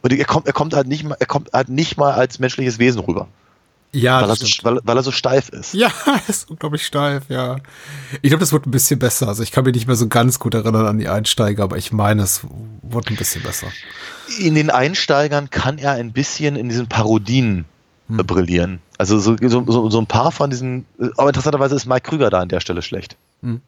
Und 0.03 0.13
er 0.13 0.25
kommt, 0.25 0.47
er 0.47 0.53
kommt 0.53 0.75
halt 0.75 0.87
nicht 0.87 1.05
mal, 1.05 1.17
er 1.19 1.27
kommt 1.27 1.51
halt 1.53 1.69
nicht 1.69 1.97
mal 1.97 2.13
als 2.13 2.39
menschliches 2.39 2.79
Wesen 2.79 3.01
rüber, 3.01 3.29
Ja, 3.93 4.21
weil, 4.21 4.29
er 4.29 4.37
so, 4.37 4.47
weil, 4.63 4.81
weil 4.83 4.97
er 4.97 5.03
so 5.03 5.13
steif 5.13 5.49
ist. 5.49 5.73
Ja, 5.73 5.91
ist 6.29 6.51
unglaublich 6.51 6.85
steif, 6.85 7.25
ja. 7.29 7.57
Ich 8.21 8.29
glaube, 8.31 8.41
das 8.41 8.53
wird 8.53 8.67
ein 8.67 8.71
bisschen 8.71 8.99
besser. 8.99 9.29
Also 9.29 9.43
ich 9.43 9.51
kann 9.51 9.65
mich 9.65 9.75
nicht 9.75 9.87
mehr 9.87 9.97
so 9.97 10.09
ganz 10.09 10.39
gut 10.39 10.55
erinnern 10.55 10.87
an 10.87 10.99
die 10.99 11.09
Einsteiger, 11.09 11.63
aber 11.65 11.79
ich 11.79 11.93
meine, 11.93 12.23
es 12.23 12.43
wird 12.83 13.09
ein 13.09 13.17
bisschen 13.17 13.43
besser. 13.43 13.69
In 14.39 14.55
den 14.55 14.71
Einsteigern 14.71 15.49
kann 15.49 15.79
er 15.79 15.93
ein 15.93 16.13
bisschen 16.13 16.57
in 16.57 16.69
diesen 16.69 16.89
Parodien 16.89 17.65
äh, 18.11 18.23
brillieren. 18.23 18.81
Also 18.99 19.19
so, 19.19 19.37
so, 19.41 19.65
so, 19.67 19.91
so 19.91 19.99
ein 19.99 20.07
paar 20.07 20.33
von 20.33 20.51
diesen, 20.51 20.85
äh, 21.01 21.09
aber 21.17 21.29
interessanterweise 21.29 21.75
ist 21.75 21.87
Mike 21.87 22.09
Krüger 22.11 22.31
da 22.31 22.41
an 22.41 22.49
der 22.49 22.61
Stelle 22.61 22.83
schlecht. 22.83 23.17
Hm. 23.43 23.61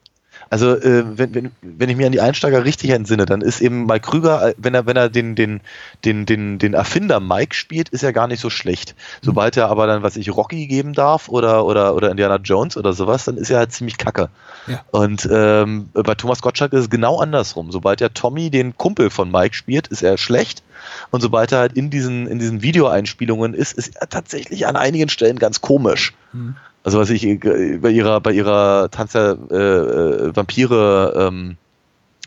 Also 0.51 0.77
äh, 0.77 1.05
wenn, 1.17 1.33
wenn, 1.33 1.53
wenn 1.63 1.89
ich 1.89 1.97
mir 1.97 2.07
an 2.07 2.13
die 2.13 2.21
Einsteiger 2.21 2.65
richtig 2.65 2.91
entsinne, 2.91 3.25
dann 3.25 3.41
ist 3.41 3.61
eben 3.61 3.87
Mike 3.87 4.11
Krüger, 4.11 4.49
äh, 4.49 4.55
wenn 4.59 4.75
er, 4.75 4.85
wenn 4.85 4.97
er 4.97 5.09
den, 5.09 5.37
den, 5.37 5.61
den, 6.05 6.27
den, 6.27 6.59
den 6.59 6.75
Erfinder 6.75 7.21
Mike 7.21 7.55
spielt, 7.55 7.89
ist 7.91 8.03
er 8.03 8.13
gar 8.13 8.27
nicht 8.27 8.41
so 8.41 8.51
schlecht. 8.51 8.97
Sobald 9.23 9.57
er 9.57 9.69
aber 9.69 9.87
dann, 9.87 10.03
was 10.03 10.17
ich, 10.17 10.35
Rocky 10.35 10.67
geben 10.67 10.93
darf 10.93 11.29
oder, 11.29 11.65
oder, 11.65 11.95
oder 11.95 12.11
Indiana 12.11 12.37
Jones 12.37 12.77
oder 12.77 12.93
sowas, 12.93 13.25
dann 13.27 13.37
ist 13.37 13.49
er 13.51 13.59
halt 13.59 13.73
ziemlich 13.73 13.97
kacke. 13.97 14.29
Ja. 14.67 14.85
Und 14.91 15.29
ähm, 15.31 15.89
bei 15.93 16.17
Thomas 16.17 16.43
Gottschalk 16.43 16.73
ist 16.73 16.81
es 16.81 16.91
genau 16.91 17.21
andersrum. 17.21 17.71
Sobald 17.71 18.01
er 18.01 18.13
Tommy, 18.13 18.51
den 18.51 18.77
Kumpel 18.77 19.11
von 19.11 19.31
Mike, 19.31 19.55
spielt, 19.55 19.87
ist 19.87 20.03
er 20.03 20.19
schlecht. 20.19 20.65
Und 21.13 21.21
sobald 21.21 21.53
er 21.53 21.59
halt 21.59 21.75
in 21.75 21.91
diesen, 21.91 22.27
in 22.27 22.41
diesen 22.41 22.61
Videoeinspielungen 22.61 23.55
ist, 23.55 23.75
ist 23.75 23.95
er 23.97 24.09
tatsächlich 24.09 24.67
an 24.67 24.75
einigen 24.75 25.11
Stellen 25.11 25.39
ganz 25.39 25.61
komisch. 25.61 26.13
Also 26.83 26.99
was 26.99 27.11
ich 27.11 27.25
äh, 27.25 27.79
bei 27.81 27.91
ihrer, 27.91 28.21
bei 28.21 28.33
ihrer 28.33 28.91
Tanz 28.91 29.13
der 29.13 29.37
äh, 29.51 29.55
äh, 29.57 30.37
Vampire 30.37 31.15
ähm, 31.29 31.57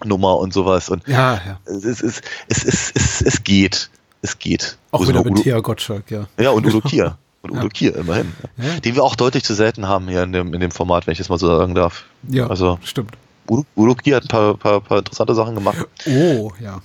Nummer 0.06 0.38
und 0.38 0.54
sowas. 0.54 0.90
Und 0.90 1.08
Ja, 1.08 1.36
ja. 1.46 1.60
es, 1.66 1.84
es, 1.86 2.02
es, 2.02 2.22
es, 2.66 2.92
es, 2.96 3.22
es 3.22 3.44
geht. 3.44 3.90
Es 4.22 4.38
geht. 4.40 4.78
Auch 4.92 5.02
Udo- 5.02 5.10
wieder 5.10 5.24
mit 5.24 5.44
Thea 5.44 5.60
Gottschalk, 5.60 6.10
ja. 6.12 6.28
ja, 6.40 6.52
und 6.52 6.66
Udo 6.66 6.82
Kier. 6.88 7.18
Und 7.42 7.54
Ja. 7.54 7.60
Udo 7.60 7.70
Kier, 7.70 7.96
immerhin. 7.96 8.32
Ja. 8.58 8.80
Den 8.80 8.96
wir 8.96 9.04
auch 9.04 9.16
deutlich 9.16 9.44
zu 9.44 9.54
selten 9.54 9.88
haben 9.88 10.08
hier 10.08 10.24
in 10.24 10.32
dem, 10.34 10.54
in 10.54 10.60
dem 10.62 10.72
Format, 10.72 11.08
wenn 11.08 11.12
ich 11.14 11.18
das 11.18 11.30
mal 11.30 11.38
so 11.40 11.48
sagen 11.48 11.76
darf. 11.76 12.06
Ja, 12.30 12.48
Also, 12.48 12.80
stimmt. 12.84 13.12
Udo, 13.50 13.66
Udo 13.76 13.96
Kier 13.96 14.18
hat 14.18 14.24
ein 14.24 14.28
paar, 14.30 14.56
paar, 14.58 14.80
paar 14.82 15.00
interessante 15.00 15.36
Sachen 15.36 15.56
gemacht. 15.56 15.86
Oh, 16.08 16.52
ja. 16.62 16.82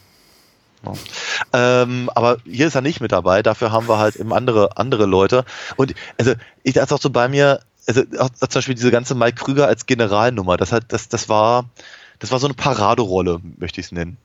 Ähm, 1.52 2.10
aber 2.14 2.38
hier 2.44 2.66
ist 2.66 2.74
er 2.74 2.82
nicht 2.82 3.00
mit 3.00 3.12
dabei, 3.12 3.42
dafür 3.42 3.72
haben 3.72 3.88
wir 3.88 3.98
halt 3.98 4.16
eben 4.16 4.32
andere, 4.32 4.76
andere 4.76 5.06
Leute. 5.06 5.44
Und 5.76 5.94
also 6.18 6.34
ich 6.62 6.74
dachte 6.74 6.94
auch 6.94 7.00
so 7.00 7.10
bei 7.10 7.28
mir, 7.28 7.60
also 7.86 8.02
auch, 8.18 8.30
zum 8.30 8.48
Beispiel 8.48 8.74
diese 8.74 8.90
ganze 8.90 9.14
Mike 9.14 9.42
Krüger 9.42 9.66
als 9.66 9.86
Generalnummer, 9.86 10.56
das 10.56 10.72
hat, 10.72 10.84
das, 10.88 11.08
das 11.08 11.28
war, 11.28 11.64
das 12.18 12.30
war 12.30 12.38
so 12.38 12.46
eine 12.46 12.54
Paraderolle, 12.54 13.40
möchte 13.58 13.80
ich 13.80 13.86
es 13.86 13.92
nennen. 13.92 14.16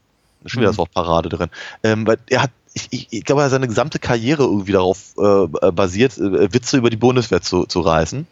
Schon 0.46 0.60
wieder 0.60 0.72
das 0.72 0.78
Wort 0.78 0.92
Parade 0.92 1.30
drin. 1.30 1.50
Ähm, 1.84 2.06
weil 2.06 2.18
er 2.28 2.44
hat, 2.44 2.52
ich, 2.74 2.88
ich, 2.90 3.08
ich 3.12 3.24
glaube, 3.24 3.42
er 3.42 3.46
hat 3.46 3.52
seine 3.52 3.68
gesamte 3.68 3.98
Karriere 3.98 4.44
irgendwie 4.44 4.74
darauf 4.74 5.14
äh, 5.18 5.72
basiert, 5.72 6.18
äh, 6.18 6.54
Witze 6.54 6.78
über 6.78 6.90
die 6.90 6.98
Bundeswehr 6.98 7.42
zu, 7.42 7.66
zu 7.66 7.80
reißen. 7.80 8.28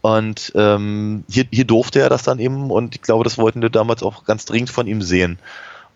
Und 0.00 0.52
ähm, 0.56 1.24
hier, 1.28 1.44
hier 1.50 1.64
durfte 1.64 2.00
er 2.00 2.08
das 2.08 2.22
dann 2.22 2.38
eben 2.38 2.70
und 2.70 2.96
ich 2.96 3.02
glaube, 3.02 3.22
das 3.22 3.38
wollten 3.38 3.62
wir 3.62 3.70
damals 3.70 4.02
auch 4.02 4.24
ganz 4.24 4.46
dringend 4.46 4.70
von 4.70 4.86
ihm 4.86 5.02
sehen. 5.02 5.38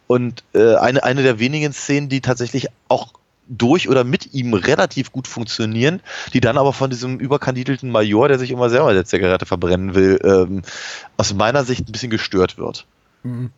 Und 0.07 0.45
äh, 0.55 0.77
eine, 0.77 1.03
eine 1.03 1.23
der 1.23 1.39
wenigen 1.39 1.73
Szenen, 1.73 2.09
die 2.09 2.21
tatsächlich 2.21 2.69
auch 2.89 3.13
durch 3.49 3.89
oder 3.89 4.05
mit 4.05 4.35
ihm 4.35 4.55
relativ 4.55 5.13
gut 5.13 5.29
funktionieren, 5.29 6.01
die 6.33 6.41
dann 6.41 6.59
aber 6.59 6.73
von 6.73 6.91
diesem 6.91 7.19
überkandidelten 7.19 7.91
Major, 7.91 8.29
der 8.29 8.39
sich 8.39 8.51
immer 8.51 8.71
selber 8.71 8.93
der 8.93 9.05
Zigarette 9.05 9.47
verbrennen 9.47 9.95
will, 9.95 10.19
ähm, 10.25 10.63
aus 11.17 11.33
meiner 11.35 11.65
Sicht 11.65 11.89
ein 11.89 11.93
bisschen 11.93 12.11
gestört 12.11 12.59
wird. 12.59 12.87
Mhm. 13.23 13.51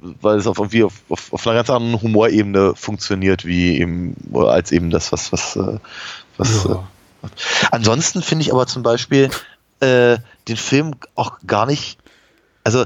Weil 0.00 0.38
es 0.38 0.46
auf, 0.46 0.58
irgendwie 0.58 0.84
auf, 0.84 0.94
auf, 1.08 1.32
auf 1.32 1.46
einer 1.46 1.56
ganz 1.56 1.70
anderen 1.70 2.00
Humorebene 2.00 2.74
funktioniert, 2.74 3.44
wie 3.44 3.78
eben, 3.78 4.16
als 4.34 4.72
eben 4.72 4.90
das, 4.90 5.12
was, 5.12 5.32
was, 5.32 5.56
äh, 5.56 5.78
was 6.36 6.64
Ja. 6.64 6.88
äh, 7.22 7.28
Ansonsten 7.70 8.22
finde 8.22 8.42
ich 8.42 8.52
aber 8.52 8.66
zum 8.66 8.82
Beispiel 8.82 9.30
äh, 9.80 10.18
den 10.48 10.56
Film 10.56 10.94
auch 11.14 11.38
gar 11.46 11.66
nicht, 11.66 11.98
also, 12.64 12.84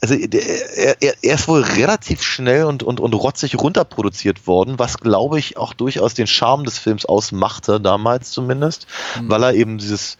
also 0.00 0.14
der, 0.14 0.76
er, 0.76 1.02
er, 1.02 1.14
er 1.22 1.34
ist 1.34 1.48
wohl 1.48 1.62
relativ 1.62 2.22
schnell 2.22 2.64
und, 2.64 2.82
und, 2.82 3.00
und 3.00 3.14
rotzig 3.14 3.58
runterproduziert 3.58 4.46
worden, 4.46 4.78
was 4.78 4.98
glaube 4.98 5.38
ich 5.38 5.56
auch 5.56 5.72
durchaus 5.72 6.14
den 6.14 6.26
Charme 6.26 6.64
des 6.64 6.78
Films 6.78 7.06
ausmachte, 7.06 7.80
damals 7.80 8.30
zumindest, 8.30 8.86
weil 9.22 9.42
er 9.42 9.54
eben 9.54 9.78
dieses, 9.78 10.18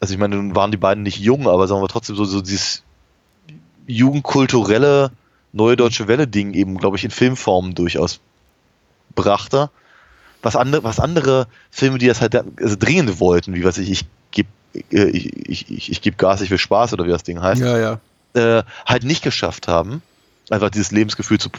also 0.00 0.12
ich 0.12 0.18
meine, 0.18 0.36
nun 0.36 0.56
waren 0.56 0.70
die 0.70 0.76
beiden 0.76 1.02
nicht 1.02 1.18
jung, 1.18 1.48
aber 1.48 1.68
sagen 1.68 1.82
wir 1.82 1.88
trotzdem 1.88 2.16
so, 2.16 2.24
so 2.24 2.40
dieses 2.40 2.82
jugendkulturelle 3.86 5.10
Neue 5.52 5.76
Deutsche 5.76 6.08
Welle-Ding 6.08 6.52
eben, 6.52 6.76
glaube 6.76 6.98
ich, 6.98 7.04
in 7.04 7.10
Filmformen 7.10 7.74
durchaus 7.74 8.20
brachte. 9.14 9.70
Was 10.42 10.56
andere, 10.56 10.84
was 10.84 11.00
andere 11.00 11.46
Filme, 11.70 11.98
die 11.98 12.06
das 12.06 12.20
halt 12.20 12.34
also 12.34 12.76
dringend 12.78 13.18
wollten, 13.18 13.54
wie 13.54 13.64
was 13.64 13.78
ich, 13.78 13.90
ich 13.90 14.04
gebe 14.30 14.48
äh, 14.92 15.08
ich, 15.08 15.48
ich, 15.48 15.70
ich, 15.70 15.90
ich 15.90 16.02
geb 16.02 16.18
Gas, 16.18 16.42
ich 16.42 16.50
will 16.50 16.58
Spaß 16.58 16.92
oder 16.92 17.06
wie 17.06 17.10
das 17.10 17.22
Ding 17.22 17.40
heißt, 17.40 17.60
Ja, 17.60 17.78
ja. 17.78 18.00
Äh, 18.38 18.62
halt 18.86 19.04
nicht 19.04 19.22
geschafft 19.22 19.68
haben, 19.68 20.02
einfach 20.50 20.70
dieses 20.70 20.90
Lebensgefühl 20.90 21.38
zu 21.38 21.50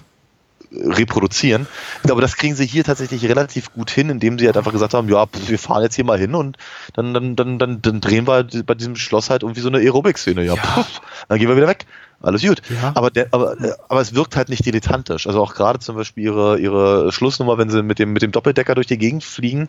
reproduzieren. 0.71 1.67
Ich 1.97 2.03
glaube, 2.03 2.21
das 2.21 2.35
kriegen 2.37 2.55
sie 2.55 2.65
hier 2.65 2.83
tatsächlich 2.83 3.25
relativ 3.27 3.73
gut 3.73 3.89
hin, 3.89 4.09
indem 4.09 4.37
sie 4.37 4.45
halt 4.45 4.57
einfach 4.57 4.71
gesagt 4.71 4.93
haben, 4.93 5.09
ja, 5.09 5.25
wir 5.47 5.59
fahren 5.59 5.83
jetzt 5.83 5.95
hier 5.95 6.05
mal 6.05 6.19
hin 6.19 6.35
und 6.35 6.57
dann, 6.93 7.13
dann, 7.13 7.35
dann, 7.35 7.57
dann, 7.57 7.81
dann 7.81 8.01
drehen 8.01 8.27
wir 8.27 8.45
bei 8.65 8.75
diesem 8.75 8.95
Schloss 8.95 9.29
halt 9.29 9.43
irgendwie 9.43 9.61
so 9.61 9.69
eine 9.69 9.79
Aerobic-Szene. 9.79 10.43
Ja, 10.43 10.49
Ja. 10.55 10.83
Pf, 10.83 11.01
dann 11.27 11.39
gehen 11.39 11.47
wir 11.47 11.55
wieder 11.55 11.67
weg. 11.67 11.85
Alles 12.21 12.41
gut. 12.41 12.61
Ja. 12.69 12.91
Aber, 12.95 13.11
der, 13.11 13.27
aber, 13.31 13.55
aber 13.87 14.01
es 14.01 14.13
wirkt 14.13 14.35
halt 14.35 14.49
nicht 14.49 14.65
dilettantisch. 14.65 15.25
Also 15.25 15.41
auch 15.41 15.55
gerade 15.55 15.79
zum 15.79 15.95
Beispiel 15.95 16.25
ihre, 16.25 16.59
ihre 16.59 17.13
Schlussnummer, 17.13 17.57
wenn 17.57 17.69
sie 17.69 17.81
mit 17.81 17.97
dem, 17.97 18.11
mit 18.11 18.21
dem 18.21 18.33
Doppeldecker 18.33 18.75
durch 18.75 18.87
die 18.87 18.97
Gegend 18.97 19.23
fliegen, 19.23 19.67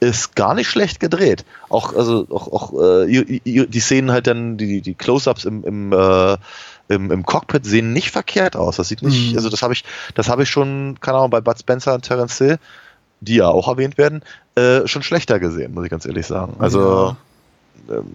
ist 0.00 0.34
gar 0.34 0.54
nicht 0.54 0.68
schlecht 0.70 0.98
gedreht. 0.98 1.44
Auch, 1.68 1.94
also 1.94 2.26
auch, 2.30 2.48
auch 2.48 2.82
äh, 2.82 3.40
die 3.44 3.80
Szenen 3.80 4.12
halt 4.12 4.26
dann, 4.26 4.56
die, 4.56 4.80
die 4.80 4.94
Close-Ups 4.94 5.44
im, 5.44 5.62
im, 5.64 5.92
äh, 5.92 6.38
im, 6.90 7.10
im 7.10 7.24
Cockpit 7.24 7.64
sehen 7.64 7.92
nicht 7.92 8.10
verkehrt 8.10 8.56
aus. 8.56 8.76
Das 8.76 8.88
sieht 8.88 9.02
nicht, 9.02 9.30
Mhm. 9.30 9.36
also 9.36 9.48
das 9.48 9.62
habe 9.62 9.72
ich, 9.72 9.84
das 10.14 10.28
habe 10.28 10.42
ich 10.42 10.50
schon, 10.50 10.98
keine 11.00 11.18
Ahnung, 11.18 11.30
bei 11.30 11.40
Bud 11.40 11.58
Spencer 11.58 11.94
und 11.94 12.02
Terence 12.02 12.36
Hill, 12.38 12.58
die 13.20 13.36
ja 13.36 13.48
auch 13.48 13.68
erwähnt 13.68 13.96
werden, 13.96 14.22
äh, 14.56 14.86
schon 14.86 15.02
schlechter 15.02 15.38
gesehen, 15.38 15.72
muss 15.72 15.84
ich 15.84 15.90
ganz 15.90 16.04
ehrlich 16.04 16.26
sagen. 16.26 16.56
Also 16.58 17.16
ähm, 17.88 18.06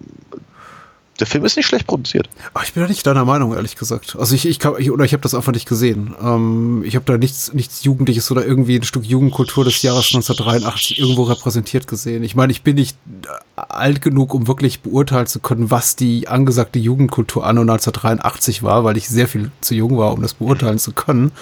der 1.20 1.26
Film 1.26 1.44
ist 1.44 1.56
nicht 1.56 1.66
schlecht 1.66 1.86
produziert. 1.86 2.28
Ach, 2.54 2.64
ich 2.64 2.72
bin 2.72 2.82
da 2.82 2.88
nicht 2.88 3.06
deiner 3.06 3.24
Meinung, 3.24 3.54
ehrlich 3.54 3.76
gesagt. 3.76 4.16
Also 4.18 4.34
ich, 4.34 4.46
ich, 4.46 4.58
kann, 4.58 4.74
ich 4.78 4.90
oder 4.90 5.04
ich 5.04 5.12
habe 5.12 5.22
das 5.22 5.34
einfach 5.34 5.52
nicht 5.52 5.68
gesehen. 5.68 6.14
Ähm, 6.20 6.82
ich 6.84 6.96
habe 6.96 7.04
da 7.04 7.16
nichts, 7.18 7.52
nichts 7.52 7.84
Jugendliches 7.84 8.30
oder 8.30 8.44
irgendwie 8.44 8.76
ein 8.76 8.84
Stück 8.84 9.04
Jugendkultur 9.04 9.64
des 9.64 9.82
Jahres 9.82 10.06
1983 10.14 10.98
irgendwo 10.98 11.24
repräsentiert 11.24 11.86
gesehen. 11.86 12.22
Ich 12.22 12.34
meine, 12.34 12.52
ich 12.52 12.62
bin 12.62 12.76
nicht 12.76 12.96
äh, 13.24 13.60
alt 13.60 14.02
genug, 14.02 14.34
um 14.34 14.46
wirklich 14.46 14.80
beurteilen 14.80 15.26
zu 15.26 15.40
können, 15.40 15.70
was 15.70 15.96
die 15.96 16.28
angesagte 16.28 16.78
Jugendkultur 16.78 17.46
anno 17.46 17.62
1983 17.62 18.62
war, 18.62 18.84
weil 18.84 18.96
ich 18.96 19.08
sehr 19.08 19.28
viel 19.28 19.50
zu 19.60 19.74
jung 19.74 19.96
war, 19.96 20.12
um 20.12 20.22
das 20.22 20.34
beurteilen 20.34 20.78
zu 20.78 20.92
können. 20.92 21.32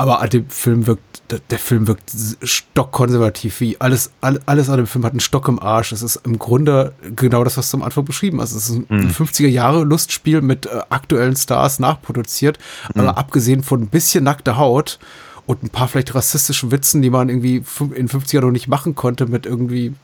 Aber 0.00 0.20
an 0.22 0.30
dem 0.30 0.48
Film 0.48 0.86
wirkt, 0.86 1.22
der, 1.50 1.58
Film 1.58 1.86
wirkt 1.86 2.10
stockkonservativ, 2.42 3.60
wie 3.60 3.80
alles, 3.80 4.10
all- 4.20 4.40
alles 4.46 4.68
an 4.70 4.78
dem 4.78 4.86
Film 4.86 5.04
hat 5.04 5.12
einen 5.12 5.20
Stock 5.20 5.46
im 5.48 5.58
Arsch. 5.60 5.92
Es 5.92 6.02
ist 6.02 6.16
im 6.24 6.38
Grunde 6.38 6.92
genau 7.16 7.44
das, 7.44 7.56
was 7.56 7.70
du 7.70 7.76
am 7.76 7.82
Anfang 7.82 8.04
beschrieben 8.04 8.40
hast. 8.40 8.52
Es 8.52 8.70
ist 8.70 8.76
ein 8.90 9.10
50er 9.12 9.48
Jahre 9.48 9.84
Lustspiel 9.84 10.40
mit 10.40 10.66
äh, 10.66 10.80
aktuellen 10.88 11.36
Stars 11.36 11.78
nachproduziert, 11.80 12.58
aber 12.94 13.18
abgesehen 13.18 13.62
von 13.62 13.82
ein 13.82 13.88
bisschen 13.88 14.24
nackter 14.24 14.56
Haut 14.56 14.98
und 15.46 15.62
ein 15.62 15.70
paar 15.70 15.88
vielleicht 15.88 16.14
rassistischen 16.14 16.70
Witzen, 16.70 17.02
die 17.02 17.10
man 17.10 17.28
irgendwie 17.28 17.56
in 17.94 18.08
50er 18.08 18.40
noch 18.40 18.50
nicht 18.50 18.68
machen 18.68 18.94
konnte, 18.94 19.26
mit 19.26 19.46
irgendwie 19.46 19.94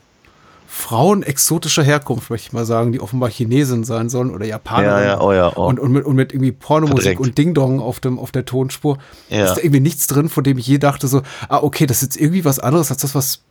Frauen 0.69 1.23
exotischer 1.23 1.81
Herkunft, 1.81 2.29
möchte 2.29 2.47
ich 2.47 2.53
mal 2.53 2.65
sagen, 2.65 2.91
die 2.91 2.99
offenbar 2.99 3.29
Chinesen 3.29 3.85
sein 3.85 4.09
sollen 4.09 4.31
oder 4.31 4.45
Japaner. 4.45 4.99
Ja, 4.99 5.01
ja, 5.01 5.21
oh 5.21 5.31
ja, 5.31 5.51
oh. 5.55 5.65
Und, 5.65 5.79
und, 5.79 5.91
mit, 5.93 6.05
und 6.05 6.15
mit 6.15 6.33
irgendwie 6.33 6.51
Pornomusik 6.51 7.03
Verdrängt. 7.03 7.19
und 7.21 7.37
Ding-Dong 7.37 7.79
auf, 7.79 8.01
dem, 8.01 8.19
auf 8.19 8.33
der 8.33 8.43
Tonspur. 8.43 8.97
Ja. 9.29 9.45
Ist 9.45 9.55
da 9.55 9.61
irgendwie 9.61 9.79
nichts 9.79 10.07
drin, 10.07 10.27
von 10.27 10.43
dem 10.43 10.57
ich 10.57 10.67
je 10.67 10.77
dachte 10.77 11.07
so, 11.07 11.21
ah, 11.47 11.59
okay, 11.63 11.85
das 11.85 11.97
ist 11.97 12.03
jetzt 12.03 12.21
irgendwie 12.21 12.43
was 12.43 12.59
anderes 12.59 12.91
als 12.91 13.01
das, 13.01 13.15
was 13.15 13.43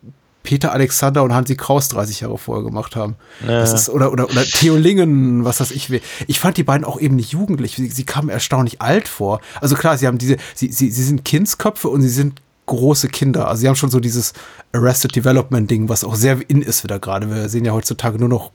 Peter 0.43 0.73
Alexander 0.73 1.25
und 1.25 1.35
Hansi 1.35 1.57
Kraus 1.57 1.89
30 1.89 2.21
Jahre 2.21 2.39
vorher 2.39 2.65
gemacht 2.65 2.97
haben. 2.97 3.17
Das 3.45 3.73
ist, 3.73 3.89
oder, 3.89 4.13
oder, 4.13 4.31
oder 4.31 4.45
Theo 4.45 4.77
Lingen, 4.77 5.45
was 5.45 5.57
das 5.59 5.73
ich 5.73 5.91
will. 5.91 6.01
Ich 6.29 6.39
fand 6.39 6.57
die 6.57 6.63
beiden 6.63 6.85
auch 6.85 7.01
eben 7.01 7.17
nicht 7.17 7.33
jugendlich. 7.33 7.75
Sie, 7.75 7.89
sie 7.89 8.05
kamen 8.05 8.29
erstaunlich 8.29 8.81
alt 8.81 9.09
vor. 9.09 9.41
Also 9.61 9.75
klar, 9.75 9.99
sie 9.99 10.07
haben 10.07 10.19
diese, 10.19 10.37
sie, 10.55 10.71
sie, 10.71 10.91
sie 10.91 11.03
sind 11.03 11.25
Kindsköpfe 11.25 11.89
und 11.89 12.03
sie 12.03 12.09
sind 12.09 12.41
große 12.67 13.09
Kinder. 13.09 13.49
Also 13.49 13.61
sie 13.63 13.69
haben 13.69 13.77
schon 13.77 13.91
so 13.91 14.01
dieses 14.01 14.33
Arrested 14.73 15.15
Development 15.17 15.71
Ding, 15.71 15.89
was 15.89 16.05
auch 16.05 16.17
sehr 16.17 16.39
in 16.49 16.61
ist 16.63 16.83
wieder 16.85 16.99
gerade. 16.99 17.31
Wir 17.31 17.49
sehen 17.49 17.65
ja 17.65 17.73
heutzutage 17.73 18.19
nur 18.19 18.29
noch 18.29 18.51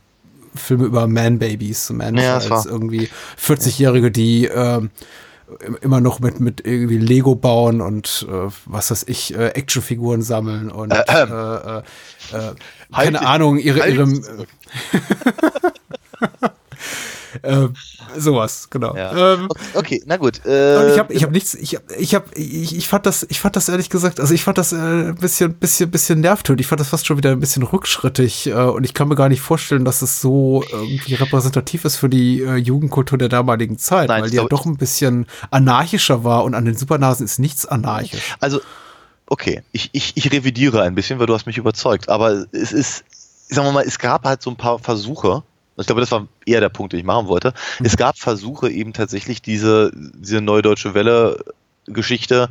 Filme 0.53 0.83
über 0.85 1.07
Man-Babies, 1.07 1.89
man 1.91 2.17
Ja, 2.17 2.35
das 2.35 2.51
als 2.51 2.65
irgendwie 2.65 3.09
40-Jährige, 3.41 4.11
die 4.11 4.45
ähm, 4.45 4.89
im- 5.65 5.77
immer 5.81 6.01
noch 6.01 6.19
mit, 6.19 6.39
mit 6.41 6.65
irgendwie 6.65 6.97
Lego 6.97 7.35
bauen 7.35 7.79
und 7.81 8.27
äh, 8.29 8.49
was 8.65 8.91
weiß 8.91 9.03
ich, 9.07 9.33
äh, 9.33 9.47
Actionfiguren 9.49 10.21
sammeln 10.21 10.69
und 10.69 10.91
äh, 10.91 11.03
äh, 11.07 11.23
äh, 11.23 11.77
äh, 11.77 11.81
keine 12.31 12.55
Halt- 12.91 13.15
Ahnung, 13.21 13.57
ihre, 13.59 13.79
halt 13.81 13.97
ihre 17.43 17.73
zurück. 17.73 17.75
äh, 18.15 18.19
sowas, 18.19 18.69
genau. 18.69 18.95
Ja. 18.95 19.33
Ähm, 19.33 19.49
Okay, 19.73 20.01
na 20.05 20.17
gut. 20.17 20.45
Äh, 20.45 20.77
und 20.77 20.91
ich 20.91 20.99
habe 20.99 21.13
ich 21.13 21.23
hab 21.23 21.31
nichts, 21.31 21.53
ich 21.53 21.75
hab, 21.75 21.83
ich 21.97 22.15
hab, 22.15 22.37
ich, 22.37 22.75
ich 22.75 22.87
fand 22.87 23.05
das, 23.05 23.25
ich 23.29 23.39
fand 23.39 23.55
das 23.55 23.69
ehrlich 23.69 23.89
gesagt, 23.89 24.19
also 24.19 24.33
ich 24.33 24.43
fand 24.43 24.57
das 24.57 24.73
äh, 24.73 24.75
ein 24.75 25.15
bisschen, 25.15 25.53
bisschen, 25.53 25.91
bisschen 25.91 26.19
nervtötend. 26.21 26.61
Ich 26.61 26.67
fand 26.67 26.79
das 26.79 26.89
fast 26.89 27.07
schon 27.07 27.17
wieder 27.17 27.31
ein 27.31 27.39
bisschen 27.39 27.63
rückschrittig 27.63 28.47
äh, 28.47 28.53
und 28.53 28.83
ich 28.83 28.93
kann 28.93 29.07
mir 29.07 29.15
gar 29.15 29.29
nicht 29.29 29.41
vorstellen, 29.41 29.85
dass 29.85 30.01
es 30.01 30.21
so 30.21 30.63
irgendwie 30.71 31.15
repräsentativ 31.15 31.85
ist 31.85 31.97
für 31.97 32.09
die 32.09 32.41
äh, 32.41 32.55
Jugendkultur 32.55 33.17
der 33.17 33.29
damaligen 33.29 33.77
Zeit, 33.77 34.09
Nein, 34.09 34.23
weil 34.23 34.29
die 34.29 34.37
ja 34.37 34.45
doch 34.45 34.65
ein 34.65 34.77
bisschen 34.77 35.25
anarchischer 35.49 36.23
war 36.23 36.43
und 36.43 36.55
an 36.55 36.65
den 36.65 36.75
Supernasen 36.75 37.25
ist 37.25 37.39
nichts 37.39 37.65
anarchisch. 37.65 38.35
Also, 38.39 38.59
okay, 39.27 39.61
ich, 39.71 39.89
ich, 39.93 40.13
ich 40.15 40.31
revidiere 40.31 40.81
ein 40.81 40.95
bisschen, 40.95 41.19
weil 41.19 41.27
du 41.27 41.33
hast 41.33 41.45
mich 41.45 41.57
überzeugt, 41.57 42.09
aber 42.09 42.45
es 42.51 42.71
ist, 42.71 43.03
sagen 43.47 43.67
wir 43.67 43.71
mal, 43.71 43.83
es 43.85 43.99
gab 43.99 44.25
halt 44.25 44.41
so 44.41 44.49
ein 44.49 44.57
paar 44.57 44.79
Versuche, 44.79 45.43
Ich 45.81 45.87
glaube, 45.87 46.01
das 46.01 46.11
war 46.11 46.27
eher 46.45 46.59
der 46.59 46.69
Punkt, 46.69 46.93
den 46.93 46.99
ich 46.99 47.05
machen 47.05 47.27
wollte. 47.27 47.53
Mhm. 47.79 47.85
Es 47.85 47.97
gab 47.97 48.17
Versuche 48.17 48.69
eben 48.69 48.93
tatsächlich 48.93 49.41
diese, 49.41 49.91
diese 49.93 50.41
Neue 50.41 50.61
Deutsche 50.61 50.93
Welle 50.93 51.43
Geschichte, 51.85 52.49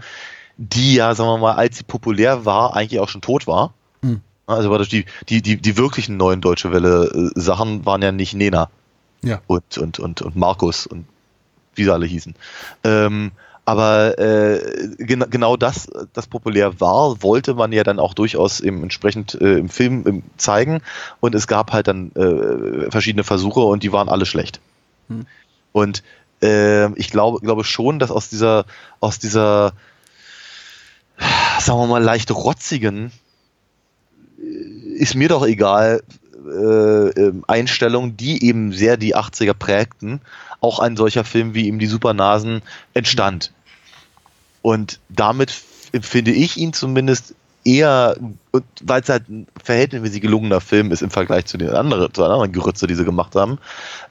die 0.56 0.94
ja, 0.94 1.14
sagen 1.14 1.30
wir 1.30 1.38
mal, 1.38 1.54
als 1.54 1.78
sie 1.78 1.84
populär 1.84 2.44
war, 2.44 2.76
eigentlich 2.76 3.00
auch 3.00 3.08
schon 3.08 3.22
tot 3.22 3.46
war. 3.46 3.72
Mhm. 4.02 4.20
Also 4.46 4.70
war 4.70 4.78
die, 4.80 5.04
die, 5.28 5.42
die, 5.42 5.56
die 5.56 5.76
wirklichen 5.76 6.16
neuen 6.16 6.40
Deutsche 6.40 6.72
Welle 6.72 7.30
äh, 7.36 7.40
Sachen 7.40 7.86
waren 7.86 8.02
ja 8.02 8.12
nicht 8.12 8.34
Nena. 8.34 8.68
Ja. 9.22 9.40
Und, 9.46 9.78
und, 9.78 9.98
und, 9.98 10.22
und 10.22 10.36
Markus 10.36 10.86
und 10.86 11.06
wie 11.74 11.84
sie 11.84 11.92
alle 11.92 12.06
hießen. 12.06 12.34
Ähm, 12.84 13.32
aber 13.70 14.18
äh, 14.18 14.58
gen 14.98 15.24
genau 15.30 15.56
das, 15.56 15.88
das 16.12 16.26
populär 16.26 16.80
war, 16.80 17.22
wollte 17.22 17.54
man 17.54 17.70
ja 17.70 17.84
dann 17.84 18.00
auch 18.00 18.14
durchaus 18.14 18.58
im, 18.58 18.82
entsprechend 18.82 19.40
äh, 19.40 19.58
im 19.58 19.68
Film 19.68 20.04
im, 20.08 20.22
zeigen. 20.38 20.80
Und 21.20 21.36
es 21.36 21.46
gab 21.46 21.72
halt 21.72 21.86
dann 21.86 22.10
äh, 22.16 22.90
verschiedene 22.90 23.22
Versuche 23.22 23.60
und 23.60 23.84
die 23.84 23.92
waren 23.92 24.08
alle 24.08 24.26
schlecht. 24.26 24.58
Hm. 25.06 25.24
Und 25.70 26.02
äh, 26.42 26.92
ich 26.98 27.12
glaube, 27.12 27.38
glaube 27.42 27.62
schon, 27.62 28.00
dass 28.00 28.10
aus 28.10 28.28
dieser, 28.28 28.64
aus 28.98 29.20
dieser, 29.20 29.72
sagen 31.60 31.78
wir 31.78 31.86
mal, 31.86 32.02
leicht 32.02 32.32
rotzigen, 32.32 33.12
äh, 34.40 34.94
ist 34.96 35.14
mir 35.14 35.28
doch 35.28 35.46
egal, 35.46 36.02
äh, 36.44 37.08
ähm, 37.10 37.44
Einstellung, 37.46 38.16
die 38.16 38.44
eben 38.44 38.72
sehr 38.72 38.96
die 38.96 39.14
80er 39.14 39.54
prägten, 39.54 40.22
auch 40.60 40.80
ein 40.80 40.96
solcher 40.96 41.22
Film 41.22 41.54
wie 41.54 41.68
eben 41.68 41.78
die 41.78 41.86
Supernasen 41.86 42.62
entstand. 42.94 43.52
Und 44.62 45.00
damit 45.08 45.54
empfinde 45.92 46.32
ich 46.32 46.56
ihn 46.56 46.72
zumindest 46.72 47.34
eher, 47.64 48.16
weil 48.82 49.02
es 49.02 49.08
halt 49.08 49.28
ein 49.28 49.46
verhältnismäßig 49.62 50.22
gelungener 50.22 50.60
Film 50.60 50.92
ist 50.92 51.02
im 51.02 51.10
Vergleich 51.10 51.46
zu 51.46 51.58
den 51.58 51.70
anderen, 51.70 52.12
zu 52.12 52.24
anderen 52.24 52.52
Gerütze, 52.52 52.86
die 52.86 52.94
sie 52.94 53.04
gemacht 53.04 53.34
haben, 53.34 53.58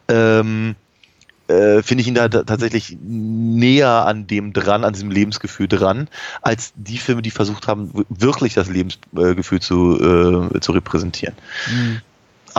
ähm, 0.08 0.76
äh, 1.48 1.82
finde 1.82 2.02
ich 2.04 2.08
ihn 2.08 2.14
da 2.14 2.30
tatsächlich 2.30 2.96
näher 3.02 4.06
an 4.06 4.28
dem 4.28 4.54
dran, 4.54 4.84
an 4.84 4.94
diesem 4.94 5.10
Lebensgefühl 5.10 5.68
dran, 5.68 6.08
als 6.44 6.74
die 6.76 7.00
Filme, 7.00 7.24
die 7.24 7.32
versucht 7.32 7.68
haben, 7.68 8.06
wirklich 8.10 8.54
das 8.54 8.70
Lebensgefühl 8.70 9.60
zu, 9.60 10.52
äh, 10.54 10.60
zu 10.60 10.72
repräsentieren. 10.72 11.34
Mhm. 11.72 12.02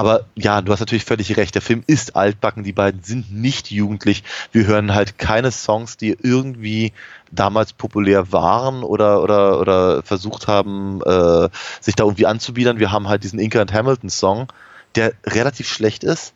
Aber 0.01 0.25
ja, 0.35 0.63
du 0.63 0.73
hast 0.73 0.81
natürlich 0.81 1.05
völlig 1.05 1.37
recht. 1.37 1.55
Der 1.55 1.61
Film 1.61 1.85
ist 1.87 2.17
altbacken. 2.17 2.65
Die 2.65 2.73
beiden 2.73 3.03
sind 3.03 3.31
nicht 3.35 3.71
jugendlich. 3.71 4.25
Wir 4.51 4.67
hören 4.67 4.95
halt 4.95 5.19
keine 5.19 5.51
Songs, 5.51 5.99
die 5.99 6.17
irgendwie 6.19 6.95
damals 7.31 7.75
populär 7.75 8.33
waren 8.33 8.83
oder, 8.83 9.23
oder, 9.23 9.61
oder 9.61 10.03
versucht 10.03 10.47
haben, 10.47 11.03
äh, 11.03 11.51
sich 11.83 11.97
da 11.97 12.05
irgendwie 12.05 12.25
anzubiedern. 12.25 12.79
Wir 12.79 12.93
haben 12.93 13.09
halt 13.09 13.25
diesen 13.25 13.39
Inca 13.39 13.61
and 13.61 13.75
Hamilton 13.75 14.09
Song, 14.09 14.47
der 14.95 15.13
relativ 15.27 15.69
schlecht 15.69 16.03
ist. 16.03 16.33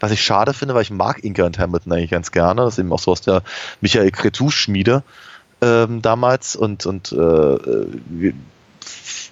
Was 0.00 0.12
ich 0.12 0.22
schade 0.22 0.52
finde, 0.52 0.74
weil 0.74 0.82
ich 0.82 0.90
mag 0.90 1.24
Inca 1.24 1.46
and 1.46 1.58
Hamilton 1.58 1.94
eigentlich 1.94 2.10
ganz 2.10 2.30
gerne. 2.30 2.60
Das 2.60 2.74
ist 2.74 2.78
eben 2.78 2.92
auch 2.92 2.98
so 2.98 3.12
aus 3.12 3.22
der 3.22 3.42
Michael 3.80 4.10
Cretou 4.10 4.50
Schmiede 4.50 5.02
ähm, 5.62 6.02
damals 6.02 6.56
und, 6.56 6.84
und 6.84 7.10
äh, 7.12 7.56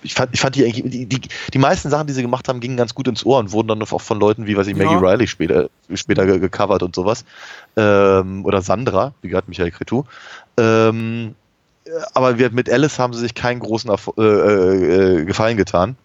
ich 0.02 0.14
fand, 0.14 0.32
ich 0.32 0.40
fand 0.40 0.54
die 0.54 0.64
eigentlich, 0.64 0.82
die, 0.84 1.06
die, 1.06 1.20
die 1.52 1.58
meisten 1.58 1.90
Sachen, 1.90 2.06
die 2.06 2.12
sie 2.12 2.22
gemacht 2.22 2.48
haben, 2.48 2.60
gingen 2.60 2.76
ganz 2.76 2.94
gut 2.94 3.08
ins 3.08 3.24
Ohr 3.24 3.38
und 3.38 3.52
wurden 3.52 3.68
dann 3.68 3.82
auch 3.82 4.00
von 4.00 4.20
Leuten 4.20 4.46
wie, 4.46 4.56
weiß 4.56 4.66
ich, 4.68 4.76
Maggie 4.76 4.92
ja. 4.92 4.98
Riley 4.98 5.26
später, 5.26 5.68
später 5.94 6.26
gecovert 6.26 6.82
und 6.82 6.94
sowas. 6.94 7.24
Ähm, 7.76 8.44
oder 8.44 8.62
Sandra, 8.62 9.14
wie 9.22 9.28
gerade 9.28 9.48
Michael 9.48 9.70
Cretou. 9.70 10.04
Ähm, 10.56 11.34
aber 12.14 12.38
wir, 12.38 12.50
mit 12.50 12.70
Alice 12.70 12.98
haben 12.98 13.12
sie 13.14 13.20
sich 13.20 13.34
keinen 13.34 13.60
großen 13.60 13.90
Erf 13.90 14.10
äh, 14.18 14.22
äh, 14.22 15.24
Gefallen 15.24 15.56
getan. 15.56 15.96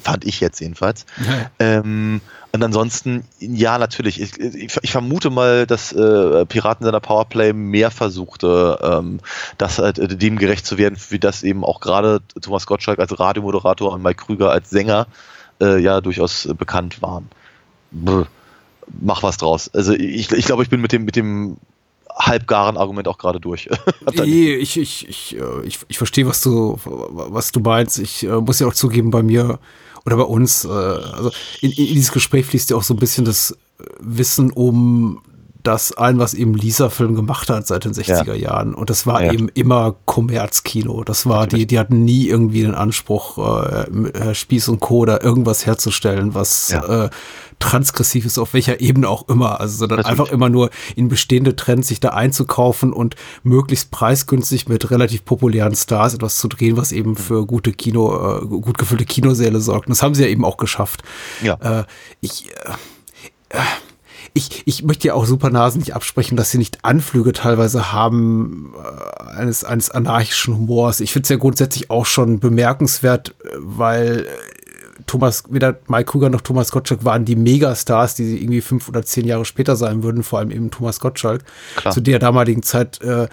Fand 0.00 0.24
ich 0.24 0.40
jetzt 0.40 0.60
jedenfalls. 0.60 1.06
Ja. 1.18 1.50
Ähm, 1.58 2.20
und 2.52 2.62
ansonsten, 2.62 3.24
ja, 3.38 3.78
natürlich. 3.78 4.20
Ich, 4.20 4.38
ich, 4.38 4.78
ich 4.80 4.90
vermute 4.90 5.30
mal, 5.30 5.66
dass 5.66 5.92
äh, 5.92 6.46
Piraten 6.46 6.84
seiner 6.84 7.00
Powerplay 7.00 7.52
mehr 7.52 7.90
versuchte, 7.90 8.78
ähm, 8.82 9.20
das 9.58 9.78
halt, 9.78 9.98
äh, 9.98 10.08
dem 10.08 10.38
gerecht 10.38 10.64
zu 10.64 10.78
werden, 10.78 10.96
wie 11.10 11.18
das 11.18 11.42
eben 11.42 11.64
auch 11.64 11.80
gerade 11.80 12.20
Thomas 12.40 12.66
Gottschalk 12.66 12.98
als 12.98 13.18
Radiomoderator 13.18 13.92
und 13.92 14.02
Mike 14.02 14.24
Krüger 14.24 14.50
als 14.50 14.70
Sänger 14.70 15.06
äh, 15.60 15.78
ja 15.78 16.00
durchaus 16.00 16.46
äh, 16.46 16.54
bekannt 16.54 17.02
waren. 17.02 17.28
Brr, 17.90 18.26
mach 19.00 19.22
was 19.22 19.36
draus. 19.36 19.70
Also 19.74 19.92
ich, 19.92 20.32
ich 20.32 20.46
glaube, 20.46 20.62
ich 20.62 20.70
bin 20.70 20.80
mit 20.80 20.92
dem, 20.92 21.04
mit 21.04 21.16
dem 21.16 21.58
halbgaren 22.18 22.76
Argument 22.76 23.08
auch 23.08 23.18
gerade 23.18 23.40
durch. 23.40 23.68
nee, 24.14 24.54
ich, 24.54 24.78
ich, 24.78 25.08
ich, 25.08 25.36
äh, 25.36 25.66
ich, 25.66 25.80
ich 25.88 25.98
verstehe, 25.98 26.26
was 26.26 26.40
du, 26.40 26.78
was 26.84 27.52
du 27.52 27.60
meinst. 27.60 27.98
Ich 27.98 28.24
äh, 28.24 28.40
muss 28.40 28.58
ja 28.58 28.66
auch 28.66 28.74
zugeben, 28.74 29.10
bei 29.10 29.22
mir 29.22 29.58
oder 30.08 30.16
bei 30.16 30.24
uns, 30.24 30.64
äh, 30.64 30.68
also 30.68 31.30
in, 31.60 31.70
in 31.72 31.94
dieses 31.94 32.12
Gespräch 32.12 32.46
fließt 32.46 32.70
ja 32.70 32.76
auch 32.76 32.82
so 32.82 32.94
ein 32.94 32.98
bisschen 32.98 33.24
das 33.24 33.56
Wissen 34.00 34.50
um 34.50 35.20
das 35.62 35.96
ein, 35.96 36.18
was 36.18 36.34
eben 36.34 36.54
Lisa-Film 36.54 37.14
gemacht 37.14 37.50
hat 37.50 37.66
seit 37.66 37.84
den 37.84 37.92
60er 37.92 38.26
ja. 38.26 38.34
Jahren. 38.34 38.74
Und 38.74 38.90
das 38.90 39.06
war 39.06 39.22
ja. 39.24 39.32
eben 39.32 39.48
immer 39.48 39.96
Kommerzkino. 40.04 41.04
Das 41.04 41.26
war, 41.26 41.46
die, 41.46 41.66
die 41.66 41.78
hatten 41.78 42.04
nie 42.04 42.26
irgendwie 42.26 42.62
den 42.62 42.74
Anspruch, 42.74 43.38
äh, 43.38 44.34
Spieß 44.34 44.68
und 44.68 44.80
Co. 44.80 45.04
da 45.04 45.18
irgendwas 45.20 45.66
herzustellen, 45.66 46.34
was 46.34 46.68
ja. 46.68 47.04
äh, 47.04 47.10
transgressiv 47.58 48.24
ist, 48.24 48.38
auf 48.38 48.54
welcher 48.54 48.80
Ebene 48.80 49.08
auch 49.08 49.28
immer. 49.28 49.60
Also, 49.60 49.78
sondern 49.78 49.98
Natürlich. 49.98 50.20
einfach 50.20 50.32
immer 50.32 50.48
nur 50.48 50.70
in 50.94 51.08
bestehende 51.08 51.56
Trends 51.56 51.88
sich 51.88 52.00
da 52.00 52.10
einzukaufen 52.10 52.92
und 52.92 53.16
möglichst 53.42 53.90
preisgünstig 53.90 54.68
mit 54.68 54.90
relativ 54.90 55.24
populären 55.24 55.74
Stars 55.74 56.14
etwas 56.14 56.38
zu 56.38 56.48
drehen, 56.48 56.76
was 56.76 56.92
eben 56.92 57.16
für 57.16 57.46
gute 57.46 57.72
Kino, 57.72 58.38
äh, 58.38 58.46
gut 58.46 58.78
gefüllte 58.78 59.04
Kinosäle 59.04 59.60
sorgt. 59.60 59.86
Und 59.86 59.90
das 59.90 60.02
haben 60.02 60.14
sie 60.14 60.22
ja 60.22 60.28
eben 60.28 60.44
auch 60.44 60.56
geschafft. 60.56 61.02
Ja. 61.42 61.80
Äh, 61.80 61.84
ich, 62.20 62.46
äh, 63.50 63.58
ich, 64.34 64.62
ich 64.66 64.82
möchte 64.82 65.08
ja 65.08 65.14
auch 65.14 65.26
Supernasen 65.26 65.80
nicht 65.80 65.94
absprechen, 65.94 66.36
dass 66.36 66.50
sie 66.50 66.58
nicht 66.58 66.84
Anflüge 66.84 67.32
teilweise 67.32 67.92
haben 67.92 68.74
äh, 68.76 69.36
eines, 69.36 69.64
eines 69.64 69.90
anarchischen 69.90 70.56
Humors. 70.56 71.00
Ich 71.00 71.12
finde 71.12 71.24
es 71.24 71.30
ja 71.30 71.36
grundsätzlich 71.36 71.90
auch 71.90 72.06
schon 72.06 72.40
bemerkenswert, 72.40 73.34
äh, 73.44 73.48
weil 73.58 74.26
Thomas, 75.06 75.44
weder 75.48 75.78
Mike 75.86 76.06
Kruger 76.06 76.28
noch 76.28 76.40
Thomas 76.40 76.70
Gottschalk 76.70 77.04
waren 77.04 77.24
die 77.24 77.36
Megastars, 77.36 78.14
die 78.14 78.24
sie 78.24 78.42
irgendwie 78.42 78.60
fünf 78.60 78.88
oder 78.88 79.02
zehn 79.02 79.26
Jahre 79.26 79.44
später 79.44 79.76
sein 79.76 80.02
würden, 80.02 80.22
vor 80.22 80.38
allem 80.38 80.50
eben 80.50 80.70
Thomas 80.70 81.00
Gottschalk. 81.00 81.44
Klar. 81.76 81.94
Zu 81.94 82.00
der 82.00 82.18
damaligen 82.18 82.62
Zeit, 82.62 83.00
äh, 83.02 83.28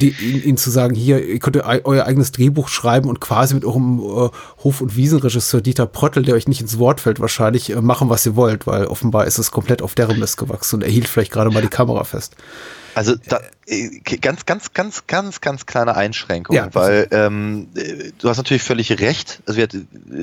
die, 0.00 0.10
ihnen, 0.10 0.42
ihnen 0.42 0.56
zu 0.56 0.70
sagen, 0.70 0.94
hier, 0.94 1.24
ihr 1.24 1.38
könnt 1.38 1.56
euer 1.56 2.04
eigenes 2.04 2.32
Drehbuch 2.32 2.68
schreiben 2.68 3.08
und 3.08 3.20
quasi 3.20 3.54
mit 3.54 3.64
eurem 3.64 3.98
äh, 3.98 4.28
Hof- 4.64 4.80
und 4.80 4.96
Wiesenregisseur 4.96 5.60
Dieter 5.60 5.86
Prottel, 5.86 6.22
der 6.22 6.34
euch 6.34 6.48
nicht 6.48 6.60
ins 6.60 6.78
Wort 6.78 7.00
fällt, 7.00 7.20
wahrscheinlich 7.20 7.70
äh, 7.70 7.80
machen, 7.80 8.10
was 8.10 8.26
ihr 8.26 8.36
wollt, 8.36 8.66
weil 8.66 8.86
offenbar 8.86 9.26
ist 9.26 9.38
es 9.38 9.50
komplett 9.50 9.82
auf 9.82 9.94
deren 9.94 10.18
Mist 10.18 10.36
gewachsen 10.36 10.76
und 10.76 10.82
er 10.82 10.90
hielt 10.90 11.08
vielleicht 11.08 11.32
gerade 11.32 11.50
mal 11.50 11.62
die 11.62 11.68
Kamera 11.68 12.04
fest. 12.04 12.36
Also 12.96 13.14
da, 13.28 13.40
äh, 13.66 14.00
ganz, 14.00 14.46
ganz, 14.46 14.72
ganz, 14.72 15.06
ganz, 15.06 15.42
ganz 15.42 15.66
kleine 15.66 15.96
Einschränkung, 15.96 16.56
ja, 16.56 16.74
weil 16.74 17.06
ähm, 17.10 17.68
äh, 17.74 18.12
du 18.16 18.30
hast 18.30 18.38
natürlich 18.38 18.62
völlig 18.62 18.90
recht. 19.00 19.42
Also 19.44 19.58
wir, 19.58 19.68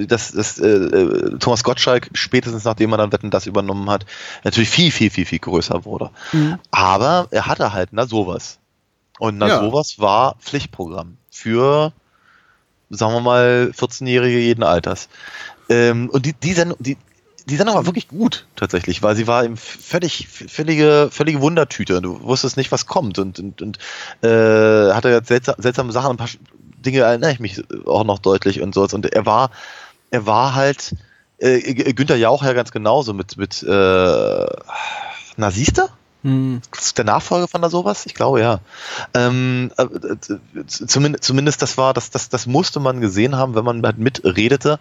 dass, 0.07 0.32
dass 0.32 0.57
äh, 0.57 1.38
Thomas 1.38 1.63
Gottschalk 1.63 2.09
spätestens 2.13 2.63
nachdem 2.63 2.91
er 2.91 2.97
dann 2.97 3.11
Wetten 3.11 3.30
das 3.30 3.45
übernommen 3.45 3.91
hat, 3.91 4.07
natürlich 4.43 4.71
viel, 4.71 4.89
viel, 4.91 5.11
viel, 5.11 5.28
viel 5.28 5.38
größer 5.38 5.86
wurde. 5.86 6.09
Mhm. 6.32 6.57
Aber 6.71 7.28
er 7.30 7.45
hatte 7.45 7.74
halt 7.74 7.89
na 7.91 8.07
sowas. 8.07 8.57
Und 9.19 9.38
na 9.38 9.49
ja. 9.49 9.59
sowas 9.61 9.99
war 9.99 10.36
Pflichtprogramm 10.39 11.17
für, 11.30 11.93
sagen 12.89 13.13
wir 13.13 13.21
mal, 13.21 13.71
14-Jährige 13.78 14.39
jeden 14.39 14.63
Alters. 14.63 15.09
Ähm, 15.69 16.09
und 16.09 16.26
die, 16.26 16.34
die 16.34 16.53
Sendung, 16.53 16.78
die, 16.80 16.97
die 17.45 17.55
Sendung 17.55 17.75
war 17.75 17.85
wirklich 17.85 18.07
gut, 18.07 18.45
tatsächlich, 18.55 19.03
weil 19.03 19.15
sie 19.15 19.27
war 19.27 19.43
im 19.43 19.57
völlig, 19.57 20.27
völlige, 20.27 21.09
völlige 21.11 21.41
Wundertüte. 21.41 22.01
Du 22.01 22.21
wusstest 22.24 22.57
nicht, 22.57 22.71
was 22.71 22.86
kommt 22.86 23.20
und, 23.20 23.39
und, 23.39 23.61
und 23.61 23.78
äh, 24.21 24.93
hatte 24.93 25.21
seltsam, 25.25 25.55
seltsame 25.57 25.91
Sachen, 25.91 26.11
ein 26.11 26.17
paar 26.17 26.29
Dinge 26.78 26.99
erinnere 26.99 27.32
ich 27.32 27.39
mich 27.39 27.61
auch 27.86 28.03
noch 28.03 28.20
deutlich 28.20 28.61
und 28.61 28.74
so. 28.74 28.87
Und 28.91 29.05
er 29.05 29.25
war, 29.25 29.51
er 30.11 30.25
war 30.25 30.55
halt, 30.55 30.95
äh, 31.37 31.93
Günther 31.93 32.15
Jauch 32.15 32.43
ja 32.43 32.53
ganz 32.53 32.71
genauso 32.71 33.13
mit, 33.13 33.37
mit 33.37 33.63
äh, 33.63 34.45
na 35.37 35.51
siehst 35.51 35.78
du? 35.78 35.83
Hm. 36.24 36.61
Der 36.95 37.03
Nachfolger 37.03 37.49
von 37.49 37.61
da 37.61 37.70
sowas? 37.70 38.05
Ich 38.05 38.13
glaube 38.13 38.39
ja. 38.39 38.61
Ähm, 39.13 39.71
äh, 39.78 39.86
zumindest, 40.67 41.25
zumindest 41.25 41.61
das 41.61 41.78
war, 41.78 41.93
das, 41.93 42.11
das, 42.11 42.29
das 42.29 42.45
musste 42.45 42.79
man 42.79 43.01
gesehen 43.01 43.36
haben, 43.36 43.55
wenn 43.55 43.65
man 43.65 43.83
halt 43.83 43.97
mitredete 43.97 44.79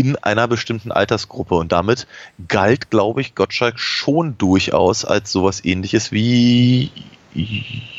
in 0.00 0.16
einer 0.16 0.48
bestimmten 0.48 0.90
Altersgruppe. 0.90 1.54
Und 1.54 1.72
damit 1.72 2.06
galt, 2.48 2.90
glaube 2.90 3.20
ich, 3.20 3.34
Gottschalk 3.34 3.78
schon 3.78 4.38
durchaus 4.38 5.04
als 5.04 5.30
sowas 5.30 5.64
ähnliches 5.64 6.10
wie 6.12 6.90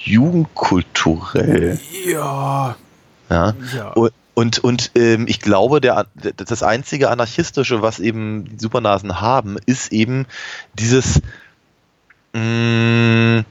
jugendkulturell. 0.03 1.79
Ja. 2.05 2.75
Ja. 3.29 3.53
ja. 3.75 3.93
Und, 4.33 4.59
und, 4.59 4.91
ähm, 4.95 5.25
ich 5.27 5.39
glaube, 5.39 5.81
der, 5.81 6.07
das 6.35 6.63
einzige 6.63 7.09
Anarchistische, 7.09 7.81
was 7.81 7.99
eben 7.99 8.45
die 8.45 8.59
Supernasen 8.59 9.21
haben, 9.21 9.57
ist 9.65 9.91
eben 9.91 10.25
dieses 10.73 11.21
mh, 12.33 13.41
mm, 13.41 13.45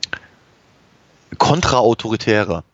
kontraautoritäre. 1.39 2.65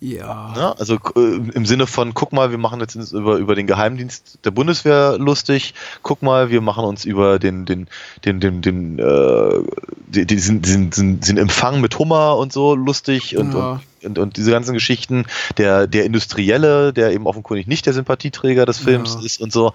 Ja. 0.00 0.52
Ne? 0.56 0.74
Also 0.78 0.94
äh, 1.16 1.20
im 1.52 1.66
Sinne 1.66 1.86
von, 1.86 2.14
guck 2.14 2.32
mal, 2.32 2.50
wir 2.50 2.58
machen 2.58 2.80
jetzt 2.80 2.96
uns 2.96 3.12
über, 3.12 3.36
über 3.36 3.54
den 3.54 3.66
Geheimdienst 3.66 4.38
der 4.44 4.50
Bundeswehr 4.50 5.18
lustig, 5.18 5.74
guck 6.02 6.22
mal, 6.22 6.48
wir 6.50 6.60
machen 6.62 6.84
uns 6.84 7.04
über 7.04 7.38
den, 7.38 7.66
den, 7.66 7.86
den, 8.24 8.40
den, 8.40 8.62
den, 8.62 8.98
äh, 8.98 9.60
die- 10.08 10.26
diesen, 10.26 10.62
diesen, 10.62 10.90
diesen, 10.90 11.20
diesen 11.20 11.36
Empfang 11.36 11.80
mit 11.82 11.98
Hummer 11.98 12.36
und 12.38 12.52
so 12.52 12.74
lustig 12.74 13.36
und, 13.36 13.52
Ja. 13.52 13.72
und, 14.02 14.06
und, 14.06 14.18
und 14.18 14.36
diese 14.38 14.50
ganzen 14.50 14.72
Geschichten, 14.72 15.26
der, 15.58 15.86
der 15.86 16.04
Industrielle, 16.04 16.92
der 16.94 17.12
eben 17.12 17.26
offenkundig 17.26 17.66
nicht 17.66 17.84
der 17.84 17.92
Sympathieträger 17.92 18.64
des 18.64 18.78
Films 18.78 19.14
Ja. 19.20 19.26
ist 19.26 19.40
und 19.42 19.52
so. 19.52 19.72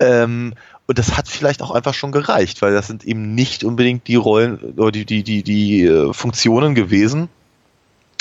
Ähm, 0.00 0.54
und 0.86 0.98
das 0.98 1.16
hat 1.16 1.28
vielleicht 1.28 1.62
auch 1.62 1.70
einfach 1.70 1.94
schon 1.94 2.10
gereicht, 2.12 2.60
weil 2.60 2.74
das 2.74 2.88
sind 2.88 3.04
eben 3.04 3.34
nicht 3.34 3.62
unbedingt 3.64 4.06
die 4.08 4.16
Rollen 4.16 4.58
oder 4.76 4.90
die, 4.90 5.04
die, 5.06 5.22
die, 5.22 5.42
die 5.42 5.84
äh, 5.84 6.12
Funktionen 6.12 6.74
gewesen, 6.74 7.28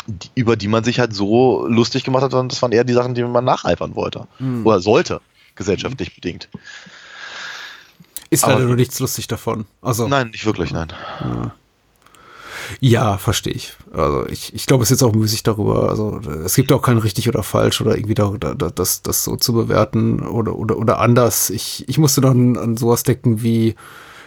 die, 0.08 0.30
über 0.36 0.56
die 0.56 0.68
man 0.68 0.84
sich 0.84 1.00
halt 1.00 1.14
so 1.14 1.66
lustig 1.68 2.04
gemacht 2.04 2.24
hat, 2.24 2.32
sondern 2.32 2.50
das 2.50 2.62
waren 2.62 2.72
eher 2.72 2.84
die 2.84 2.94
Sachen, 2.94 3.14
die 3.16 3.24
man 3.24 3.46
nacheifern 3.46 3.96
wollte. 3.96 4.28
Hm. 4.38 4.66
Oder 4.66 4.80
sollte, 4.80 5.22
gesellschaftlich 5.56 6.16
bedingt. 6.16 6.50
Ist 8.30 8.44
Aber- 8.44 8.54
leider 8.54 8.66
nur 8.66 8.76
nichts 8.76 9.00
lustig 9.00 9.28
davon. 9.28 9.66
Also, 9.82 10.08
Nein, 10.08 10.30
nicht 10.32 10.46
wirklich, 10.46 10.72
nein. 10.72 10.88
ja, 12.80 13.18
verstehe 13.18 13.54
ich. 13.54 13.74
Also, 13.94 14.28
ich, 14.28 14.54
ich 14.54 14.66
glaube, 14.66 14.84
es 14.84 14.90
ist 14.92 15.02
jetzt 15.02 15.08
auch 15.08 15.14
müßig 15.16 15.44
darüber. 15.44 15.90
Also, 15.90 16.20
es 16.44 16.56
gibt 16.56 16.72
auch 16.72 16.82
kein 16.82 16.98
richtig 16.98 17.30
oder 17.30 17.44
falsch 17.44 17.82
oder 17.82 17.96
irgendwie 17.96 18.16
da, 18.16 18.34
da, 18.40 18.54
das, 18.54 19.02
das 19.04 19.24
so 19.24 19.36
zu 19.36 19.54
bewerten 19.54 20.22
oder, 20.26 20.56
oder, 20.56 20.78
oder 20.78 21.00
anders. 21.00 21.50
Ich, 21.50 21.88
ich 21.88 21.98
musste 21.98 22.22
dann 22.22 22.58
an 22.58 22.78
sowas 22.78 23.04
denken 23.04 23.44
wie 23.44 23.76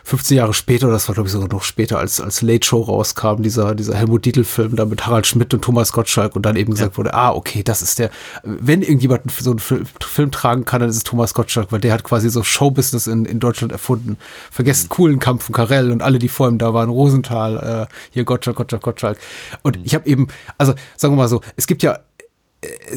15 0.06 0.36
Jahre 0.36 0.54
später, 0.54 0.88
das 0.88 1.08
war 1.08 1.14
glaube 1.14 1.26
ich 1.26 1.32
sogar 1.32 1.48
noch 1.48 1.64
später, 1.64 1.98
als, 1.98 2.20
als 2.20 2.40
Late 2.40 2.64
Show 2.64 2.80
rauskam, 2.80 3.42
dieser, 3.42 3.74
dieser 3.74 3.96
Helmut 3.96 4.24
Dietl-Film 4.24 4.76
da 4.76 4.84
mit 4.84 5.04
Harald 5.04 5.26
Schmidt 5.26 5.52
und 5.52 5.62
Thomas 5.62 5.90
Gottschalk 5.90 6.36
und 6.36 6.46
dann 6.46 6.54
eben 6.54 6.70
gesagt 6.70 6.96
wurde, 6.96 7.12
ah, 7.12 7.32
okay, 7.32 7.64
das 7.64 7.82
ist 7.82 7.98
der, 7.98 8.10
wenn 8.44 8.82
irgendjemand 8.82 9.28
so 9.32 9.50
einen 9.50 9.58
Film, 9.58 9.84
Film 10.00 10.30
tragen 10.30 10.64
kann, 10.64 10.78
dann 10.78 10.90
ist 10.90 10.96
es 10.96 11.02
Thomas 11.02 11.34
Gottschalk, 11.34 11.72
weil 11.72 11.80
der 11.80 11.92
hat 11.92 12.04
quasi 12.04 12.30
so 12.30 12.44
Showbusiness 12.44 13.08
in, 13.08 13.24
in 13.24 13.40
Deutschland 13.40 13.72
erfunden. 13.72 14.16
Vergesst 14.52 14.90
coolen 14.90 15.18
Kampf 15.18 15.46
von 15.46 15.56
Karell 15.56 15.90
und 15.90 16.02
alle, 16.02 16.20
die 16.20 16.28
vor 16.28 16.48
ihm 16.48 16.58
da 16.58 16.72
waren, 16.72 16.88
Rosenthal, 16.88 17.88
äh, 17.88 17.94
hier 18.12 18.22
Gottschalk, 18.22 18.58
Gottschalk, 18.58 18.82
Gottschalk. 18.82 19.18
Und 19.62 19.76
ich 19.82 19.96
habe 19.96 20.06
eben, 20.08 20.28
also 20.56 20.74
sagen 20.96 21.14
wir 21.14 21.22
mal 21.22 21.28
so, 21.28 21.40
es 21.56 21.66
gibt 21.66 21.82
ja 21.82 21.98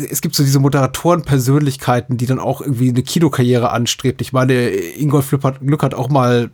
es 0.10 0.22
gibt 0.22 0.36
so 0.36 0.44
diese 0.44 0.60
Moderatoren-Persönlichkeiten, 0.60 2.18
die 2.18 2.26
dann 2.26 2.40
auch 2.40 2.62
irgendwie 2.62 2.90
eine 2.90 3.04
Kinokarriere 3.04 3.72
anstrebt. 3.72 4.22
Ich 4.22 4.32
meine, 4.32 4.70
Ingolf 4.70 5.30
Glück 5.30 5.84
hat 5.84 5.94
auch 5.94 6.10
mal 6.10 6.50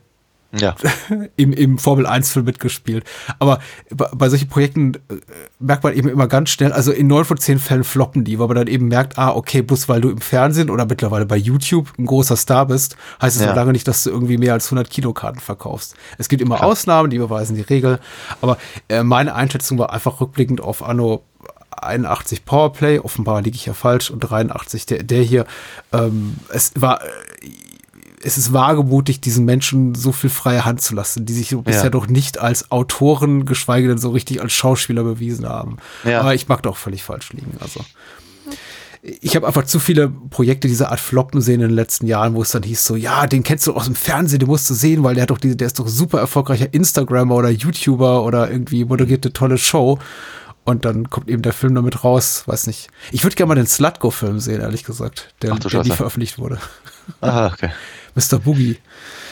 Ja. 0.52 0.74
im, 1.36 1.52
im 1.52 1.78
Formel 1.78 2.06
1-Film 2.06 2.44
mitgespielt. 2.44 3.04
Aber 3.38 3.60
bei, 3.90 4.08
bei 4.14 4.28
solchen 4.28 4.48
Projekten 4.48 4.94
äh, 4.94 5.16
merkt 5.58 5.84
man 5.84 5.94
eben 5.94 6.08
immer 6.08 6.26
ganz 6.28 6.50
schnell, 6.50 6.72
also 6.72 6.92
in 6.92 7.06
neun 7.06 7.24
von 7.24 7.38
zehn 7.38 7.58
Fällen 7.58 7.84
floppen 7.84 8.24
die, 8.24 8.38
weil 8.38 8.46
man 8.48 8.56
dann 8.56 8.66
eben 8.66 8.88
merkt, 8.88 9.18
ah, 9.18 9.34
okay, 9.34 9.62
bloß 9.62 9.88
weil 9.88 10.00
du 10.00 10.10
im 10.10 10.18
Fernsehen 10.18 10.70
oder 10.70 10.86
mittlerweile 10.86 11.26
bei 11.26 11.36
YouTube 11.36 11.92
ein 11.98 12.06
großer 12.06 12.36
Star 12.36 12.66
bist, 12.66 12.96
heißt 13.20 13.36
es 13.36 13.42
Ja. 13.42 13.48
noch 13.48 13.56
lange 13.56 13.72
nicht, 13.72 13.86
dass 13.88 14.04
du 14.04 14.10
irgendwie 14.10 14.38
mehr 14.38 14.52
als 14.52 14.66
100 14.66 14.88
Kinokarten 14.90 15.40
verkaufst. 15.40 15.94
Es 16.18 16.28
gibt 16.28 16.42
immer 16.42 16.62
Ausnahmen, 16.62 17.10
die 17.10 17.18
beweisen 17.18 17.56
die 17.56 17.62
Regel. 17.62 17.98
Aber 18.40 18.58
äh, 18.88 19.02
meine 19.02 19.34
Einschätzung 19.34 19.78
war 19.78 19.92
einfach 19.92 20.20
rückblickend 20.20 20.60
auf 20.60 20.82
Anno 20.82 21.22
81 21.70 22.44
Powerplay, 22.46 22.98
offenbar 23.00 23.42
liege 23.42 23.56
ich 23.56 23.66
ja 23.66 23.74
falsch, 23.74 24.10
und 24.10 24.20
83 24.20 24.86
der, 24.86 25.02
der 25.02 25.22
hier. 25.22 25.44
Ähm, 25.92 26.36
es 26.52 26.72
war 26.74 27.02
äh, 27.02 27.06
es 28.26 28.36
ist 28.36 28.52
wagemutig, 28.52 29.20
diesen 29.20 29.44
Menschen 29.44 29.94
so 29.94 30.10
viel 30.10 30.30
freie 30.30 30.64
Hand 30.64 30.82
zu 30.82 30.94
lassen, 30.96 31.26
die 31.26 31.32
sich 31.32 31.50
so 31.50 31.62
bisher 31.62 31.90
doch 31.90 32.08
nicht 32.08 32.38
als 32.38 32.72
Autoren, 32.72 33.46
geschweige 33.46 33.86
denn 33.86 33.98
so 33.98 34.10
richtig 34.10 34.42
als 34.42 34.52
Schauspieler 34.52 35.04
bewiesen 35.04 35.48
haben. 35.48 35.76
Ja. 36.02 36.20
Aber 36.20 36.34
ich 36.34 36.48
mag 36.48 36.60
da 36.64 36.70
auch 36.70 36.76
völlig 36.76 37.04
falsch 37.04 37.32
liegen. 37.32 37.52
Also 37.60 37.84
ich 39.02 39.36
habe 39.36 39.46
einfach 39.46 39.64
zu 39.64 39.78
viele 39.78 40.08
Projekte 40.08 40.66
dieser 40.66 40.90
Art 40.90 40.98
floppen 40.98 41.40
sehen 41.40 41.60
in 41.60 41.68
den 41.68 41.76
letzten 41.76 42.08
Jahren, 42.08 42.34
wo 42.34 42.42
es 42.42 42.50
dann 42.50 42.64
hieß 42.64 42.84
so, 42.84 42.96
ja, 42.96 43.28
den 43.28 43.44
kennst 43.44 43.68
du 43.68 43.74
aus 43.74 43.84
dem 43.84 43.94
Fernsehen, 43.94 44.40
den 44.40 44.48
musst 44.48 44.68
du 44.68 44.74
sehen, 44.74 45.04
weil 45.04 45.14
der 45.14 45.22
hat 45.22 45.30
doch 45.30 45.38
diese, 45.38 45.54
der 45.54 45.68
ist 45.68 45.78
doch 45.78 45.86
super 45.86 46.18
erfolgreicher 46.18 46.74
Instagrammer 46.74 47.36
oder 47.36 47.50
YouTuber 47.50 48.24
oder 48.24 48.50
irgendwie 48.50 48.84
moderiert 48.84 49.24
eine 49.24 49.32
tolle 49.32 49.58
Show. 49.58 50.00
Und 50.64 50.84
dann 50.84 51.10
kommt 51.10 51.30
eben 51.30 51.42
der 51.42 51.52
Film 51.52 51.76
damit 51.76 52.02
raus, 52.02 52.42
weiß 52.46 52.66
nicht. 52.66 52.88
Ich 53.12 53.22
würde 53.22 53.36
gerne 53.36 53.50
mal 53.50 53.54
den 53.54 53.68
Slutgo-Film 53.68 54.40
sehen, 54.40 54.60
ehrlich 54.60 54.82
gesagt, 54.82 55.32
der, 55.42 55.52
Ach 55.52 55.60
der 55.60 55.84
nie 55.84 55.90
veröffentlicht 55.90 56.38
wurde. 56.38 56.58
Ah, 57.20 57.52
okay. 57.52 57.70
Mr. 58.16 58.38
Boogie. 58.40 58.78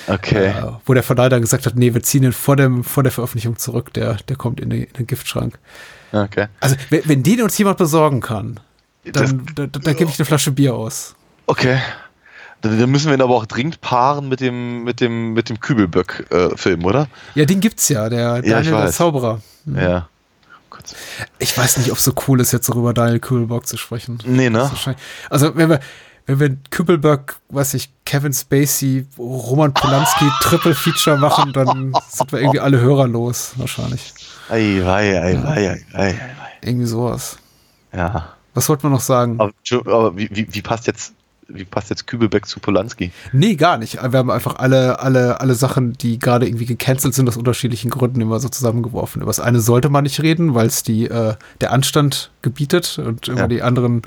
Okay. 0.06 0.48
Äh, 0.50 0.72
wo 0.86 0.94
der 0.94 1.02
Verleih 1.02 1.28
dann 1.30 1.40
gesagt 1.40 1.66
hat, 1.66 1.74
nee, 1.76 1.92
wir 1.94 2.02
ziehen 2.02 2.22
ihn 2.22 2.32
vor, 2.32 2.54
dem, 2.56 2.84
vor 2.84 3.02
der 3.02 3.10
Veröffentlichung 3.10 3.56
zurück, 3.56 3.92
der, 3.94 4.14
der 4.28 4.36
kommt 4.36 4.60
in 4.60 4.70
den, 4.70 4.84
in 4.84 4.92
den 4.92 5.06
Giftschrank. 5.06 5.58
Okay. 6.12 6.46
Also, 6.60 6.76
wenn, 6.90 7.02
wenn 7.08 7.22
den 7.22 7.42
uns 7.42 7.56
jemand 7.58 7.78
besorgen 7.78 8.20
kann, 8.20 8.60
Das- 9.04 9.30
dann 9.30 9.46
da, 9.54 9.66
da, 9.66 9.78
da 9.80 9.92
gebe 9.94 10.10
ich 10.10 10.18
eine 10.18 10.26
Flasche 10.26 10.52
Bier 10.52 10.74
aus. 10.74 11.14
Okay. 11.46 11.78
Dann, 12.60 12.90
müssen 12.90 13.08
wir 13.08 13.14
ihn 13.14 13.20
aber 13.20 13.34
auch 13.34 13.44
dringend 13.46 13.80
paaren 13.82 14.28
mit 14.28 14.40
dem, 14.40 14.84
mit 14.84 15.00
dem, 15.00 15.34
mit 15.34 15.50
dem 15.50 15.60
Kübelböck-Film, 15.60 16.84
oder? 16.84 17.08
Ja, 17.34 17.44
den 17.44 17.60
gibt's 17.60 17.88
ja, 17.90 18.08
der 18.08 18.40
ich 18.42 18.50
Daniel 18.50 18.72
der. 18.72 18.90
Zauberer. 18.90 19.42
Ja. 19.66 20.08
Kurz. 20.70 20.94
Ich 21.38 21.56
weiß 21.58 21.76
nicht, 21.78 21.90
ob 21.92 21.98
es 21.98 22.04
so 22.04 22.12
cool 22.26 22.40
ist, 22.40 22.52
jetzt 22.52 22.68
darüber 22.70 22.94
Daniel 22.94 23.20
Kübelberg 23.20 23.66
zu 23.66 23.76
sprechen. 23.76 24.18
Nee, 24.24 24.48
ne? 24.48 24.70
Das 24.70 24.94
Also, 25.28 25.54
wenn 25.56 25.68
wir, 25.68 25.80
wenn 26.26 26.38
wir 26.40 26.56
Kübelberg, 26.70 27.36
weiß 27.50 27.74
ich, 27.74 27.90
Kevin 28.06 28.32
Spacey, 28.32 29.06
Roman 29.18 29.72
Polanski 29.74 30.24
Triple 30.42 30.74
Feature 30.74 31.18
machen, 31.18 31.52
dann 31.52 31.92
sind 32.08 32.32
wir 32.32 32.40
irgendwie 32.40 32.60
alle 32.60 32.80
Hörer 32.80 33.06
los, 33.08 33.52
wahrscheinlich. 33.56 34.12
Ei, 34.48 34.82
ei, 34.84 35.20
ei, 35.20 35.20
ei, 35.20 35.44
ei, 35.46 35.84
ei, 35.92 36.08
ei. 36.10 36.14
Irgendwie 36.62 36.86
sowas. 36.86 37.38
Ja. 37.94 38.30
Was 38.54 38.68
wollten 38.68 38.84
wir 38.84 38.90
noch 38.90 39.00
sagen? 39.00 39.38
Aber, 39.40 39.52
aber 39.86 40.16
wie, 40.16 40.28
wie, 40.32 40.46
wie 40.50 40.62
passt 40.62 40.86
jetzt, 40.86 41.12
wie 41.48 41.64
passt 41.64 41.90
jetzt 41.90 42.06
Kübelbeck 42.06 42.46
zu 42.46 42.60
Polanski? 42.60 43.10
Nee, 43.32 43.56
gar 43.56 43.76
nicht. 43.78 43.94
Wir 44.02 44.18
haben 44.18 44.30
einfach 44.30 44.56
alle, 44.56 45.00
alle, 45.00 45.40
alle 45.40 45.54
Sachen, 45.54 45.92
die 45.94 46.18
gerade 46.18 46.46
irgendwie 46.46 46.64
gecancelt 46.66 47.14
sind, 47.14 47.28
aus 47.28 47.36
unterschiedlichen 47.36 47.90
Gründen 47.90 48.20
immer 48.20 48.40
so 48.40 48.48
zusammengeworfen. 48.48 49.20
Über 49.22 49.28
das 49.30 49.40
eine 49.40 49.60
sollte 49.60 49.88
man 49.90 50.04
nicht 50.04 50.22
reden, 50.22 50.54
weil 50.54 50.66
es 50.68 50.82
die, 50.82 51.06
äh, 51.06 51.34
der 51.60 51.72
Anstand 51.72 52.30
gebietet 52.42 52.98
und 52.98 53.28
über 53.28 53.40
Ja. 53.40 53.46
die 53.48 53.62
anderen, 53.62 54.02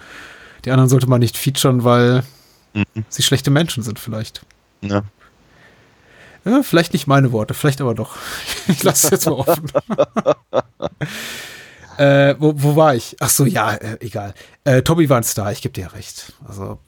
die 0.65 0.71
anderen 0.71 0.89
sollte 0.89 1.07
man 1.07 1.19
nicht 1.19 1.37
featuren, 1.37 1.83
weil 1.83 2.23
Mhm. 2.73 3.05
sie 3.09 3.23
schlechte 3.23 3.49
Menschen 3.49 3.81
sind 3.83 3.97
vielleicht. 3.99 4.41
Ja. 4.81 5.01
Ja, 6.45 6.61
vielleicht 6.63 6.93
nicht 6.93 7.07
meine 7.07 7.31
Worte, 7.31 7.53
vielleicht 7.53 7.81
aber 7.81 7.95
doch. 7.95 8.15
Ich 8.67 8.83
lasse 8.83 9.07
es 9.07 9.11
jetzt 9.11 9.25
mal 9.25 9.33
offen. 9.33 9.71
äh, 11.97 12.35
wo, 12.39 12.53
wo 12.55 12.75
war 12.75 12.95
ich? 12.95 13.15
Ach 13.19 13.29
so, 13.29 13.45
ja, 13.45 13.73
äh, 13.73 13.97
egal. 14.01 14.33
Äh, 14.63 14.81
Tommy 14.83 15.09
war 15.09 15.17
ein 15.17 15.23
Star, 15.23 15.51
ich 15.51 15.61
gebe 15.61 15.73
dir 15.73 15.93
recht. 15.93 16.33
Also 16.47 16.79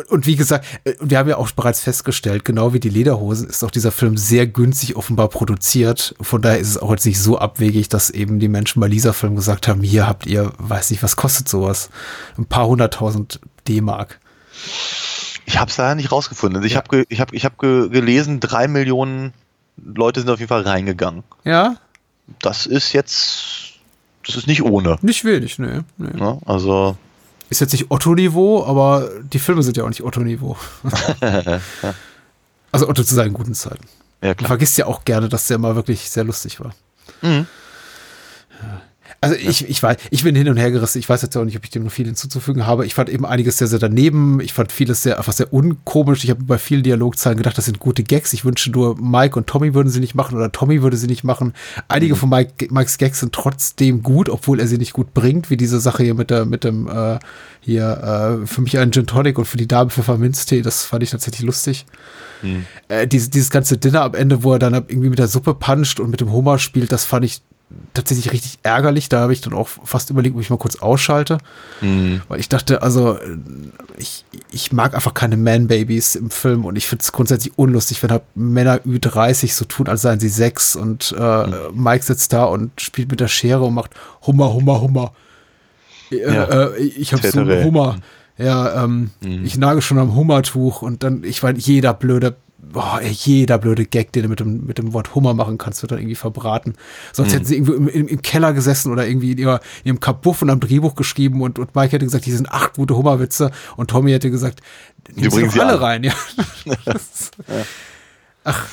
und, 0.00 0.08
und 0.10 0.26
wie 0.26 0.36
gesagt, 0.36 0.66
äh, 0.84 0.94
wir 1.00 1.18
haben 1.18 1.28
ja 1.28 1.36
auch 1.36 1.50
bereits 1.52 1.80
festgestellt, 1.80 2.44
genau 2.44 2.72
wie 2.72 2.80
die 2.80 2.88
Lederhosen 2.88 3.48
ist 3.48 3.62
auch 3.64 3.70
dieser 3.70 3.92
Film 3.92 4.16
sehr 4.16 4.46
günstig 4.46 4.96
offenbar 4.96 5.28
produziert. 5.28 6.14
Von 6.20 6.42
daher 6.42 6.58
ist 6.58 6.68
es 6.68 6.78
auch 6.78 6.90
jetzt 6.90 7.06
nicht 7.06 7.20
so 7.20 7.38
abwegig, 7.38 7.88
dass 7.88 8.10
eben 8.10 8.38
die 8.38 8.48
Menschen 8.48 8.80
bei 8.80 8.88
Lisa 8.88 9.12
Film 9.12 9.36
gesagt 9.36 9.68
haben, 9.68 9.82
hier 9.82 10.06
habt 10.06 10.26
ihr, 10.26 10.52
weiß 10.58 10.90
nicht, 10.90 11.02
was 11.02 11.16
kostet 11.16 11.48
sowas? 11.48 11.90
Ein 12.38 12.46
paar 12.46 12.66
hunderttausend 12.66 13.40
D-Mark. 13.68 14.20
Ich 15.46 15.58
habe 15.58 15.70
es 15.70 15.76
leider 15.76 15.94
nicht 15.94 16.12
rausgefunden. 16.12 16.56
Also 16.56 16.66
ich 16.66 16.76
habe 16.76 16.88
ge, 16.88 17.04
ich 17.08 17.20
hab, 17.20 17.32
ich 17.32 17.44
hab 17.44 17.58
ge, 17.58 17.88
gelesen, 17.88 18.40
drei 18.40 18.68
Millionen 18.68 19.32
Leute 19.82 20.20
sind 20.20 20.30
auf 20.30 20.38
jeden 20.38 20.48
Fall 20.48 20.62
reingegangen. 20.62 21.24
Ja, 21.44 21.76
Das 22.42 22.66
ist 22.66 22.92
jetzt, 22.92 23.78
das 24.26 24.36
ist 24.36 24.46
nicht 24.46 24.62
ohne. 24.62 24.98
nicht 25.02 25.24
wenig, 25.24 25.58
nee. 25.58 25.80
nee. 25.96 26.10
Ne? 26.16 26.38
Also, 26.46 26.96
Ist 27.50 27.60
jetzt 27.60 27.72
nicht 27.72 27.90
Otto-Niveau, 27.90 28.64
aber 28.64 29.10
die 29.22 29.38
Filme 29.40 29.62
sind 29.62 29.76
ja 29.76 29.84
auch 29.84 29.88
nicht 29.88 30.02
Otto-Niveau. 30.02 30.56
also 32.72 32.88
Otto 32.88 33.02
zu 33.02 33.14
seinen 33.14 33.34
guten 33.34 33.54
Zeiten. 33.54 33.86
ja 34.22 34.28
Man 34.28 34.36
klar. 34.36 34.48
vergisst 34.48 34.78
ja 34.78 34.86
auch 34.86 35.04
gerne, 35.04 35.28
dass 35.28 35.48
der 35.48 35.58
mal 35.58 35.74
wirklich 35.74 36.08
sehr 36.10 36.24
lustig 36.24 36.60
war. 36.60 36.72
Mhm. 37.22 37.46
Also 39.22 39.36
ich, 39.36 39.68
ich 39.68 39.82
weiß, 39.82 39.98
ich 40.10 40.24
bin 40.24 40.34
hin 40.34 40.48
und 40.48 40.56
her 40.56 40.70
gerissen. 40.70 40.98
Ich 40.98 41.08
weiß 41.08 41.20
jetzt 41.20 41.36
auch 41.36 41.44
nicht, 41.44 41.56
ob 41.56 41.64
ich 41.64 41.70
dem 41.70 41.84
noch 41.84 41.92
viel 41.92 42.06
hinzuzufügen 42.06 42.66
habe. 42.66 42.86
Ich 42.86 42.94
fand 42.94 43.10
eben 43.10 43.26
einiges 43.26 43.58
sehr, 43.58 43.66
sehr 43.66 43.78
daneben. 43.78 44.40
Ich 44.40 44.54
fand 44.54 44.72
vieles 44.72 45.02
sehr, 45.02 45.18
einfach 45.18 45.34
sehr 45.34 45.52
unkomisch. 45.52 46.24
Ich 46.24 46.30
habe 46.30 46.42
bei 46.42 46.56
vielen 46.56 46.82
Dialogzeilen 46.82 47.36
gedacht, 47.36 47.58
das 47.58 47.66
sind 47.66 47.80
gute 47.80 48.02
Gags. 48.02 48.32
Ich 48.32 48.46
wünsche 48.46 48.70
nur, 48.70 48.98
Mike 48.98 49.38
und 49.38 49.46
Tommy 49.46 49.74
würden 49.74 49.90
sie 49.90 50.00
nicht 50.00 50.14
machen 50.14 50.38
oder 50.38 50.50
Tommy 50.52 50.82
würde 50.82 50.96
sie 50.96 51.06
nicht 51.06 51.22
machen. 51.22 51.52
Einige 51.88 52.16
von 52.16 52.30
Mike, 52.30 52.68
Mikes 52.70 52.96
Gags 52.96 53.20
sind 53.20 53.34
trotzdem 53.34 54.02
gut, 54.02 54.30
obwohl 54.30 54.58
er 54.58 54.66
sie 54.66 54.78
nicht 54.78 54.94
gut 54.94 55.12
bringt, 55.12 55.50
wie 55.50 55.58
diese 55.58 55.80
Sache 55.80 56.02
hier 56.02 56.14
mit 56.14 56.30
der, 56.30 56.46
mit 56.46 56.64
dem, 56.64 56.88
äh, 56.88 57.18
hier, 57.60 58.40
äh, 58.42 58.46
für 58.46 58.62
mich 58.62 58.78
ein 58.78 58.90
Gin 58.90 59.06
Tonic 59.06 59.38
und 59.38 59.44
für 59.44 59.58
die 59.58 59.68
Dame 59.68 59.90
Pfefferminztee. 59.90 60.62
Das 60.62 60.84
fand 60.86 61.02
ich 61.02 61.10
tatsächlich 61.10 61.42
lustig. 61.42 61.84
Äh, 62.88 63.06
dieses, 63.06 63.28
dieses 63.28 63.50
ganze 63.50 63.76
Dinner 63.76 64.02
am 64.02 64.14
Ende, 64.14 64.42
wo 64.42 64.54
er 64.54 64.58
dann 64.58 64.72
irgendwie 64.72 65.10
mit 65.10 65.18
der 65.18 65.28
Suppe 65.28 65.54
puncht 65.54 66.00
und 66.00 66.10
mit 66.10 66.22
dem 66.22 66.32
Hummer 66.32 66.58
spielt, 66.58 66.90
das 66.90 67.04
fand 67.04 67.26
ich 67.26 67.42
tatsächlich 67.94 68.32
richtig 68.32 68.58
ärgerlich. 68.62 69.08
Da 69.08 69.20
habe 69.20 69.32
ich 69.32 69.40
dann 69.40 69.52
auch 69.54 69.68
fast 69.68 70.10
überlegt, 70.10 70.34
ob 70.34 70.40
ich 70.42 70.50
mal 70.50 70.56
kurz 70.58 70.76
ausschalte. 70.76 71.38
Mhm. 71.80 72.22
Weil 72.28 72.40
ich 72.40 72.48
dachte, 72.48 72.82
also 72.82 73.18
ich, 73.96 74.24
ich 74.50 74.72
mag 74.72 74.94
einfach 74.94 75.14
keine 75.14 75.36
Man-Babys 75.36 76.14
im 76.16 76.30
Film 76.30 76.64
und 76.64 76.76
ich 76.76 76.86
finde 76.86 77.02
es 77.02 77.12
grundsätzlich 77.12 77.56
unlustig, 77.58 78.02
wenn 78.02 78.10
halt 78.10 78.22
Männer 78.34 78.78
Ü30 78.78 79.52
so 79.54 79.64
tun, 79.64 79.88
als 79.88 80.02
seien 80.02 80.20
sie 80.20 80.28
sechs 80.28 80.74
und 80.76 81.14
äh, 81.18 81.46
Mike 81.72 82.04
sitzt 82.04 82.32
da 82.32 82.44
und 82.44 82.80
spielt 82.80 83.10
mit 83.10 83.20
der 83.20 83.28
Schere 83.28 83.62
und 83.64 83.74
macht 83.74 83.90
Hummer, 84.26 84.52
Hummer, 84.52 84.80
Hummer. 84.80 85.12
Äh, 86.10 86.16
Ja. 86.34 86.44
äh, 86.44 86.76
ich 86.78 87.12
habe 87.12 87.28
so 87.30 87.40
einen 87.40 87.64
Hummer. 87.64 87.96
Ja, 88.38 88.84
ähm, 88.84 89.10
Mhm. 89.20 89.44
ich 89.44 89.58
nage 89.58 89.82
schon 89.82 89.98
am 89.98 90.14
Hummertuch 90.14 90.80
und 90.82 91.02
dann, 91.02 91.24
ich 91.24 91.42
meine, 91.42 91.58
jeder 91.58 91.92
blöde, 91.92 92.36
boah, 92.72 93.00
ey, 93.02 93.10
jeder 93.10 93.58
blöde 93.58 93.84
Gag, 93.84 94.12
den 94.12 94.22
du 94.24 94.28
mit 94.28 94.40
dem, 94.40 94.64
mit 94.66 94.78
dem 94.78 94.92
Wort 94.92 95.14
Hummer 95.14 95.34
machen 95.34 95.58
kannst, 95.58 95.82
wird 95.82 95.92
dann 95.92 95.98
irgendwie 95.98 96.14
verbraten. 96.14 96.74
Sonst 97.12 97.28
Mhm. 97.30 97.32
hätten 97.34 97.44
sie 97.46 97.54
irgendwo 97.56 97.72
im, 97.74 97.88
im, 97.88 98.08
im 98.08 98.22
Keller 98.22 98.52
gesessen 98.52 98.92
oder 98.92 99.06
irgendwie 99.06 99.32
in, 99.32 99.38
ihrer, 99.38 99.60
in 99.84 99.88
ihrem 99.88 100.00
Kabuff 100.00 100.42
und 100.42 100.50
am 100.50 100.60
Drehbuch 100.60 100.94
geschrieben 100.94 101.42
und, 101.42 101.58
und 101.58 101.74
Mike 101.74 101.92
hätte 101.92 102.04
gesagt, 102.04 102.26
die 102.26 102.32
sind 102.32 102.50
acht 102.50 102.74
gute 102.74 102.96
Hummerwitze 102.96 103.50
und 103.76 103.90
Tommy 103.90 104.12
hätte 104.12 104.30
gesagt, 104.30 104.60
die 105.16 105.28
bringen 105.28 105.50
sie 105.50 105.60
alle 105.60 105.72
alle. 105.72 105.80
rein, 105.80 106.04
ja. 106.04 106.12
Das- 106.84 107.30
Ach, 108.44 108.66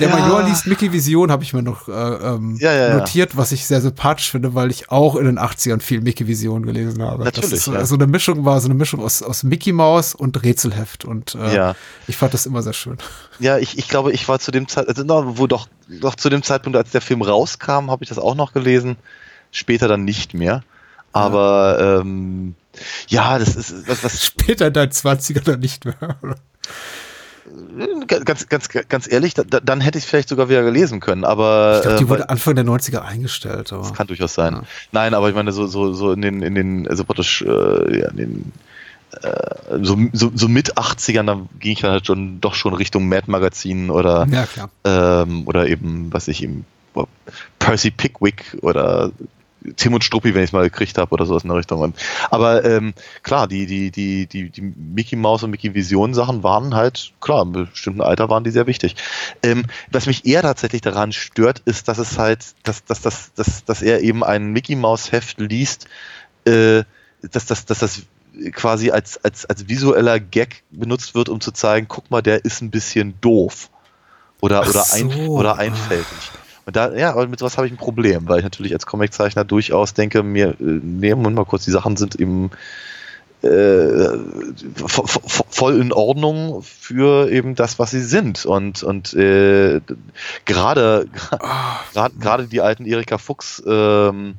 der 0.00 0.08
Ja. 0.08 0.16
Major 0.18 0.42
liest 0.42 0.66
Mickey 0.66 0.92
Vision, 0.92 1.30
habe 1.30 1.44
ich 1.44 1.52
mir 1.52 1.62
noch 1.62 1.88
äh, 1.88 1.92
ähm, 1.92 2.56
Ja, 2.58 2.72
ja, 2.72 2.96
notiert, 2.98 3.36
was 3.36 3.52
ich 3.52 3.66
sehr 3.66 3.80
sympathisch 3.80 4.30
finde, 4.30 4.54
weil 4.54 4.70
ich 4.70 4.90
auch 4.90 5.14
in 5.16 5.26
den 5.26 5.38
80ern 5.38 5.80
viel 5.80 6.00
Mickey 6.00 6.26
Vision 6.26 6.66
gelesen 6.66 7.02
habe. 7.02 7.24
Natürlich, 7.24 7.50
das 7.50 7.58
ist 7.58 7.64
so, 7.66 7.84
so 7.84 7.94
eine 7.94 8.06
Mischung 8.06 8.44
war, 8.44 8.60
so 8.60 8.66
eine 8.66 8.74
Mischung 8.74 9.00
aus, 9.02 9.22
aus 9.22 9.42
Mickey 9.42 9.72
Maus 9.72 10.14
und 10.14 10.42
Rätselheft 10.42 11.04
und 11.04 11.34
äh, 11.36 11.74
ich 12.08 12.16
fand 12.16 12.34
das 12.34 12.46
immer 12.46 12.62
sehr 12.62 12.72
schön. 12.72 12.98
Ja, 13.38 13.58
ich, 13.58 13.78
ich 13.78 13.88
glaube, 13.88 14.12
ich 14.12 14.26
war 14.28 14.38
zu 14.40 14.50
dem 14.50 14.66
Zeitpunkt, 14.66 14.98
also 14.98 15.04
na, 15.06 15.38
wo 15.38 15.46
doch, 15.46 15.68
doch 16.00 16.14
zu 16.16 16.28
dem 16.30 16.42
Zeitpunkt, 16.42 16.76
als 16.76 16.90
der 16.90 17.00
Film 17.00 17.22
rauskam, 17.22 17.90
habe 17.90 18.02
ich 18.02 18.08
das 18.08 18.18
auch 18.18 18.34
noch 18.34 18.52
gelesen. 18.52 18.96
Später 19.52 19.88
dann 19.88 20.04
nicht 20.04 20.34
mehr. 20.34 20.62
Aber 21.12 22.00
ähm, 22.02 22.54
ja, 23.08 23.38
das 23.38 23.56
ist 23.56 23.88
was, 23.88 24.04
was 24.04 24.24
Später 24.24 24.68
in 24.68 24.72
deinen 24.72 24.92
20ern 24.92 25.42
dann 25.42 25.60
nicht 25.60 25.84
mehr. 25.84 25.96
oder? 26.22 26.36
Ganz, 28.24 28.48
ganz, 28.48 28.68
ganz 28.68 29.10
ehrlich, 29.10 29.34
da, 29.34 29.42
da- 29.44 29.60
dann 29.60 29.80
hätte 29.80 29.98
ich 29.98 30.04
vielleicht 30.04 30.28
sogar 30.28 30.48
wieder 30.48 30.62
gelesen 30.62 31.00
können. 31.00 31.24
Aber 31.24 31.76
Ich 31.76 31.82
glaube, 31.82 31.98
die 31.98 32.04
äh, 32.04 32.08
wurde 32.08 32.28
Anfang 32.30 32.54
der 32.54 32.64
90er 32.64 33.00
eingestellt. 33.02 33.72
Aber. 33.72 33.82
das 33.82 33.94
kann 33.94 34.06
durchaus 34.06 34.34
sein. 34.34 34.54
Ja. 34.54 34.62
Nein, 34.92 35.14
aber 35.14 35.28
ich 35.28 35.34
meine, 35.34 35.52
so, 35.52 35.66
so, 35.66 35.92
so 35.92 36.12
in 36.12 36.22
den, 36.22 36.42
in 36.42 36.54
den, 36.54 36.88
also 36.88 37.04
praktisch, 37.04 37.42
äh, 37.42 38.00
ja, 38.00 38.08
in 38.10 38.16
den 38.16 38.52
äh, 39.22 39.78
so, 39.82 39.98
so, 40.12 40.30
so 40.34 40.48
mit 40.48 40.76
80ern, 40.76 41.24
da 41.26 41.40
ging 41.58 41.72
ich 41.72 41.80
dann 41.80 41.90
halt 41.92 42.06
schon 42.06 42.40
doch 42.40 42.54
schon 42.54 42.74
Richtung 42.74 43.08
Mad 43.08 43.24
Magazin 43.30 43.90
oder 43.90 44.26
Ja, 44.30 44.46
ähm, 44.84 45.42
oder 45.46 45.66
eben, 45.68 46.12
was 46.12 46.28
ich 46.28 46.42
eben, 46.42 46.64
Percy 47.58 47.90
Pickwick 47.90 48.56
oder 48.62 49.10
Tim 49.76 49.94
und 49.94 50.04
Struppi, 50.04 50.34
wenn 50.34 50.42
ich 50.42 50.50
es 50.50 50.52
mal 50.52 50.62
gekriegt 50.62 50.96
habe 50.98 51.12
oder 51.12 51.26
sowas 51.26 51.42
in 51.42 51.48
der 51.48 51.58
Richtung. 51.58 51.80
Und, 51.80 51.96
aber 52.30 52.64
ähm, 52.64 52.94
klar, 53.22 53.46
die, 53.46 53.66
die, 53.66 53.90
die, 53.90 54.26
die, 54.26 54.50
die 54.50 54.60
Mickey 54.60 55.16
Mouse 55.16 55.42
und 55.42 55.50
Mickey 55.50 55.74
Vision 55.74 56.14
Sachen 56.14 56.42
waren 56.42 56.74
halt, 56.74 57.12
klar, 57.20 57.42
im 57.42 57.52
bestimmten 57.52 58.00
Alter 58.00 58.28
waren 58.30 58.44
die 58.44 58.50
sehr 58.50 58.66
wichtig. 58.66 58.96
Ähm, 59.42 59.66
was 59.90 60.06
mich 60.06 60.26
eher 60.26 60.42
tatsächlich 60.42 60.80
daran 60.80 61.12
stört, 61.12 61.60
ist, 61.60 61.88
dass 61.88 61.98
es 61.98 62.18
halt, 62.18 62.54
dass, 62.62 62.84
dass, 62.84 63.02
dass, 63.02 63.32
dass, 63.34 63.64
dass 63.64 63.82
er 63.82 64.00
eben 64.00 64.24
ein 64.24 64.52
Mickey 64.52 64.76
Mouse 64.76 65.12
Heft 65.12 65.38
liest, 65.38 65.86
äh, 66.44 66.84
dass, 67.22 67.46
dass, 67.46 67.66
dass 67.66 67.80
das 67.80 68.02
quasi 68.52 68.90
als, 68.90 69.22
als, 69.24 69.44
als 69.46 69.68
visueller 69.68 70.20
Gag 70.20 70.62
benutzt 70.70 71.14
wird, 71.14 71.28
um 71.28 71.40
zu 71.40 71.52
zeigen, 71.52 71.86
guck 71.88 72.10
mal, 72.10 72.22
der 72.22 72.44
ist 72.44 72.62
ein 72.62 72.70
bisschen 72.70 73.20
doof. 73.20 73.70
Oder, 74.40 74.62
Ach 74.62 74.68
oder, 74.68 74.84
so. 74.84 74.96
ein, 74.96 75.28
oder 75.28 75.58
einfältig. 75.58 76.30
Und 76.70 76.76
da, 76.76 76.94
ja, 76.94 77.10
aber 77.10 77.26
mit 77.26 77.40
sowas 77.40 77.56
habe 77.56 77.66
ich 77.66 77.72
ein 77.72 77.78
Problem, 77.78 78.28
weil 78.28 78.38
ich 78.38 78.44
natürlich 78.44 78.72
als 78.72 78.86
Comiczeichner 78.86 79.44
durchaus 79.44 79.92
denke, 79.92 80.22
mir, 80.22 80.50
äh, 80.50 80.54
nehmen 80.60 81.26
und 81.26 81.34
mal 81.34 81.44
kurz, 81.44 81.64
die 81.64 81.72
Sachen 81.72 81.96
sind 81.96 82.14
eben 82.14 82.52
äh, 83.42 83.48
vo- 83.48 85.04
vo- 85.04 85.44
voll 85.48 85.80
in 85.80 85.92
Ordnung 85.92 86.62
für 86.62 87.28
eben 87.28 87.56
das, 87.56 87.80
was 87.80 87.90
sie 87.90 88.02
sind. 88.02 88.46
Und, 88.46 88.84
und 88.84 89.12
äh, 89.14 89.80
gerade 90.44 91.08
gerade 91.92 92.14
gerade 92.20 92.46
die 92.46 92.60
alten 92.60 92.86
Erika 92.86 93.18
Fuchs 93.18 93.60
ähm, 93.66 94.34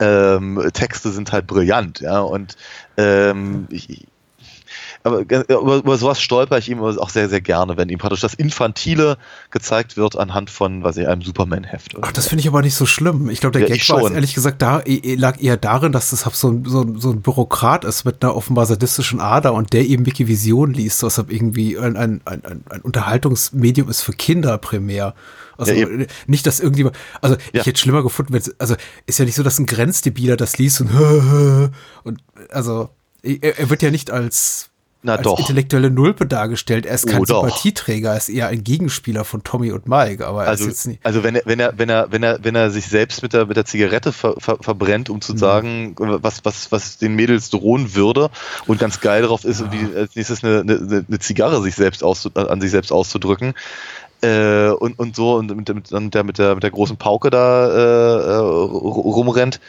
ähm, 0.00 0.70
Texte 0.72 1.10
sind 1.12 1.30
halt 1.30 1.46
brillant, 1.46 2.00
ja. 2.00 2.18
Und 2.18 2.56
ähm, 2.96 3.68
ich- 3.70 4.08
aber 5.04 5.20
über, 5.20 5.76
über 5.76 5.98
sowas 5.98 6.20
stolper 6.20 6.56
ich 6.56 6.70
ihm 6.70 6.80
auch 6.82 7.10
sehr, 7.10 7.28
sehr 7.28 7.42
gerne, 7.42 7.76
wenn 7.76 7.90
ihm 7.90 7.98
praktisch 7.98 8.22
das 8.22 8.32
Infantile 8.32 9.18
gezeigt 9.50 9.98
wird 9.98 10.16
anhand 10.16 10.48
von, 10.48 10.82
was 10.82 10.96
ich, 10.96 11.06
einem 11.06 11.20
Superman-Heft. 11.20 11.96
Ach, 12.00 12.10
das 12.10 12.26
finde 12.28 12.40
ich 12.40 12.48
aber 12.48 12.62
nicht 12.62 12.74
so 12.74 12.86
schlimm. 12.86 13.28
Ich 13.28 13.40
glaube, 13.40 13.58
der 13.58 13.68
Ja, 13.68 13.74
Gag 13.74 13.86
war 13.90 14.00
jetzt 14.00 14.14
ehrlich 14.14 14.32
gesagt 14.32 14.62
da, 14.62 14.82
lag 14.86 15.40
eher 15.42 15.58
darin, 15.58 15.92
dass 15.92 16.08
das 16.08 16.20
so 16.22 16.48
ein, 16.48 16.64
so, 16.64 16.86
so 16.98 17.10
ein 17.10 17.20
Bürokrat 17.20 17.84
ist 17.84 18.04
mit 18.04 18.24
einer 18.24 18.34
offenbar 18.34 18.64
sadistischen 18.64 19.20
Ader 19.20 19.52
und 19.52 19.74
der 19.74 19.84
eben 19.86 20.04
Mickey 20.04 20.26
Vision 20.26 20.72
liest, 20.72 21.02
was 21.02 21.18
irgendwie 21.18 21.78
ein, 21.78 21.98
ein, 21.98 22.22
ein, 22.24 22.42
ein- 22.44 22.80
Unterhaltungsmedium 22.80 23.90
ist 23.90 24.00
für 24.00 24.12
Kinder 24.12 24.56
primär. 24.56 25.14
Also 25.58 25.72
Ja, 25.74 25.86
nicht, 26.26 26.46
dass 26.46 26.60
irgendjemand, 26.60 26.96
also 27.20 27.36
Ja. 27.52 27.60
ich 27.60 27.66
hätte 27.66 27.78
schlimmer 27.78 28.02
gefunden, 28.02 28.32
wenn 28.32 28.42
also 28.58 28.74
ist 29.04 29.18
ja 29.18 29.26
nicht 29.26 29.34
so, 29.36 29.42
dass 29.42 29.58
ein 29.58 29.66
Grenzdebiler 29.66 30.36
das 30.38 30.56
liest 30.56 30.80
und 30.80 30.90
und 32.04 32.22
also 32.50 32.88
er, 33.22 33.58
er 33.58 33.70
wird 33.70 33.82
ja 33.82 33.90
nicht 33.90 34.10
als 34.10 34.70
Na 35.06 35.16
als 35.16 35.22
doch. 35.22 35.38
intellektuelle 35.38 35.90
Nulpe 35.90 36.26
dargestellt. 36.26 36.86
Er 36.86 36.94
ist 36.94 37.06
kein 37.06 37.20
Oh. 37.20 37.24
Sympathieträger, 37.26 38.12
er 38.12 38.16
ist 38.16 38.30
eher 38.30 38.48
ein 38.48 38.64
Gegenspieler 38.64 39.24
von 39.24 39.44
Tommy 39.44 39.70
und 39.70 39.86
Mike, 39.86 40.26
aber 40.26 40.44
er 40.44 40.48
Also, 40.48 40.70
also 41.02 41.22
wenn 41.22 41.36
er, 41.36 41.42
wenn 41.44 41.60
er, 41.60 41.74
wenn 41.76 41.90
er, 41.90 42.06
wenn 42.10 42.22
er, 42.22 42.38
wenn 42.42 42.54
er 42.54 42.70
sich 42.70 42.86
selbst 42.86 43.22
mit 43.22 43.34
der, 43.34 43.44
mit 43.46 43.56
der 43.58 43.66
Zigarette 43.66 44.12
ver, 44.12 44.34
ver, 44.38 44.56
verbrennt, 44.62 45.10
um 45.10 45.16
Mhm. 45.16 45.20
zu 45.20 45.36
sagen, 45.36 45.94
was, 45.98 46.44
was, 46.46 46.72
was 46.72 46.96
den 46.96 47.14
Mädels 47.16 47.50
drohen 47.50 47.94
würde 47.94 48.30
und 48.66 48.80
ganz 48.80 49.00
geil 49.00 49.20
darauf 49.22 49.44
ist, 49.44 49.70
wie 49.70 49.94
als 49.94 50.16
nächstes 50.16 50.42
eine, 50.42 50.60
eine, 50.60 51.04
eine 51.06 51.18
Zigarre 51.18 51.62
sich 51.62 51.74
selbst 51.74 52.02
auszu, 52.02 52.30
an 52.34 52.60
sich 52.62 52.70
selbst 52.70 52.90
auszudrücken. 52.90 53.52
Äh, 54.22 54.68
und, 54.70 54.98
und 54.98 55.14
so 55.14 55.34
und 55.34 55.54
mit, 55.54 55.68
mit, 55.74 55.92
und 55.92 56.14
der 56.14 56.24
mit 56.24 56.38
der 56.38 56.54
mit 56.54 56.62
der 56.62 56.70
großen 56.70 56.96
Pauke 56.96 57.28
da 57.28 57.68
äh, 57.68 58.22
äh, 58.32 58.36
rumrennt. 58.38 59.60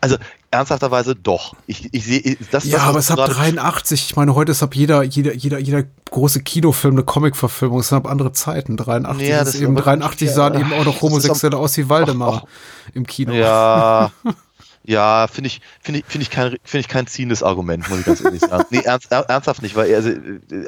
Also 0.00 0.16
ernsthafterweise 0.50 1.14
doch. 1.14 1.54
Ich, 1.66 1.88
ich 1.92 2.04
sehe 2.04 2.36
das. 2.50 2.64
Ja, 2.64 2.78
das, 2.78 2.86
aber 2.86 2.98
es 2.98 3.10
hat 3.10 3.16
gerade- 3.18 3.34
83. 3.34 4.04
Ich 4.10 4.16
meine, 4.16 4.34
heute 4.34 4.52
ist 4.52 4.62
ab 4.62 4.74
jeder, 4.74 5.02
jeder, 5.02 5.32
jeder, 5.34 5.58
jeder 5.58 5.84
große 6.10 6.42
Kinofilm 6.42 6.94
eine 6.94 7.04
Comic-Verfilmung. 7.04 7.80
Es 7.80 7.88
sind 7.88 7.98
ab 7.98 8.06
andere 8.08 8.32
Zeiten. 8.32 8.76
83 8.76 9.28
Ja, 9.28 9.38
ist 9.42 9.54
das- 9.54 9.60
eben, 9.60 9.72
aber- 9.76 9.82
83 9.84 10.28
ja, 10.28 10.34
sahen 10.34 10.54
eben 10.60 10.72
auch 10.72 10.84
noch 10.84 10.96
ist 10.96 11.02
Homosexuelle 11.02 11.56
aus 11.56 11.76
wie 11.76 11.88
Waldemar 11.88 12.44
Ach, 12.44 12.48
im 12.94 13.06
Kino. 13.06 13.32
Ja, 13.32 14.10
ja, 14.84 15.26
finde 15.28 15.48
ich, 15.48 15.60
finde 15.82 16.00
ich, 16.00 16.06
finde 16.06 16.22
ich 16.22 16.30
kein, 16.30 16.56
finde 16.64 16.80
ich 16.80 16.88
kein 16.88 17.06
ziehendes 17.06 17.42
Argument, 17.44 17.88
muss 17.88 18.00
ich 18.00 18.06
ganz 18.06 18.20
ehrlich 18.24 18.40
sagen. 18.40 18.64
Nee, 18.70 18.80
ernst, 18.84 19.12
er- 19.12 19.28
ernsthaft 19.28 19.62
nicht, 19.62 19.76
weil 19.76 19.94
also, 19.94 20.10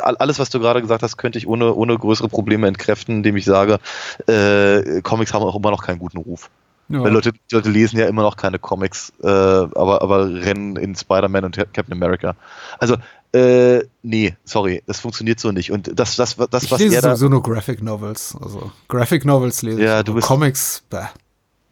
alles, 0.03 0.39
was 0.39 0.51
du 0.51 0.61
gerade 0.61 0.81
gesagt 0.81 1.03
hast, 1.03 1.17
könnte 1.17 1.39
ich 1.39 1.49
ohne, 1.49 1.75
ohne 1.75 1.99
größere 1.99 2.29
Probleme 2.29 2.69
entkräften, 2.69 3.17
indem 3.17 3.37
ich 3.37 3.45
sage, 3.45 3.81
äh, 4.29 5.01
Comics 5.03 5.35
haben 5.35 5.43
auch 5.43 5.57
immer 5.57 5.71
noch 5.73 5.83
keinen 5.83 5.99
guten 5.99 6.19
Ruf. 6.19 6.51
Ja. 6.89 7.03
Weil 7.03 7.13
Leute, 7.13 7.33
die 7.33 7.55
Leute 7.55 7.71
lesen 7.71 7.99
ja 7.99 8.07
immer 8.07 8.23
noch 8.23 8.37
keine 8.37 8.59
Comics, 8.59 9.13
äh, 9.23 9.27
aber, 9.27 10.03
aber 10.03 10.29
rennen 10.35 10.77
in 10.77 10.95
Spider-Man 10.95 11.45
und 11.45 11.57
Captain 11.57 11.93
America. 11.93 12.35
Also, 12.79 12.97
äh, 13.33 13.83
nee, 14.03 14.37
sorry, 14.45 14.83
das 14.87 15.01
funktioniert 15.01 15.41
so 15.41 15.53
nicht. 15.53 15.71
Und 15.73 15.99
das, 15.99 16.17
das, 16.17 16.37
das 16.37 16.65
ich 16.65 16.71
was 16.71 16.79
lese 16.81 16.97
er 16.97 17.03
da, 17.03 17.09
sowieso 17.17 17.31
nur 17.31 17.43
Graphic 17.43 17.83
Novels. 17.83 18.37
Also 18.43 18.71
Graphic 18.89 19.25
Novels 19.25 19.63
lese 19.63 19.83
Ja, 19.83 19.99
ich. 20.01 20.05
du 20.05 20.13
bist- 20.15 20.27
Comics, 20.27 20.83
bäh. 20.91 21.07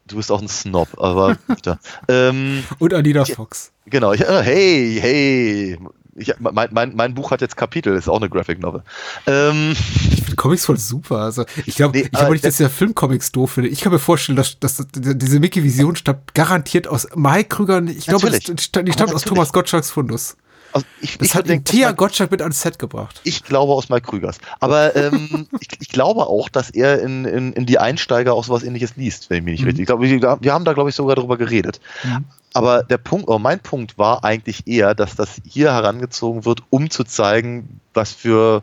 du 0.06 0.16
bist 0.16 0.32
auch 0.32 0.40
ein 0.40 0.48
Snob, 0.48 0.88
aber, 0.98 1.36
ähm, 2.08 2.64
Und 2.78 2.94
Anita 2.94 3.26
Fox. 3.26 3.72
Genau, 3.86 4.12
ich, 4.14 4.20
hey, 4.22 4.98
hey. 5.02 5.78
Ich, 6.16 6.32
mein, 6.38 6.68
mein, 6.72 6.94
mein 6.96 7.14
Buch 7.14 7.30
hat 7.30 7.40
jetzt 7.40 7.56
Kapitel, 7.56 7.94
ist 7.94 8.08
auch 8.08 8.16
eine 8.18 8.28
Graphic 8.28 8.58
Novel. 8.60 8.82
Ähm, 9.26 9.72
Ich 10.12 10.22
finde 10.22 10.36
Comics 10.36 10.64
voll 10.64 10.76
super. 10.78 11.18
Also 11.18 11.44
ich 11.66 11.76
glaube, 11.76 11.96
Nee, 11.98 12.04
ich 12.04 12.10
glaube 12.12 12.32
nicht, 12.32 12.44
dass 12.44 12.56
der 12.56 12.70
Filmcomics 12.70 13.32
doof 13.32 13.52
finde. 13.52 13.70
Ich 13.70 13.80
kann 13.80 13.92
mir 13.92 13.98
vorstellen, 13.98 14.36
dass, 14.36 14.58
dass 14.58 14.86
diese 14.92 15.40
Mickey 15.40 15.62
Vision 15.62 15.96
stammt 15.96 16.34
garantiert 16.34 16.88
aus 16.88 17.06
Mike 17.14 17.48
Krüger. 17.48 17.82
Ich 17.84 18.06
glaube, 18.06 18.30
die 18.30 18.58
stammt 18.60 19.14
aus. 19.14 19.22
Thomas 19.22 19.52
Gottschalks 19.52 19.90
Fundus. 19.90 20.36
also 20.72 20.86
ich, 21.00 21.18
Das 21.18 21.28
ich, 21.28 21.34
hat 21.34 21.48
denk, 21.48 21.64
Thea 21.64 21.92
Gottschalk 21.92 22.30
mit 22.30 22.42
ans 22.42 22.60
Set 22.60 22.78
gebracht. 22.78 23.20
ich 23.24 23.44
glaube 23.44 23.72
aus 23.72 23.88
Mike 23.88 24.06
Krügers. 24.08 24.38
Aber 24.60 24.94
ähm, 24.96 25.46
ich, 25.60 25.68
ich 25.80 25.88
glaube 25.88 26.26
auch, 26.26 26.48
dass 26.48 26.70
er 26.70 27.00
in, 27.02 27.24
in, 27.24 27.52
in 27.52 27.66
die 27.66 27.78
Einsteiger 27.78 28.34
auch 28.34 28.44
sowas 28.44 28.62
ähnliches 28.62 28.96
liest, 28.96 29.30
wenn 29.30 29.38
ich 29.38 29.44
mich 29.44 29.52
nicht 29.52 29.60
Mhm. 29.62 29.66
richtig. 29.68 29.82
Ich 29.82 29.86
glaube, 29.86 30.02
wir, 30.08 30.38
wir 30.42 30.52
haben 30.52 30.64
da, 30.64 30.72
glaube 30.72 30.90
ich, 30.90 30.96
sogar 30.96 31.16
drüber 31.16 31.36
geredet. 31.36 31.80
Mhm. 32.04 32.24
Aber 32.54 32.82
der 32.82 32.98
Punkt, 32.98 33.28
oder 33.28 33.38
mein 33.38 33.60
Punkt 33.60 33.96
war 33.96 34.24
eigentlich 34.24 34.66
eher, 34.66 34.94
dass 34.94 35.14
das 35.14 35.40
hier 35.46 35.72
herangezogen 35.72 36.44
wird, 36.44 36.62
um 36.70 36.90
zu 36.90 37.04
zeigen, 37.04 37.80
was 37.94 38.12
für, 38.12 38.62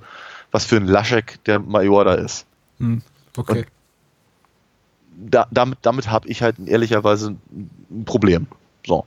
was 0.51 0.65
für 0.65 0.77
ein 0.77 0.88
Laschek 0.88 1.43
der 1.45 1.59
Major 1.59 2.03
da 2.05 2.14
ist. 2.15 2.45
Hm, 2.80 3.01
Okay. 3.35 3.65
da, 5.15 5.47
damit, 5.51 5.80
damit 5.84 6.09
habe 6.09 6.27
ich 6.27 6.41
halt 6.41 6.55
ehrlicherweise 6.65 7.35
ein 7.51 8.05
Problem. 8.05 8.47
So. 8.85 9.05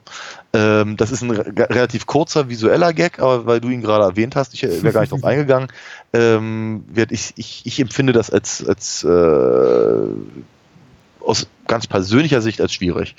Ähm, 0.52 0.96
das 0.96 1.10
ist 1.10 1.22
ein 1.22 1.30
re 1.30 1.68
relativ 1.70 2.06
kurzer 2.06 2.48
visueller 2.48 2.92
Gag, 2.92 3.18
aber 3.18 3.46
weil 3.46 3.60
du 3.60 3.70
ihn 3.70 3.80
gerade 3.80 4.04
erwähnt 4.04 4.36
hast, 4.36 4.52
ich 4.52 4.62
wäre 4.62 4.92
gar 4.92 5.00
nicht 5.00 5.10
drauf 5.10 5.24
eingegangen, 5.24 5.68
ähm, 6.12 6.84
ich, 7.08 7.32
ich, 7.36 7.62
ich 7.64 7.80
empfinde 7.80 8.12
das 8.12 8.30
als, 8.30 8.66
als 8.66 9.02
äh, 9.04 10.06
aus 11.20 11.46
ganz 11.66 11.86
persönlicher 11.86 12.42
Sicht 12.42 12.60
als 12.60 12.74
schwierig. 12.74 13.16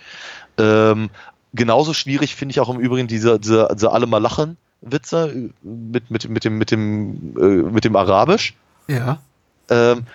Ähm, 0.57 1.09
genauso 1.53 1.93
schwierig 1.93 2.35
finde 2.35 2.51
ich 2.51 2.59
auch 2.59 2.69
im 2.69 2.79
Übrigen 2.79 3.07
diese, 3.07 3.39
diese, 3.39 3.67
diese 3.73 3.91
alle 3.91 4.07
mal 4.07 4.19
lachen 4.19 4.57
Witze 4.81 5.51
mit, 5.61 6.09
mit, 6.09 6.27
mit 6.29 6.43
dem, 6.43 6.57
mit 6.57 6.71
dem, 6.71 7.35
äh, 7.37 7.71
mit 7.71 7.83
dem 7.83 7.95
Arabisch. 7.95 8.55
Ja. 8.87 9.19
Ähm, 9.69 10.05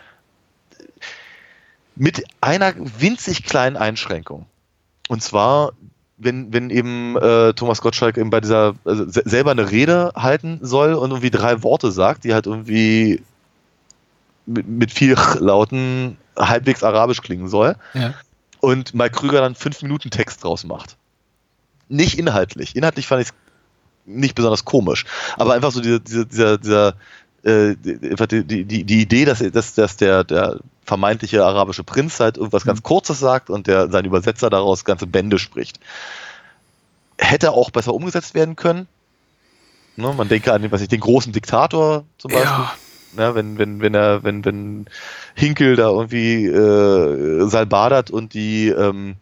mit 1.95 2.25
einer 2.41 2.75
winzig 2.77 3.45
kleinen 3.45 3.77
Einschränkung. 3.77 4.47
Und 5.09 5.23
zwar 5.23 5.73
wenn, 6.19 6.53
wenn 6.53 6.71
eben 6.71 7.17
äh, 7.17 7.53
Thomas 7.53 7.81
Gottschalk 7.81 8.17
eben 8.17 8.31
bei 8.31 8.41
dieser 8.41 8.75
also 8.85 9.09
se 9.09 9.23
selber 9.25 9.51
eine 9.51 9.71
Rede 9.71 10.13
halten 10.17 10.61
soll 10.63 10.95
und 10.95 11.11
irgendwie 11.11 11.31
drei 11.31 11.63
Worte 11.63 11.93
sagt, 11.93 12.25
die 12.25 12.33
halt 12.33 12.47
irgendwie 12.47 13.23
mit, 14.47 14.67
mit 14.67 14.93
vier 14.93 15.17
Lauten 15.39 16.17
halbwegs 16.39 16.83
arabisch 16.83 17.21
klingen 17.21 17.49
soll. 17.49 17.77
Ja. 17.95 18.15
Und 18.61 18.95
Mike 18.95 19.17
Krüger 19.17 19.41
dann 19.41 19.55
fünf 19.55 19.83
Minuten 19.83 20.11
Text 20.11 20.43
draus 20.43 20.65
macht. 20.65 20.97
Nicht 21.89 22.19
inhaltlich. 22.19 22.75
Inhaltlich 22.77 23.07
fand 23.07 23.23
ich 23.23 23.29
es 23.29 23.35
nicht 24.07 24.35
besonders 24.35 24.65
komisch. 24.65 25.05
Aber 25.37 25.55
einfach 25.55 25.73
so 25.73 25.81
dieser, 25.81 26.01
dieser, 26.01 26.25
dieser, 26.25 26.59
dieser 26.59 26.95
äh, 27.43 27.77
die, 27.77 28.45
die, 28.45 28.65
die, 28.65 28.85
die 28.85 29.01
Idee, 29.01 29.25
dass, 29.25 29.39
dass, 29.39 29.75
dass 29.75 29.97
der, 29.97 30.25
der 30.25 30.59
vermeintliche 30.85 31.45
arabische 31.45 31.85
Prinz 31.85 32.21
halt 32.21 32.37
irgendwas 32.37 32.65
ganz 32.65 32.83
Kurzes 32.83 33.19
sagt 33.19 33.51
und 33.51 33.67
der 33.67 33.91
sein 33.91 34.05
Übersetzer 34.05 34.51
daraus 34.51 34.85
ganze 34.85 35.07
Bände 35.07 35.39
spricht. 35.39 35.81
Hätte 37.19 37.53
auch 37.53 37.71
besser 37.71 37.95
umgesetzt 37.95 38.35
werden 38.35 38.57
können. 38.57 38.87
Ne, 39.97 40.13
man 40.13 40.29
denke 40.29 40.53
an 40.53 40.63
den, 40.63 40.71
was 40.73 40.83
ich, 40.83 40.89
den 40.89 41.01
großen 41.01 41.33
Diktator 41.33 42.05
zum 42.19 42.33
Beispiel. 42.33 42.51
Ja. 42.51 42.75
Ne, 43.17 43.35
wenn, 43.35 43.59
wenn, 43.59 43.81
wenn 43.81 43.95
er, 43.95 44.23
wenn, 44.25 44.45
wenn 44.45 44.87
Hinkel 45.35 45.77
da 45.77 45.89
irgendwie 45.89 46.45
äh, 46.47 47.49
salbadert 47.49 48.11
und 48.11 48.35
die 48.35 48.69
ähm, 48.69 49.17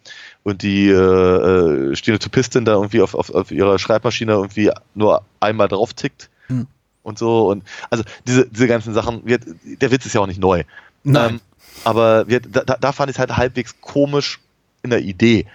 und 0.45 0.61
die 0.61 0.87
äh, 0.89 0.93
äh, 0.93 1.95
Stenotypistin 1.95 2.65
da 2.65 2.73
irgendwie 2.73 3.01
auf, 3.01 3.15
auf, 3.15 3.31
auf 3.31 3.51
ihrer 3.51 3.79
Schreibmaschine 3.79 4.33
irgendwie 4.33 4.71
nur 4.93 5.23
einmal 5.39 5.67
drauf 5.67 5.93
tickt 5.93 6.29
Hm. 6.47 6.67
und 7.01 7.17
so 7.17 7.49
und 7.49 7.63
also 7.89 8.03
diese, 8.27 8.47
diese 8.47 8.67
ganzen 8.67 8.93
Sachen, 8.93 9.23
der 9.25 9.91
Witz 9.91 10.05
ist 10.05 10.13
ja 10.13 10.21
auch 10.21 10.27
nicht 10.27 10.39
neu. 10.39 10.63
Nein. 11.03 11.31
Ähm, 11.31 11.41
aber 11.83 12.27
wir, 12.27 12.39
da, 12.39 12.61
da 12.63 12.91
fand 12.91 13.09
ich 13.09 13.15
es 13.15 13.19
halt 13.19 13.35
halbwegs 13.35 13.81
komisch 13.81 14.39
in 14.83 14.91
der 14.91 15.01
Idee. 15.01 15.47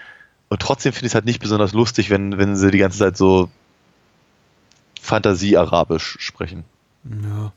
Und 0.49 0.61
trotzdem 0.61 0.93
finde 0.93 1.07
ich 1.07 1.13
es 1.13 1.15
halt 1.15 1.25
nicht 1.25 1.41
besonders 1.41 1.73
lustig, 1.73 2.11
wenn, 2.11 2.37
wenn 2.37 2.57
sie 2.57 2.73
die 2.73 2.79
ganze 2.79 2.99
Zeit 2.99 3.17
so 3.17 3.49
Fantasie-Arabisch 5.01 6.17
sprechen. 6.19 6.65
ja. 7.05 7.53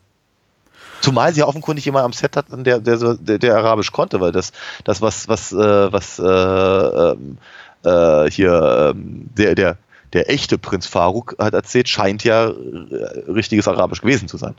Zumal 1.04 1.34
sie 1.34 1.42
ja 1.42 1.48
offenkundig 1.48 1.84
jemand 1.84 2.06
am 2.06 2.14
Set 2.14 2.38
hatten, 2.38 2.64
der, 2.64 2.80
der, 2.80 3.16
der, 3.16 3.38
der 3.38 3.58
Arabisch 3.58 3.92
konnte, 3.92 4.22
weil 4.22 4.32
das, 4.32 4.54
das 4.86 5.02
was, 5.02 5.28
was, 5.28 5.52
äh, 5.52 5.92
was 5.92 6.18
äh, 6.18 6.24
ähm, 6.24 7.38
äh, 7.84 8.32
hier 8.32 8.94
ähm, 8.96 9.30
der, 9.38 9.54
der, 9.54 9.78
der 10.14 10.32
echte 10.32 10.58
Prinz 10.58 10.88
Faruk 10.88 11.36
hat 11.40 11.54
erzählt, 11.54 11.90
scheint 11.90 12.24
ja 12.24 12.46
äh, 12.46 12.54
richtiges 13.30 13.68
Arabisch 13.68 14.00
gewesen 14.00 14.30
zu 14.30 14.38
sein. 14.38 14.56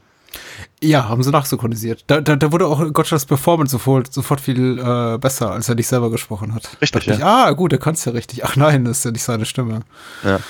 Ja, 0.82 1.08
haben 1.08 1.22
sie 1.22 1.30
nachsynchronisiert. 1.30 2.04
Da, 2.08 2.20
da, 2.20 2.36
da 2.36 2.52
wurde 2.52 2.66
auch 2.66 2.92
Gottschalks 2.92 3.24
Performance 3.24 3.72
sofort, 3.72 4.12
sofort 4.12 4.42
viel 4.42 4.78
äh, 4.78 5.16
besser, 5.16 5.52
als 5.52 5.70
er 5.70 5.76
nicht 5.76 5.86
selber 5.86 6.10
gesprochen 6.10 6.54
hat. 6.54 6.68
Richtig, 6.82 7.06
Dachte 7.06 7.18
ich, 7.18 7.24
ah, 7.24 7.52
gut, 7.52 7.72
er 7.72 7.78
kann 7.78 7.94
es 7.94 8.04
ja 8.04 8.12
richtig. 8.12 8.44
Ach 8.44 8.56
nein, 8.56 8.84
das 8.84 8.98
ist 8.98 9.04
ja 9.06 9.12
nicht 9.12 9.22
seine 9.22 9.46
Stimme. 9.46 9.80
Ja. 10.22 10.40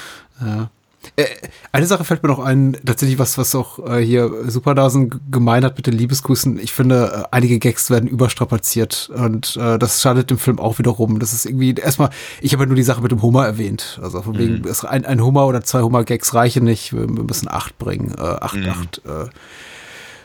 Ja. 0.45 0.71
Äh, 1.17 1.27
eine 1.73 1.87
Sache 1.87 2.05
fällt 2.05 2.23
mir 2.23 2.29
noch 2.29 2.39
ein, 2.39 2.77
tatsächlich 2.85 3.19
was, 3.19 3.37
was 3.39 3.55
auch 3.55 3.79
äh, 3.87 4.05
hier 4.05 4.31
Supernasen 4.51 5.21
gemein 5.31 5.65
hat 5.65 5.77
mit 5.77 5.87
den 5.87 5.95
Liebesgrüßen. 5.95 6.59
Ich 6.59 6.73
finde, 6.73 7.25
äh, 7.25 7.29
einige 7.35 7.59
Gags 7.59 7.91
werden 7.91 8.09
überstrapaziert 8.09 9.11
und 9.15 9.57
äh, 9.57 9.79
das 9.79 10.01
schadet 10.03 10.31
dem 10.31 10.39
Film 10.39 10.59
auch 10.59 10.79
wiederum. 10.79 11.19
Das 11.19 11.33
ist 11.33 11.47
irgendwie, 11.47 11.75
erstmal, 11.75 12.11
ich 12.41 12.53
habe 12.53 12.65
ja 12.65 12.67
nur 12.67 12.77
die 12.77 12.83
Sache 12.83 13.01
mit 13.01 13.11
dem 13.13 13.23
Hummer 13.23 13.47
erwähnt. 13.47 13.99
Also 14.03 14.23
von 14.23 14.39
wegen, 14.39 14.67
es- 14.69 14.85
ein, 14.85 15.05
ein 15.05 15.23
Hummer 15.23 15.47
oder 15.47 15.63
zwei 15.63 15.83
Hummer-Gags 15.83 16.35
reichen 16.35 16.65
nicht. 16.65 16.93
Wir, 16.93 17.09
wir 17.09 17.25
müssen 17.25 17.49
acht 17.51 17.79
bringen. 17.79 18.15
Äh, 18.19 18.21
acht, 18.23 18.57
acht 18.71 19.03
äh, 19.07 19.29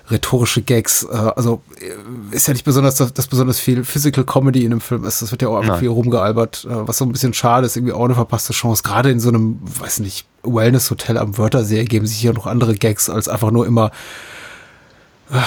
rhetorische 0.10 0.62
Gags. 0.62 1.04
Äh, 1.04 1.16
also 1.16 1.62
äh, 1.80 2.36
ist 2.36 2.48
ja 2.48 2.54
nicht 2.54 2.66
besonders, 2.66 2.96
dass, 2.96 3.28
besonders 3.28 3.60
viel 3.60 3.84
Physical 3.84 4.24
Comedy 4.24 4.64
in 4.64 4.72
dem 4.72 4.82
Film 4.82 5.06
ist. 5.06 5.22
Das 5.22 5.32
wird 5.32 5.42
ja 5.42 5.50
auch 5.50 5.60
einfach 5.60 5.80
viel 5.80 5.90
rumgealbert, 5.90 6.66
äh, 6.66 6.88
was 6.88 6.98
so 6.98 7.06
ein 7.06 7.12
bisschen 7.12 7.34
schade 7.34 7.66
ist. 7.66 7.76
Irgendwie 7.76 7.94
auch 7.94 8.06
eine 8.06 8.16
verpasste 8.16 8.54
Chance. 8.54 8.84
Gerade 8.84 9.12
in 9.12 9.20
so 9.20 9.30
einem, 9.30 9.60
weiß 9.80 10.00
nicht, 10.00 10.26
Wellness-Hotel 10.44 11.18
am 11.18 11.38
Wörthersee 11.38 11.78
ergeben 11.78 12.08
sich 12.08 12.18
hier 12.18 12.34
noch 12.34 12.48
andere 12.48 12.76
Gags, 12.76 13.10
als 13.10 13.28
einfach 13.28 13.52
nur 13.52 13.68
immer 13.68 13.92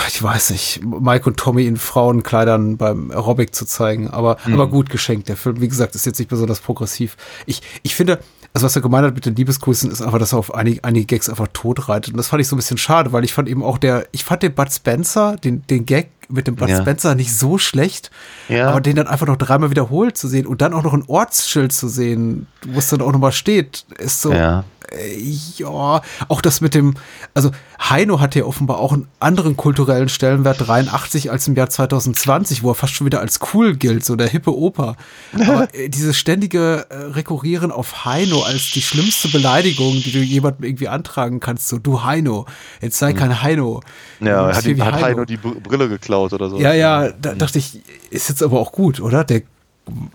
ich 0.07 0.23
weiß 0.23 0.51
nicht, 0.51 0.81
Mike 0.85 1.29
und 1.29 1.39
Tommy 1.39 1.67
in 1.67 1.77
Frauenkleidern 1.77 2.77
beim 2.77 3.11
Aerobic 3.11 3.53
zu 3.53 3.67
zeigen, 3.67 4.09
aber, 4.09 4.37
aber 4.45 4.69
gut 4.69 4.91
geschenkt. 4.91 5.29
Der 5.29 5.37
Film, 5.37 5.61
wie 5.61 5.67
gesagt, 5.67 5.97
ist 5.97 6.07
jetzt 6.07 6.21
nicht 6.21 6.29
besonders 6.29 6.61
progressiv. 6.61 7.17
Ich, 7.47 7.63
ich 7.83 7.97
finde, 7.97 8.21
also 8.55 8.67
was 8.67 8.77
er 8.77 8.83
gemeint 8.83 9.07
hat 9.07 9.15
mit 9.15 9.25
den 9.25 9.35
Liebesgrüßen, 9.35 9.91
ist 9.91 10.03
einfach, 10.03 10.19
dass 10.19 10.33
er 10.33 10.39
auf 10.39 10.55
einige, 10.55 10.85
einige 10.85 11.07
Gags 11.07 11.29
einfach 11.31 11.49
tot 11.53 11.89
reitet. 11.89 12.13
Und 12.13 12.19
das 12.19 12.29
fand 12.29 12.41
ich 12.43 12.49
so 12.49 12.55
ein 12.55 12.59
bisschen 12.59 12.77
schade, 12.79 13.13
weil 13.13 13.25
ich 13.25 13.33
fand 13.33 13.49
eben 13.49 13.63
auch 13.63 13.79
der, 13.79 14.07
ich 14.13 14.25
fand 14.25 14.43
den 14.43 14.55
Bud 14.55 14.71
Spencer, 14.71 15.37
den, 15.37 15.67
den 15.69 15.87
Gag 15.87 16.11
mit 16.29 16.47
dem 16.47 16.57
Bud 16.57 16.69
Ja. 16.69 16.81
Spencer 16.81 17.15
nicht 17.15 17.35
so 17.35 17.57
schlecht, 17.59 18.11
Ja. 18.49 18.69
aber 18.71 18.81
den 18.81 18.97
dann 18.97 19.07
einfach 19.07 19.27
noch 19.27 19.37
dreimal 19.37 19.71
wiederholt 19.71 20.17
zu 20.19 20.29
sehen 20.29 20.47
und 20.47 20.61
dann 20.61 20.73
auch 20.75 20.83
noch 20.83 20.93
ein 20.95 21.05
Ortsschild 21.07 21.73
zu 21.73 21.89
sehen, 21.89 22.47
wo 22.67 22.79
es 22.79 22.89
dann 22.89 23.01
auch 23.01 23.13
nochmal 23.13 23.33
steht, 23.33 23.85
ist 23.99 24.21
so, 24.23 24.33
Ja. 24.33 24.65
Äh, 24.95 25.19
ja, 25.57 26.01
auch 26.29 26.41
das 26.41 26.61
mit 26.61 26.75
dem, 26.75 26.95
also 27.35 27.51
Heino 27.81 28.21
hatte 28.21 28.41
ja 28.41 28.45
offenbar 28.45 28.79
auch 28.79 28.93
einen 28.93 29.09
anderen 29.21 29.57
kulturellen 29.57 30.09
Stellenwert 30.09 30.67
83 30.67 31.31
als 31.31 31.49
im 31.49 31.55
Jahr 31.55 31.69
2020, 31.71 32.63
wo 32.63 32.71
er 32.71 32.75
fast 32.75 32.95
schon 32.95 33.07
wieder 33.07 33.21
als 33.21 33.41
cool 33.55 33.77
gilt, 33.77 34.05
so 34.05 34.17
der 34.17 34.29
hippe 34.29 34.57
Opa. 34.57 34.97
Aber 35.35 35.69
äh, 35.75 35.89
dieses 35.89 36.17
ständige 36.19 36.87
äh, 36.91 36.95
Rekurrieren 36.97 37.73
auf 37.73 38.05
Heino 38.05 38.43
als 38.43 38.71
die 38.71 38.83
schlimmste 38.83 39.29
Beleidigung, 39.29 39.95
die 40.03 40.13
du 40.13 40.19
jemandem 40.19 40.65
irgendwie 40.65 40.89
antragen 40.89 41.41
kannst, 41.41 41.69
so 41.69 41.79
du 41.79 42.03
Heino, 42.05 42.47
jetzt 42.81 42.99
sei 42.99 43.13
kein 43.13 43.43
Heino. 43.43 43.81
Hm. 44.19 44.27
Ja, 44.27 44.55
hat, 44.55 44.65
wie 44.65 44.81
hat 44.81 45.03
Heino 45.03 45.25
die 45.25 45.37
Br- 45.37 45.61
Brille 45.61 45.89
geklaut 45.89 46.33
oder 46.33 46.49
so. 46.51 46.59
Ja, 46.59 46.73
ja, 46.73 47.11
da 47.11 47.35
dachte 47.35 47.59
ich, 47.59 47.81
ist 48.11 48.29
jetzt 48.29 48.43
aber 48.43 48.61
auch 48.61 48.73
gut, 48.73 49.01
oder? 49.01 49.25
Der 49.25 49.43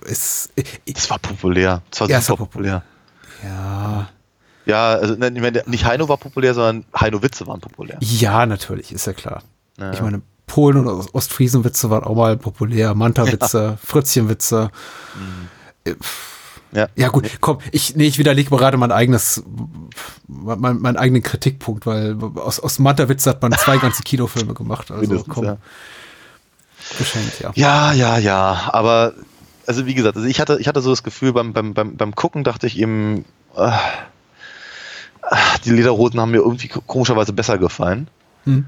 ist, 0.05 0.49
Das 0.85 1.09
war 1.09 1.19
populär. 1.19 1.81
Das 1.91 2.01
war 2.01 2.09
Ja, 2.09 2.19
es 2.19 2.25
super 2.25 2.39
war 2.41 2.47
populär. 2.47 2.83
Ja, 4.67 4.93
Ja, 4.93 4.99
also 4.99 5.15
meine, 5.17 5.63
nicht 5.65 5.85
Heino 5.85 6.09
war 6.09 6.17
populär, 6.17 6.53
sondern 6.53 6.85
Heino-Witze 6.99 7.47
waren 7.47 7.59
populär. 7.61 7.97
Ja, 8.01 8.45
natürlich, 8.45 8.91
ist 8.91 9.07
ja 9.07 9.13
klar. 9.13 9.41
Ja. 9.79 9.93
Ich 9.93 10.01
meine, 10.01 10.21
Polen 10.45 10.77
und 10.77 10.87
Ost- 10.87 11.13
Ostfriesenwitze 11.13 11.89
waren 11.89 12.03
auch 12.03 12.15
mal 12.15 12.37
populär. 12.37 12.93
Manta-Witze, 12.95 13.77
Fritzchen-Witze. 13.83 14.71
Äh, 15.83 15.93
pff. 15.93 16.33
Ja. 16.73 16.87
Ja 16.95 17.07
gut, 17.07 17.29
komm, 17.39 17.59
ich, 17.71 17.95
nee, 17.95 18.07
ich 18.07 18.17
widerlege 18.19 18.49
gerade 18.49 18.75
mein 18.77 18.91
eigenes, 18.91 19.41
mein, 20.27 20.79
meinen 20.79 20.97
eigenen 20.97 21.23
Kritikpunkt, 21.23 21.85
weil 21.85 22.17
aus, 22.35 22.59
aus 22.59 22.77
Manta-Witz 22.79 23.25
hat 23.25 23.41
man 23.41 23.53
zwei 23.53 23.77
ganze 23.79 24.03
Kinofilme 24.03 24.53
gemacht. 24.53 24.91
Also 24.91 25.01
Mindestens, 25.01 25.33
komm, 25.33 25.45
ja. 25.45 25.57
geschenkt, 26.97 27.39
ja. 27.39 27.51
Ja, 27.55 27.93
ja, 27.93 28.17
ja. 28.17 28.69
Aber 28.73 29.13
also 29.65 29.85
wie 29.85 29.93
gesagt, 29.93 30.17
also 30.17 30.27
ich 30.27 30.39
hatte, 30.41 30.57
ich 30.59 30.67
hatte 30.67 30.81
so 30.81 30.89
das 30.89 31.03
Gefühl 31.03 31.33
beim, 31.33 31.53
beim, 31.53 31.73
beim, 31.73 31.95
beim 31.95 32.15
Gucken 32.15 32.43
dachte 32.43 32.67
ich 32.67 32.77
eben, 32.79 33.23
äh, 33.55 33.71
die 35.65 35.71
Lederhosen 35.71 36.19
haben 36.19 36.31
mir 36.31 36.37
irgendwie 36.37 36.67
ko- 36.67 36.81
komischerweise 36.81 37.33
besser 37.33 37.57
gefallen. 37.57 38.07
Hm. 38.45 38.65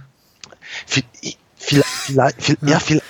Vielleicht, 0.86 1.38
vielleicht, 1.58 2.42
vi- 2.42 2.58
ja, 2.70 2.78
vi- 2.80 3.02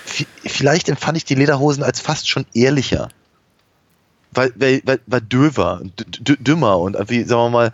vielleicht 0.45 0.89
empfand 0.89 1.17
ich 1.17 1.25
die 1.25 1.35
Lederhosen 1.35 1.83
als 1.83 1.99
fast 1.99 2.29
schon 2.29 2.45
ehrlicher. 2.53 3.09
Weil, 4.31 4.53
weil, 4.55 4.81
weil, 4.85 4.99
weil 5.07 5.21
döver, 5.21 5.81
dümmer 6.05 6.77
und 6.79 6.93
irgendwie, 6.93 7.23
sagen 7.23 7.41
wir 7.41 7.49
mal, 7.49 7.73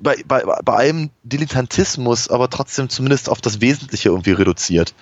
bei, 0.00 0.16
bei, 0.26 0.42
bei 0.42 0.72
allem 0.72 1.10
Dilettantismus, 1.22 2.28
aber 2.28 2.50
trotzdem 2.50 2.88
zumindest 2.88 3.28
auf 3.28 3.40
das 3.40 3.60
Wesentliche 3.60 4.08
irgendwie 4.08 4.32
reduziert. 4.32 4.94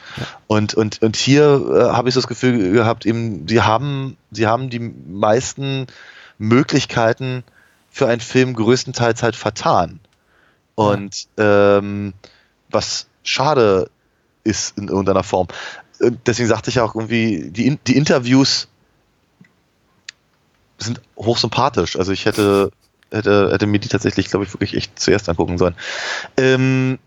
Und, 0.46 0.74
und, 0.74 1.02
und 1.02 1.16
hier 1.16 1.88
äh, 1.90 1.96
habe 1.96 2.08
ich 2.08 2.14
so 2.14 2.20
das 2.20 2.28
Gefühl 2.28 2.72
gehabt, 2.72 3.06
eben, 3.06 3.48
sie 3.48 3.62
haben, 3.62 4.16
sie 4.30 4.46
haben 4.46 4.70
die 4.70 4.78
meisten 4.80 5.86
Möglichkeiten 6.38 7.44
für 7.90 8.08
einen 8.08 8.20
Film 8.20 8.54
größtenteils 8.54 9.22
halt 9.22 9.36
vertan. 9.36 10.00
Und 10.74 11.28
ähm, 11.36 12.14
was 12.70 13.06
schade 13.22 13.90
ist 14.44 14.78
in 14.78 14.88
irgendeiner 14.88 15.24
Form. 15.24 15.48
Und 16.00 16.26
deswegen 16.26 16.48
sagte 16.48 16.70
ich 16.70 16.80
auch 16.80 16.94
irgendwie, 16.94 17.50
die, 17.50 17.78
die 17.86 17.96
Interviews 17.96 18.68
sind 20.78 21.00
hochsympathisch. 21.16 21.96
Also 21.96 22.12
ich 22.12 22.24
hätte, 22.24 22.70
hätte, 23.10 23.50
hätte 23.52 23.66
mir 23.66 23.80
die 23.80 23.88
tatsächlich, 23.88 24.30
glaube 24.30 24.46
ich, 24.46 24.54
wirklich 24.54 24.74
echt 24.74 24.98
zuerst 24.98 25.28
angucken 25.28 25.58
sollen. 25.58 25.74
Ähm, 26.38 26.98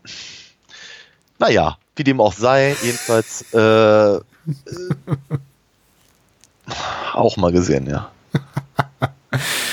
naja, 1.40 1.78
wie 1.96 2.04
dem 2.04 2.22
auch 2.22 2.34
sei, 2.34 2.76
jedenfalls 2.84 3.46
äh, 3.54 3.58
äh, 3.58 4.22
auch 7.14 7.38
mal 7.38 7.52
gesehen, 7.52 7.88
ja. 7.88 8.12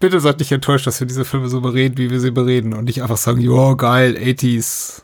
Bitte 0.00 0.18
seid 0.20 0.38
nicht 0.38 0.50
enttäuscht, 0.52 0.86
dass 0.86 0.98
wir 1.00 1.06
diese 1.06 1.24
Filme 1.24 1.48
so 1.48 1.60
bereden, 1.60 1.98
wie 1.98 2.10
wir 2.10 2.20
sie 2.20 2.30
bereden 2.30 2.72
und 2.72 2.84
nicht 2.84 3.02
einfach 3.02 3.18
sagen, 3.18 3.40
ja, 3.40 3.74
geil, 3.74 4.16
80s, 4.18 5.02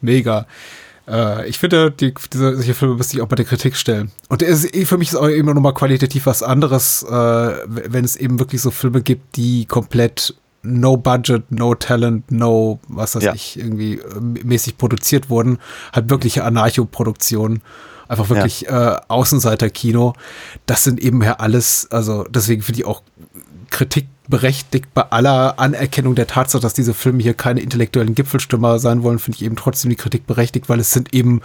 mega. 0.00 0.46
Äh, 1.06 1.48
ich 1.48 1.58
finde, 1.58 1.90
die, 1.90 2.14
diese, 2.32 2.56
solche 2.56 2.74
Filme 2.74 2.94
müsste 2.96 3.16
ich 3.16 3.22
auch 3.22 3.28
bei 3.28 3.36
der 3.36 3.44
Kritik 3.44 3.76
stellen. 3.76 4.10
Und 4.28 4.42
ist- 4.42 4.74
für 4.86 4.96
mich 4.98 5.08
ist 5.10 5.16
auch 5.16 5.26
immer 5.28 5.52
nochmal 5.54 5.74
qualitativ 5.74 6.26
was 6.26 6.42
anderes, 6.42 7.02
äh, 7.02 7.10
wenn 7.66 8.04
es 8.04 8.16
eben 8.16 8.38
wirklich 8.38 8.62
so 8.62 8.70
Filme 8.70 9.02
gibt, 9.02 9.36
die 9.36 9.66
komplett 9.66 10.34
no 10.62 10.96
budget, 10.96 11.50
no 11.52 11.74
talent, 11.74 12.30
no, 12.32 12.80
was 12.88 13.14
weiß 13.16 13.22
Ja. 13.24 13.34
ich, 13.34 13.58
irgendwie 13.58 13.94
äh, 13.98 14.20
mäßig 14.44 14.76
produziert 14.78 15.28
wurden. 15.30 15.58
Halt 15.92 16.08
wirkliche 16.10 16.42
Anarcho-Produktionen. 16.44 17.60
Einfach 18.08 18.30
wirklich 18.30 18.66
äh, 18.66 18.96
Außenseiter-Kino. 19.08 20.14
Das 20.64 20.82
sind 20.82 20.98
eben 20.98 21.22
ja 21.22 21.34
alles, 21.34 21.88
also 21.90 22.24
deswegen 22.24 22.62
finde 22.62 22.80
ich 22.80 22.86
auch 22.86 23.02
Kritik 23.70 24.08
berechtigt 24.28 24.92
bei 24.94 25.02
aller 25.02 25.58
Anerkennung 25.58 26.14
der 26.14 26.26
Tatsache, 26.26 26.62
dass 26.62 26.74
diese 26.74 26.94
Filme 26.94 27.22
hier 27.22 27.34
keine 27.34 27.60
intellektuellen 27.60 28.14
Gipfelstürmer 28.14 28.78
sein 28.78 29.02
wollen, 29.02 29.18
finde 29.18 29.36
ich 29.36 29.44
eben 29.44 29.56
trotzdem 29.56 29.90
die 29.90 29.96
Kritik 29.96 30.26
berechtigt, 30.26 30.68
weil 30.68 30.80
es 30.80 30.90
sind 30.90 31.14
eben 31.14 31.40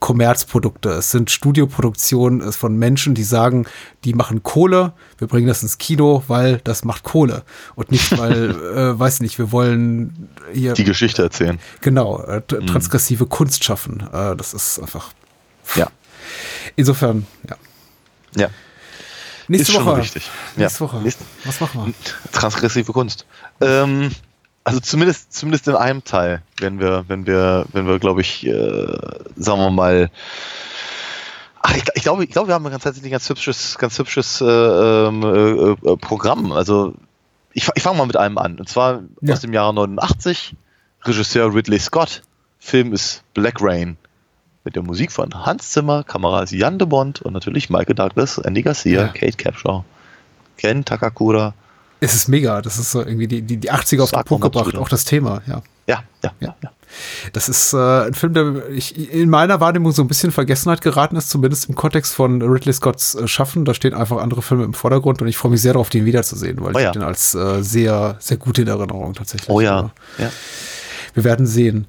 Kommerzprodukte. 0.00 0.90
Es 0.90 1.10
sind 1.10 1.30
Studioproduktionen 1.30 2.52
von 2.52 2.76
Menschen, 2.76 3.14
die 3.14 3.24
sagen, 3.24 3.66
die 4.04 4.14
machen 4.14 4.42
Kohle, 4.42 4.92
wir 5.18 5.26
bringen 5.26 5.48
das 5.48 5.62
ins 5.62 5.78
Kino, 5.78 6.22
weil 6.28 6.60
das 6.64 6.84
macht 6.84 7.02
Kohle. 7.02 7.42
Und 7.74 7.90
nicht, 7.90 8.16
weil, 8.16 8.50
äh, 8.76 8.98
weiß 8.98 9.20
nicht, 9.20 9.38
wir 9.38 9.50
wollen 9.50 10.28
hier. 10.52 10.74
Die 10.74 10.84
Geschichte 10.84 11.22
erzählen. 11.22 11.58
Genau, 11.80 12.22
äh, 12.22 12.42
transgressive 12.42 13.24
mhm. 13.24 13.28
Kunst 13.28 13.64
schaffen. 13.64 14.00
Äh, 14.12 14.36
das 14.36 14.54
ist 14.54 14.78
einfach. 14.78 15.10
Ja. 15.74 15.88
Insofern, 16.76 17.26
ja. 17.48 17.56
Ja. 18.36 18.50
Nächste 19.48 19.72
ist 19.72 19.78
Woche. 19.78 19.84
schon 19.90 20.00
richtig. 20.00 20.30
Nächste 20.56 20.84
ja. 20.84 20.88
Woche. 20.90 21.02
Nächste, 21.02 21.24
Was 21.44 21.60
machen 21.60 21.86
wir? 21.86 22.30
transgressive 22.32 22.92
Kunst. 22.92 23.26
Ähm, 23.60 24.10
also 24.64 24.80
zumindest, 24.80 25.32
zumindest 25.32 25.66
in 25.68 25.74
einem 25.76 26.04
Teil, 26.04 26.42
wenn 26.58 26.78
wir, 26.78 27.04
wenn 27.08 27.26
wir, 27.26 27.64
wenn 27.72 27.86
wir, 27.86 27.98
glaube 27.98 28.20
ich, 28.20 28.46
äh, 28.46 28.52
sagen 29.36 29.60
wir 29.60 29.70
mal, 29.70 30.10
ach, 31.62 31.74
ich, 31.76 31.84
ich, 31.94 32.02
glaube, 32.02 32.24
ich 32.24 32.30
glaube, 32.30 32.48
wir 32.48 32.54
haben 32.54 32.66
ein 32.66 32.72
ganz 32.72 32.84
tatsächlich 32.84 33.10
ganz 33.12 33.28
hübsches, 33.28 33.78
ganz 33.78 33.98
hübsches 33.98 34.40
äh, 34.40 34.44
ähm, 34.44 35.22
äh, 35.22 35.90
äh, 35.90 35.96
Programm. 35.96 36.52
Also 36.52 36.94
ich, 37.54 37.68
ich 37.74 37.82
fange 37.82 37.98
mal 37.98 38.06
mit 38.06 38.16
einem 38.16 38.36
an. 38.38 38.58
Und 38.58 38.68
zwar 38.68 39.02
Ja. 39.22 39.32
aus 39.34 39.40
dem 39.40 39.52
Jahre 39.52 39.72
89. 39.72 40.54
Regisseur 41.04 41.54
Ridley 41.54 41.78
Scott. 41.78 42.22
Film 42.58 42.92
ist 42.92 43.22
Black 43.34 43.56
Rain. 43.60 43.96
Mit 44.68 44.76
der 44.76 44.82
Musik 44.82 45.12
von 45.12 45.32
Hans 45.46 45.70
Zimmer, 45.70 46.04
Kamera 46.04 46.42
ist 46.42 46.52
Jan 46.52 46.78
de 46.78 46.86
Bond 46.86 47.22
und 47.22 47.32
natürlich 47.32 47.70
Michael 47.70 47.94
Douglas, 47.94 48.36
Andy 48.36 48.60
Garcia, 48.60 49.00
Ja. 49.00 49.08
Kate 49.08 49.38
Capshaw, 49.38 49.82
Ken 50.58 50.84
Takakura. 50.84 51.54
Es 52.00 52.14
ist 52.14 52.28
mega. 52.28 52.60
Das 52.60 52.78
ist 52.78 52.90
so 52.92 53.00
irgendwie 53.00 53.26
die, 53.26 53.40
die, 53.40 53.56
die 53.56 53.72
80er 53.72 54.02
auf 54.02 54.10
den 54.10 54.22
Punkt 54.24 54.44
gebracht. 54.44 54.76
Auch 54.76 54.90
das 54.90 55.06
Thema, 55.06 55.40
ja. 55.46 55.62
Ja, 55.86 56.02
ja, 56.22 56.32
Ja. 56.40 56.54
ja. 56.62 56.70
Das 57.32 57.48
ist 57.48 57.72
äh, 57.72 57.78
ein 57.78 58.12
Film, 58.12 58.34
der 58.34 58.68
ich, 58.68 59.10
in 59.10 59.30
meiner 59.30 59.58
Wahrnehmung 59.60 59.92
so 59.92 60.02
ein 60.02 60.08
bisschen 60.08 60.32
Vergessenheit 60.32 60.82
geraten 60.82 61.16
ist, 61.16 61.30
zumindest 61.30 61.70
im 61.70 61.74
Kontext 61.74 62.14
von 62.14 62.42
Ridley 62.42 62.74
Scotts 62.74 63.14
äh, 63.14 63.26
Schaffen. 63.26 63.64
Da 63.64 63.72
stehen 63.72 63.94
einfach 63.94 64.18
andere 64.18 64.42
Filme 64.42 64.64
im 64.64 64.74
Vordergrund 64.74 65.22
und 65.22 65.28
ich 65.28 65.38
freue 65.38 65.52
mich 65.52 65.62
sehr 65.62 65.72
darauf, 65.72 65.88
den 65.88 66.04
wiederzusehen, 66.04 66.60
weil 66.60 66.74
Oh 66.76 66.78
ich 66.78 66.84
ja. 66.84 66.92
den 66.92 67.02
als 67.04 67.34
äh, 67.34 67.62
sehr, 67.62 68.16
sehr 68.18 68.36
gut 68.36 68.58
in 68.58 68.68
Erinnerung 68.68 69.14
tatsächlich. 69.14 69.48
Oh 69.48 69.62
ja. 69.62 69.92
Ja. 70.18 70.30
Wir 71.14 71.24
werden 71.24 71.46
sehen. 71.46 71.86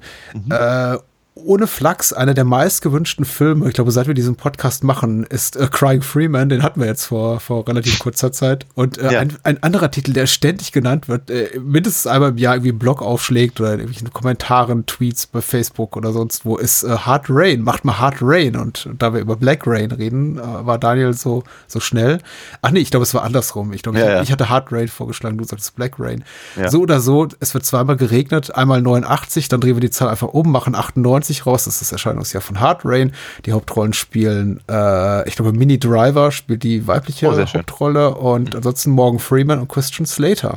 Äh, 0.48 0.96
ohne 1.44 1.66
Flachs, 1.66 2.12
einer 2.12 2.34
der 2.34 2.44
meistgewünschten 2.44 3.24
Filme, 3.24 3.68
ich 3.68 3.74
glaube, 3.74 3.90
seit 3.90 4.06
wir 4.06 4.14
diesen 4.14 4.36
Podcast 4.36 4.84
machen, 4.84 5.24
ist 5.24 5.56
äh, 5.56 5.68
Crying 5.70 6.02
Freeman. 6.02 6.48
Den 6.48 6.62
hatten 6.62 6.80
wir 6.80 6.86
jetzt 6.86 7.06
vor, 7.06 7.40
vor 7.40 7.66
relativ 7.66 7.98
kurzer 7.98 8.32
Zeit. 8.32 8.66
Und 8.74 8.98
äh, 8.98 9.12
Ja. 9.12 9.20
ein, 9.20 9.36
ein 9.42 9.62
anderer 9.62 9.90
Titel, 9.90 10.12
der 10.12 10.26
ständig 10.26 10.72
genannt 10.72 11.08
wird, 11.08 11.30
äh, 11.30 11.58
mindestens 11.60 12.06
einmal 12.06 12.30
im 12.30 12.38
Jahr 12.38 12.54
irgendwie 12.54 12.70
im 12.70 12.78
Blog 12.78 13.02
aufschlägt 13.02 13.60
oder 13.60 13.74
in 13.74 13.80
irgendwelchen 13.80 14.12
Kommentaren, 14.12 14.86
Tweets 14.86 15.26
bei 15.26 15.40
Facebook 15.40 15.96
oder 15.96 16.12
sonst 16.12 16.44
wo, 16.44 16.56
ist 16.56 16.82
äh, 16.82 16.88
Hard 16.90 17.26
Rain. 17.28 17.62
Macht 17.62 17.84
mal 17.84 17.98
Hard 17.98 18.16
Rain. 18.20 18.56
Und, 18.56 18.88
da 18.98 19.12
wir 19.14 19.20
über 19.20 19.36
Black 19.36 19.66
Rain 19.66 19.90
reden, 19.92 20.38
äh, 20.38 20.42
war 20.42 20.78
Daniel 20.78 21.12
so, 21.14 21.44
so 21.66 21.80
schnell. 21.80 22.18
Ach 22.62 22.70
nee, 22.70 22.80
ich 22.80 22.90
glaube, 22.90 23.04
es 23.04 23.14
war 23.14 23.22
andersrum. 23.22 23.72
Ich 23.72 23.82
glaube, 23.82 23.98
Ja, 23.98 24.04
ich, 24.06 24.10
ja. 24.12 24.22
ich 24.22 24.32
hatte 24.32 24.48
Hard 24.48 24.72
Rain 24.72 24.88
vorgeschlagen, 24.88 25.38
du 25.38 25.44
sagtest 25.44 25.74
Black 25.76 25.94
Rain. 25.98 26.24
So 26.68 26.80
oder 26.80 27.00
so, 27.00 27.28
es 27.40 27.54
wird 27.54 27.64
zweimal 27.64 27.96
geregnet, 27.96 28.54
einmal 28.54 28.82
89, 28.82 29.48
dann 29.48 29.60
drehen 29.60 29.76
wir 29.76 29.80
die 29.80 29.90
Zahl 29.90 30.08
einfach 30.08 30.28
um, 30.28 30.50
machen 30.50 30.74
98 30.74 31.29
raus, 31.46 31.64
das 31.64 31.74
ist 31.74 31.82
das 31.82 31.92
Erscheinungsjahr 31.92 32.40
von 32.42 32.60
Hard 32.60 32.82
Rain. 32.84 33.12
Die 33.46 33.52
Hauptrollen 33.52 33.92
spielen, 33.92 34.60
äh, 34.68 35.28
ich 35.28 35.36
glaube, 35.36 35.52
Mini 35.52 35.78
Driver 35.78 36.30
spielt 36.32 36.62
die 36.62 36.86
weibliche 36.86 37.28
Oh. 37.28 37.38
Hauptrolle 37.38 38.14
und 38.14 38.54
ansonsten 38.54 38.90
Morgan 38.90 39.18
Freeman 39.18 39.58
und 39.60 39.68
Christian 39.68 40.06
Slater. 40.06 40.56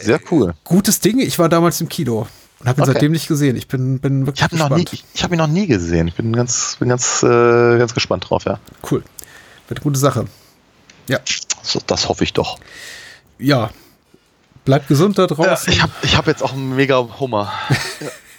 Sehr 0.00 0.20
cool. 0.30 0.54
Gutes 0.64 1.00
Ding, 1.00 1.18
ich 1.18 1.38
war 1.38 1.48
damals 1.48 1.80
im 1.80 1.88
Kino 1.88 2.26
und 2.60 2.68
habe 2.68 2.80
ihn 2.80 2.82
Okay. 2.84 2.92
seitdem 2.94 3.12
nicht 3.12 3.28
gesehen. 3.28 3.56
Ich 3.56 3.68
bin, 3.68 3.98
bin 3.98 4.26
wirklich 4.26 4.38
Ich 4.38 4.42
habe 4.44 4.54
ihn 4.54 4.58
noch 4.58 4.70
nie, 4.76 4.84
gespannt. 4.84 5.04
ich, 5.14 5.22
habe 5.24 5.34
ihn 5.34 5.38
noch 5.38 5.46
nie 5.48 5.66
gesehen. 5.66 6.08
Ich 6.08 6.14
bin 6.14 6.32
ganz, 6.32 6.76
bin 6.78 6.88
ganz, 6.88 7.22
äh, 7.22 7.78
ganz 7.78 7.92
gespannt 7.94 8.28
drauf, 8.30 8.44
ja. 8.44 8.58
Cool. 8.90 9.02
Wird 9.68 9.80
eine 9.80 9.84
gute 9.84 9.98
Sache. 9.98 10.26
Ja, 11.08 11.18
So, 11.62 11.80
das 11.86 12.08
hoffe 12.08 12.24
ich 12.24 12.32
doch. 12.32 12.58
ja. 13.38 13.70
Bleibt 14.64 14.86
gesund 14.86 15.18
da 15.18 15.22
Ja, 15.22 15.26
draußen. 15.26 15.72
ich 15.72 15.82
habe 15.82 15.90
ich 16.02 16.16
hab 16.16 16.28
jetzt 16.28 16.40
auch 16.40 16.52
einen 16.52 16.76
mega 16.76 16.96
Hummer. 17.18 17.52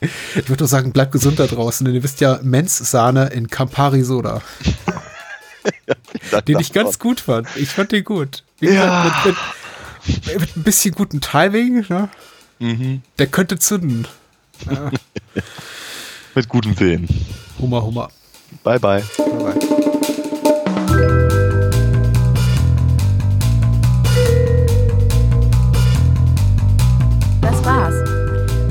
Ich 0.00 0.48
würde 0.48 0.56
doch 0.64 0.68
sagen, 0.68 0.92
bleibt 0.92 1.12
gesund 1.12 1.38
da 1.38 1.46
draußen, 1.46 1.84
denn 1.84 1.94
ihr 1.94 2.02
wisst 2.02 2.20
ja, 2.20 2.38
Mensch-Sahne 2.42 3.26
in 3.28 3.48
Campari 3.48 4.02
Soda. 4.02 4.40
den 6.48 6.58
ich 6.58 6.72
ganz 6.72 6.98
gut 6.98 7.20
fand. 7.20 7.48
Ich 7.56 7.68
fand 7.68 7.92
den 7.92 8.04
gut. 8.04 8.42
Wie 8.60 8.70
Ja. 8.70 9.12
mit, 9.24 9.36
mit, 10.26 10.40
mit 10.40 10.56
ein 10.56 10.62
bisschen 10.62 10.94
gutem 10.94 11.20
Timing, 11.20 11.84
ne? 11.88 12.08
Mhm. 12.58 13.02
der 13.18 13.26
könnte 13.26 13.58
zünden. 13.58 14.06
Mit 16.34 16.48
gutem 16.48 16.78
Willen. 16.78 17.08
Hummer, 17.58 17.82
Hummer. 17.82 18.08
Bye, 18.62 18.78
bye. 18.78 19.02
Bye, 19.16 19.54
bye. 19.54 19.76